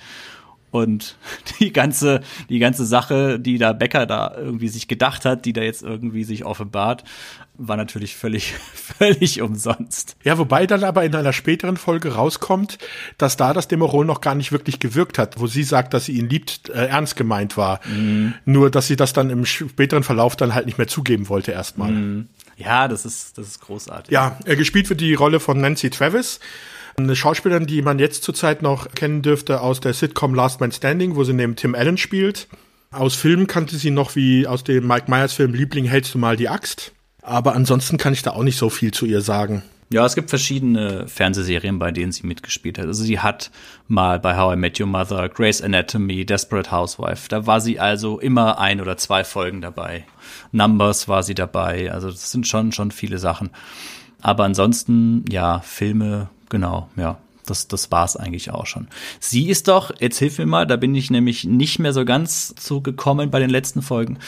Und 0.70 1.16
die 1.60 1.72
ganze, 1.72 2.20
die 2.48 2.58
ganze 2.58 2.84
Sache, 2.86 3.38
die 3.38 3.58
da 3.58 3.72
Becker 3.72 4.06
da 4.06 4.34
irgendwie 4.36 4.68
sich 4.68 4.88
gedacht 4.88 5.24
hat, 5.24 5.44
die 5.44 5.52
da 5.52 5.62
jetzt 5.62 5.82
irgendwie 5.82 6.24
sich 6.24 6.44
offenbart, 6.44 7.04
war 7.58 7.76
natürlich 7.76 8.16
völlig, 8.16 8.54
völlig 8.74 9.42
umsonst. 9.42 10.16
Ja, 10.24 10.38
wobei 10.38 10.66
dann 10.66 10.84
aber 10.84 11.04
in 11.04 11.14
einer 11.14 11.32
späteren 11.32 11.76
Folge 11.76 12.14
rauskommt, 12.14 12.78
dass 13.18 13.36
da 13.36 13.52
das 13.52 13.68
Demerol 13.68 14.06
noch 14.06 14.20
gar 14.20 14.34
nicht 14.34 14.52
wirklich 14.52 14.78
gewirkt 14.80 15.18
hat, 15.18 15.38
wo 15.40 15.46
sie 15.46 15.64
sagt, 15.64 15.92
dass 15.92 16.06
sie 16.06 16.12
ihn 16.12 16.28
liebt, 16.28 16.70
äh, 16.70 16.86
ernst 16.86 17.16
gemeint 17.16 17.56
war. 17.56 17.80
Mhm. 17.86 18.34
Nur, 18.44 18.70
dass 18.70 18.86
sie 18.86 18.96
das 18.96 19.12
dann 19.12 19.28
im 19.30 19.44
späteren 19.44 20.04
Verlauf 20.04 20.36
dann 20.36 20.54
halt 20.54 20.66
nicht 20.66 20.78
mehr 20.78 20.88
zugeben 20.88 21.28
wollte 21.28 21.52
erstmal. 21.52 21.90
Mhm. 21.90 22.28
Ja, 22.56 22.88
das 22.88 23.04
ist, 23.04 23.36
das 23.36 23.48
ist 23.48 23.60
großartig. 23.60 24.12
Ja, 24.12 24.38
er 24.44 24.56
gespielt 24.56 24.88
wird 24.88 25.00
die 25.00 25.14
Rolle 25.14 25.40
von 25.40 25.60
Nancy 25.60 25.90
Travis. 25.90 26.40
Eine 26.96 27.14
Schauspielerin, 27.14 27.66
die 27.66 27.82
man 27.82 28.00
jetzt 28.00 28.24
zurzeit 28.24 28.62
noch 28.62 28.90
kennen 28.92 29.22
dürfte 29.22 29.60
aus 29.60 29.80
der 29.80 29.94
Sitcom 29.94 30.34
Last 30.34 30.60
Man 30.60 30.72
Standing, 30.72 31.14
wo 31.14 31.22
sie 31.22 31.32
neben 31.32 31.54
Tim 31.54 31.76
Allen 31.76 31.96
spielt. 31.96 32.48
Aus 32.90 33.14
Filmen 33.14 33.46
kannte 33.46 33.76
sie 33.76 33.90
noch 33.90 34.16
wie 34.16 34.46
aus 34.46 34.64
dem 34.64 34.86
Mike 34.86 35.10
Myers 35.10 35.34
Film 35.34 35.54
Liebling 35.54 35.84
hältst 35.84 36.14
du 36.14 36.18
mal 36.18 36.36
die 36.36 36.48
Axt. 36.48 36.92
Aber 37.28 37.54
ansonsten 37.54 37.98
kann 37.98 38.12
ich 38.12 38.22
da 38.22 38.30
auch 38.30 38.42
nicht 38.42 38.56
so 38.56 38.70
viel 38.70 38.92
zu 38.92 39.04
ihr 39.04 39.20
sagen. 39.20 39.62
Ja, 39.90 40.04
es 40.04 40.14
gibt 40.14 40.28
verschiedene 40.28 41.08
Fernsehserien, 41.08 41.78
bei 41.78 41.90
denen 41.90 42.12
sie 42.12 42.26
mitgespielt 42.26 42.78
hat. 42.78 42.86
Also 42.86 43.04
sie 43.04 43.20
hat 43.20 43.50
mal 43.86 44.18
bei 44.18 44.36
How 44.36 44.52
I 44.52 44.56
Met 44.56 44.78
Your 44.78 44.86
Mother, 44.86 45.30
Grey's 45.30 45.62
Anatomy, 45.62 46.26
Desperate 46.26 46.70
Housewife. 46.70 47.28
Da 47.28 47.46
war 47.46 47.62
sie 47.62 47.80
also 47.80 48.18
immer 48.20 48.58
ein 48.58 48.82
oder 48.82 48.98
zwei 48.98 49.24
Folgen 49.24 49.62
dabei. 49.62 50.04
Numbers 50.52 51.08
war 51.08 51.22
sie 51.22 51.34
dabei. 51.34 51.90
Also 51.90 52.10
das 52.10 52.30
sind 52.30 52.46
schon 52.46 52.72
schon 52.72 52.90
viele 52.90 53.18
Sachen. 53.18 53.50
Aber 54.20 54.44
ansonsten 54.44 55.24
ja 55.30 55.60
Filme 55.60 56.28
genau 56.48 56.88
ja. 56.96 57.18
Das, 57.46 57.66
das 57.66 57.90
war's 57.90 58.14
eigentlich 58.14 58.50
auch 58.50 58.66
schon. 58.66 58.88
Sie 59.20 59.48
ist 59.48 59.68
doch, 59.68 59.90
jetzt 60.00 60.18
hilf 60.18 60.36
mir 60.36 60.44
mal, 60.44 60.66
da 60.66 60.76
bin 60.76 60.94
ich 60.94 61.10
nämlich 61.10 61.44
nicht 61.44 61.78
mehr 61.78 61.94
so 61.94 62.04
ganz 62.04 62.54
zugekommen 62.56 63.30
bei 63.30 63.38
den 63.38 63.48
letzten 63.48 63.80
Folgen. 63.80 64.18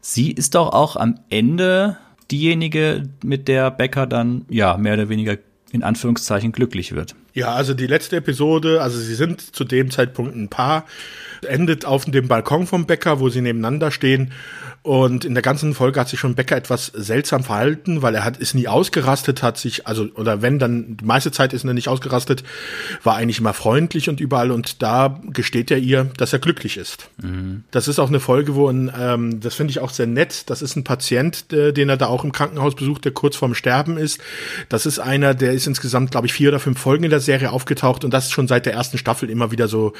Sie 0.00 0.30
ist 0.30 0.54
doch 0.54 0.72
auch 0.72 0.96
am 0.96 1.20
Ende 1.28 1.98
diejenige, 2.30 3.04
mit 3.24 3.48
der 3.48 3.70
Becker 3.70 4.06
dann 4.06 4.44
ja 4.48 4.76
mehr 4.76 4.94
oder 4.94 5.08
weniger 5.08 5.38
in 5.72 5.82
Anführungszeichen 5.82 6.52
glücklich 6.52 6.94
wird. 6.94 7.14
Ja, 7.32 7.54
also 7.54 7.72
die 7.72 7.86
letzte 7.86 8.16
Episode, 8.16 8.82
also 8.82 8.98
sie 8.98 9.14
sind 9.14 9.40
zu 9.40 9.64
dem 9.64 9.90
Zeitpunkt 9.90 10.36
ein 10.36 10.48
Paar, 10.48 10.84
endet 11.46 11.86
auf 11.86 12.04
dem 12.04 12.28
Balkon 12.28 12.66
vom 12.66 12.84
Bäcker, 12.86 13.20
wo 13.20 13.30
sie 13.30 13.40
nebeneinander 13.40 13.90
stehen 13.90 14.32
und 14.82 15.24
in 15.24 15.34
der 15.34 15.42
ganzen 15.42 15.74
Folge 15.74 16.00
hat 16.00 16.08
sich 16.08 16.18
schon 16.18 16.34
Becker 16.34 16.56
etwas 16.56 16.86
seltsam 16.86 17.44
verhalten, 17.44 18.02
weil 18.02 18.16
er 18.16 18.24
hat 18.24 18.36
ist 18.36 18.54
nie 18.54 18.66
ausgerastet, 18.66 19.40
hat 19.40 19.56
sich 19.56 19.86
also 19.86 20.08
oder 20.16 20.42
wenn 20.42 20.58
dann 20.58 20.96
die 20.96 21.04
meiste 21.04 21.30
Zeit 21.30 21.52
ist 21.52 21.64
er 21.64 21.72
nicht 21.72 21.86
ausgerastet, 21.86 22.42
war 23.04 23.14
eigentlich 23.14 23.38
immer 23.38 23.54
freundlich 23.54 24.08
und 24.08 24.18
überall 24.18 24.50
und 24.50 24.82
da 24.82 25.20
gesteht 25.32 25.70
er 25.70 25.78
ihr, 25.78 26.10
dass 26.16 26.32
er 26.32 26.40
glücklich 26.40 26.76
ist. 26.76 27.08
Mhm. 27.22 27.62
Das 27.70 27.86
ist 27.86 28.00
auch 28.00 28.08
eine 28.08 28.18
Folge, 28.18 28.56
wo 28.56 28.68
ein, 28.68 28.90
ähm, 28.98 29.38
das 29.38 29.54
finde 29.54 29.70
ich 29.70 29.78
auch 29.78 29.90
sehr 29.90 30.08
nett. 30.08 30.50
Das 30.50 30.62
ist 30.62 30.74
ein 30.74 30.82
Patient, 30.82 31.52
äh, 31.52 31.72
den 31.72 31.88
er 31.88 31.96
da 31.96 32.06
auch 32.06 32.24
im 32.24 32.32
Krankenhaus 32.32 32.74
besucht, 32.74 33.04
der 33.04 33.12
kurz 33.12 33.36
vorm 33.36 33.54
Sterben 33.54 33.96
ist. 33.96 34.20
Das 34.68 34.84
ist 34.84 34.98
einer, 34.98 35.34
der 35.34 35.52
ist 35.52 35.68
insgesamt 35.68 36.10
glaube 36.10 36.26
ich 36.26 36.32
vier 36.32 36.48
oder 36.48 36.58
fünf 36.58 36.80
Folgen 36.80 37.04
in 37.04 37.10
der 37.10 37.20
Serie 37.20 37.52
aufgetaucht 37.52 38.04
und 38.04 38.12
das 38.12 38.24
ist 38.24 38.32
schon 38.32 38.48
seit 38.48 38.66
der 38.66 38.72
ersten 38.72 38.98
Staffel 38.98 39.30
immer 39.30 39.52
wieder 39.52 39.68
so 39.68 39.92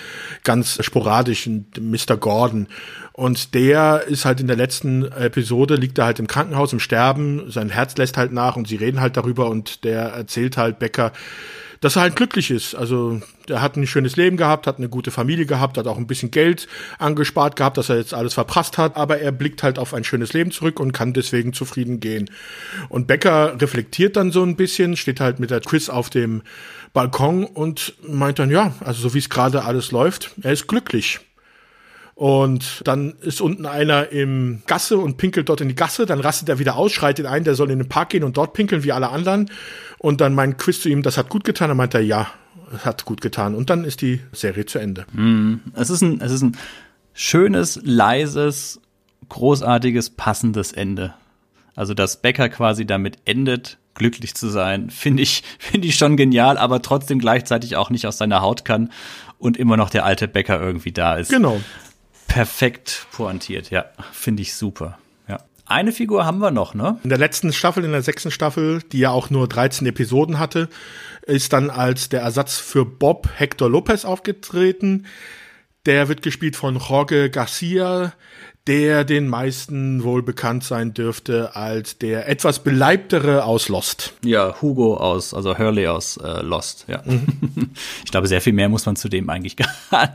ganz 0.43 0.85
sporadisch. 0.85 1.49
Mr. 1.49 2.16
Gordon 2.16 2.66
und 3.12 3.54
der 3.54 4.04
ist 4.06 4.24
halt 4.24 4.40
in 4.40 4.46
der 4.46 4.56
letzten 4.56 5.04
Episode, 5.04 5.76
liegt 5.76 5.98
er 5.98 6.06
halt 6.06 6.18
im 6.18 6.26
Krankenhaus 6.26 6.72
im 6.72 6.80
Sterben, 6.80 7.50
sein 7.50 7.68
Herz 7.68 7.96
lässt 7.96 8.16
halt 8.16 8.32
nach 8.32 8.56
und 8.56 8.68
sie 8.68 8.76
reden 8.76 9.00
halt 9.00 9.16
darüber 9.16 9.50
und 9.50 9.84
der 9.84 10.02
erzählt 10.04 10.56
halt 10.56 10.78
Becker, 10.78 11.12
dass 11.82 11.96
er 11.96 12.02
halt 12.02 12.16
glücklich 12.16 12.50
ist. 12.50 12.74
Also 12.74 13.20
der 13.48 13.60
hat 13.60 13.76
ein 13.76 13.86
schönes 13.86 14.16
Leben 14.16 14.36
gehabt, 14.36 14.66
hat 14.66 14.78
eine 14.78 14.88
gute 14.88 15.10
Familie 15.10 15.46
gehabt, 15.46 15.76
hat 15.76 15.88
auch 15.88 15.98
ein 15.98 16.06
bisschen 16.06 16.30
Geld 16.30 16.68
angespart 16.98 17.56
gehabt, 17.56 17.76
dass 17.76 17.90
er 17.90 17.96
jetzt 17.96 18.14
alles 18.14 18.34
verprasst 18.34 18.78
hat, 18.78 18.96
aber 18.96 19.18
er 19.18 19.32
blickt 19.32 19.62
halt 19.62 19.78
auf 19.78 19.92
ein 19.92 20.04
schönes 20.04 20.32
Leben 20.32 20.52
zurück 20.52 20.80
und 20.80 20.92
kann 20.92 21.12
deswegen 21.12 21.52
zufrieden 21.52 22.00
gehen. 22.00 22.30
Und 22.88 23.08
Becker 23.08 23.60
reflektiert 23.60 24.16
dann 24.16 24.30
so 24.30 24.42
ein 24.42 24.56
bisschen, 24.56 24.96
steht 24.96 25.20
halt 25.20 25.40
mit 25.40 25.50
der 25.50 25.60
Chris 25.60 25.90
auf 25.90 26.08
dem 26.08 26.42
Balkon 26.92 27.44
und 27.44 27.94
meint 28.06 28.38
dann, 28.38 28.50
ja, 28.50 28.74
also 28.80 29.02
so 29.02 29.14
wie 29.14 29.18
es 29.18 29.28
gerade 29.28 29.64
alles 29.64 29.90
läuft, 29.90 30.30
er 30.42 30.52
ist 30.52 30.68
glücklich. 30.68 31.20
Und 32.14 32.82
dann 32.84 33.14
ist 33.20 33.40
unten 33.40 33.66
einer 33.66 34.10
im 34.10 34.62
Gasse 34.66 34.98
und 34.98 35.16
pinkelt 35.16 35.48
dort 35.48 35.60
in 35.60 35.68
die 35.68 35.74
Gasse. 35.74 36.06
Dann 36.06 36.20
rastet 36.20 36.48
er 36.48 36.58
wieder 36.58 36.76
aus, 36.76 36.92
schreit 36.92 37.18
ihn 37.18 37.26
ein, 37.26 37.44
der 37.44 37.54
soll 37.54 37.70
in 37.70 37.78
den 37.78 37.88
Park 37.88 38.10
gehen 38.10 38.24
und 38.24 38.36
dort 38.36 38.52
pinkeln 38.52 38.84
wie 38.84 38.92
alle 38.92 39.08
anderen. 39.08 39.50
Und 39.98 40.20
dann 40.20 40.34
meint 40.34 40.58
Quiz 40.58 40.80
zu 40.80 40.88
ihm, 40.88 41.02
das 41.02 41.16
hat 41.16 41.30
gut 41.30 41.44
getan. 41.44 41.68
Dann 41.68 41.76
meint 41.76 41.94
er, 41.94 42.00
ja, 42.00 42.28
hat 42.84 43.04
gut 43.06 43.20
getan. 43.20 43.54
Und 43.54 43.70
dann 43.70 43.84
ist 43.84 44.02
die 44.02 44.20
Serie 44.32 44.66
zu 44.66 44.78
Ende. 44.78 45.06
Mm, 45.12 45.56
es, 45.74 45.90
ist 45.90 46.02
ein, 46.02 46.20
es 46.20 46.32
ist 46.32 46.42
ein 46.42 46.56
schönes, 47.14 47.80
leises, 47.82 48.80
großartiges, 49.28 50.10
passendes 50.10 50.72
Ende. 50.72 51.14
Also, 51.74 51.94
dass 51.94 52.20
Becker 52.20 52.50
quasi 52.50 52.84
damit 52.84 53.18
endet, 53.24 53.78
glücklich 53.94 54.34
zu 54.34 54.48
sein, 54.48 54.90
finde 54.90 55.22
ich, 55.22 55.44
finde 55.58 55.88
ich 55.88 55.96
schon 55.96 56.18
genial, 56.18 56.58
aber 56.58 56.82
trotzdem 56.82 57.18
gleichzeitig 57.18 57.76
auch 57.76 57.88
nicht 57.88 58.06
aus 58.06 58.18
seiner 58.18 58.42
Haut 58.42 58.66
kann 58.66 58.92
und 59.38 59.56
immer 59.56 59.78
noch 59.78 59.88
der 59.88 60.04
alte 60.04 60.28
Bäcker 60.28 60.60
irgendwie 60.60 60.92
da 60.92 61.16
ist. 61.16 61.30
Genau 61.30 61.58
perfekt 62.27 63.07
pointiert, 63.12 63.70
ja. 63.70 63.87
Finde 64.12 64.43
ich 64.43 64.55
super. 64.55 64.99
Ja. 65.29 65.41
Eine 65.66 65.93
Figur 65.93 66.25
haben 66.25 66.39
wir 66.39 66.51
noch, 66.51 66.75
ne? 66.75 66.99
In 67.03 67.09
der 67.09 67.18
letzten 67.18 67.53
Staffel, 67.53 67.85
in 67.85 67.93
der 67.93 68.03
sechsten 68.03 68.31
Staffel, 68.31 68.83
die 68.93 68.99
ja 68.99 69.11
auch 69.11 69.31
nur 69.31 69.49
13 69.49 69.87
Episoden 69.87 70.39
hatte, 70.39 70.68
ist 71.23 71.53
dann 71.53 71.70
als 71.70 72.09
der 72.09 72.23
Ersatz 72.23 72.59
für 72.59 72.85
Bob 72.85 73.29
Hector 73.35 73.68
Lopez 73.68 74.05
aufgetreten. 74.05 75.07
Der 75.87 76.09
wird 76.09 76.23
gespielt 76.23 76.57
von 76.57 76.79
Jorge 76.79 77.31
Garcia, 77.31 78.12
der 78.68 79.04
den 79.04 79.28
meisten 79.28 80.04
wohl 80.04 80.22
bekannt 80.22 80.62
sein 80.62 80.94
dürfte 80.94 81.56
als 81.56 81.98
der 81.98 82.28
etwas 82.28 82.60
beleibtere 82.60 83.44
aus 83.44 83.68
Lost. 83.68 84.14
Ja, 84.24 84.60
Hugo 84.62 84.96
aus, 84.96 85.34
also 85.34 85.58
Hurley 85.58 85.88
aus 85.88 86.16
äh, 86.16 86.42
Lost, 86.42 86.84
ja. 86.88 87.02
Mhm. 87.04 87.70
Ich 88.04 88.10
glaube, 88.10 88.28
sehr 88.28 88.40
viel 88.40 88.52
mehr 88.52 88.68
muss 88.68 88.86
man 88.86 88.96
zu 88.96 89.08
dem 89.08 89.28
eigentlich 89.30 89.56
gar 89.56 89.68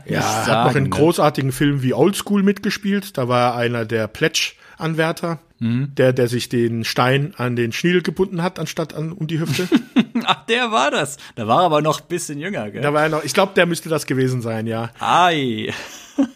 nicht 0.04 0.10
ja, 0.10 0.22
sagen. 0.22 0.50
Er 0.50 0.58
hat 0.58 0.66
noch 0.68 0.76
in 0.76 0.84
ne? 0.84 0.90
großartigen 0.90 1.52
Filmen 1.52 1.82
wie 1.82 1.92
Old 1.92 2.16
School 2.16 2.42
mitgespielt. 2.42 3.18
Da 3.18 3.28
war 3.28 3.52
er 3.52 3.56
einer 3.56 3.84
der 3.84 4.06
Pledge-Anwärter. 4.06 5.40
Mhm. 5.60 5.92
Der, 5.96 6.12
der 6.12 6.28
sich 6.28 6.48
den 6.48 6.84
Stein 6.84 7.34
an 7.36 7.56
den 7.56 7.72
Schniedel 7.72 8.00
gebunden 8.00 8.44
hat, 8.44 8.60
anstatt 8.60 8.94
an 8.94 9.10
um 9.10 9.26
die 9.26 9.40
Hüfte. 9.40 9.68
Ach, 10.24 10.46
der 10.46 10.70
war 10.70 10.92
das. 10.92 11.16
Da 11.34 11.48
war 11.48 11.62
er 11.62 11.66
aber 11.66 11.82
noch 11.82 12.00
ein 12.00 12.06
bisschen 12.06 12.38
jünger, 12.38 12.70
gell? 12.70 12.80
Da 12.80 12.94
war 12.94 13.02
er 13.02 13.08
noch, 13.08 13.24
ich 13.24 13.34
glaube, 13.34 13.54
der 13.56 13.66
müsste 13.66 13.88
das 13.88 14.06
gewesen 14.06 14.40
sein, 14.40 14.68
ja. 14.68 14.90
Ei. 15.00 15.72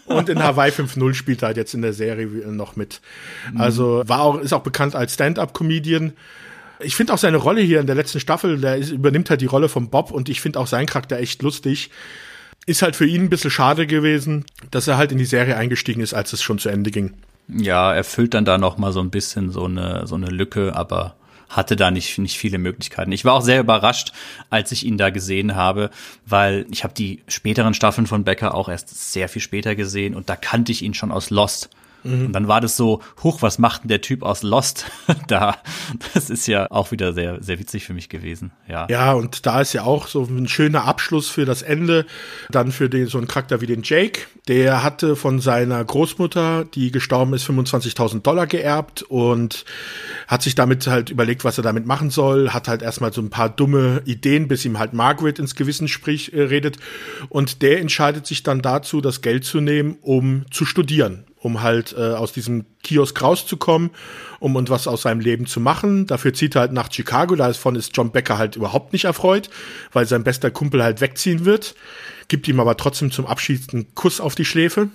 Und 0.06 0.28
in 0.28 0.42
Hawaii 0.42 0.70
5.0 0.70 1.14
spielt 1.14 1.42
er 1.42 1.48
halt 1.48 1.56
jetzt 1.56 1.74
in 1.74 1.82
der 1.82 1.92
Serie 1.92 2.26
noch 2.26 2.76
mit. 2.76 3.00
Also 3.56 4.02
war 4.06 4.20
auch, 4.20 4.38
ist 4.38 4.52
auch 4.52 4.62
bekannt 4.62 4.94
als 4.94 5.14
Stand-up-Comedian. 5.14 6.12
Ich 6.80 6.96
finde 6.96 7.14
auch 7.14 7.18
seine 7.18 7.36
Rolle 7.36 7.60
hier 7.60 7.80
in 7.80 7.86
der 7.86 7.94
letzten 7.94 8.20
Staffel, 8.20 8.60
der 8.60 8.76
ist, 8.76 8.90
übernimmt 8.90 9.30
halt 9.30 9.40
die 9.40 9.46
Rolle 9.46 9.68
von 9.68 9.88
Bob 9.88 10.10
und 10.10 10.28
ich 10.28 10.40
finde 10.40 10.58
auch 10.58 10.66
seinen 10.66 10.86
Charakter 10.86 11.18
echt 11.18 11.42
lustig. 11.42 11.90
Ist 12.66 12.82
halt 12.82 12.96
für 12.96 13.06
ihn 13.06 13.22
ein 13.22 13.30
bisschen 13.30 13.50
schade 13.50 13.86
gewesen, 13.86 14.44
dass 14.70 14.86
er 14.86 14.96
halt 14.96 15.12
in 15.12 15.18
die 15.18 15.24
Serie 15.24 15.56
eingestiegen 15.56 16.00
ist, 16.00 16.14
als 16.14 16.32
es 16.32 16.42
schon 16.42 16.58
zu 16.58 16.68
Ende 16.68 16.90
ging. 16.90 17.14
Ja, 17.48 17.92
er 17.92 18.04
füllt 18.04 18.34
dann 18.34 18.44
da 18.44 18.58
noch 18.58 18.78
mal 18.78 18.92
so 18.92 19.00
ein 19.00 19.10
bisschen 19.10 19.50
so 19.50 19.64
eine, 19.64 20.06
so 20.06 20.14
eine 20.14 20.26
Lücke, 20.26 20.74
aber 20.76 21.16
hatte 21.52 21.76
da 21.76 21.90
nicht, 21.90 22.18
nicht 22.18 22.38
viele 22.38 22.58
Möglichkeiten. 22.58 23.12
Ich 23.12 23.24
war 23.24 23.34
auch 23.34 23.42
sehr 23.42 23.60
überrascht, 23.60 24.12
als 24.50 24.72
ich 24.72 24.84
ihn 24.84 24.98
da 24.98 25.10
gesehen 25.10 25.54
habe, 25.54 25.90
weil 26.26 26.66
ich 26.70 26.82
habe 26.82 26.94
die 26.94 27.22
späteren 27.28 27.74
Staffeln 27.74 28.06
von 28.06 28.24
Becker 28.24 28.54
auch 28.54 28.68
erst 28.68 29.12
sehr 29.12 29.28
viel 29.28 29.42
später 29.42 29.74
gesehen 29.74 30.14
und 30.14 30.28
da 30.28 30.36
kannte 30.36 30.72
ich 30.72 30.82
ihn 30.82 30.94
schon 30.94 31.12
aus 31.12 31.30
Lost. 31.30 31.70
Mhm. 32.04 32.26
Und 32.26 32.32
dann 32.32 32.48
war 32.48 32.60
das 32.60 32.76
so, 32.76 33.00
huch, 33.22 33.42
was 33.42 33.58
macht 33.58 33.82
denn 33.82 33.88
der 33.88 34.00
Typ 34.00 34.22
aus 34.22 34.42
Lost 34.42 34.86
da? 35.28 35.56
Das 36.14 36.30
ist 36.30 36.46
ja 36.46 36.70
auch 36.70 36.90
wieder 36.90 37.12
sehr, 37.12 37.42
sehr 37.42 37.58
witzig 37.58 37.84
für 37.84 37.94
mich 37.94 38.08
gewesen. 38.08 38.52
Ja. 38.68 38.86
Ja, 38.90 39.12
und 39.12 39.46
da 39.46 39.60
ist 39.60 39.72
ja 39.72 39.84
auch 39.84 40.06
so 40.06 40.24
ein 40.24 40.48
schöner 40.48 40.84
Abschluss 40.84 41.28
für 41.28 41.44
das 41.44 41.62
Ende. 41.62 42.06
Dann 42.50 42.72
für 42.72 42.88
den, 42.88 43.06
so 43.06 43.18
einen 43.18 43.28
Charakter 43.28 43.60
wie 43.60 43.66
den 43.66 43.82
Jake. 43.82 44.22
Der 44.48 44.82
hatte 44.82 45.16
von 45.16 45.40
seiner 45.40 45.84
Großmutter, 45.84 46.64
die 46.64 46.90
gestorben 46.90 47.34
ist, 47.34 47.48
25.000 47.48 48.22
Dollar 48.22 48.46
geerbt 48.46 49.02
und 49.02 49.64
hat 50.26 50.42
sich 50.42 50.54
damit 50.54 50.86
halt 50.86 51.10
überlegt, 51.10 51.44
was 51.44 51.58
er 51.58 51.64
damit 51.64 51.86
machen 51.86 52.10
soll. 52.10 52.50
Hat 52.50 52.68
halt 52.68 52.82
erstmal 52.82 53.12
so 53.12 53.20
ein 53.20 53.30
paar 53.30 53.48
dumme 53.48 54.02
Ideen, 54.04 54.48
bis 54.48 54.64
ihm 54.64 54.78
halt 54.78 54.92
Margaret 54.92 55.38
ins 55.38 55.54
Gewissen 55.54 55.88
sprich, 55.88 56.32
äh, 56.32 56.42
redet. 56.42 56.78
Und 57.28 57.62
der 57.62 57.80
entscheidet 57.80 58.26
sich 58.26 58.42
dann 58.42 58.62
dazu, 58.62 59.00
das 59.00 59.22
Geld 59.22 59.44
zu 59.44 59.60
nehmen, 59.60 59.96
um 60.02 60.44
zu 60.50 60.64
studieren 60.64 61.24
um 61.42 61.62
halt 61.62 61.94
äh, 61.98 62.14
aus 62.14 62.32
diesem 62.32 62.64
Kiosk 62.82 63.20
rauszukommen, 63.20 63.90
um 64.38 64.56
und 64.56 64.70
was 64.70 64.86
aus 64.86 65.02
seinem 65.02 65.20
Leben 65.20 65.46
zu 65.46 65.60
machen. 65.60 66.06
Dafür 66.06 66.32
zieht 66.32 66.54
er 66.54 66.62
halt 66.62 66.72
nach 66.72 66.90
Chicago. 66.90 67.34
Davon 67.34 67.76
ist 67.76 67.96
John 67.96 68.12
Becker 68.12 68.38
halt 68.38 68.56
überhaupt 68.56 68.92
nicht 68.92 69.04
erfreut, 69.04 69.50
weil 69.92 70.06
sein 70.06 70.24
bester 70.24 70.50
Kumpel 70.50 70.82
halt 70.82 71.00
wegziehen 71.00 71.44
wird. 71.44 71.74
Gibt 72.28 72.46
ihm 72.48 72.60
aber 72.60 72.76
trotzdem 72.76 73.10
zum 73.10 73.26
Abschied 73.26 73.74
einen 73.74 73.94
Kuss 73.94 74.20
auf 74.20 74.34
die 74.34 74.44
Schläfe. 74.44 74.88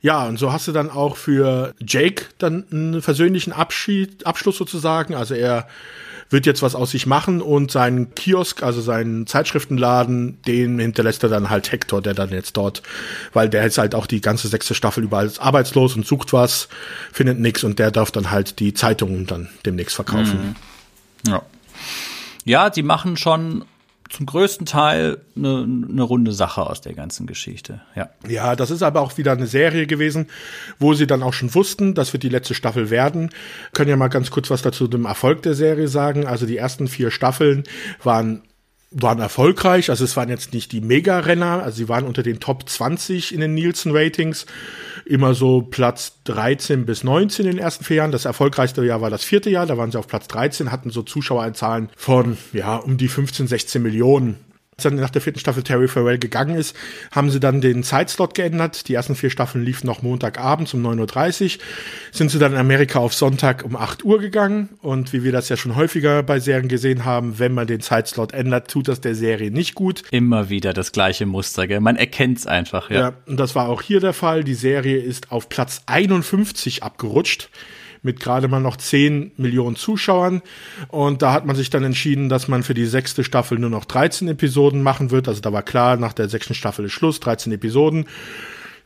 Ja, 0.00 0.26
und 0.26 0.38
so 0.38 0.52
hast 0.52 0.68
du 0.68 0.72
dann 0.72 0.90
auch 0.90 1.16
für 1.16 1.74
Jake 1.80 2.26
dann 2.38 2.64
einen 2.70 3.00
versöhnlichen 3.00 3.52
Abschied, 3.52 4.26
Abschluss 4.26 4.58
sozusagen. 4.58 5.14
Also 5.14 5.34
er 5.34 5.66
wird 6.34 6.46
jetzt 6.46 6.62
was 6.62 6.74
aus 6.74 6.90
sich 6.90 7.06
machen 7.06 7.40
und 7.40 7.70
seinen 7.70 8.14
Kiosk, 8.14 8.62
also 8.62 8.80
seinen 8.80 9.26
Zeitschriftenladen, 9.26 10.42
den 10.42 10.80
hinterlässt 10.80 11.22
er 11.22 11.28
dann 11.28 11.48
halt 11.48 11.70
Hector, 11.70 12.02
der 12.02 12.12
dann 12.12 12.30
jetzt 12.30 12.56
dort, 12.56 12.82
weil 13.32 13.48
der 13.48 13.64
ist 13.64 13.78
halt 13.78 13.94
auch 13.94 14.06
die 14.06 14.20
ganze 14.20 14.48
sechste 14.48 14.74
Staffel 14.74 15.04
überall 15.04 15.30
arbeitslos 15.38 15.96
und 15.96 16.04
sucht 16.04 16.32
was, 16.32 16.68
findet 17.12 17.38
nichts 17.38 17.62
und 17.64 17.78
der 17.78 17.92
darf 17.92 18.10
dann 18.10 18.32
halt 18.32 18.58
die 18.58 18.74
Zeitungen 18.74 19.26
dann 19.26 19.48
demnächst 19.64 19.94
verkaufen. 19.94 20.56
Mhm. 21.24 21.30
Ja. 21.30 21.42
Ja, 22.44 22.68
die 22.68 22.82
machen 22.82 23.16
schon 23.16 23.64
zum 24.14 24.26
größten 24.26 24.64
Teil 24.64 25.18
eine, 25.36 25.66
eine 25.90 26.02
runde 26.02 26.32
Sache 26.32 26.62
aus 26.62 26.80
der 26.80 26.94
ganzen 26.94 27.26
Geschichte. 27.26 27.80
Ja. 27.96 28.10
Ja, 28.28 28.54
das 28.54 28.70
ist 28.70 28.82
aber 28.82 29.00
auch 29.00 29.18
wieder 29.18 29.32
eine 29.32 29.48
Serie 29.48 29.86
gewesen, 29.86 30.28
wo 30.78 30.94
sie 30.94 31.06
dann 31.06 31.22
auch 31.22 31.32
schon 31.32 31.54
wussten, 31.54 31.94
das 31.94 32.12
wird 32.12 32.22
die 32.22 32.28
letzte 32.28 32.54
Staffel 32.54 32.90
werden. 32.90 33.30
Können 33.72 33.90
ja 33.90 33.96
mal 33.96 34.08
ganz 34.08 34.30
kurz 34.30 34.50
was 34.50 34.62
dazu 34.62 34.86
dem 34.86 35.04
Erfolg 35.04 35.42
der 35.42 35.54
Serie 35.54 35.88
sagen. 35.88 36.26
Also 36.26 36.46
die 36.46 36.56
ersten 36.56 36.86
vier 36.86 37.10
Staffeln 37.10 37.64
waren 38.02 38.42
waren 38.94 39.18
erfolgreich. 39.18 39.90
Also 39.90 40.04
es 40.04 40.16
waren 40.16 40.28
jetzt 40.28 40.54
nicht 40.54 40.72
die 40.72 40.80
Mega-Renner, 40.80 41.62
also 41.62 41.76
sie 41.76 41.88
waren 41.88 42.04
unter 42.04 42.22
den 42.22 42.40
Top 42.40 42.68
20 42.68 43.34
in 43.34 43.40
den 43.40 43.54
Nielsen-Ratings. 43.54 44.46
Immer 45.04 45.34
so 45.34 45.60
Platz 45.60 46.20
13 46.24 46.86
bis 46.86 47.04
19 47.04 47.44
in 47.44 47.52
den 47.52 47.60
ersten 47.60 47.84
vier 47.84 47.96
Jahren. 47.96 48.12
Das 48.12 48.24
erfolgreichste 48.24 48.84
Jahr 48.84 49.00
war 49.00 49.10
das 49.10 49.24
vierte 49.24 49.50
Jahr, 49.50 49.66
da 49.66 49.76
waren 49.76 49.90
sie 49.90 49.98
auf 49.98 50.06
Platz 50.06 50.28
13, 50.28 50.72
hatten 50.72 50.90
so 50.90 51.02
Zuschauerzahlen 51.02 51.90
von, 51.96 52.38
ja, 52.52 52.76
um 52.76 52.96
die 52.96 53.08
15, 53.08 53.48
16 53.48 53.82
Millionen 53.82 54.38
dann 54.82 54.96
nach 54.96 55.10
der 55.10 55.22
vierten 55.22 55.38
Staffel 55.38 55.62
Terry 55.62 55.88
Farrell 55.88 56.18
gegangen 56.18 56.56
ist, 56.56 56.76
haben 57.10 57.30
sie 57.30 57.40
dann 57.40 57.60
den 57.60 57.82
Zeitslot 57.82 58.34
geändert. 58.34 58.88
Die 58.88 58.94
ersten 58.94 59.14
vier 59.14 59.30
Staffeln 59.30 59.64
liefen 59.64 59.86
noch 59.86 60.02
Montagabends 60.02 60.74
um 60.74 60.84
9.30 60.84 61.44
Uhr. 61.44 61.62
Sind 62.12 62.30
sie 62.30 62.38
dann 62.38 62.52
in 62.52 62.58
Amerika 62.58 62.98
auf 62.98 63.14
Sonntag 63.14 63.64
um 63.64 63.76
8 63.76 64.04
Uhr 64.04 64.18
gegangen. 64.18 64.70
Und 64.82 65.12
wie 65.12 65.24
wir 65.24 65.32
das 65.32 65.48
ja 65.48 65.56
schon 65.56 65.76
häufiger 65.76 66.22
bei 66.22 66.40
Serien 66.40 66.68
gesehen 66.68 67.04
haben, 67.04 67.38
wenn 67.38 67.52
man 67.52 67.66
den 67.66 67.80
Zeitslot 67.80 68.32
ändert, 68.32 68.70
tut 68.70 68.88
das 68.88 69.00
der 69.00 69.14
Serie 69.14 69.50
nicht 69.50 69.74
gut. 69.74 70.02
Immer 70.10 70.48
wieder 70.48 70.72
das 70.72 70.92
gleiche 70.92 71.26
Muster, 71.26 71.66
gell? 71.66 71.80
Man 71.80 71.96
erkennt 71.96 72.38
es 72.38 72.46
einfach, 72.46 72.90
ja. 72.90 73.00
Ja, 73.00 73.12
und 73.26 73.38
das 73.38 73.54
war 73.54 73.68
auch 73.68 73.82
hier 73.82 74.00
der 74.00 74.12
Fall. 74.12 74.44
Die 74.44 74.54
Serie 74.54 74.98
ist 74.98 75.30
auf 75.30 75.48
Platz 75.48 75.82
51 75.86 76.82
abgerutscht 76.82 77.48
mit 78.04 78.20
gerade 78.20 78.48
mal 78.48 78.60
noch 78.60 78.76
10 78.76 79.32
Millionen 79.36 79.76
Zuschauern. 79.76 80.42
Und 80.88 81.22
da 81.22 81.32
hat 81.32 81.46
man 81.46 81.56
sich 81.56 81.70
dann 81.70 81.82
entschieden, 81.84 82.28
dass 82.28 82.48
man 82.48 82.62
für 82.62 82.74
die 82.74 82.86
sechste 82.86 83.24
Staffel 83.24 83.58
nur 83.58 83.70
noch 83.70 83.84
13 83.86 84.28
Episoden 84.28 84.82
machen 84.82 85.10
wird. 85.10 85.26
Also 85.26 85.40
da 85.40 85.52
war 85.52 85.62
klar, 85.62 85.96
nach 85.96 86.12
der 86.12 86.28
sechsten 86.28 86.54
Staffel 86.54 86.84
ist 86.84 86.92
Schluss, 86.92 87.20
13 87.20 87.52
Episoden. 87.52 88.06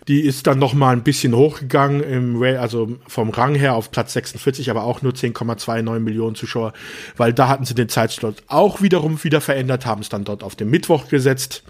Die 0.07 0.20
ist 0.20 0.47
dann 0.47 0.59
noch 0.59 0.73
mal 0.73 0.93
ein 0.93 1.03
bisschen 1.03 1.35
hochgegangen, 1.35 2.03
im, 2.03 2.43
also 2.43 2.97
vom 3.07 3.28
Rang 3.28 3.55
her 3.55 3.74
auf 3.74 3.90
Platz 3.90 4.15
46, 4.15 4.70
aber 4.70 4.85
auch 4.85 5.03
nur 5.03 5.12
10,29 5.12 5.99
Millionen 5.99 6.35
Zuschauer, 6.35 6.73
weil 7.19 7.35
da 7.35 7.49
hatten 7.49 7.66
sie 7.66 7.74
den 7.74 7.90
Zeitslot 7.90 8.36
auch 8.47 8.81
wiederum 8.81 9.23
wieder 9.23 9.43
verändert, 9.43 9.85
haben 9.85 10.01
es 10.01 10.09
dann 10.09 10.24
dort 10.24 10.43
auf 10.43 10.57
den 10.57 10.70
Mittwoch 10.70 11.09
gesetzt. 11.09 11.62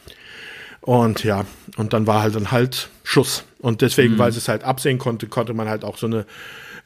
Und 0.82 1.24
ja, 1.24 1.46
und 1.76 1.92
dann 1.92 2.06
war 2.06 2.22
halt 2.22 2.36
dann 2.36 2.52
halt 2.52 2.90
Schuss. 3.02 3.44
Und 3.58 3.82
deswegen, 3.82 4.14
mhm. 4.14 4.18
weil 4.18 4.32
sie 4.32 4.38
es 4.38 4.48
halt 4.48 4.62
absehen 4.62 4.98
konnte, 4.98 5.26
konnte 5.26 5.52
man 5.52 5.68
halt 5.68 5.84
auch 5.84 5.96
so 5.96 6.06
eine 6.06 6.24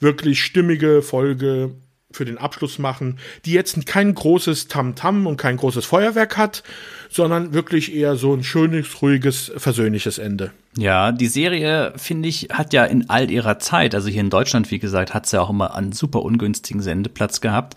wirklich 0.03 0.43
stimmige 0.43 1.03
Folge 1.03 1.75
für 2.15 2.25
den 2.25 2.39
Abschluss 2.39 2.79
machen, 2.79 3.19
die 3.45 3.53
jetzt 3.53 3.87
kein 3.87 4.15
großes 4.15 4.69
Tamtam 4.69 5.23
-Tam 5.23 5.27
und 5.27 5.37
kein 5.39 5.57
großes 5.57 5.85
Feuerwerk 5.85 6.37
hat, 6.37 6.63
sondern 7.09 7.55
wirklich 7.55 7.95
eher 7.95 8.17
so 8.17 8.35
ein 8.35 8.45
schönes, 8.45 9.01
ruhiges, 9.01 9.51
versöhnliches 9.57 10.19
Ende. 10.19 10.53
Ja, 10.77 11.13
die 11.13 11.27
Serie, 11.27 11.93
finde 11.97 12.29
ich, 12.29 12.49
hat 12.53 12.73
ja 12.73 12.85
in 12.85 13.09
all 13.09 13.31
ihrer 13.31 13.59
Zeit, 13.59 13.95
also 13.95 14.09
hier 14.09 14.21
in 14.21 14.31
Deutschland, 14.31 14.71
wie 14.71 14.79
gesagt, 14.79 15.15
hat 15.15 15.27
sie 15.27 15.37
ja 15.37 15.43
auch 15.43 15.51
immer 15.51 15.75
einen 15.75 15.93
super 15.93 16.23
ungünstigen 16.23 16.83
Sendeplatz 16.83 17.41
gehabt 17.41 17.77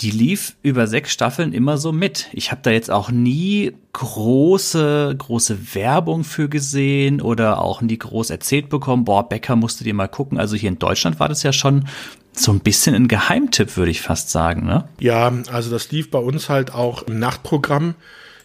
die 0.00 0.10
lief 0.12 0.54
über 0.62 0.86
sechs 0.86 1.12
Staffeln 1.12 1.52
immer 1.52 1.76
so 1.76 1.90
mit. 1.90 2.28
Ich 2.32 2.52
habe 2.52 2.60
da 2.62 2.70
jetzt 2.70 2.90
auch 2.90 3.10
nie 3.10 3.72
große, 3.92 5.14
große 5.18 5.74
Werbung 5.74 6.22
für 6.22 6.48
gesehen 6.48 7.20
oder 7.20 7.60
auch 7.60 7.80
nie 7.80 7.98
groß 7.98 8.30
erzählt 8.30 8.68
bekommen, 8.68 9.04
boah, 9.04 9.28
Becker 9.28 9.56
musste 9.56 9.82
dir 9.82 9.94
mal 9.94 10.08
gucken. 10.08 10.38
Also 10.38 10.54
hier 10.54 10.68
in 10.68 10.78
Deutschland 10.78 11.18
war 11.18 11.28
das 11.28 11.42
ja 11.42 11.52
schon 11.52 11.86
so 12.32 12.52
ein 12.52 12.60
bisschen 12.60 12.94
ein 12.94 13.08
Geheimtipp, 13.08 13.76
würde 13.76 13.90
ich 13.90 14.00
fast 14.00 14.30
sagen, 14.30 14.64
ne? 14.64 14.88
Ja, 15.00 15.32
also 15.50 15.70
das 15.70 15.90
lief 15.90 16.10
bei 16.10 16.20
uns 16.20 16.48
halt 16.48 16.72
auch 16.72 17.02
im 17.02 17.18
Nachtprogramm. 17.18 17.96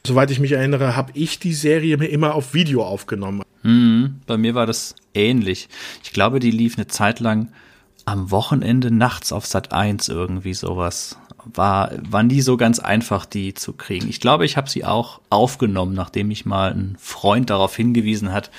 Soweit 0.05 0.31
ich 0.31 0.39
mich 0.39 0.53
erinnere, 0.53 0.95
habe 0.95 1.11
ich 1.13 1.37
die 1.39 1.53
Serie 1.53 1.97
mir 1.97 2.07
immer 2.07 2.33
auf 2.33 2.55
Video 2.55 2.83
aufgenommen. 2.83 3.43
Mhm, 3.61 4.21
bei 4.25 4.37
mir 4.37 4.55
war 4.55 4.65
das 4.65 4.95
ähnlich. 5.13 5.69
Ich 6.03 6.11
glaube, 6.11 6.39
die 6.39 6.51
lief 6.51 6.77
eine 6.77 6.87
Zeit 6.87 7.19
lang 7.19 7.49
am 8.05 8.31
Wochenende 8.31 8.91
nachts 8.91 9.31
auf 9.31 9.45
Sat 9.45 9.71
1 9.71 10.09
irgendwie 10.09 10.53
sowas 10.53 11.17
war, 11.45 11.91
war 12.09 12.23
nie 12.23 12.41
so 12.41 12.57
ganz 12.57 12.79
einfach, 12.79 13.25
die 13.25 13.53
zu 13.53 13.73
kriegen. 13.73 14.09
Ich 14.09 14.19
glaube, 14.19 14.45
ich 14.45 14.57
habe 14.57 14.69
sie 14.69 14.85
auch 14.85 15.21
aufgenommen, 15.29 15.93
nachdem 15.93 16.27
mich 16.29 16.45
mal 16.45 16.71
ein 16.71 16.97
Freund 16.99 17.49
darauf 17.49 17.75
hingewiesen 17.75 18.31
hat, 18.31 18.51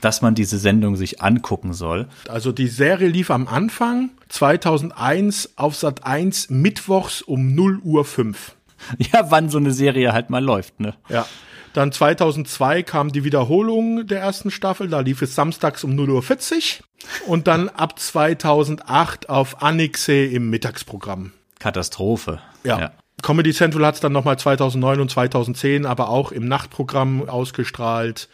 dass 0.00 0.20
man 0.20 0.34
diese 0.34 0.58
Sendung 0.58 0.96
sich 0.96 1.22
angucken 1.22 1.72
soll. 1.72 2.08
Also 2.28 2.52
die 2.52 2.66
Serie 2.66 3.08
lief 3.08 3.30
am 3.30 3.46
Anfang 3.46 4.10
2001 4.28 5.52
auf 5.56 5.76
Sat 5.76 6.04
1 6.04 6.50
mittwochs 6.50 7.22
um 7.22 7.54
0 7.54 7.80
Uhr 7.82 8.04
5. 8.04 8.56
Ja, 9.12 9.30
wann 9.30 9.48
so 9.48 9.58
eine 9.58 9.70
Serie 9.70 10.12
halt 10.12 10.28
mal 10.28 10.42
läuft, 10.42 10.80
ne? 10.80 10.94
Ja. 11.08 11.24
Dann 11.72 11.92
2002 11.92 12.82
kam 12.82 13.12
die 13.12 13.22
Wiederholung 13.22 14.06
der 14.06 14.20
ersten 14.20 14.50
Staffel, 14.50 14.88
da 14.88 15.00
lief 15.00 15.22
es 15.22 15.36
samstags 15.36 15.84
um 15.84 15.94
0 15.94 16.10
Uhr 16.10 16.22
40 16.22 16.82
und 17.26 17.46
dann 17.46 17.68
ab 17.68 17.98
2008 17.98 19.28
auf 19.30 19.62
Anixe 19.62 20.24
im 20.24 20.50
Mittagsprogramm. 20.50 21.32
Katastrophe. 21.62 22.40
Ja. 22.64 22.80
ja. 22.80 22.92
Comedy 23.22 23.52
Central 23.52 23.86
hat 23.86 23.94
es 23.94 24.00
dann 24.00 24.12
nochmal 24.12 24.36
2009 24.36 25.00
und 25.00 25.10
2010 25.10 25.86
aber 25.86 26.08
auch 26.08 26.32
im 26.32 26.46
Nachtprogramm 26.46 27.28
ausgestrahlt. 27.28 28.28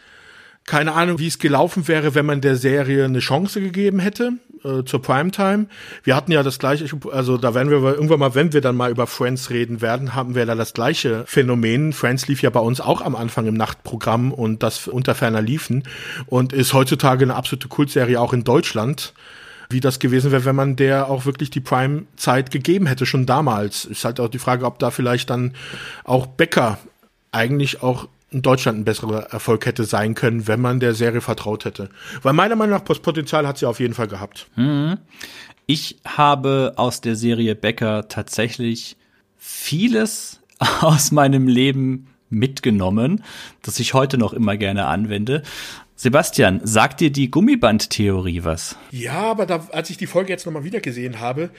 Keine 0.65 0.93
Ahnung, 0.93 1.19
wie 1.19 1.27
es 1.27 1.37
gelaufen 1.37 1.87
wäre, 1.87 2.15
wenn 2.15 2.25
man 2.25 2.41
der 2.41 2.55
Serie 2.55 3.05
eine 3.05 3.19
Chance 3.19 3.61
gegeben 3.61 3.99
hätte 3.99 4.33
äh, 4.63 4.83
zur 4.83 5.01
Primetime. 5.01 5.67
Wir 6.03 6.15
hatten 6.15 6.31
ja 6.31 6.41
das 6.41 6.57
gleiche, 6.57 6.85
also 7.11 7.37
da 7.37 7.53
werden 7.53 7.69
wir 7.69 7.77
irgendwann 7.77 8.19
mal, 8.19 8.35
wenn 8.35 8.51
wir 8.51 8.61
dann 8.61 8.75
mal 8.75 8.89
über 8.89 9.05
Friends 9.05 9.51
reden 9.51 9.81
werden, 9.81 10.15
haben 10.15 10.33
wir 10.33 10.45
da 10.47 10.55
das 10.55 10.73
gleiche 10.73 11.23
Phänomen. 11.27 11.93
Friends 11.93 12.27
lief 12.27 12.41
ja 12.41 12.49
bei 12.49 12.59
uns 12.59 12.81
auch 12.81 13.01
am 13.01 13.15
Anfang 13.15 13.45
im 13.45 13.55
Nachtprogramm 13.55 14.31
und 14.31 14.63
das 14.63 14.87
unter 14.87 15.13
ferner 15.13 15.41
liefen 15.41 15.83
und 16.25 16.51
ist 16.51 16.73
heutzutage 16.73 17.25
eine 17.25 17.35
absolute 17.35 17.67
Kultserie 17.67 18.19
auch 18.19 18.33
in 18.33 18.43
Deutschland 18.43 19.13
wie 19.69 19.79
das 19.79 19.99
gewesen 19.99 20.31
wäre, 20.31 20.45
wenn 20.45 20.55
man 20.55 20.75
der 20.75 21.09
auch 21.09 21.25
wirklich 21.25 21.51
die 21.51 21.59
Prime-Zeit 21.59 22.49
gegeben 22.49 22.87
hätte, 22.87 23.05
schon 23.05 23.25
damals. 23.25 23.85
Ist 23.85 24.03
halt 24.03 24.19
auch 24.19 24.29
die 24.29 24.39
Frage, 24.39 24.65
ob 24.65 24.79
da 24.79 24.89
vielleicht 24.89 25.29
dann 25.29 25.53
auch 26.03 26.25
Becker 26.25 26.79
eigentlich 27.31 27.83
auch 27.83 28.07
in 28.31 28.41
Deutschland 28.41 28.79
ein 28.79 28.85
besserer 28.85 29.31
Erfolg 29.31 29.65
hätte 29.65 29.83
sein 29.85 30.15
können, 30.15 30.47
wenn 30.47 30.61
man 30.61 30.79
der 30.79 30.93
Serie 30.93 31.21
vertraut 31.21 31.65
hätte. 31.65 31.89
Weil 32.21 32.33
meiner 32.33 32.55
Meinung 32.55 32.75
nach 32.77 32.83
Potenzial 32.83 33.47
hat 33.47 33.57
sie 33.57 33.65
auf 33.65 33.79
jeden 33.79 33.93
Fall 33.93 34.07
gehabt. 34.07 34.47
Mhm. 34.55 34.97
Ich 35.65 35.97
habe 36.05 36.73
aus 36.77 37.01
der 37.01 37.15
Serie 37.15 37.55
Becker 37.55 38.07
tatsächlich 38.07 38.97
vieles 39.37 40.41
aus 40.81 41.11
meinem 41.11 41.47
Leben 41.47 42.07
mitgenommen, 42.31 43.23
das 43.61 43.79
ich 43.79 43.93
heute 43.93 44.17
noch 44.17 44.33
immer 44.33 44.57
gerne 44.57 44.85
anwende. 44.85 45.43
Sebastian, 46.01 46.61
sagt 46.63 47.01
dir 47.01 47.11
die 47.11 47.29
Gummibandtheorie 47.29 48.45
was? 48.45 48.77
Ja, 48.89 49.19
aber 49.31 49.45
da, 49.45 49.67
als 49.73 49.89
ich 49.89 49.97
die 49.97 50.07
Folge 50.07 50.31
jetzt 50.31 50.45
nochmal 50.45 50.63
wieder 50.63 50.79
gesehen 50.79 51.19
habe, 51.19 51.49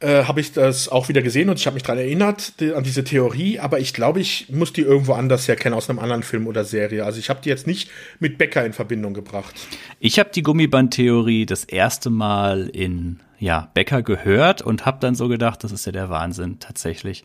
äh, 0.00 0.24
habe 0.24 0.40
ich 0.40 0.52
das 0.52 0.88
auch 0.88 1.10
wieder 1.10 1.20
gesehen 1.20 1.50
und 1.50 1.58
ich 1.58 1.66
habe 1.66 1.74
mich 1.74 1.82
daran 1.82 1.98
erinnert, 1.98 2.60
die, 2.60 2.72
an 2.72 2.82
diese 2.82 3.04
Theorie, 3.04 3.58
aber 3.58 3.80
ich 3.80 3.92
glaube, 3.92 4.20
ich 4.22 4.46
muss 4.48 4.72
die 4.72 4.80
irgendwo 4.80 5.12
anders 5.12 5.46
herkennen, 5.48 5.74
aus 5.74 5.90
einem 5.90 5.98
anderen 5.98 6.22
Film 6.22 6.46
oder 6.46 6.64
Serie. 6.64 7.04
Also 7.04 7.18
ich 7.18 7.28
habe 7.28 7.40
die 7.44 7.50
jetzt 7.50 7.66
nicht 7.66 7.90
mit 8.20 8.38
Becker 8.38 8.64
in 8.64 8.72
Verbindung 8.72 9.12
gebracht. 9.12 9.54
Ich 10.00 10.18
habe 10.18 10.30
die 10.34 10.42
Gummibandtheorie 10.42 11.44
das 11.44 11.64
erste 11.64 12.08
Mal 12.08 12.68
in 12.68 13.20
ja, 13.38 13.70
Becker 13.74 14.02
gehört 14.02 14.62
und 14.62 14.86
habe 14.86 14.96
dann 15.00 15.14
so 15.14 15.28
gedacht, 15.28 15.62
das 15.62 15.72
ist 15.72 15.84
ja 15.84 15.92
der 15.92 16.08
Wahnsinn 16.08 16.58
tatsächlich. 16.58 17.22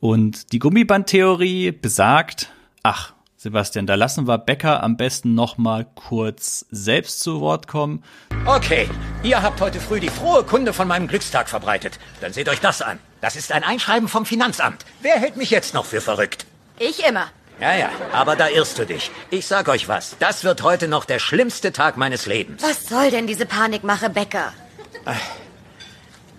Und 0.00 0.52
die 0.52 0.58
Gummibandtheorie 0.58 1.72
besagt, 1.72 2.52
ach, 2.82 3.14
Sebastian, 3.40 3.86
da 3.86 3.94
lassen 3.94 4.26
wir 4.26 4.36
Becker 4.36 4.82
am 4.82 4.96
besten 4.96 5.34
noch 5.34 5.58
mal 5.58 5.86
kurz 5.94 6.66
selbst 6.72 7.20
zu 7.20 7.40
Wort 7.40 7.68
kommen. 7.68 8.02
Okay, 8.46 8.90
ihr 9.22 9.40
habt 9.40 9.60
heute 9.60 9.78
früh 9.78 10.00
die 10.00 10.08
frohe 10.08 10.42
Kunde 10.42 10.72
von 10.72 10.88
meinem 10.88 11.06
Glückstag 11.06 11.48
verbreitet. 11.48 12.00
Dann 12.20 12.32
seht 12.32 12.48
euch 12.48 12.58
das 12.58 12.82
an. 12.82 12.98
Das 13.20 13.36
ist 13.36 13.52
ein 13.52 13.62
Einschreiben 13.62 14.08
vom 14.08 14.26
Finanzamt. 14.26 14.84
Wer 15.02 15.20
hält 15.20 15.36
mich 15.36 15.50
jetzt 15.50 15.72
noch 15.72 15.84
für 15.84 16.00
verrückt? 16.00 16.46
Ich 16.80 17.06
immer. 17.06 17.28
Ja, 17.60 17.76
ja, 17.76 17.90
aber 18.12 18.34
da 18.34 18.48
irrst 18.48 18.76
du 18.76 18.84
dich. 18.84 19.12
Ich 19.30 19.46
sag 19.46 19.68
euch 19.68 19.86
was, 19.86 20.16
das 20.18 20.42
wird 20.42 20.64
heute 20.64 20.88
noch 20.88 21.04
der 21.04 21.20
schlimmste 21.20 21.72
Tag 21.72 21.96
meines 21.96 22.26
Lebens. 22.26 22.60
Was 22.64 22.88
soll 22.88 23.12
denn 23.12 23.28
diese 23.28 23.46
Panikmache, 23.46 24.10
Becker? 24.10 24.52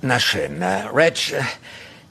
Na 0.01 0.19
schön, 0.19 0.61
äh, 0.61 0.83
Reg, 0.93 1.31
äh, 1.31 1.43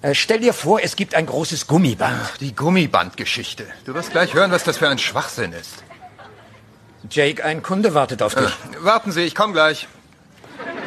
äh, 0.03 0.15
stell 0.15 0.41
dir 0.41 0.53
vor, 0.53 0.81
es 0.83 0.97
gibt 0.97 1.15
ein 1.15 1.27
großes 1.27 1.66
Gummiband. 1.66 2.20
Ach, 2.23 2.37
die 2.39 2.55
Gummibandgeschichte. 2.55 3.66
Du 3.85 3.95
wirst 3.95 4.12
gleich 4.12 4.35
hören, 4.35 4.51
was 4.51 4.65
das 4.65 4.79
für 4.79 4.89
ein 4.89 4.99
Schwachsinn 4.99 5.53
ist. 5.53 5.85
Jake, 7.11 7.45
ein 7.45 7.62
Kunde 7.62 7.95
wartet 7.95 8.23
auf 8.23 8.35
dich. 8.35 8.47
Äh, 8.47 8.85
warten 8.85 9.12
Sie, 9.12 9.23
ich 9.23 9.35
komme 9.35 9.53
gleich. 9.53 9.89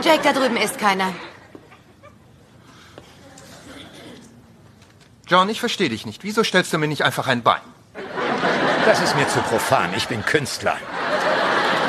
Jake, 0.01 0.21
da 0.23 0.33
drüben 0.33 0.57
ist 0.57 0.77
keiner. 0.77 1.13
John, 5.27 5.47
ich 5.49 5.59
verstehe 5.59 5.89
dich 5.89 6.05
nicht. 6.05 6.23
Wieso 6.23 6.43
stellst 6.43 6.73
du 6.73 6.77
mir 6.77 6.87
nicht 6.87 7.03
einfach 7.03 7.27
ein 7.27 7.41
Bein? 7.41 7.61
Das 8.85 8.99
ist 9.01 9.15
mir 9.15 9.27
zu 9.29 9.39
profan. 9.41 9.93
Ich 9.95 10.07
bin 10.07 10.25
Künstler. 10.25 10.77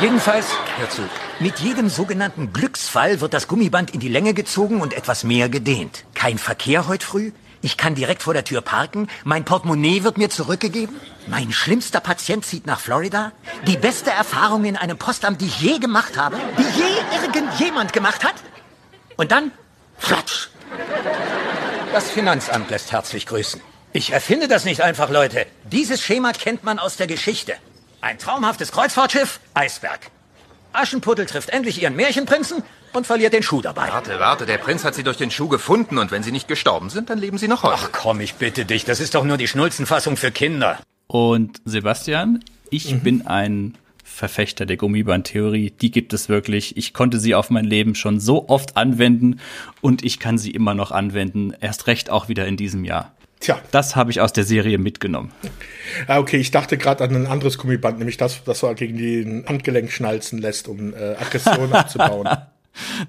Jedenfalls, 0.01 0.47
hör 0.79 0.91
zu, 0.91 1.03
mit 1.41 1.59
jedem 1.59 1.89
sogenannten 1.89 2.53
Glücksfall 2.53 3.21
wird 3.21 3.35
das 3.35 3.49
Gummiband 3.49 3.93
in 3.93 4.01
die 4.01 4.09
Länge 4.09 4.35
gezogen 4.35 4.81
und 4.81 4.95
etwas 4.95 5.25
mehr 5.25 5.49
gedehnt. 5.49 6.05
Kein 6.15 6.39
Verkehr 6.39 6.87
heute 6.89 7.05
früh? 7.05 7.33
Ich 7.61 7.77
kann 7.77 7.95
direkt 7.95 8.23
vor 8.23 8.35
der 8.35 8.45
Tür 8.45 8.61
parken? 8.61 9.09
Mein 9.25 9.45
Portemonnaie 9.45 10.03
wird 10.03 10.19
mir 10.19 10.31
zurückgegeben? 10.31 10.97
Mein 11.29 11.53
schlimmster 11.53 12.01
Patient 12.01 12.45
zieht 12.45 12.67
nach 12.67 12.81
Florida? 12.81 13.33
Die 13.67 13.77
beste 13.77 14.11
Erfahrung 14.11 14.65
in 14.65 14.77
einem 14.77 14.99
Postamt, 14.99 15.41
die 15.41 15.47
ich 15.47 15.61
je 15.61 15.79
gemacht 15.79 16.17
habe? 16.19 16.37
Die 16.59 16.81
je 16.81 17.25
irgendjemand 17.25 17.93
gemacht 17.93 18.25
hat? 18.25 18.35
Und 19.17 19.31
dann, 19.31 19.53
flatsch! 19.99 20.49
Das 21.93 22.11
Finanzamt 22.11 22.71
lässt 22.71 22.91
herzlich 22.91 23.27
grüßen. 23.27 23.61
Ich 23.93 24.13
erfinde 24.13 24.49
das 24.49 24.65
nicht 24.65 24.81
einfach, 24.81 25.11
Leute. 25.11 25.47
Dieses 25.65 26.03
Schema 26.03 26.33
kennt 26.33 26.65
man 26.65 26.79
aus 26.79 26.97
der 26.97 27.07
Geschichte. 27.07 27.55
Ein 28.01 28.19
traumhaftes 28.19 28.73
Kreuzfahrtschiff, 28.73 29.39
Eisberg. 29.55 30.01
Aschenputtel 30.73 31.27
trifft 31.27 31.51
endlich 31.51 31.83
ihren 31.83 31.97
Märchenprinzen 31.97 32.63
und 32.93 33.07
verliert 33.07 33.33
den 33.33 33.43
Schuh 33.43 33.63
dabei. 33.63 33.89
Warte, 33.89 34.19
warte, 34.19 34.47
der 34.47 34.59
Prinz 34.59 34.85
hat 34.85 34.95
sie 34.95 35.03
durch 35.03 35.17
den 35.17 35.31
Schuh 35.31 35.49
gefunden 35.49 35.99
und 35.99 36.11
wenn 36.11 36.23
sie 36.23 36.33
nicht 36.33 36.49
gestorben 36.49 36.91
sind, 36.91 37.11
dann 37.11 37.19
leben 37.19 37.39
sie 37.39 37.49
noch 37.49 37.63
heute. 37.63 37.77
Ach 37.79 37.89
komm, 37.93 38.21
ich 38.21 38.35
bitte 38.35 38.65
dich, 38.65 38.85
das 38.85 39.01
ist 39.01 39.15
doch 39.15 39.25
nur 39.25 39.37
die 39.37 39.49
Schnulzenfassung 39.49 40.17
für 40.17 40.31
Kinder. 40.31 40.79
Und 41.07 41.61
Sebastian, 41.65 42.45
ich 42.71 43.01
bin 43.03 43.27
ein 43.27 43.77
Verfechter 44.03 44.67
der 44.67 44.77
Gummibandtheorie. 44.77 45.71
Die 45.71 45.91
gibt 45.91 46.13
es 46.13 46.29
wirklich. 46.29 46.77
Ich 46.77 46.93
konnte 46.95 47.19
sie 47.19 47.35
auf 47.35 47.51
mein 47.51 47.65
Leben 47.65 47.95
schon 47.95 48.21
so 48.21 48.49
oft 48.49 48.77
anwenden 48.77 49.41
und 49.81 50.05
ich 50.05 50.19
kann 50.19 50.39
sie 50.39 50.51
immer 50.51 50.75
noch 50.75 50.91
anwenden. 50.91 51.53
Erst 51.61 51.87
recht 51.87 52.11
auch 52.11 52.29
wieder 52.29 52.47
in 52.47 52.57
diesem 52.57 52.85
Jahr. 52.85 53.13
Tja, 53.43 53.59
Das 53.73 53.97
habe 53.97 54.13
ich 54.13 54.21
aus 54.21 54.33
der 54.33 54.45
Serie 54.45 54.79
mitgenommen. 54.79 55.33
ah, 56.07 56.19
okay, 56.21 56.37
ich 56.37 56.53
dachte 56.53 56.79
gerade 56.79 57.03
an 57.03 57.15
ein 57.17 57.27
anderes 57.27 57.59
Gummiband, 57.59 57.99
nämlich 57.99 58.17
das, 58.17 58.45
das 58.45 58.63
er 58.63 58.75
gegen 58.77 58.97
den 58.97 59.45
Handgelenk 59.49 59.91
schnalzen 59.91 60.39
lässt, 60.39 60.69
um 60.69 60.95
äh, 60.95 61.17
Aggression 61.17 61.73
abzubauen. 61.73 62.29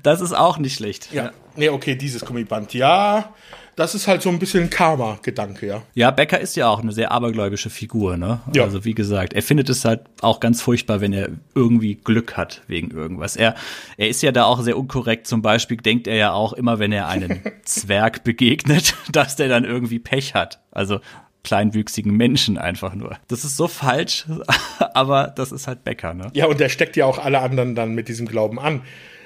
Das 0.01 0.21
ist 0.21 0.33
auch 0.33 0.57
nicht 0.57 0.75
schlecht. 0.75 1.13
Ja, 1.13 1.31
nee, 1.55 1.69
okay, 1.69 1.95
dieses 1.95 2.25
Gummiband. 2.25 2.73
Ja, 2.73 3.33
das 3.75 3.95
ist 3.95 4.07
halt 4.07 4.21
so 4.21 4.29
ein 4.29 4.39
bisschen 4.39 4.69
Karma-Gedanke, 4.69 5.65
ja. 5.65 5.81
Ja, 5.93 6.11
Becker 6.11 6.39
ist 6.39 6.55
ja 6.55 6.69
auch 6.69 6.81
eine 6.81 6.91
sehr 6.91 7.11
abergläubische 7.11 7.69
Figur, 7.69 8.17
ne? 8.17 8.41
Ja. 8.53 8.63
Also 8.63 8.85
wie 8.85 8.93
gesagt, 8.93 9.33
er 9.33 9.41
findet 9.41 9.69
es 9.69 9.83
halt 9.83 10.01
auch 10.21 10.39
ganz 10.39 10.61
furchtbar, 10.61 11.01
wenn 11.01 11.13
er 11.13 11.29
irgendwie 11.55 11.95
Glück 11.95 12.37
hat 12.37 12.61
wegen 12.67 12.91
irgendwas. 12.91 13.35
Er, 13.35 13.55
er 13.97 14.09
ist 14.09 14.21
ja 14.21 14.31
da 14.31 14.45
auch 14.45 14.61
sehr 14.61 14.77
unkorrekt. 14.77 15.27
Zum 15.27 15.41
Beispiel 15.41 15.77
denkt 15.77 16.07
er 16.07 16.15
ja 16.15 16.33
auch 16.33 16.53
immer, 16.53 16.79
wenn 16.79 16.91
er 16.91 17.07
einen 17.07 17.41
Zwerg 17.63 18.23
begegnet, 18.23 18.95
dass 19.11 19.35
der 19.35 19.49
dann 19.49 19.65
irgendwie 19.65 19.99
Pech 19.99 20.35
hat. 20.35 20.59
Also 20.71 20.99
kleinwüchsigen 21.43 22.15
Menschen 22.15 22.57
einfach 22.57 22.93
nur. 22.95 23.17
Das 23.27 23.43
ist 23.43 23.57
so 23.57 23.67
falsch, 23.67 24.25
aber 24.93 25.33
das 25.35 25.51
ist 25.51 25.67
halt 25.67 25.83
Becker, 25.83 26.13
ne? 26.13 26.27
Ja, 26.33 26.45
und 26.45 26.59
der 26.59 26.69
steckt 26.69 26.95
ja 26.95 27.05
auch 27.05 27.17
alle 27.17 27.39
anderen 27.39 27.75
dann 27.75 27.95
mit 27.95 28.07
diesem 28.07 28.27
Glauben 28.27 28.59
an. 28.59 28.81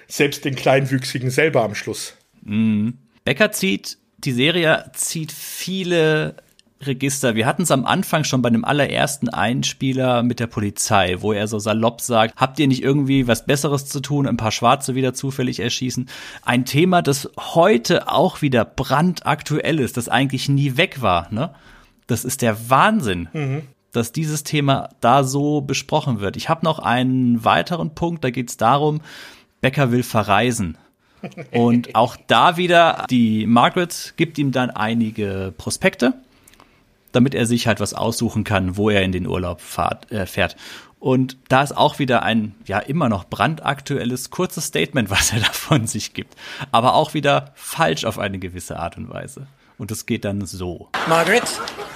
Selbst 0.08 0.46
den 0.46 0.56
Kleinwüchsigen 0.56 1.30
selber 1.30 1.64
am 1.64 1.76
Schluss. 1.76 2.16
Becker 3.26 3.52
zieht, 3.52 3.98
die 4.18 4.32
Serie 4.32 4.90
zieht 4.94 5.32
viele 5.32 6.36
Register. 6.82 7.36
Wir 7.36 7.46
hatten 7.48 7.64
es 7.64 7.72
am 7.72 7.86
Anfang 7.86 8.24
schon 8.24 8.42
bei 8.42 8.50
dem 8.50 8.64
allerersten 8.64 9.30
Einspieler 9.30 10.22
mit 10.22 10.40
der 10.40 10.48
Polizei, 10.48 11.18
wo 11.20 11.34
er 11.34 11.48
so 11.48 11.58
salopp 11.58 12.02
sagt, 12.02 12.36
habt 12.36 12.60
ihr 12.60 12.68
nicht 12.68 12.84
irgendwie 12.84 13.28
was 13.28 13.46
Besseres 13.46 13.88
zu 13.88 14.00
tun, 14.00 14.28
ein 14.28 14.38
paar 14.38 14.52
Schwarze 14.52 14.94
wieder 14.94 15.14
zufällig 15.14 15.60
erschießen? 15.60 16.08
Ein 16.44 16.66
Thema, 16.66 17.02
das 17.02 17.30
heute 17.38 18.12
auch 18.12 18.42
wieder 18.42 18.64
brandaktuell 18.64 19.80
ist, 19.80 19.98
das 19.98 20.10
eigentlich 20.10 20.50
nie 20.50 20.78
weg 20.78 21.02
war, 21.02 21.32
ne? 21.34 21.54
Das 22.06 22.24
ist 22.24 22.42
der 22.42 22.70
Wahnsinn. 22.70 23.28
dass 23.92 24.12
dieses 24.12 24.44
Thema 24.44 24.90
da 25.02 25.24
so 25.24 25.62
besprochen 25.62 26.20
wird. 26.20 26.38
Ich 26.38 26.50
habe 26.50 26.64
noch 26.64 26.78
einen 26.78 27.44
weiteren 27.44 27.96
Punkt, 27.96 28.24
da 28.24 28.30
geht 28.30 28.50
es 28.50 28.58
darum, 28.58 29.02
Becker 29.62 29.92
will 29.92 30.04
verreisen. 30.04 30.78
Und 31.52 31.96
auch 31.96 32.18
da 32.28 32.58
wieder, 32.58 33.06
die 33.10 33.46
Margaret 33.46 34.14
gibt 34.18 34.38
ihm 34.38 34.52
dann 34.52 34.70
einige 34.70 35.54
Prospekte, 35.58 36.14
damit 37.12 37.36
er 37.36 37.46
sich 37.46 37.68
halt 37.68 37.80
was 37.80 37.94
aussuchen 37.94 38.44
kann, 38.44 38.78
wo 38.78 38.90
er 38.90 39.02
in 39.02 39.12
den 39.12 39.28
Urlaub 39.28 39.62
fahrt, 39.62 40.12
äh, 40.12 40.26
fährt. 40.26 40.56
Und 41.00 41.38
da 41.48 41.62
ist 41.62 41.78
auch 41.78 42.00
wieder 42.00 42.24
ein, 42.24 42.56
ja, 42.66 42.80
immer 42.80 43.08
noch 43.08 43.26
brandaktuelles, 43.26 44.30
kurzes 44.30 44.66
Statement, 44.66 45.10
was 45.12 45.32
er 45.34 45.40
da 45.40 45.52
von 45.52 45.88
sich 45.88 46.14
gibt. 46.14 46.36
Aber 46.72 46.96
auch 46.96 47.14
wieder 47.14 47.52
falsch 47.56 48.06
auf 48.06 48.20
eine 48.20 48.40
gewisse 48.40 48.80
Art 48.80 48.98
und 48.98 49.10
Weise. 49.10 49.48
Und 49.78 49.92
es 49.92 50.08
geht 50.08 50.26
dann 50.26 50.46
so. 50.46 50.90
Margaret, 51.08 51.44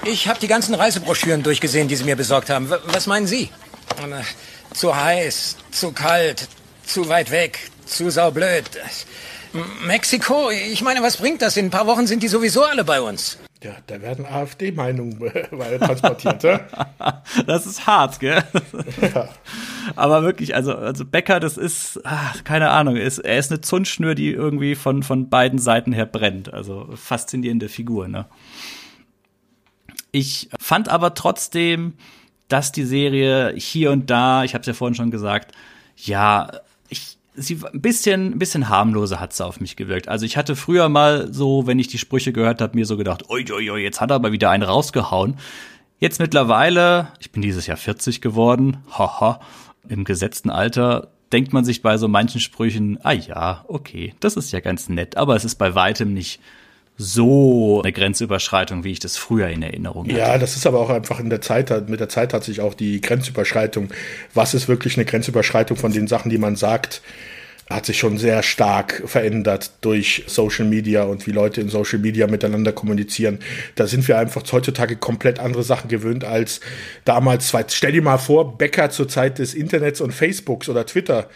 ich 0.06 0.28
habe 0.28 0.40
die 0.40 0.48
ganzen 0.48 0.76
Reisebroschüren 0.76 1.42
durchgesehen, 1.42 1.88
die 1.88 1.96
Sie 1.96 2.04
mir 2.04 2.16
besorgt 2.16 2.52
haben. 2.52 2.70
W 2.70 2.76
was 2.86 3.08
meinen 3.08 3.26
Sie? 3.26 3.50
Äh, 3.98 4.22
Zu 4.74 4.96
heiß, 4.96 5.58
zu 5.72 5.92
kalt, 5.92 6.48
zu 6.86 7.10
weit 7.10 7.32
weg, 7.32 7.72
zu 7.92 8.10
saublöd. 8.10 8.70
Mexiko? 9.86 10.50
Ich 10.50 10.82
meine, 10.82 11.02
was 11.02 11.18
bringt 11.18 11.42
das? 11.42 11.58
In 11.58 11.68
ein 11.68 11.72
paar 11.72 11.88
Wochen 11.88 12.08
sind 12.08 12.24
die 12.24 12.30
sowieso 12.30 12.64
alle 12.64 12.84
bei 12.84 13.02
uns. 13.02 13.38
Ja, 13.64 13.76
da 13.86 14.02
werden 14.02 14.26
AfD-Meinungen 14.26 15.22
äh, 15.22 15.78
transportiert, 15.78 16.42
ja? 16.44 16.62
Das 17.46 17.68
ist 17.68 17.86
hart, 17.86 18.20
gell? 18.20 18.44
Aber 19.96 20.24
wirklich, 20.24 20.56
also, 20.56 20.74
also 20.76 21.06
Becker, 21.06 21.40
das 21.40 21.58
ist, 21.58 22.00
ah, 22.04 22.34
keine 22.44 22.72
Ahnung, 22.72 22.96
ist, 22.96 23.20
er 23.20 23.38
ist 23.38 23.52
eine 23.52 23.62
Zündschnur, 23.62 24.16
die 24.16 24.32
irgendwie 24.32 24.74
von, 24.74 25.04
von 25.04 25.30
beiden 25.30 25.60
Seiten 25.60 25.94
her 25.94 26.08
brennt. 26.08 26.52
Also 26.52 26.90
faszinierende 26.96 27.70
Figur, 27.70 28.08
ne? 28.08 28.26
Ich 30.12 30.50
fand 30.60 30.90
aber 30.90 31.14
trotzdem, 31.14 31.94
dass 32.48 32.72
die 32.72 32.86
Serie 32.86 33.54
hier 33.56 33.92
und 33.92 34.10
da, 34.10 34.44
ich 34.44 34.54
habe 34.56 34.62
es 34.62 34.68
ja 34.68 34.74
vorhin 34.74 34.96
schon 34.96 35.12
gesagt, 35.12 35.54
ja, 35.96 36.50
sie 37.36 37.60
ein 37.72 37.82
bisschen, 37.82 38.34
ein 38.34 38.40
bisschen 38.40 38.70
harmloser 38.70 39.20
hat 39.20 39.34
sie 39.34 39.46
auf 39.46 39.60
mich 39.60 39.76
gewirkt. 39.76 40.08
Also 40.08 40.26
ich 40.26 40.38
hatte 40.38 40.56
früher 40.56 40.90
mal 40.90 41.34
so, 41.34 41.68
wenn 41.68 41.80
ich 41.80 41.88
die 41.88 41.98
Sprüche 41.98 42.34
gehört 42.34 42.62
habe, 42.62 42.76
mir 42.76 42.86
so 42.86 42.98
gedacht, 42.98 43.30
oi, 43.30 43.46
oi, 43.52 43.72
oi, 43.72 43.82
jetzt 43.82 44.02
hat 44.02 44.12
er 44.12 44.16
aber 44.16 44.32
wieder 44.32 44.50
einen 44.50 44.64
rausgehauen. 44.64 45.38
Jetzt 46.00 46.20
mittlerweile, 46.20 47.10
ich 47.20 47.32
bin 47.32 47.42
dieses 47.42 47.68
Jahr 47.68 47.78
40 47.78 48.22
geworden, 48.22 48.78
haha, 48.98 49.40
im 49.88 50.04
gesetzten 50.04 50.50
Alter, 50.50 51.12
denkt 51.32 51.54
man 51.54 51.64
sich 51.64 51.82
bei 51.82 51.98
so 51.98 52.08
manchen 52.08 52.42
Sprüchen, 52.42 53.00
ah 53.04 53.14
ja, 53.14 53.64
okay, 53.68 54.14
das 54.20 54.36
ist 54.36 54.52
ja 54.52 54.60
ganz 54.60 54.90
nett, 54.90 55.16
aber 55.16 55.36
es 55.36 55.46
ist 55.46 55.56
bei 55.56 55.76
weitem 55.76 56.14
nicht 56.14 56.42
so 56.98 57.82
eine 57.82 57.92
Grenzüberschreitung, 57.92 58.84
wie 58.84 58.92
ich 58.92 59.00
das 59.00 59.18
früher 59.18 59.48
in 59.48 59.64
Erinnerung 59.64 60.06
hatte. 60.08 60.18
Ja, 60.18 60.38
das 60.38 60.56
ist 60.56 60.68
aber 60.68 60.80
auch 60.80 60.90
einfach 60.90 61.20
in 61.20 61.30
der 61.30 61.42
Zeit, 61.42 61.90
mit 61.90 62.00
der 62.00 62.10
Zeit 62.10 62.34
hat 62.34 62.44
sich 62.44 62.62
auch 62.62 62.74
die 62.74 63.02
Grenzüberschreitung, 63.02 63.90
was 64.34 64.54
ist 64.54 64.68
wirklich 64.68 64.98
eine 64.98 65.06
Grenzüberschreitung 65.06 65.78
von 65.78 65.92
den 65.92 66.08
Sachen, 66.08 66.30
die 66.30 66.38
man 66.38 66.56
sagt, 66.56 67.02
hat 67.70 67.86
sich 67.86 67.98
schon 67.98 68.18
sehr 68.18 68.44
stark 68.44 69.04
verändert 69.06 69.72
durch 69.82 70.24
Social 70.28 70.66
Media 70.66 71.04
und 71.04 71.26
wie 71.26 71.32
Leute 71.32 71.62
in 71.62 71.70
Social 71.70 72.00
Media 72.00 72.28
miteinander 72.28 72.72
kommunizieren. 72.74 73.40
Da 73.76 73.88
sind 73.88 74.08
wir 74.08 74.18
einfach 74.18 74.44
heutzutage 74.52 74.98
komplett 74.98 75.40
andere 75.40 75.64
Sachen 75.64 75.88
gewöhnt 75.88 76.24
als 76.24 76.60
damals. 77.06 77.54
Stell 77.70 77.94
dir 77.94 78.02
mal 78.02 78.18
vor, 78.18 78.58
Bäcker 78.58 78.90
zur 78.90 79.08
Zeit 79.08 79.40
des 79.40 79.54
Internets 79.54 80.02
und 80.02 80.12
Facebooks 80.12 80.70
oder 80.70 80.86
Twitter. 80.86 81.30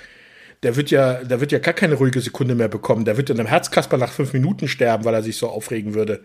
Der 0.63 0.75
wird 0.75 0.89
ja, 0.91 1.23
der 1.23 1.41
wird 1.41 1.51
ja 1.51 1.59
gar 1.59 1.73
keine 1.73 1.95
ruhige 1.95 2.21
Sekunde 2.21 2.55
mehr 2.55 2.67
bekommen. 2.67 3.05
Der 3.05 3.17
wird 3.17 3.29
in 3.29 3.39
einem 3.39 3.47
Herzkasper 3.47 3.97
nach 3.97 4.11
fünf 4.11 4.33
Minuten 4.33 4.67
sterben, 4.67 5.05
weil 5.05 5.13
er 5.13 5.23
sich 5.23 5.37
so 5.37 5.49
aufregen 5.49 5.93
würde. 5.93 6.23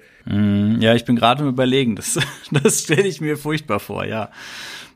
Ja, 0.81 0.95
ich 0.95 1.05
bin 1.05 1.17
gerade 1.17 1.43
im 1.43 1.49
Überlegen. 1.49 1.97
Das, 1.97 2.19
das 2.51 2.81
stelle 2.83 3.07
ich 3.07 3.21
mir 3.21 3.37
furchtbar 3.37 3.81
vor, 3.81 4.05
ja. 4.05 4.31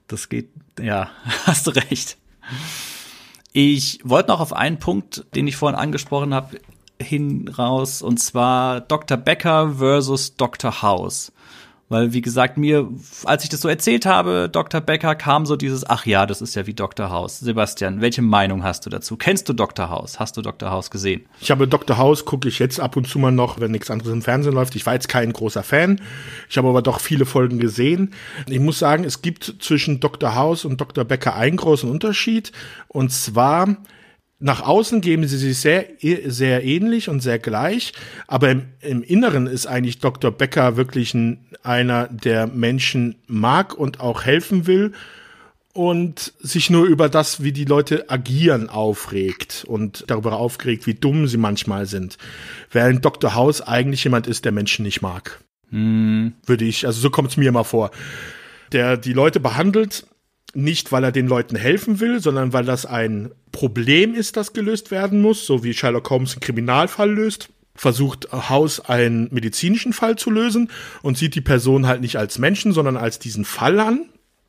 Das 0.09 0.29
geht, 0.29 0.49
ja, 0.81 1.11
hast 1.47 1.67
du 1.67 1.71
recht. 1.71 2.17
Ich 3.53 4.01
wollte 4.03 4.31
noch 4.31 4.41
auf 4.41 4.53
einen 4.53 4.79
Punkt, 4.79 5.25
den 5.35 5.47
ich 5.47 5.57
vorhin 5.57 5.79
angesprochen 5.79 6.35
habe, 6.35 6.59
hinraus, 7.01 8.03
und 8.03 8.19
zwar 8.19 8.81
Dr. 8.81 9.17
Becker 9.17 9.75
versus 9.79 10.37
Dr. 10.37 10.83
House. 10.83 11.33
Weil, 11.91 12.15
wie 12.15 12.23
gesagt, 12.23 12.57
mir, 12.57 12.89
als 13.25 13.45
ich 13.45 13.51
das 13.51 13.61
so 13.61 13.69
erzählt 13.69 14.07
habe, 14.07 14.49
Dr. 14.51 14.81
Becker 14.81 15.15
kam 15.15 15.45
so 15.45 15.55
dieses, 15.55 15.89
ach 15.89 16.07
ja, 16.07 16.25
das 16.25 16.41
ist 16.41 16.55
ja 16.55 16.67
wie 16.67 16.73
Dr. 16.73 17.11
House. 17.11 17.41
Sebastian, 17.41 18.01
welche 18.01 18.23
Meinung 18.23 18.65
hast 18.65 18.87
du 18.87 18.91
dazu? 18.91 19.17
Kennst 19.19 19.51
du 19.51 19.53
Dr. 19.53 19.91
House? 19.91 20.19
Hast 20.19 20.39
du 20.39 20.43
Dr. 20.43 20.71
House 20.71 20.91
gesehen? 20.91 21.27
Ich 21.41 21.51
habe 21.51 21.69
Dr. 21.69 21.99
House, 21.99 22.25
gucke 22.25 22.49
ich 22.49 22.59
jetzt 22.59 22.81
ab 22.81 22.97
und 22.97 23.07
zu 23.07 23.19
mal 23.19 23.33
noch, 23.33 23.61
wenn 23.61 23.71
nichts 23.71 23.91
anderes 23.91 24.13
im 24.13 24.23
Fernsehen 24.23 24.55
läuft. 24.55 24.75
Ich 24.77 24.87
war 24.87 24.95
jetzt 24.95 25.09
kein 25.09 25.33
großer 25.33 25.63
Fan. 25.63 26.01
Ich 26.49 26.57
habe 26.57 26.69
aber 26.69 26.81
doch 26.81 27.01
viele 27.01 27.27
Folgen 27.27 27.59
gesehen. 27.59 28.15
Ich 28.49 28.61
muss 28.61 28.79
sagen, 28.79 29.05
es 29.05 29.21
gibt 29.21 29.57
zwischen 29.61 30.01
Dr. 30.01 30.35
House 30.35 30.65
und 30.65 30.81
Dr. 30.81 31.05
Becker 31.05 31.37
einen 31.37 31.59
großen 31.59 31.91
Unterschied. 31.91 32.51
Und 32.89 33.13
zwar, 33.13 33.77
nach 34.45 34.61
außen 34.61 35.01
geben 35.01 35.27
sie 35.27 35.39
sich 35.39 35.59
sehr, 35.59 35.87
sehr 36.27 36.65
ähnlich 36.65 37.09
und 37.09 37.21
sehr 37.21 37.39
gleich, 37.39 37.95
aber 38.27 38.51
im, 38.51 38.67
im 38.83 39.03
Inneren 39.03 39.47
ist 39.47 39.67
eigentlich 39.67 40.01
Dr. 40.01 40.31
Becker 40.31 40.77
wirklich 40.77 41.15
ein, 41.15 41.47
einer, 41.63 42.09
der 42.09 42.47
Menschen 42.47 43.15
mag 43.27 43.73
und 43.73 44.01
auch 44.01 44.25
helfen 44.25 44.67
will 44.67 44.93
und 45.73 46.35
sich 46.41 46.69
nur 46.69 46.85
über 46.85 47.09
das, 47.09 47.43
wie 47.43 47.53
die 47.53 47.65
Leute 47.65 48.11
agieren, 48.11 48.69
aufregt 48.69 49.65
und 49.67 50.05
darüber 50.09 50.35
aufgeregt, 50.35 50.87
wie 50.87 50.93
dumm 50.93 51.27
sie 51.27 51.39
manchmal 51.39 51.87
sind. 51.87 52.19
Während 52.71 53.03
Dr. 53.03 53.35
House 53.35 53.63
eigentlich 53.63 54.05
jemand 54.05 54.27
ist, 54.27 54.45
der 54.45 54.53
Menschen 54.53 54.83
nicht 54.83 55.01
mag. 55.01 55.41
Würde 55.71 56.67
ich, 56.67 56.87
also 56.87 57.01
so 57.01 57.09
kommt 57.09 57.31
es 57.31 57.39
mir 57.39 57.49
immer 57.49 57.65
vor. 57.65 57.93
Der 58.73 58.99
die 58.99 59.15
Leute 59.15 59.41
behandelt, 59.41 60.05
nicht 60.55 60.93
weil 60.93 61.05
er 61.05 61.13
den 61.13 61.27
Leuten 61.27 61.57
helfen 61.57 62.01
will, 62.01 62.21
sondern 62.21 62.53
weil 62.53 62.65
das 62.65 62.87
ein 62.87 63.31
Problem 63.53 64.15
ist, 64.15 64.37
das 64.37 64.53
gelöst 64.53 64.91
werden 64.91 65.21
muss, 65.21 65.47
so 65.47 65.63
wie 65.65 65.75
Sherlock 65.75 66.11
Holmes 66.11 66.33
einen 66.33 66.41
Kriminalfall 66.41 67.11
löst 67.11 67.49
versucht 67.77 68.29
House 68.33 68.81
einen 68.81 69.29
medizinischen 69.33 69.93
Fall 69.93 70.17
zu 70.17 70.31
lösen 70.31 70.71
und 71.03 71.19
sieht 71.19 71.35
die 71.35 71.41
Person 71.41 71.87
halt 71.87 72.01
nicht 72.01 72.17
als 72.17 72.39
Menschen, 72.39 72.73
sondern 72.73 72.97
als 72.97 73.19
diesen 73.19 73.45
Fall 73.45 73.81
an. 73.81 74.07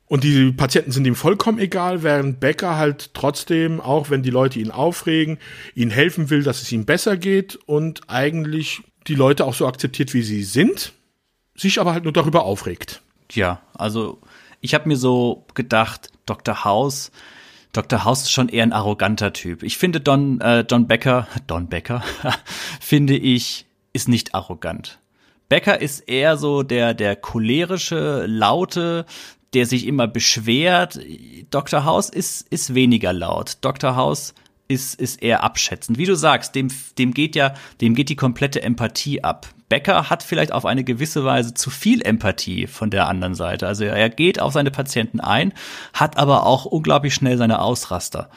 Und 0.08 0.22
die 0.22 0.52
Patienten 0.52 0.92
sind 0.92 1.04
ihm 1.04 1.16
vollkommen 1.16 1.58
egal, 1.58 2.04
während 2.04 2.38
Becker 2.38 2.76
halt 2.76 3.12
trotzdem, 3.12 3.80
auch 3.80 4.08
wenn 4.08 4.22
die 4.22 4.30
Leute 4.30 4.60
ihn 4.60 4.70
aufregen, 4.70 5.38
ihnen 5.74 5.90
helfen 5.90 6.30
will, 6.30 6.44
dass 6.44 6.62
es 6.62 6.70
ihm 6.70 6.84
besser 6.84 7.16
geht 7.16 7.58
und 7.66 8.02
eigentlich 8.08 8.82
die 9.08 9.16
Leute 9.16 9.44
auch 9.44 9.54
so 9.54 9.66
akzeptiert, 9.66 10.14
wie 10.14 10.22
sie 10.22 10.44
sind. 10.44 10.92
sich 11.56 11.80
aber 11.80 11.92
halt 11.92 12.04
nur 12.04 12.12
darüber 12.12 12.44
aufregt. 12.44 13.02
Ja, 13.32 13.62
also 13.74 14.20
ich 14.66 14.74
habe 14.74 14.88
mir 14.88 14.96
so 14.96 15.46
gedacht, 15.54 16.10
Dr. 16.26 16.64
House, 16.64 17.12
Dr. 17.72 18.02
House 18.02 18.22
ist 18.22 18.32
schon 18.32 18.48
eher 18.48 18.64
ein 18.64 18.72
arroganter 18.72 19.32
Typ. 19.32 19.62
Ich 19.62 19.78
finde 19.78 20.00
Don, 20.00 20.40
äh, 20.40 20.64
Don 20.64 20.88
Becker, 20.88 21.28
Don 21.46 21.68
Becker, 21.68 22.02
finde 22.80 23.16
ich, 23.16 23.66
ist 23.92 24.08
nicht 24.08 24.34
arrogant. 24.34 24.98
Becker 25.48 25.80
ist 25.80 26.00
eher 26.00 26.36
so 26.36 26.64
der, 26.64 26.94
der 26.94 27.14
cholerische, 27.14 28.26
laute, 28.26 29.06
der 29.54 29.66
sich 29.66 29.86
immer 29.86 30.08
beschwert. 30.08 30.98
Dr. 31.50 31.84
House 31.84 32.10
ist, 32.10 32.48
ist 32.48 32.74
weniger 32.74 33.12
laut. 33.12 33.58
Dr. 33.60 33.94
House 33.94 34.34
ist, 34.68 35.00
ist 35.00 35.22
eher 35.22 35.42
abschätzend. 35.42 35.98
Wie 35.98 36.06
du 36.06 36.16
sagst, 36.16 36.54
dem, 36.54 36.68
dem 36.98 37.14
geht 37.14 37.36
ja, 37.36 37.54
dem 37.80 37.94
geht 37.94 38.08
die 38.08 38.16
komplette 38.16 38.62
Empathie 38.62 39.22
ab. 39.22 39.48
Becker 39.68 40.10
hat 40.10 40.22
vielleicht 40.22 40.52
auf 40.52 40.64
eine 40.64 40.84
gewisse 40.84 41.24
Weise 41.24 41.54
zu 41.54 41.70
viel 41.70 42.02
Empathie 42.02 42.66
von 42.66 42.90
der 42.90 43.08
anderen 43.08 43.34
Seite. 43.34 43.66
Also 43.66 43.84
er 43.84 44.08
geht 44.10 44.40
auf 44.40 44.52
seine 44.52 44.70
Patienten 44.70 45.20
ein, 45.20 45.52
hat 45.92 46.16
aber 46.16 46.46
auch 46.46 46.64
unglaublich 46.64 47.14
schnell 47.14 47.36
seine 47.36 47.60
Ausraster. 47.60 48.30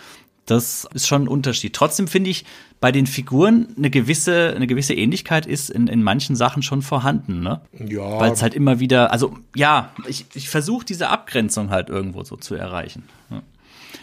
Das 0.46 0.88
ist 0.96 1.08
schon 1.08 1.24
ein 1.24 1.28
Unterschied. 1.28 1.76
Trotzdem 1.76 2.08
finde 2.08 2.32
ich, 2.32 2.46
bei 2.80 2.92
den 2.92 3.08
Figuren 3.08 3.68
eine 3.78 3.90
gewisse, 3.90 4.54
eine 4.56 4.66
gewisse 4.66 4.94
Ähnlichkeit 4.94 5.46
ist 5.46 5.70
in, 5.70 5.88
in 5.88 6.02
manchen 6.02 6.36
Sachen 6.36 6.64
schon 6.64 6.82
vorhanden, 6.82 7.42
ne? 7.42 7.62
Ja. 7.74 8.20
Weil 8.20 8.32
es 8.32 8.42
halt 8.42 8.54
immer 8.56 8.80
wieder, 8.80 9.12
also 9.12 9.38
ja, 9.54 9.92
ich, 10.08 10.26
ich 10.34 10.50
versuche 10.50 10.86
diese 10.86 11.10
Abgrenzung 11.10 11.70
halt 11.70 11.90
irgendwo 11.90 12.24
so 12.24 12.38
zu 12.38 12.56
erreichen. 12.56 13.04
Ja. 13.30 13.42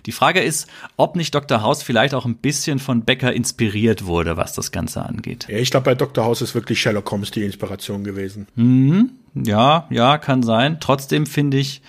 Die 0.06 0.12
Frage 0.12 0.40
ist, 0.40 0.68
ob 0.96 1.16
nicht 1.16 1.34
Dr. 1.34 1.62
House 1.62 1.82
vielleicht 1.82 2.14
auch 2.14 2.24
ein 2.24 2.36
bisschen 2.36 2.78
von 2.78 3.02
Becker 3.02 3.32
inspiriert 3.32 4.06
wurde, 4.06 4.36
was 4.36 4.54
das 4.54 4.70
Ganze 4.70 5.04
angeht. 5.04 5.46
Ja, 5.48 5.58
ich 5.58 5.70
glaube, 5.70 5.84
bei 5.84 5.94
Dr. 5.94 6.24
House 6.24 6.42
ist 6.42 6.54
wirklich 6.54 6.80
Sherlock 6.80 7.10
Holmes 7.10 7.32
die 7.32 7.44
Inspiration 7.44 8.04
gewesen. 8.04 8.46
Mhm. 8.54 9.10
Ja, 9.34 9.86
ja, 9.90 10.16
kann 10.16 10.42
sein. 10.42 10.78
Trotzdem 10.80 11.26
finde 11.26 11.58
ich, 11.58 11.82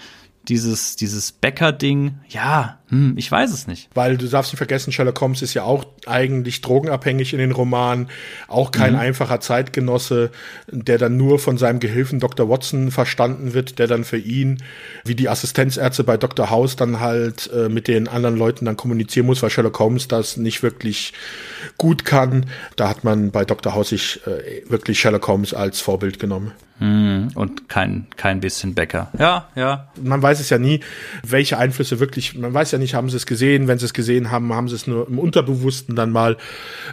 dieses, 0.48 0.96
dieses 0.96 1.32
Bäcker-Ding, 1.32 2.20
ja, 2.30 2.80
hm, 2.90 3.16
ich 3.18 3.30
weiß 3.30 3.52
es 3.52 3.68
nicht. 3.68 3.90
Weil 3.94 4.18
du 4.18 4.28
darfst 4.28 4.54
nicht 4.54 4.58
vergessen, 4.58 4.94
Sherlock 4.94 5.20
Holmes 5.20 5.42
ist 5.42 5.54
ja 5.54 5.64
auch 5.64 5.86
eigentlich 6.06 6.62
drogenabhängig 6.62 7.34
in 7.34 7.40
den 7.40 7.52
Romanen, 7.52 8.08
auch 8.48 8.72
kein 8.72 8.94
mhm. 8.94 9.00
einfacher 9.00 9.42
Zeitgenosse, 9.42 10.32
der 10.72 10.98
dann 10.98 11.18
nur 11.18 11.40
von 11.40 11.58
seinem 11.58 11.82
Gehilfen 11.82 12.20
Dr. 12.20 12.48
Watson 12.50 12.92
verstanden 12.92 13.54
wird, 13.54 13.78
der 13.78 13.88
dann 13.88 14.06
für 14.06 14.18
ihn, 14.18 14.64
wie 15.04 15.16
die 15.16 15.28
Assistenzärzte 15.28 16.06
bei 16.06 16.16
Dr. 16.16 16.50
House, 16.50 16.78
dann 16.78 17.02
halt 17.02 17.52
äh, 17.54 17.68
mit 17.68 17.90
den 17.90 18.08
anderen 18.08 18.38
Leuten 18.38 18.66
dann 18.66 18.78
kommunizieren 18.78 19.26
muss, 19.26 19.44
weil 19.44 19.50
Sherlock 19.50 19.78
Holmes 19.80 20.08
das 20.08 20.38
nicht 20.38 20.64
wirklich 20.64 21.12
gut 21.78 22.06
kann. 22.06 22.46
Da 22.78 22.88
hat 22.88 23.04
man 23.04 23.32
bei 23.32 23.44
Dr. 23.44 23.74
House 23.74 23.90
sich 23.90 24.22
äh, 24.26 24.70
wirklich 24.70 25.00
Sherlock 25.00 25.28
Holmes 25.28 25.54
als 25.54 25.82
Vorbild 25.82 26.20
genommen. 26.20 26.54
Hm, 26.80 27.30
und 27.34 27.70
kein, 27.70 28.06
kein 28.18 28.40
bisschen 28.40 28.76
Bäcker. 28.76 29.12
Ja, 29.18 29.50
ja. 29.56 29.88
Man 30.02 30.22
weiß 30.22 30.40
es 30.40 30.50
ja 30.50 30.60
nie, 30.60 30.82
welche 31.24 31.58
Einflüsse 31.58 32.00
wirklich, 32.00 32.36
man 32.36 32.54
weiß 32.54 32.72
ja 32.72 32.78
nicht, 32.78 32.94
haben 32.94 33.10
sie 33.10 33.18
es 33.18 33.26
gesehen, 33.26 33.68
wenn 33.68 33.80
sie 33.80 33.86
es 33.86 33.94
gesehen 33.94 34.30
haben, 34.30 34.54
haben 34.54 34.68
sie 34.68 34.76
es 34.76 34.86
nur 34.86 35.08
im 35.08 35.18
Unterbewussten 35.18 35.96
dann 35.96 36.12
mal 36.12 36.38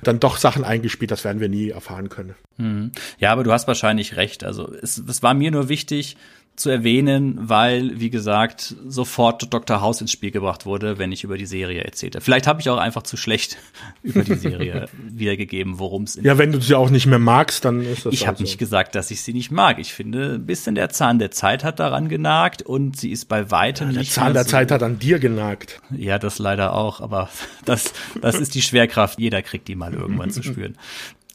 dann 0.02 0.20
doch 0.20 0.38
Sachen 0.38 0.64
eingespielt, 0.64 1.10
das 1.10 1.24
werden 1.24 1.40
wir 1.40 1.50
nie 1.50 1.68
erfahren 1.68 2.08
können. 2.08 2.34
Hm. 2.56 2.92
Ja, 3.18 3.32
aber 3.32 3.44
du 3.44 3.52
hast 3.52 3.68
wahrscheinlich 3.68 4.16
recht. 4.16 4.42
Also 4.42 4.72
es, 4.80 4.96
es 4.98 5.22
war 5.22 5.34
mir 5.34 5.50
nur 5.50 5.68
wichtig, 5.68 6.16
zu 6.56 6.70
erwähnen, 6.70 7.36
weil, 7.40 7.98
wie 7.98 8.10
gesagt, 8.10 8.76
sofort 8.86 9.52
Dr. 9.52 9.80
House 9.80 10.00
ins 10.00 10.12
Spiel 10.12 10.30
gebracht 10.30 10.66
wurde, 10.66 10.98
wenn 10.98 11.10
ich 11.10 11.24
über 11.24 11.36
die 11.36 11.46
Serie 11.46 11.82
erzählte. 11.82 12.20
Vielleicht 12.20 12.46
habe 12.46 12.60
ich 12.60 12.70
auch 12.70 12.78
einfach 12.78 13.02
zu 13.02 13.16
schlecht 13.16 13.58
über 14.02 14.22
die 14.22 14.34
Serie 14.34 14.88
wiedergegeben, 15.08 15.78
worum 15.80 16.04
es 16.04 16.18
Ja, 16.22 16.38
wenn 16.38 16.52
du 16.52 16.60
sie 16.60 16.76
auch 16.76 16.90
nicht 16.90 17.06
mehr 17.06 17.18
magst, 17.18 17.64
dann 17.64 17.82
ist 17.82 18.06
das 18.06 18.14
Ich 18.14 18.26
habe 18.26 18.38
so. 18.38 18.44
nicht 18.44 18.58
gesagt, 18.58 18.94
dass 18.94 19.10
ich 19.10 19.22
sie 19.22 19.32
nicht 19.32 19.50
mag. 19.50 19.80
Ich 19.80 19.92
finde, 19.92 20.34
ein 20.34 20.46
bisschen 20.46 20.76
der 20.76 20.90
Zahn 20.90 21.18
der 21.18 21.32
Zeit 21.32 21.64
hat 21.64 21.80
daran 21.80 22.08
genagt 22.08 22.62
und 22.62 22.96
sie 22.96 23.10
ist 23.10 23.24
bei 23.26 23.50
weitem 23.50 23.88
ja, 23.88 23.92
der 23.94 24.00
nicht. 24.02 24.16
Der 24.16 24.22
Zahn 24.22 24.32
der 24.32 24.44
so 24.44 24.50
Zeit 24.50 24.70
hat 24.70 24.82
an 24.84 25.00
dir 25.00 25.18
genagt. 25.18 25.80
Ja, 25.90 26.20
das 26.20 26.38
leider 26.38 26.74
auch, 26.74 27.00
aber 27.00 27.28
das, 27.64 27.92
das 28.20 28.36
ist 28.36 28.54
die 28.54 28.62
Schwerkraft. 28.62 29.18
Jeder 29.18 29.42
kriegt 29.42 29.66
die 29.66 29.74
mal 29.74 29.92
irgendwann 29.92 30.30
zu 30.30 30.42
spüren 30.42 30.76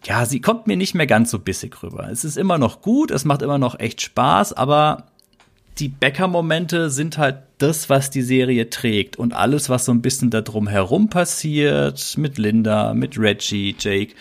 ja, 0.06 0.26
sie 0.26 0.40
kommt 0.40 0.68
mir 0.68 0.78
nicht 0.78 0.96
mehr 0.96 1.08
ganz 1.08 1.30
so 1.32 1.40
bissig 1.40 1.84
rüber. 1.84 2.10
Es 2.10 2.24
ist 2.24 2.38
immer 2.38 2.58
noch 2.58 2.82
gut, 2.82 3.12
es 3.12 3.26
macht 3.26 3.42
immer 3.42 3.58
noch 3.58 3.80
echt 3.80 4.02
Spaß, 4.02 4.54
aber 4.54 5.09
die 5.80 5.90
Bäcker-Momente 5.90 6.90
sind 6.90 7.18
halt 7.18 7.38
das, 7.58 7.90
was 7.90 8.10
die 8.10 8.22
Serie 8.22 8.70
trägt. 8.70 9.18
Und 9.18 9.34
alles, 9.34 9.70
was 9.70 9.86
so 9.86 9.92
ein 9.92 10.02
bisschen 10.02 10.30
da 10.30 10.42
drum 10.42 10.68
herum 10.68 11.10
passiert, 11.10 12.16
mit 12.18 12.38
Linda, 12.38 12.94
mit 12.94 13.18
Reggie, 13.18 13.76
Jake, 13.78 14.14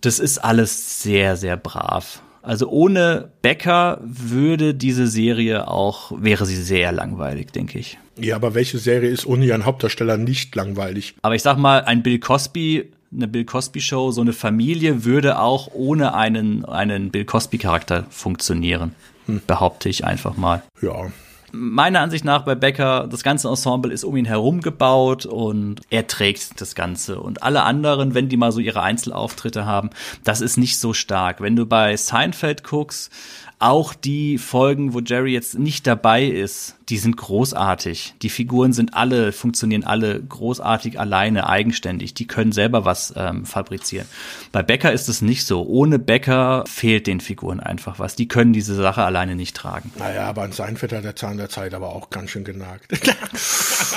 das 0.00 0.18
ist 0.18 0.38
alles 0.38 1.02
sehr, 1.02 1.36
sehr 1.36 1.56
brav. 1.56 2.22
Also 2.42 2.68
ohne 2.68 3.30
Becker 3.42 4.00
würde 4.02 4.74
diese 4.74 5.08
Serie 5.08 5.68
auch, 5.68 6.12
wäre 6.16 6.46
sie 6.46 6.56
sehr 6.56 6.92
langweilig, 6.92 7.50
denke 7.50 7.78
ich. 7.78 7.98
Ja, 8.18 8.36
aber 8.36 8.54
welche 8.54 8.78
Serie 8.78 9.10
ist 9.10 9.26
ohne 9.26 9.44
ihren 9.44 9.64
Hauptdarsteller 9.64 10.16
nicht 10.16 10.54
langweilig? 10.54 11.16
Aber 11.22 11.34
ich 11.34 11.42
sag 11.42 11.58
mal, 11.58 11.84
ein 11.84 12.02
Bill 12.02 12.18
Cosby 12.18 12.92
eine 13.12 13.28
Bill 13.28 13.44
Cosby 13.44 13.80
Show, 13.80 14.10
so 14.10 14.20
eine 14.20 14.32
Familie 14.32 15.04
würde 15.04 15.38
auch 15.38 15.70
ohne 15.72 16.14
einen, 16.14 16.64
einen 16.64 17.10
Bill 17.10 17.24
Cosby 17.24 17.58
Charakter 17.58 18.06
funktionieren. 18.10 18.94
Hm. 19.26 19.42
Behaupte 19.46 19.88
ich 19.88 20.04
einfach 20.04 20.36
mal. 20.36 20.62
Ja. 20.80 21.06
Meiner 21.52 22.00
Ansicht 22.00 22.24
nach 22.24 22.42
bei 22.42 22.54
Becker, 22.54 23.06
das 23.10 23.22
ganze 23.22 23.48
Ensemble 23.48 23.92
ist 23.92 24.04
um 24.04 24.16
ihn 24.16 24.24
herum 24.24 24.60
gebaut 24.60 25.26
und 25.26 25.80
er 25.90 26.06
trägt 26.06 26.60
das 26.60 26.74
Ganze. 26.74 27.20
Und 27.20 27.42
alle 27.42 27.62
anderen, 27.62 28.14
wenn 28.14 28.28
die 28.28 28.36
mal 28.36 28.52
so 28.52 28.60
ihre 28.60 28.82
Einzelauftritte 28.82 29.64
haben, 29.64 29.90
das 30.24 30.40
ist 30.40 30.56
nicht 30.56 30.78
so 30.78 30.92
stark. 30.92 31.40
Wenn 31.40 31.56
du 31.56 31.64
bei 31.64 31.96
Seinfeld 31.96 32.64
guckst, 32.64 33.10
auch 33.58 33.94
die 33.94 34.36
Folgen, 34.36 34.92
wo 34.92 35.00
Jerry 35.00 35.32
jetzt 35.32 35.58
nicht 35.58 35.86
dabei 35.86 36.24
ist, 36.24 36.76
die 36.88 36.98
sind 36.98 37.16
großartig. 37.16 38.14
Die 38.22 38.28
Figuren 38.28 38.72
sind 38.72 38.94
alle, 38.94 39.32
funktionieren 39.32 39.82
alle 39.82 40.22
großartig 40.22 41.00
alleine, 41.00 41.48
eigenständig. 41.48 42.14
Die 42.14 42.26
können 42.26 42.52
selber 42.52 42.84
was 42.84 43.14
ähm, 43.16 43.44
fabrizieren. 43.46 44.06
Bei 44.52 44.62
Becker 44.62 44.92
ist 44.92 45.08
es 45.08 45.22
nicht 45.22 45.46
so. 45.46 45.66
Ohne 45.66 45.98
Becker 45.98 46.64
fehlt 46.68 47.06
den 47.06 47.20
Figuren 47.20 47.58
einfach 47.60 47.98
was. 47.98 48.14
Die 48.14 48.28
können 48.28 48.52
diese 48.52 48.74
Sache 48.74 49.02
alleine 49.02 49.34
nicht 49.34 49.56
tragen. 49.56 49.90
Naja, 49.98 50.28
aber 50.28 50.42
an 50.42 50.52
Seinfeld 50.52 50.92
hat 50.92 51.04
der 51.04 51.16
Zahn 51.16 51.38
der 51.38 51.48
Zeit 51.48 51.74
aber 51.74 51.94
auch 51.94 52.10
ganz 52.10 52.30
schön 52.30 52.44
genagt. 52.44 52.92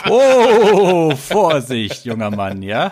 oh, 0.09 1.15
Vorsicht, 1.15 2.05
junger 2.05 2.31
Mann, 2.31 2.61
ja? 2.61 2.91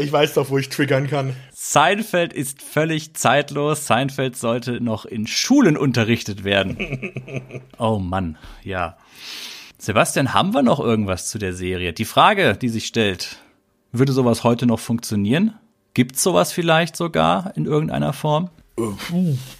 ich 0.00 0.12
weiß 0.12 0.34
doch, 0.34 0.50
wo 0.50 0.58
ich 0.58 0.68
triggern 0.68 1.08
kann. 1.08 1.34
Seinfeld 1.52 2.32
ist 2.32 2.62
völlig 2.62 3.14
zeitlos. 3.14 3.86
Seinfeld 3.86 4.36
sollte 4.36 4.67
noch 4.72 5.04
in 5.04 5.26
Schulen 5.26 5.76
unterrichtet 5.76 6.44
werden. 6.44 6.76
Oh 7.78 7.98
Mann, 7.98 8.36
ja. 8.64 8.96
Sebastian, 9.78 10.34
haben 10.34 10.52
wir 10.52 10.62
noch 10.62 10.80
irgendwas 10.80 11.28
zu 11.28 11.38
der 11.38 11.52
Serie? 11.52 11.92
Die 11.92 12.04
Frage, 12.04 12.56
die 12.56 12.68
sich 12.68 12.86
stellt, 12.86 13.36
würde 13.92 14.12
sowas 14.12 14.42
heute 14.42 14.66
noch 14.66 14.80
funktionieren? 14.80 15.54
Gibt 15.94 16.18
sowas 16.18 16.52
vielleicht 16.52 16.96
sogar 16.96 17.56
in 17.56 17.66
irgendeiner 17.66 18.12
Form? 18.12 18.50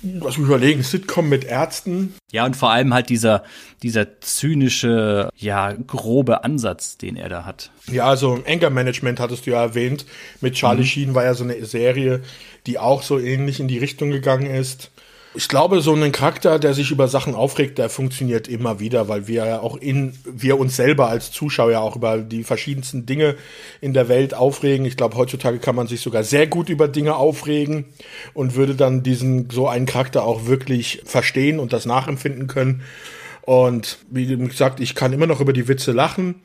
Lass 0.03 0.39
mich 0.39 0.47
überlegen, 0.47 0.83
Sitcom 0.83 1.29
mit 1.29 1.45
Ärzten. 1.45 2.15
Ja, 2.31 2.45
und 2.47 2.57
vor 2.57 2.71
allem 2.71 2.95
halt 2.95 3.09
dieser, 3.09 3.45
dieser 3.83 4.21
zynische, 4.21 5.29
ja, 5.37 5.73
grobe 5.73 6.45
Ansatz, 6.45 6.99
den 6.99 7.17
er 7.17 7.29
da 7.29 7.45
hat. 7.45 7.71
Ja, 7.91 8.07
also 8.07 8.43
Anger 8.47 8.71
Management 8.71 9.21
hattest 9.21 9.47
du 9.47 9.51
ja 9.53 9.63
erwähnt. 9.63 10.07
Mit 10.41 10.55
Charlie 10.55 10.83
mhm. 10.83 10.87
Sheen 10.87 11.15
war 11.15 11.25
ja 11.25 11.35
so 11.35 11.45
eine 11.45 11.65
Serie, 11.65 12.23
die 12.67 12.79
auch 12.79 13.03
so 13.03 13.19
ähnlich 13.19 13.61
in 13.61 13.69
die 13.69 13.79
Richtung 13.79 14.11
gegangen 14.11 14.47
ist. 14.47 14.91
Ich 15.35 15.49
glaube, 15.49 15.83
so 15.83 15.95
ein 15.95 16.11
Charakter, 16.11 16.59
der 16.59 16.73
sich 16.73 16.91
über 16.91 17.07
Sachen 17.07 17.35
aufregt, 17.35 17.79
der 17.79 17.91
funktioniert 17.91 18.49
immer 18.49 18.81
wieder, 18.81 19.09
weil 19.09 19.29
wir 19.29 19.47
ja 19.47 19.61
auch 19.61 19.77
in, 19.77 20.15
wir 20.25 20.59
uns 20.59 20.75
selber 20.77 21.09
als 21.09 21.31
Zuschauer 21.31 21.71
ja 21.71 21.81
auch 21.81 21.97
über 21.97 22.19
die 22.19 22.45
verschiedensten 22.45 23.05
Dinge 23.05 23.37
in 23.83 23.93
der 23.93 24.09
Welt 24.09 24.33
aufregen. 24.33 24.87
Ich 24.87 24.97
glaube, 24.97 25.17
heutzutage 25.17 25.59
kann 25.59 25.77
man 25.77 25.87
sich 25.87 26.01
sogar 26.01 26.25
sehr 26.25 26.47
gut 26.47 26.71
über 26.71 26.89
Dinge 26.89 27.15
aufregen 27.17 27.85
und 28.33 28.55
würde 28.55 28.75
dann 28.75 29.03
diesen, 29.03 29.51
so 29.51 29.69
einen 29.69 29.87
Charakter 29.87 30.25
auch 30.25 30.47
wirklich 30.47 31.03
verstehen 31.05 31.61
und 31.61 31.75
das 31.75 31.85
nachempfinden 31.85 32.47
können. 32.47 32.83
Und 33.43 33.99
wie 34.11 34.27
gesagt, 34.27 34.81
ich 34.81 34.95
kann 34.95 35.13
immer 35.13 35.27
noch 35.27 35.41
über 35.41 35.53
die 35.53 35.69
Witze 35.69 35.93
lachen 35.93 36.37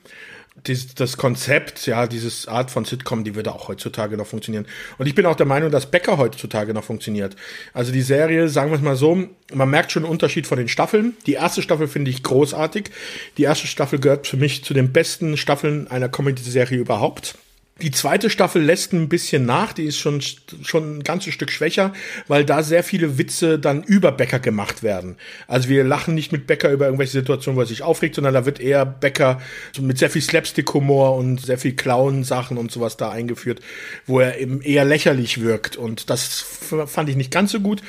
dies, 0.68 0.96
das 0.96 1.18
Konzept, 1.18 1.86
ja, 1.88 2.08
dieses 2.08 2.48
Art 2.48 2.72
von 2.72 2.86
Sitcom, 2.86 3.24
die 3.24 3.36
würde 3.36 3.54
auch 3.54 3.68
heutzutage 3.68 4.18
noch 4.18 4.28
funktionieren. 4.28 4.66
Und 4.98 5.08
ich 5.08 5.16
bin 5.16 5.26
auch 5.26 5.36
der 5.36 5.46
Meinung, 5.46 5.72
dass 5.72 5.92
Becker 5.92 6.18
heutzutage 6.18 6.74
noch 6.74 6.84
funktioniert. 6.84 7.36
Also 7.74 7.92
die 7.92 8.02
Serie, 8.02 8.50
sagen 8.50 8.72
wir 8.72 8.78
es 8.78 8.84
mal 8.84 8.96
so, 8.96 9.28
man 9.54 9.70
merkt 9.70 9.92
schon 9.92 10.04
einen 10.04 10.12
Unterschied 10.12 10.48
von 10.48 10.58
den 10.58 10.70
Staffeln. 10.70 11.16
Die 11.26 11.34
erste 11.34 11.62
Staffel 11.62 11.88
finde 11.88 12.12
ich 12.12 12.24
großartig. 12.24 12.92
Die 13.38 13.44
erste 13.44 13.68
Staffel 13.68 14.00
gehört 14.00 14.28
für 14.28 14.38
mich 14.38 14.64
zu 14.64 14.74
den 14.74 14.92
besten 14.92 15.38
Staffeln 15.38 15.88
einer 15.90 16.10
Comedy-Serie 16.10 16.80
überhaupt. 16.80 17.36
Die 17.82 17.90
zweite 17.90 18.30
Staffel 18.30 18.62
lässt 18.62 18.94
ein 18.94 19.10
bisschen 19.10 19.48
nach, 19.48 19.74
die 19.74 19.86
ist 19.86 19.98
schon, 19.98 20.22
schon 20.22 21.00
ein 21.00 21.04
ganzes 21.04 21.34
Stück 21.34 21.50
schwächer, 21.50 21.92
weil 22.28 22.46
da 22.46 22.62
sehr 22.62 22.84
viele 22.84 23.18
Witze 23.18 23.58
dann 23.58 23.82
über 23.82 24.12
Becker 24.12 24.40
gemacht 24.40 24.84
werden. 24.84 25.18
Also 25.48 25.70
wir 25.70 25.84
lachen 25.84 26.14
nicht 26.14 26.32
mit 26.32 26.46
Becker 26.46 26.72
über 26.72 26.86
irgendwelche 26.86 27.14
Situationen, 27.14 27.58
wo 27.58 27.62
er 27.62 27.66
sich 27.66 27.82
aufregt, 27.82 28.14
sondern 28.14 28.36
da 28.36 28.46
wird 28.46 28.60
eher 28.60 28.86
Becker 28.86 29.42
mit 29.82 29.98
sehr 29.98 30.12
viel 30.12 30.22
Slapstick-Humor 30.22 31.16
und 31.16 31.44
sehr 31.44 31.58
viel 31.58 31.76
Clown-Sachen 31.76 32.60
und 32.60 32.72
sowas 32.72 32.96
da 32.96 33.10
eingeführt, 33.10 33.60
wo 34.06 34.20
er 34.20 34.38
eben 34.38 34.62
eher 34.62 34.86
lächerlich 34.86 35.42
wirkt. 35.42 35.76
Und 35.76 36.12
das 36.12 36.46
fand 36.86 37.10
ich 37.10 37.16
nicht 37.16 37.32
ganz 37.32 37.52
so 37.52 37.60
gut. 37.60 37.82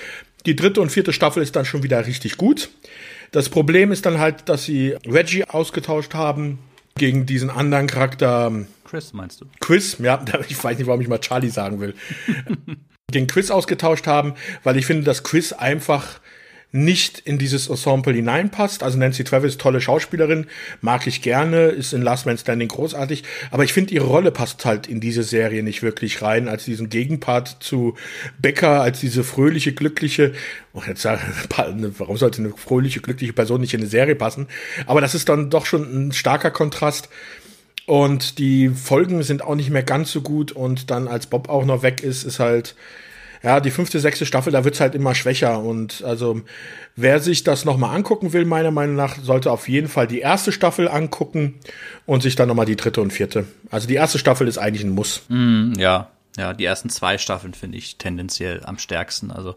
Die 0.47 0.57
dritte 0.57 0.81
und 0.81 0.93
vierte 0.93 1.13
Staffel 1.13 1.43
ist 1.43 1.57
dann 1.57 1.67
schon 1.67 1.83
wieder 1.83 2.07
richtig 2.07 2.39
gut. 2.39 2.71
Das 3.33 3.51
Problem 3.51 3.93
ist 3.93 4.07
dann 4.07 4.19
halt, 4.19 4.49
dass 4.49 4.65
sie 4.65 4.97
Reggie 5.07 5.45
ausgetauscht 5.45 6.15
haben 6.15 6.59
gegen 6.97 7.27
diesen 7.27 7.51
anderen 7.51 7.87
Charakter. 7.87 8.53
Chris, 8.85 9.13
meinst 9.13 9.41
du? 9.41 9.47
Chris, 9.61 9.99
ja, 9.99 10.23
ich 10.49 10.63
weiß 10.63 10.79
nicht, 10.79 10.87
warum 10.87 11.01
ich 11.01 11.09
mal 11.09 11.19
Charlie 11.21 11.51
sagen 11.51 11.81
will. 11.81 11.95
gegen 13.11 13.27
Chris 13.27 13.51
ausgetauscht 13.51 14.07
haben, 14.07 14.35
weil 14.65 14.77
ich 14.77 14.87
finde, 14.87 15.05
dass 15.05 15.23
Chris 15.23 15.53
einfach 15.53 16.21
nicht 16.75 17.21
in 17.21 17.39
dieses 17.39 17.69
Ensemble 17.69 18.13
hineinpasst. 18.13 18.83
Also 18.83 18.99
Nancy 18.99 19.23
Travis, 19.23 19.59
tolle 19.59 19.81
Schauspielerin, 19.81 20.47
mag 20.81 21.07
ich 21.07 21.23
gerne, 21.23 21.67
ist 21.67 21.93
in 21.93 22.03
Last 22.03 22.27
Man 22.27 22.37
Standing 22.37 22.67
großartig, 22.67 23.23
aber 23.53 23.63
ich 23.63 23.73
finde, 23.73 23.95
ihre 23.95 24.07
Rolle 24.07 24.33
passt 24.33 24.65
halt 24.65 24.89
in 24.89 24.99
diese 24.99 25.23
Serie 25.23 25.63
nicht 25.63 25.85
wirklich 25.85 26.21
rein, 26.21 26.49
als 26.49 26.65
diesen 26.65 26.89
Gegenpart 26.89 27.59
zu 27.61 27.95
Becker, 28.41 28.83
als 28.83 28.99
diese 28.99 29.23
fröhliche, 29.23 29.73
glückliche, 29.73 30.33
oh, 30.73 30.83
jetzt 30.85 31.03
sag, 31.03 31.21
warum 31.99 32.17
sollte 32.17 32.43
eine 32.43 32.51
fröhliche, 32.51 33.01
glückliche 33.01 33.33
Person 33.33 33.61
nicht 33.61 33.73
in 33.73 33.81
eine 33.81 33.89
Serie 33.89 34.17
passen? 34.17 34.49
Aber 34.87 35.01
das 35.01 35.15
ist 35.15 35.29
dann 35.29 35.51
doch 35.51 35.67
schon 35.67 36.09
ein 36.09 36.13
starker 36.13 36.51
Kontrast. 36.51 37.09
Und 37.87 38.39
die 38.39 38.71
Folgen 38.71 39.23
sind 39.23 39.43
auch 39.43 39.55
nicht 39.55 39.71
mehr 39.71 39.83
ganz 39.83 40.11
so 40.11 40.23
gut 40.23 40.51
und 40.51 40.91
dann 40.91 41.07
als 41.07 41.27
Bob 41.27 41.49
auch 41.51 41.67
noch 41.67 41.83
weg 41.83 42.03
ist, 42.03 42.25
ist 42.25 42.41
halt, 42.41 42.75
ja, 43.45 43.61
die 43.61 43.71
fünfte, 43.71 44.01
sechste 44.01 44.25
Staffel, 44.25 44.53
da 44.55 44.65
wird's 44.65 44.81
halt 44.81 44.95
immer 44.95 45.15
schwächer. 45.15 45.61
Und 45.61 46.03
also, 46.03 46.41
wer 46.97 47.21
sich 47.21 47.45
das 47.45 47.67
nochmal 47.67 47.95
angucken 47.95 48.33
will, 48.33 48.47
meiner 48.47 48.71
Meinung 48.71 48.97
nach, 48.97 49.19
sollte 49.19 49.53
auf 49.53 49.69
jeden 49.69 49.89
Fall 49.89 50.07
die 50.07 50.21
erste 50.21 50.51
Staffel 50.51 50.89
angucken 50.89 51.61
und 52.07 52.23
sich 52.23 52.37
dann 52.37 52.49
nochmal 52.49 52.65
die 52.65 52.77
dritte 52.77 53.03
und 53.03 53.13
vierte. 53.13 53.45
Also 53.71 53.87
die 53.87 53.97
erste 53.97 54.19
Staffel 54.19 54.49
ist 54.49 54.57
eigentlich 54.57 54.83
ein 54.83 54.95
Muss. 54.95 55.23
Mm, 55.29 55.75
ja, 55.77 56.09
ja, 56.39 56.55
die 56.55 56.65
ersten 56.65 56.89
zwei 56.89 57.19
Staffeln 57.19 57.53
finde 57.53 57.77
ich 57.77 57.97
tendenziell 57.97 58.63
am 58.65 58.79
stärksten. 58.79 59.31
Also 59.31 59.57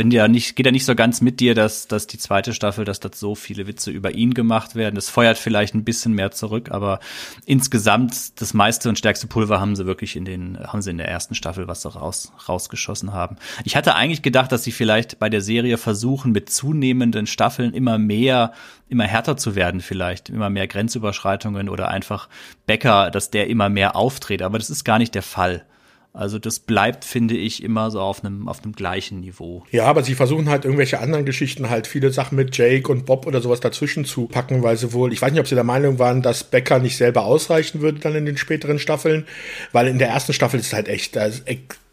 bin 0.00 0.10
ja 0.12 0.28
nicht, 0.28 0.56
geht 0.56 0.64
ja 0.64 0.72
nicht 0.72 0.86
so 0.86 0.94
ganz 0.94 1.20
mit 1.20 1.40
dir, 1.40 1.54
dass, 1.54 1.86
dass 1.86 2.06
die 2.06 2.16
zweite 2.16 2.54
Staffel, 2.54 2.86
dass 2.86 3.00
dort 3.00 3.14
so 3.14 3.34
viele 3.34 3.66
Witze 3.66 3.90
über 3.90 4.12
ihn 4.12 4.32
gemacht 4.32 4.74
werden. 4.74 4.94
Das 4.94 5.10
feuert 5.10 5.36
vielleicht 5.36 5.74
ein 5.74 5.84
bisschen 5.84 6.14
mehr 6.14 6.30
zurück, 6.30 6.70
aber 6.70 7.00
insgesamt 7.44 8.40
das 8.40 8.54
meiste 8.54 8.88
und 8.88 8.96
stärkste 8.96 9.26
Pulver 9.26 9.60
haben 9.60 9.76
sie 9.76 9.84
wirklich 9.84 10.16
in 10.16 10.24
den, 10.24 10.58
haben 10.58 10.80
sie 10.80 10.88
in 10.88 10.96
der 10.96 11.08
ersten 11.08 11.34
Staffel 11.34 11.68
was 11.68 11.84
raus, 11.84 12.32
rausgeschossen 12.48 13.12
haben. 13.12 13.36
Ich 13.64 13.76
hatte 13.76 13.94
eigentlich 13.94 14.22
gedacht, 14.22 14.50
dass 14.52 14.64
sie 14.64 14.72
vielleicht 14.72 15.18
bei 15.18 15.28
der 15.28 15.42
Serie 15.42 15.76
versuchen, 15.76 16.32
mit 16.32 16.48
zunehmenden 16.48 17.26
Staffeln 17.26 17.74
immer 17.74 17.98
mehr, 17.98 18.54
immer 18.88 19.04
härter 19.04 19.36
zu 19.36 19.54
werden 19.54 19.82
vielleicht, 19.82 20.30
immer 20.30 20.48
mehr 20.48 20.66
Grenzüberschreitungen 20.66 21.68
oder 21.68 21.88
einfach 21.88 22.30
Becker, 22.64 23.10
dass 23.10 23.30
der 23.30 23.48
immer 23.48 23.68
mehr 23.68 23.96
auftritt. 23.96 24.40
Aber 24.40 24.56
das 24.56 24.70
ist 24.70 24.84
gar 24.84 24.98
nicht 24.98 25.14
der 25.14 25.22
Fall. 25.22 25.66
Also 26.12 26.40
das 26.40 26.58
bleibt, 26.58 27.04
finde 27.04 27.36
ich, 27.36 27.62
immer 27.62 27.90
so 27.92 28.00
auf 28.00 28.24
einem 28.24 28.48
auf 28.48 28.64
einem 28.64 28.72
gleichen 28.72 29.20
Niveau. 29.20 29.64
Ja, 29.70 29.84
aber 29.84 30.02
sie 30.02 30.16
versuchen 30.16 30.48
halt 30.48 30.64
irgendwelche 30.64 30.98
anderen 30.98 31.24
Geschichten 31.24 31.70
halt 31.70 31.86
viele 31.86 32.10
Sachen 32.10 32.34
mit 32.34 32.56
Jake 32.56 32.90
und 32.90 33.06
Bob 33.06 33.26
oder 33.26 33.40
sowas 33.40 33.60
dazwischen 33.60 34.04
zu 34.04 34.26
packen, 34.26 34.64
weil 34.64 34.76
sie 34.76 34.92
wohl, 34.92 35.12
ich 35.12 35.22
weiß 35.22 35.30
nicht, 35.30 35.40
ob 35.40 35.46
sie 35.46 35.54
der 35.54 35.62
Meinung 35.62 36.00
waren, 36.00 36.20
dass 36.20 36.42
Becker 36.42 36.80
nicht 36.80 36.96
selber 36.96 37.24
ausreichen 37.24 37.80
würde 37.80 38.00
dann 38.00 38.16
in 38.16 38.26
den 38.26 38.36
späteren 38.36 38.80
Staffeln, 38.80 39.24
weil 39.70 39.86
in 39.86 39.98
der 39.98 40.08
ersten 40.08 40.32
Staffel 40.32 40.58
ist 40.58 40.72
halt 40.72 40.88
echt, 40.88 41.14
da 41.14 41.28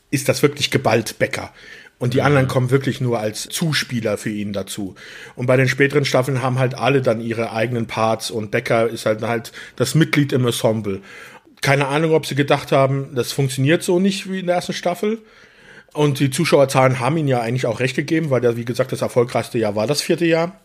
ist 0.09 0.29
das 0.29 0.41
wirklich 0.41 0.71
geballt 0.71 1.19
Becker. 1.19 1.51
Und 1.99 2.13
die 2.13 2.21
anderen 2.21 2.47
kommen 2.47 2.69
wirklich 2.69 3.01
nur 3.01 3.19
als 3.19 3.49
Zuspieler 3.49 4.19
für 4.19 4.29
ihn 4.29 4.53
dazu. 4.53 4.93
Und 5.35 5.47
bei 5.47 5.57
den 5.57 5.67
späteren 5.67 6.05
Staffeln 6.05 6.43
haben 6.43 6.59
halt 6.59 6.75
alle 6.75 7.01
dann 7.01 7.21
ihre 7.21 7.53
eigenen 7.53 7.87
Parts 7.87 8.29
und 8.29 8.51
Becker 8.51 8.87
ist 8.87 9.07
halt 9.07 9.23
halt 9.23 9.51
das 9.77 9.95
Mitglied 9.95 10.31
im 10.31 10.45
Ensemble 10.45 11.01
keine 11.61 11.87
Ahnung, 11.87 12.13
ob 12.13 12.25
sie 12.25 12.35
gedacht 12.35 12.71
haben, 12.71 13.15
das 13.15 13.31
funktioniert 13.31 13.83
so 13.83 13.99
nicht 13.99 14.31
wie 14.31 14.39
in 14.39 14.45
der 14.47 14.55
ersten 14.55 14.73
Staffel. 14.73 15.19
Und 15.93 16.19
die 16.19 16.29
Zuschauerzahlen 16.29 16.99
haben 16.99 17.17
ihn 17.17 17.27
ja 17.27 17.41
eigentlich 17.41 17.65
auch 17.65 17.79
recht 17.79 17.95
gegeben, 17.95 18.29
weil 18.29 18.41
der, 18.41 18.57
wie 18.57 18.65
gesagt, 18.65 18.91
das 18.91 19.01
erfolgreichste 19.01 19.57
Jahr 19.57 19.75
war 19.75 19.87
das 19.87 20.01
vierte 20.01 20.25
Jahr. 20.25 20.59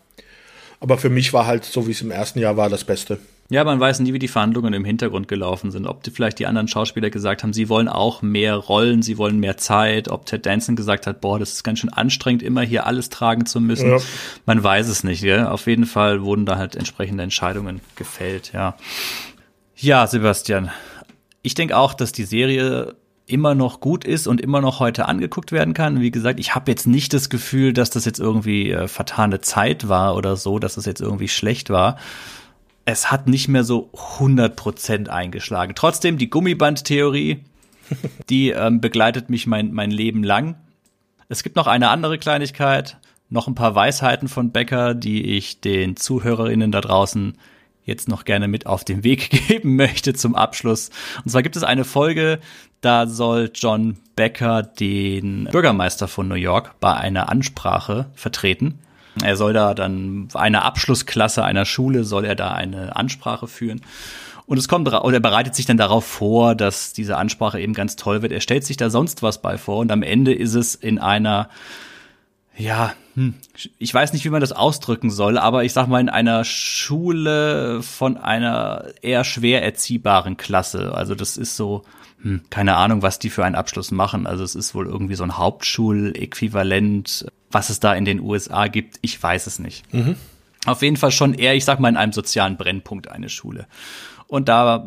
Aber 0.79 0.97
für 0.97 1.09
mich 1.09 1.31
war 1.33 1.47
halt, 1.47 1.63
so 1.63 1.87
wie 1.87 1.91
es 1.91 2.01
im 2.01 2.11
ersten 2.11 2.39
Jahr 2.39 2.57
war, 2.57 2.69
das 2.69 2.83
Beste. 2.83 3.17
Ja, 3.49 3.63
man 3.63 3.79
weiß 3.79 3.99
nie, 3.99 4.13
wie 4.13 4.19
die 4.19 4.27
Verhandlungen 4.27 4.73
im 4.73 4.85
Hintergrund 4.85 5.27
gelaufen 5.27 5.71
sind. 5.71 5.85
Ob 5.85 6.03
die, 6.03 6.11
vielleicht 6.11 6.39
die 6.39 6.45
anderen 6.45 6.67
Schauspieler 6.67 7.09
gesagt 7.09 7.43
haben, 7.43 7.53
sie 7.53 7.69
wollen 7.69 7.87
auch 7.87 8.21
mehr 8.21 8.55
Rollen, 8.55 9.01
sie 9.01 9.17
wollen 9.17 9.39
mehr 9.39 9.57
Zeit. 9.57 10.09
Ob 10.09 10.25
Ted 10.25 10.45
Danson 10.45 10.75
gesagt 10.75 11.07
hat, 11.07 11.21
boah, 11.21 11.39
das 11.39 11.53
ist 11.53 11.63
ganz 11.63 11.79
schön 11.79 11.91
anstrengend, 11.91 12.41
immer 12.41 12.61
hier 12.61 12.87
alles 12.87 13.09
tragen 13.09 13.45
zu 13.45 13.59
müssen. 13.59 13.91
Ja. 13.91 13.97
Man 14.45 14.63
weiß 14.63 14.87
es 14.87 15.03
nicht. 15.03 15.21
Gell? 15.21 15.45
Auf 15.45 15.67
jeden 15.67 15.85
Fall 15.85 16.23
wurden 16.23 16.45
da 16.45 16.57
halt 16.57 16.75
entsprechende 16.75 17.23
Entscheidungen 17.23 17.81
gefällt. 17.95 18.53
Ja. 18.53 18.75
Ja, 19.83 20.07
Sebastian. 20.07 20.71
Ich 21.41 21.55
denke 21.55 21.75
auch, 21.75 21.93
dass 21.93 22.13
die 22.13 22.23
Serie 22.23 22.95
immer 23.25 23.53
noch 23.53 23.81
gut 23.81 24.05
ist 24.05 24.27
und 24.27 24.39
immer 24.39 24.61
noch 24.61 24.79
heute 24.79 25.09
angeguckt 25.09 25.51
werden 25.51 25.73
kann. 25.73 25.99
Wie 25.99 26.09
gesagt, 26.09 26.39
ich 26.39 26.55
habe 26.55 26.71
jetzt 26.71 26.87
nicht 26.87 27.11
das 27.11 27.29
Gefühl, 27.29 27.73
dass 27.73 27.89
das 27.89 28.05
jetzt 28.05 28.19
irgendwie 28.19 28.71
äh, 28.71 28.87
vertane 28.87 29.41
Zeit 29.41 29.89
war 29.89 30.15
oder 30.15 30.37
so, 30.37 30.57
dass 30.57 30.71
es 30.71 30.75
das 30.75 30.85
jetzt 30.85 31.01
irgendwie 31.01 31.27
schlecht 31.27 31.69
war. 31.69 31.97
Es 32.85 33.11
hat 33.11 33.27
nicht 33.27 33.49
mehr 33.49 33.65
so 33.65 33.89
100% 33.91 35.09
eingeschlagen. 35.09 35.73
Trotzdem, 35.75 36.17
die 36.17 36.29
Gummiband-Theorie, 36.29 37.43
die 38.29 38.51
ähm, 38.51 38.79
begleitet 38.79 39.29
mich 39.29 39.47
mein, 39.47 39.73
mein 39.73 39.91
Leben 39.91 40.23
lang. 40.23 40.55
Es 41.27 41.43
gibt 41.43 41.57
noch 41.57 41.67
eine 41.67 41.89
andere 41.89 42.17
Kleinigkeit, 42.17 42.99
noch 43.29 43.49
ein 43.49 43.55
paar 43.55 43.75
Weisheiten 43.75 44.29
von 44.29 44.53
Becker, 44.53 44.93
die 44.93 45.35
ich 45.35 45.59
den 45.59 45.97
ZuhörerInnen 45.97 46.71
da 46.71 46.79
draußen 46.79 47.37
jetzt 47.85 48.07
noch 48.07 48.25
gerne 48.25 48.47
mit 48.47 48.65
auf 48.65 48.83
den 48.83 49.03
Weg 49.03 49.29
geben 49.47 49.75
möchte 49.75 50.13
zum 50.13 50.35
Abschluss. 50.35 50.89
Und 51.23 51.31
zwar 51.31 51.43
gibt 51.43 51.55
es 51.55 51.63
eine 51.63 51.83
Folge, 51.83 52.39
da 52.81 53.07
soll 53.07 53.51
John 53.53 53.97
Becker 54.15 54.63
den 54.63 55.45
Bürgermeister 55.51 56.07
von 56.07 56.27
New 56.27 56.35
York 56.35 56.75
bei 56.79 56.93
einer 56.93 57.29
Ansprache 57.29 58.07
vertreten. 58.13 58.79
Er 59.21 59.37
soll 59.37 59.53
da 59.53 59.73
dann 59.73 60.27
eine 60.33 60.63
Abschlussklasse 60.63 61.43
einer 61.43 61.65
Schule 61.65 62.03
soll 62.03 62.25
er 62.25 62.35
da 62.35 62.51
eine 62.51 62.95
Ansprache 62.95 63.47
führen. 63.47 63.81
Und 64.45 64.57
es 64.57 64.67
kommt, 64.67 64.87
oder 64.87 65.13
er 65.13 65.19
bereitet 65.19 65.55
sich 65.55 65.65
dann 65.65 65.77
darauf 65.77 66.05
vor, 66.05 66.55
dass 66.55 66.93
diese 66.93 67.17
Ansprache 67.17 67.61
eben 67.61 67.73
ganz 67.73 67.95
toll 67.95 68.21
wird. 68.21 68.31
Er 68.31 68.41
stellt 68.41 68.65
sich 68.65 68.75
da 68.75 68.89
sonst 68.89 69.23
was 69.23 69.41
bei 69.41 69.57
vor 69.57 69.77
und 69.77 69.91
am 69.91 70.03
Ende 70.03 70.33
ist 70.33 70.55
es 70.55 70.75
in 70.75 70.99
einer 70.99 71.49
ja, 72.55 72.93
hm, 73.15 73.33
ich 73.77 73.93
weiß 73.93 74.13
nicht, 74.13 74.25
wie 74.25 74.29
man 74.29 74.41
das 74.41 74.51
ausdrücken 74.51 75.09
soll, 75.09 75.37
aber 75.37 75.63
ich 75.63 75.73
sag 75.73 75.87
mal 75.87 75.99
in 75.99 76.09
einer 76.09 76.43
Schule 76.43 77.81
von 77.81 78.17
einer 78.17 78.85
eher 79.01 79.23
schwer 79.23 79.63
erziehbaren 79.63 80.37
Klasse. 80.37 80.93
Also 80.95 81.15
das 81.15 81.37
ist 81.37 81.55
so, 81.55 81.83
hm, 82.21 82.41
keine 82.49 82.75
Ahnung, 82.75 83.01
was 83.01 83.19
die 83.19 83.29
für 83.29 83.45
einen 83.45 83.55
Abschluss 83.55 83.91
machen. 83.91 84.27
Also 84.27 84.43
es 84.43 84.55
ist 84.55 84.75
wohl 84.75 84.87
irgendwie 84.87 85.15
so 85.15 85.23
ein 85.23 85.37
Hauptschuläquivalent, 85.37 87.25
was 87.51 87.69
es 87.69 87.79
da 87.79 87.93
in 87.93 88.05
den 88.05 88.19
USA 88.19 88.67
gibt. 88.67 88.97
Ich 89.01 89.21
weiß 89.21 89.47
es 89.47 89.59
nicht. 89.59 89.91
Mhm. 89.93 90.15
Auf 90.65 90.81
jeden 90.81 90.97
Fall 90.97 91.11
schon 91.11 91.33
eher, 91.33 91.55
ich 91.55 91.65
sag 91.65 91.79
mal, 91.79 91.89
in 91.89 91.97
einem 91.97 92.13
sozialen 92.13 92.55
Brennpunkt 92.55 93.09
eine 93.09 93.29
Schule. 93.29 93.67
Und 94.33 94.49
da 94.49 94.83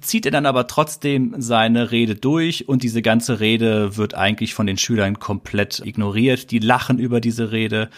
zieht 0.00 0.24
er 0.24 0.32
dann 0.32 0.46
aber 0.46 0.68
trotzdem 0.68 1.34
seine 1.36 1.90
Rede 1.90 2.14
durch 2.14 2.66
und 2.66 2.82
diese 2.82 3.02
ganze 3.02 3.40
Rede 3.40 3.98
wird 3.98 4.14
eigentlich 4.14 4.54
von 4.54 4.66
den 4.66 4.78
Schülern 4.78 5.18
komplett 5.18 5.82
ignoriert. 5.84 6.50
Die 6.50 6.60
lachen 6.60 6.98
über 6.98 7.20
diese 7.20 7.52
Rede. 7.52 7.90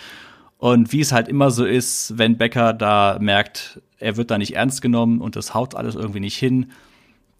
Und 0.56 0.92
wie 0.92 0.98
es 0.98 1.12
halt 1.12 1.28
immer 1.28 1.52
so 1.52 1.64
ist, 1.64 2.18
wenn 2.18 2.36
Becker 2.36 2.72
da 2.72 3.16
merkt, 3.20 3.80
er 3.98 4.16
wird 4.16 4.32
da 4.32 4.38
nicht 4.38 4.56
ernst 4.56 4.82
genommen 4.82 5.20
und 5.20 5.36
das 5.36 5.54
haut 5.54 5.76
alles 5.76 5.94
irgendwie 5.94 6.18
nicht 6.18 6.36
hin, 6.36 6.72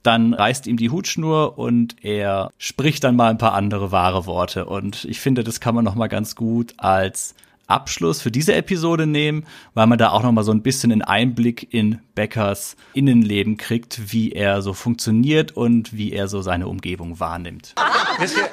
dann 0.04 0.34
reißt 0.34 0.68
ihm 0.68 0.76
die 0.76 0.90
Hutschnur 0.90 1.58
und 1.58 1.96
er 2.04 2.52
spricht 2.58 3.02
dann 3.02 3.16
mal 3.16 3.30
ein 3.30 3.38
paar 3.38 3.54
andere 3.54 3.90
wahre 3.90 4.26
Worte. 4.26 4.66
Und 4.66 5.04
ich 5.04 5.18
finde, 5.18 5.42
das 5.42 5.58
kann 5.58 5.74
man 5.74 5.84
noch 5.84 5.96
mal 5.96 6.06
ganz 6.06 6.36
gut 6.36 6.74
als 6.76 7.34
Abschluss 7.68 8.20
für 8.22 8.30
diese 8.30 8.54
Episode 8.54 9.06
nehmen, 9.06 9.44
weil 9.74 9.86
man 9.86 9.98
da 9.98 10.10
auch 10.10 10.22
noch 10.22 10.32
mal 10.32 10.42
so 10.42 10.52
ein 10.52 10.62
bisschen 10.62 10.90
einen 10.90 11.02
Einblick 11.02 11.72
in 11.72 12.00
Beckers 12.14 12.76
Innenleben 12.94 13.58
kriegt, 13.58 14.12
wie 14.12 14.32
er 14.32 14.62
so 14.62 14.72
funktioniert 14.72 15.52
und 15.52 15.96
wie 15.96 16.12
er 16.12 16.28
so 16.28 16.42
seine 16.42 16.66
Umgebung 16.66 17.20
wahrnimmt. 17.20 17.74
Wisst 18.18 18.36
ihr, 18.38 18.48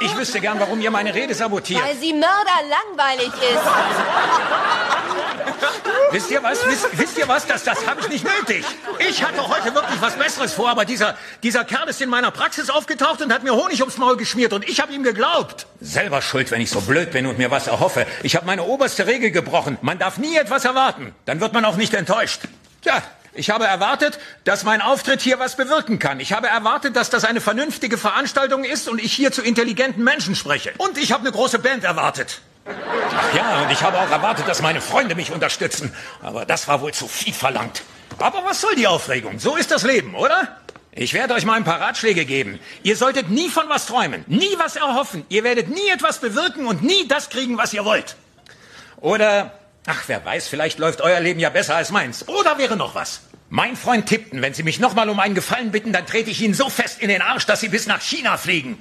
ich 0.00 0.16
wüsste 0.16 0.40
gern, 0.40 0.58
warum 0.60 0.80
ihr 0.80 0.90
meine 0.90 1.14
Rede 1.14 1.34
sabotiert. 1.34 1.82
Weil 1.82 1.96
sie 1.96 2.12
mörderlangweilig 2.12 3.28
ist. 3.28 3.62
Wisst 6.12 6.30
ihr 6.30 6.42
was? 6.42 6.66
Wisst, 6.66 6.98
wisst 6.98 7.18
ihr 7.18 7.26
was? 7.26 7.46
Das, 7.46 7.64
das 7.64 7.86
habe 7.86 8.00
ich 8.02 8.08
nicht 8.08 8.24
nötig. 8.24 8.64
Ich 8.98 9.24
hatte 9.24 9.48
heute 9.48 9.74
wirklich 9.74 10.00
was 10.00 10.14
Besseres 10.16 10.52
vor, 10.52 10.68
aber 10.68 10.84
dieser, 10.84 11.16
dieser 11.42 11.64
Kerl 11.64 11.88
ist 11.88 12.02
in 12.02 12.10
meiner 12.10 12.30
Praxis 12.30 12.68
aufgetaucht 12.68 13.22
und 13.22 13.32
hat 13.32 13.42
mir 13.42 13.54
Honig 13.54 13.80
ums 13.80 13.96
Maul 13.96 14.16
geschmiert 14.16 14.52
und 14.52 14.68
ich 14.68 14.80
habe 14.80 14.92
ihm 14.92 15.02
geglaubt. 15.02 15.66
Selber 15.80 16.20
schuld, 16.20 16.50
wenn 16.50 16.60
ich 16.60 16.70
so 16.70 16.82
blöd 16.82 17.12
bin 17.12 17.26
und 17.26 17.38
mir 17.38 17.50
was 17.50 17.66
erhoffe. 17.66 18.06
Ich 18.22 18.36
habe 18.36 18.44
meine 18.44 18.64
oberste 18.64 19.06
Regel 19.06 19.30
gebrochen. 19.30 19.78
Man 19.80 19.98
darf 19.98 20.18
nie 20.18 20.36
etwas 20.36 20.64
erwarten. 20.64 21.14
Dann 21.24 21.40
wird 21.40 21.54
man 21.54 21.64
auch 21.64 21.76
nicht 21.76 21.94
enttäuscht. 21.94 22.42
Tja, 22.82 23.02
Ich 23.34 23.48
habe 23.48 23.64
erwartet, 23.64 24.18
dass 24.44 24.62
mein 24.64 24.82
Auftritt 24.82 25.22
hier 25.22 25.38
was 25.38 25.56
bewirken 25.56 25.98
kann. 25.98 26.20
Ich 26.20 26.34
habe 26.34 26.48
erwartet, 26.48 26.96
dass 26.96 27.08
das 27.08 27.24
eine 27.24 27.40
vernünftige 27.40 27.96
Veranstaltung 27.96 28.64
ist 28.64 28.88
und 28.88 29.02
ich 29.02 29.14
hier 29.14 29.32
zu 29.32 29.40
intelligenten 29.40 30.04
Menschen 30.04 30.34
spreche. 30.34 30.72
Und 30.76 30.98
ich 30.98 31.12
habe 31.12 31.22
eine 31.22 31.32
große 31.32 31.58
Band 31.58 31.84
erwartet. 31.84 32.42
Ach 32.64 33.34
ja, 33.34 33.62
und 33.62 33.70
ich 33.70 33.82
habe 33.82 33.98
auch 33.98 34.10
erwartet, 34.10 34.46
dass 34.46 34.62
meine 34.62 34.80
Freunde 34.80 35.14
mich 35.14 35.32
unterstützen. 35.32 35.94
Aber 36.22 36.44
das 36.44 36.68
war 36.68 36.80
wohl 36.80 36.92
zu 36.92 37.08
viel 37.08 37.32
verlangt. 37.32 37.82
Aber 38.18 38.44
was 38.44 38.60
soll 38.60 38.74
die 38.74 38.86
Aufregung? 38.86 39.38
So 39.38 39.56
ist 39.56 39.70
das 39.70 39.82
Leben, 39.82 40.14
oder? 40.14 40.48
Ich 40.94 41.14
werde 41.14 41.34
euch 41.34 41.46
mal 41.46 41.54
ein 41.54 41.64
paar 41.64 41.80
Ratschläge 41.80 42.26
geben. 42.26 42.60
Ihr 42.82 42.96
solltet 42.96 43.30
nie 43.30 43.48
von 43.48 43.68
was 43.68 43.86
träumen, 43.86 44.24
nie 44.26 44.54
was 44.58 44.76
erhoffen. 44.76 45.24
Ihr 45.30 45.42
werdet 45.42 45.68
nie 45.68 45.88
etwas 45.88 46.18
bewirken 46.20 46.66
und 46.66 46.82
nie 46.82 47.08
das 47.08 47.30
kriegen, 47.30 47.56
was 47.56 47.72
ihr 47.72 47.84
wollt. 47.86 48.16
Oder, 49.00 49.58
ach, 49.86 50.04
wer 50.06 50.24
weiß, 50.24 50.48
vielleicht 50.48 50.78
läuft 50.78 51.00
euer 51.00 51.18
Leben 51.20 51.40
ja 51.40 51.48
besser 51.48 51.76
als 51.76 51.90
meins. 51.90 52.28
Oder 52.28 52.58
wäre 52.58 52.76
noch 52.76 52.94
was. 52.94 53.22
Mein 53.48 53.74
Freund 53.76 54.06
Tipton, 54.06 54.42
wenn 54.42 54.54
Sie 54.54 54.62
mich 54.62 54.80
nochmal 54.80 55.08
um 55.08 55.18
einen 55.18 55.34
Gefallen 55.34 55.72
bitten, 55.72 55.92
dann 55.92 56.06
trete 56.06 56.30
ich 56.30 56.40
Ihnen 56.42 56.54
so 56.54 56.68
fest 56.68 57.00
in 57.00 57.08
den 57.08 57.22
Arsch, 57.22 57.46
dass 57.46 57.60
Sie 57.60 57.68
bis 57.68 57.86
nach 57.86 58.00
China 58.00 58.36
fliegen. 58.36 58.78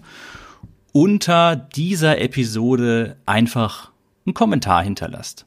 unter 0.92 1.56
dieser 1.56 2.20
Episode 2.20 3.16
einfach 3.24 3.90
einen 4.26 4.34
Kommentar 4.34 4.84
hinterlasst. 4.84 5.46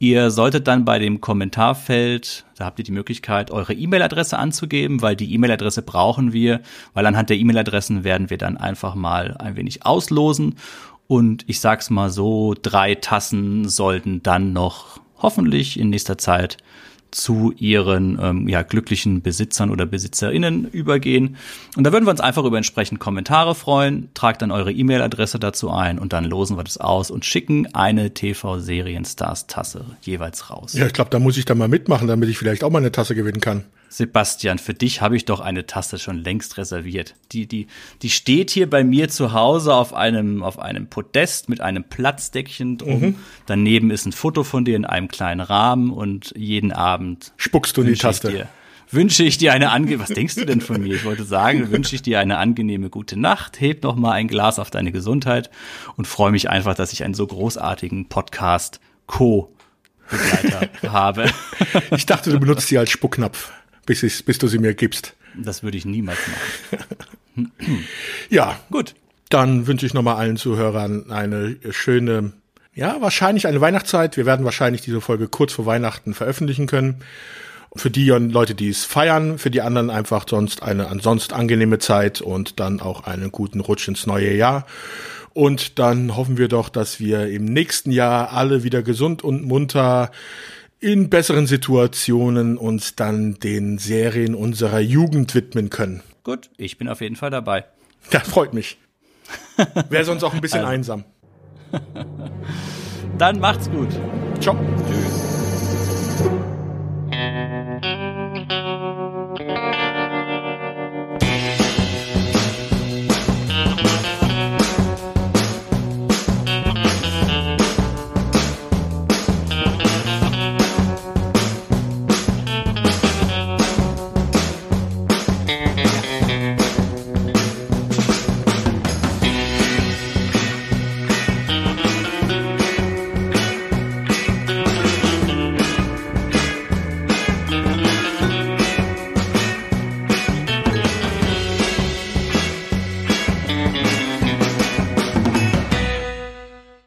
Ihr 0.00 0.32
solltet 0.32 0.66
dann 0.66 0.84
bei 0.84 0.98
dem 0.98 1.20
Kommentarfeld, 1.20 2.44
da 2.56 2.64
habt 2.64 2.80
ihr 2.80 2.84
die 2.84 2.90
Möglichkeit, 2.90 3.52
eure 3.52 3.72
E-Mail-Adresse 3.72 4.36
anzugeben, 4.36 5.00
weil 5.00 5.14
die 5.14 5.32
E-Mail-Adresse 5.32 5.82
brauchen 5.82 6.32
wir, 6.32 6.60
weil 6.92 7.06
anhand 7.06 7.30
der 7.30 7.36
E-Mail-Adressen 7.36 8.02
werden 8.02 8.28
wir 8.28 8.36
dann 8.36 8.56
einfach 8.56 8.96
mal 8.96 9.36
ein 9.36 9.54
wenig 9.54 9.86
auslosen. 9.86 10.56
Und 11.06 11.44
ich 11.46 11.60
sag's 11.60 11.88
mal 11.88 12.10
so, 12.10 12.56
drei 12.60 12.96
Tassen 12.96 13.68
sollten 13.68 14.24
dann 14.24 14.52
noch 14.52 15.00
hoffentlich 15.18 15.78
in 15.78 15.90
nächster 15.90 16.18
Zeit 16.18 16.56
zu 17.12 17.52
ihren 17.56 18.18
ähm, 18.20 18.48
ja, 18.48 18.62
glücklichen 18.62 19.22
Besitzern 19.22 19.70
oder 19.70 19.86
BesitzerInnen 19.86 20.66
übergehen. 20.68 21.36
Und 21.76 21.84
da 21.84 21.92
würden 21.92 22.06
wir 22.06 22.10
uns 22.10 22.20
einfach 22.20 22.44
über 22.44 22.56
entsprechend 22.56 22.98
Kommentare 22.98 23.54
freuen. 23.54 24.08
Tragt 24.14 24.42
dann 24.42 24.50
eure 24.50 24.72
E-Mail-Adresse 24.72 25.38
dazu 25.38 25.70
ein 25.70 25.98
und 25.98 26.12
dann 26.12 26.24
losen 26.24 26.56
wir 26.56 26.64
das 26.64 26.78
aus 26.78 27.10
und 27.10 27.24
schicken 27.24 27.72
eine 27.74 28.12
TV-Serienstars-Tasse 28.14 29.84
jeweils 30.00 30.50
raus. 30.50 30.72
Ja, 30.72 30.86
ich 30.86 30.92
glaube, 30.92 31.10
da 31.10 31.18
muss 31.18 31.36
ich 31.36 31.44
dann 31.44 31.58
mal 31.58 31.68
mitmachen, 31.68 32.08
damit 32.08 32.28
ich 32.28 32.38
vielleicht 32.38 32.64
auch 32.64 32.70
mal 32.70 32.78
eine 32.78 32.92
Tasse 32.92 33.14
gewinnen 33.14 33.40
kann. 33.40 33.64
Sebastian, 33.92 34.58
für 34.58 34.72
dich 34.72 35.02
habe 35.02 35.16
ich 35.16 35.26
doch 35.26 35.40
eine 35.40 35.66
Tasse 35.66 35.98
schon 35.98 36.16
längst 36.16 36.56
reserviert. 36.56 37.14
Die, 37.32 37.46
die, 37.46 37.66
die 38.00 38.08
steht 38.08 38.50
hier 38.50 38.68
bei 38.70 38.84
mir 38.84 39.10
zu 39.10 39.34
Hause 39.34 39.74
auf 39.74 39.92
einem, 39.92 40.42
auf 40.42 40.58
einem 40.58 40.86
Podest 40.86 41.50
mit 41.50 41.60
einem 41.60 41.84
Platzdeckchen 41.84 42.78
drum. 42.78 43.00
Mhm. 43.00 43.14
Daneben 43.44 43.90
ist 43.90 44.06
ein 44.06 44.12
Foto 44.12 44.44
von 44.44 44.64
dir 44.64 44.76
in 44.76 44.86
einem 44.86 45.08
kleinen 45.08 45.42
Rahmen 45.42 45.90
und 45.90 46.32
jeden 46.34 46.72
Abend 46.72 47.34
spuckst 47.36 47.76
du 47.76 47.82
in 47.82 47.88
die 47.88 47.94
Taste. 47.96 48.30
Dir, 48.30 48.48
wünsche 48.90 49.24
ich 49.24 49.36
dir 49.36 49.52
eine 49.52 49.70
ange 49.72 49.98
was 50.00 50.08
denkst 50.08 50.36
du 50.36 50.46
denn 50.46 50.62
von 50.62 50.80
mir? 50.80 50.94
Ich 50.94 51.04
wollte 51.04 51.24
sagen, 51.24 51.70
wünsche 51.70 51.94
ich 51.94 52.00
dir 52.00 52.18
eine 52.18 52.38
angenehme 52.38 52.88
gute 52.88 53.20
Nacht, 53.20 53.60
heb 53.60 53.82
noch 53.82 53.96
mal 53.96 54.12
ein 54.12 54.26
Glas 54.26 54.58
auf 54.58 54.70
deine 54.70 54.92
Gesundheit 54.92 55.50
und 55.96 56.06
freue 56.06 56.30
mich 56.30 56.48
einfach, 56.48 56.74
dass 56.74 56.94
ich 56.94 57.04
einen 57.04 57.14
so 57.14 57.26
großartigen 57.26 58.08
Podcast 58.08 58.80
Co 59.06 59.52
Begleiter 60.10 60.70
habe. 60.92 61.30
Ich 61.94 62.06
dachte, 62.06 62.30
du 62.30 62.40
benutzt 62.40 62.68
sie 62.68 62.78
als 62.78 62.90
Spucknapf 62.90 63.52
bis, 63.86 64.02
ich, 64.02 64.24
bis 64.24 64.38
du 64.38 64.48
sie 64.48 64.58
mir 64.58 64.74
gibst. 64.74 65.14
Das 65.36 65.62
würde 65.62 65.78
ich 65.78 65.84
niemals 65.84 66.18
machen. 66.28 67.52
ja, 68.30 68.58
gut. 68.70 68.94
Dann 69.28 69.66
wünsche 69.66 69.86
ich 69.86 69.94
nochmal 69.94 70.16
allen 70.16 70.36
Zuhörern 70.36 71.10
eine 71.10 71.56
schöne, 71.70 72.32
ja, 72.74 73.00
wahrscheinlich 73.00 73.46
eine 73.46 73.62
Weihnachtszeit. 73.62 74.18
Wir 74.18 74.26
werden 74.26 74.44
wahrscheinlich 74.44 74.82
diese 74.82 75.00
Folge 75.00 75.26
kurz 75.28 75.54
vor 75.54 75.64
Weihnachten 75.64 76.12
veröffentlichen 76.12 76.66
können. 76.66 76.96
Für 77.74 77.90
die 77.90 78.08
Leute, 78.08 78.54
die 78.54 78.68
es 78.68 78.84
feiern, 78.84 79.38
für 79.38 79.50
die 79.50 79.62
anderen 79.62 79.88
einfach 79.88 80.26
sonst 80.28 80.62
eine 80.62 80.88
ansonsten 80.88 81.32
angenehme 81.32 81.78
Zeit 81.78 82.20
und 82.20 82.60
dann 82.60 82.80
auch 82.80 83.04
einen 83.04 83.32
guten 83.32 83.60
Rutsch 83.60 83.88
ins 83.88 84.06
neue 84.06 84.34
Jahr. 84.34 84.66
Und 85.32 85.78
dann 85.78 86.14
hoffen 86.14 86.36
wir 86.36 86.48
doch, 86.48 86.68
dass 86.68 87.00
wir 87.00 87.28
im 87.28 87.46
nächsten 87.46 87.90
Jahr 87.90 88.32
alle 88.32 88.64
wieder 88.64 88.82
gesund 88.82 89.24
und 89.24 89.44
munter 89.44 90.10
in 90.82 91.08
besseren 91.10 91.46
Situationen 91.46 92.58
uns 92.58 92.96
dann 92.96 93.34
den 93.34 93.78
Serien 93.78 94.34
unserer 94.34 94.80
Jugend 94.80 95.32
widmen 95.34 95.70
können. 95.70 96.02
Gut, 96.24 96.50
ich 96.56 96.76
bin 96.76 96.88
auf 96.88 97.00
jeden 97.00 97.16
Fall 97.16 97.30
dabei. 97.30 97.64
Das 98.10 98.28
freut 98.28 98.52
mich. 98.52 98.78
Wäre 99.88 100.04
sonst 100.04 100.24
auch 100.24 100.34
ein 100.34 100.40
bisschen 100.40 100.60
also. 100.64 100.72
einsam. 100.72 101.04
Dann 103.18 103.38
macht's 103.38 103.70
gut. 103.70 103.90
Ciao. 104.40 104.56
Tschüss. 104.88 105.31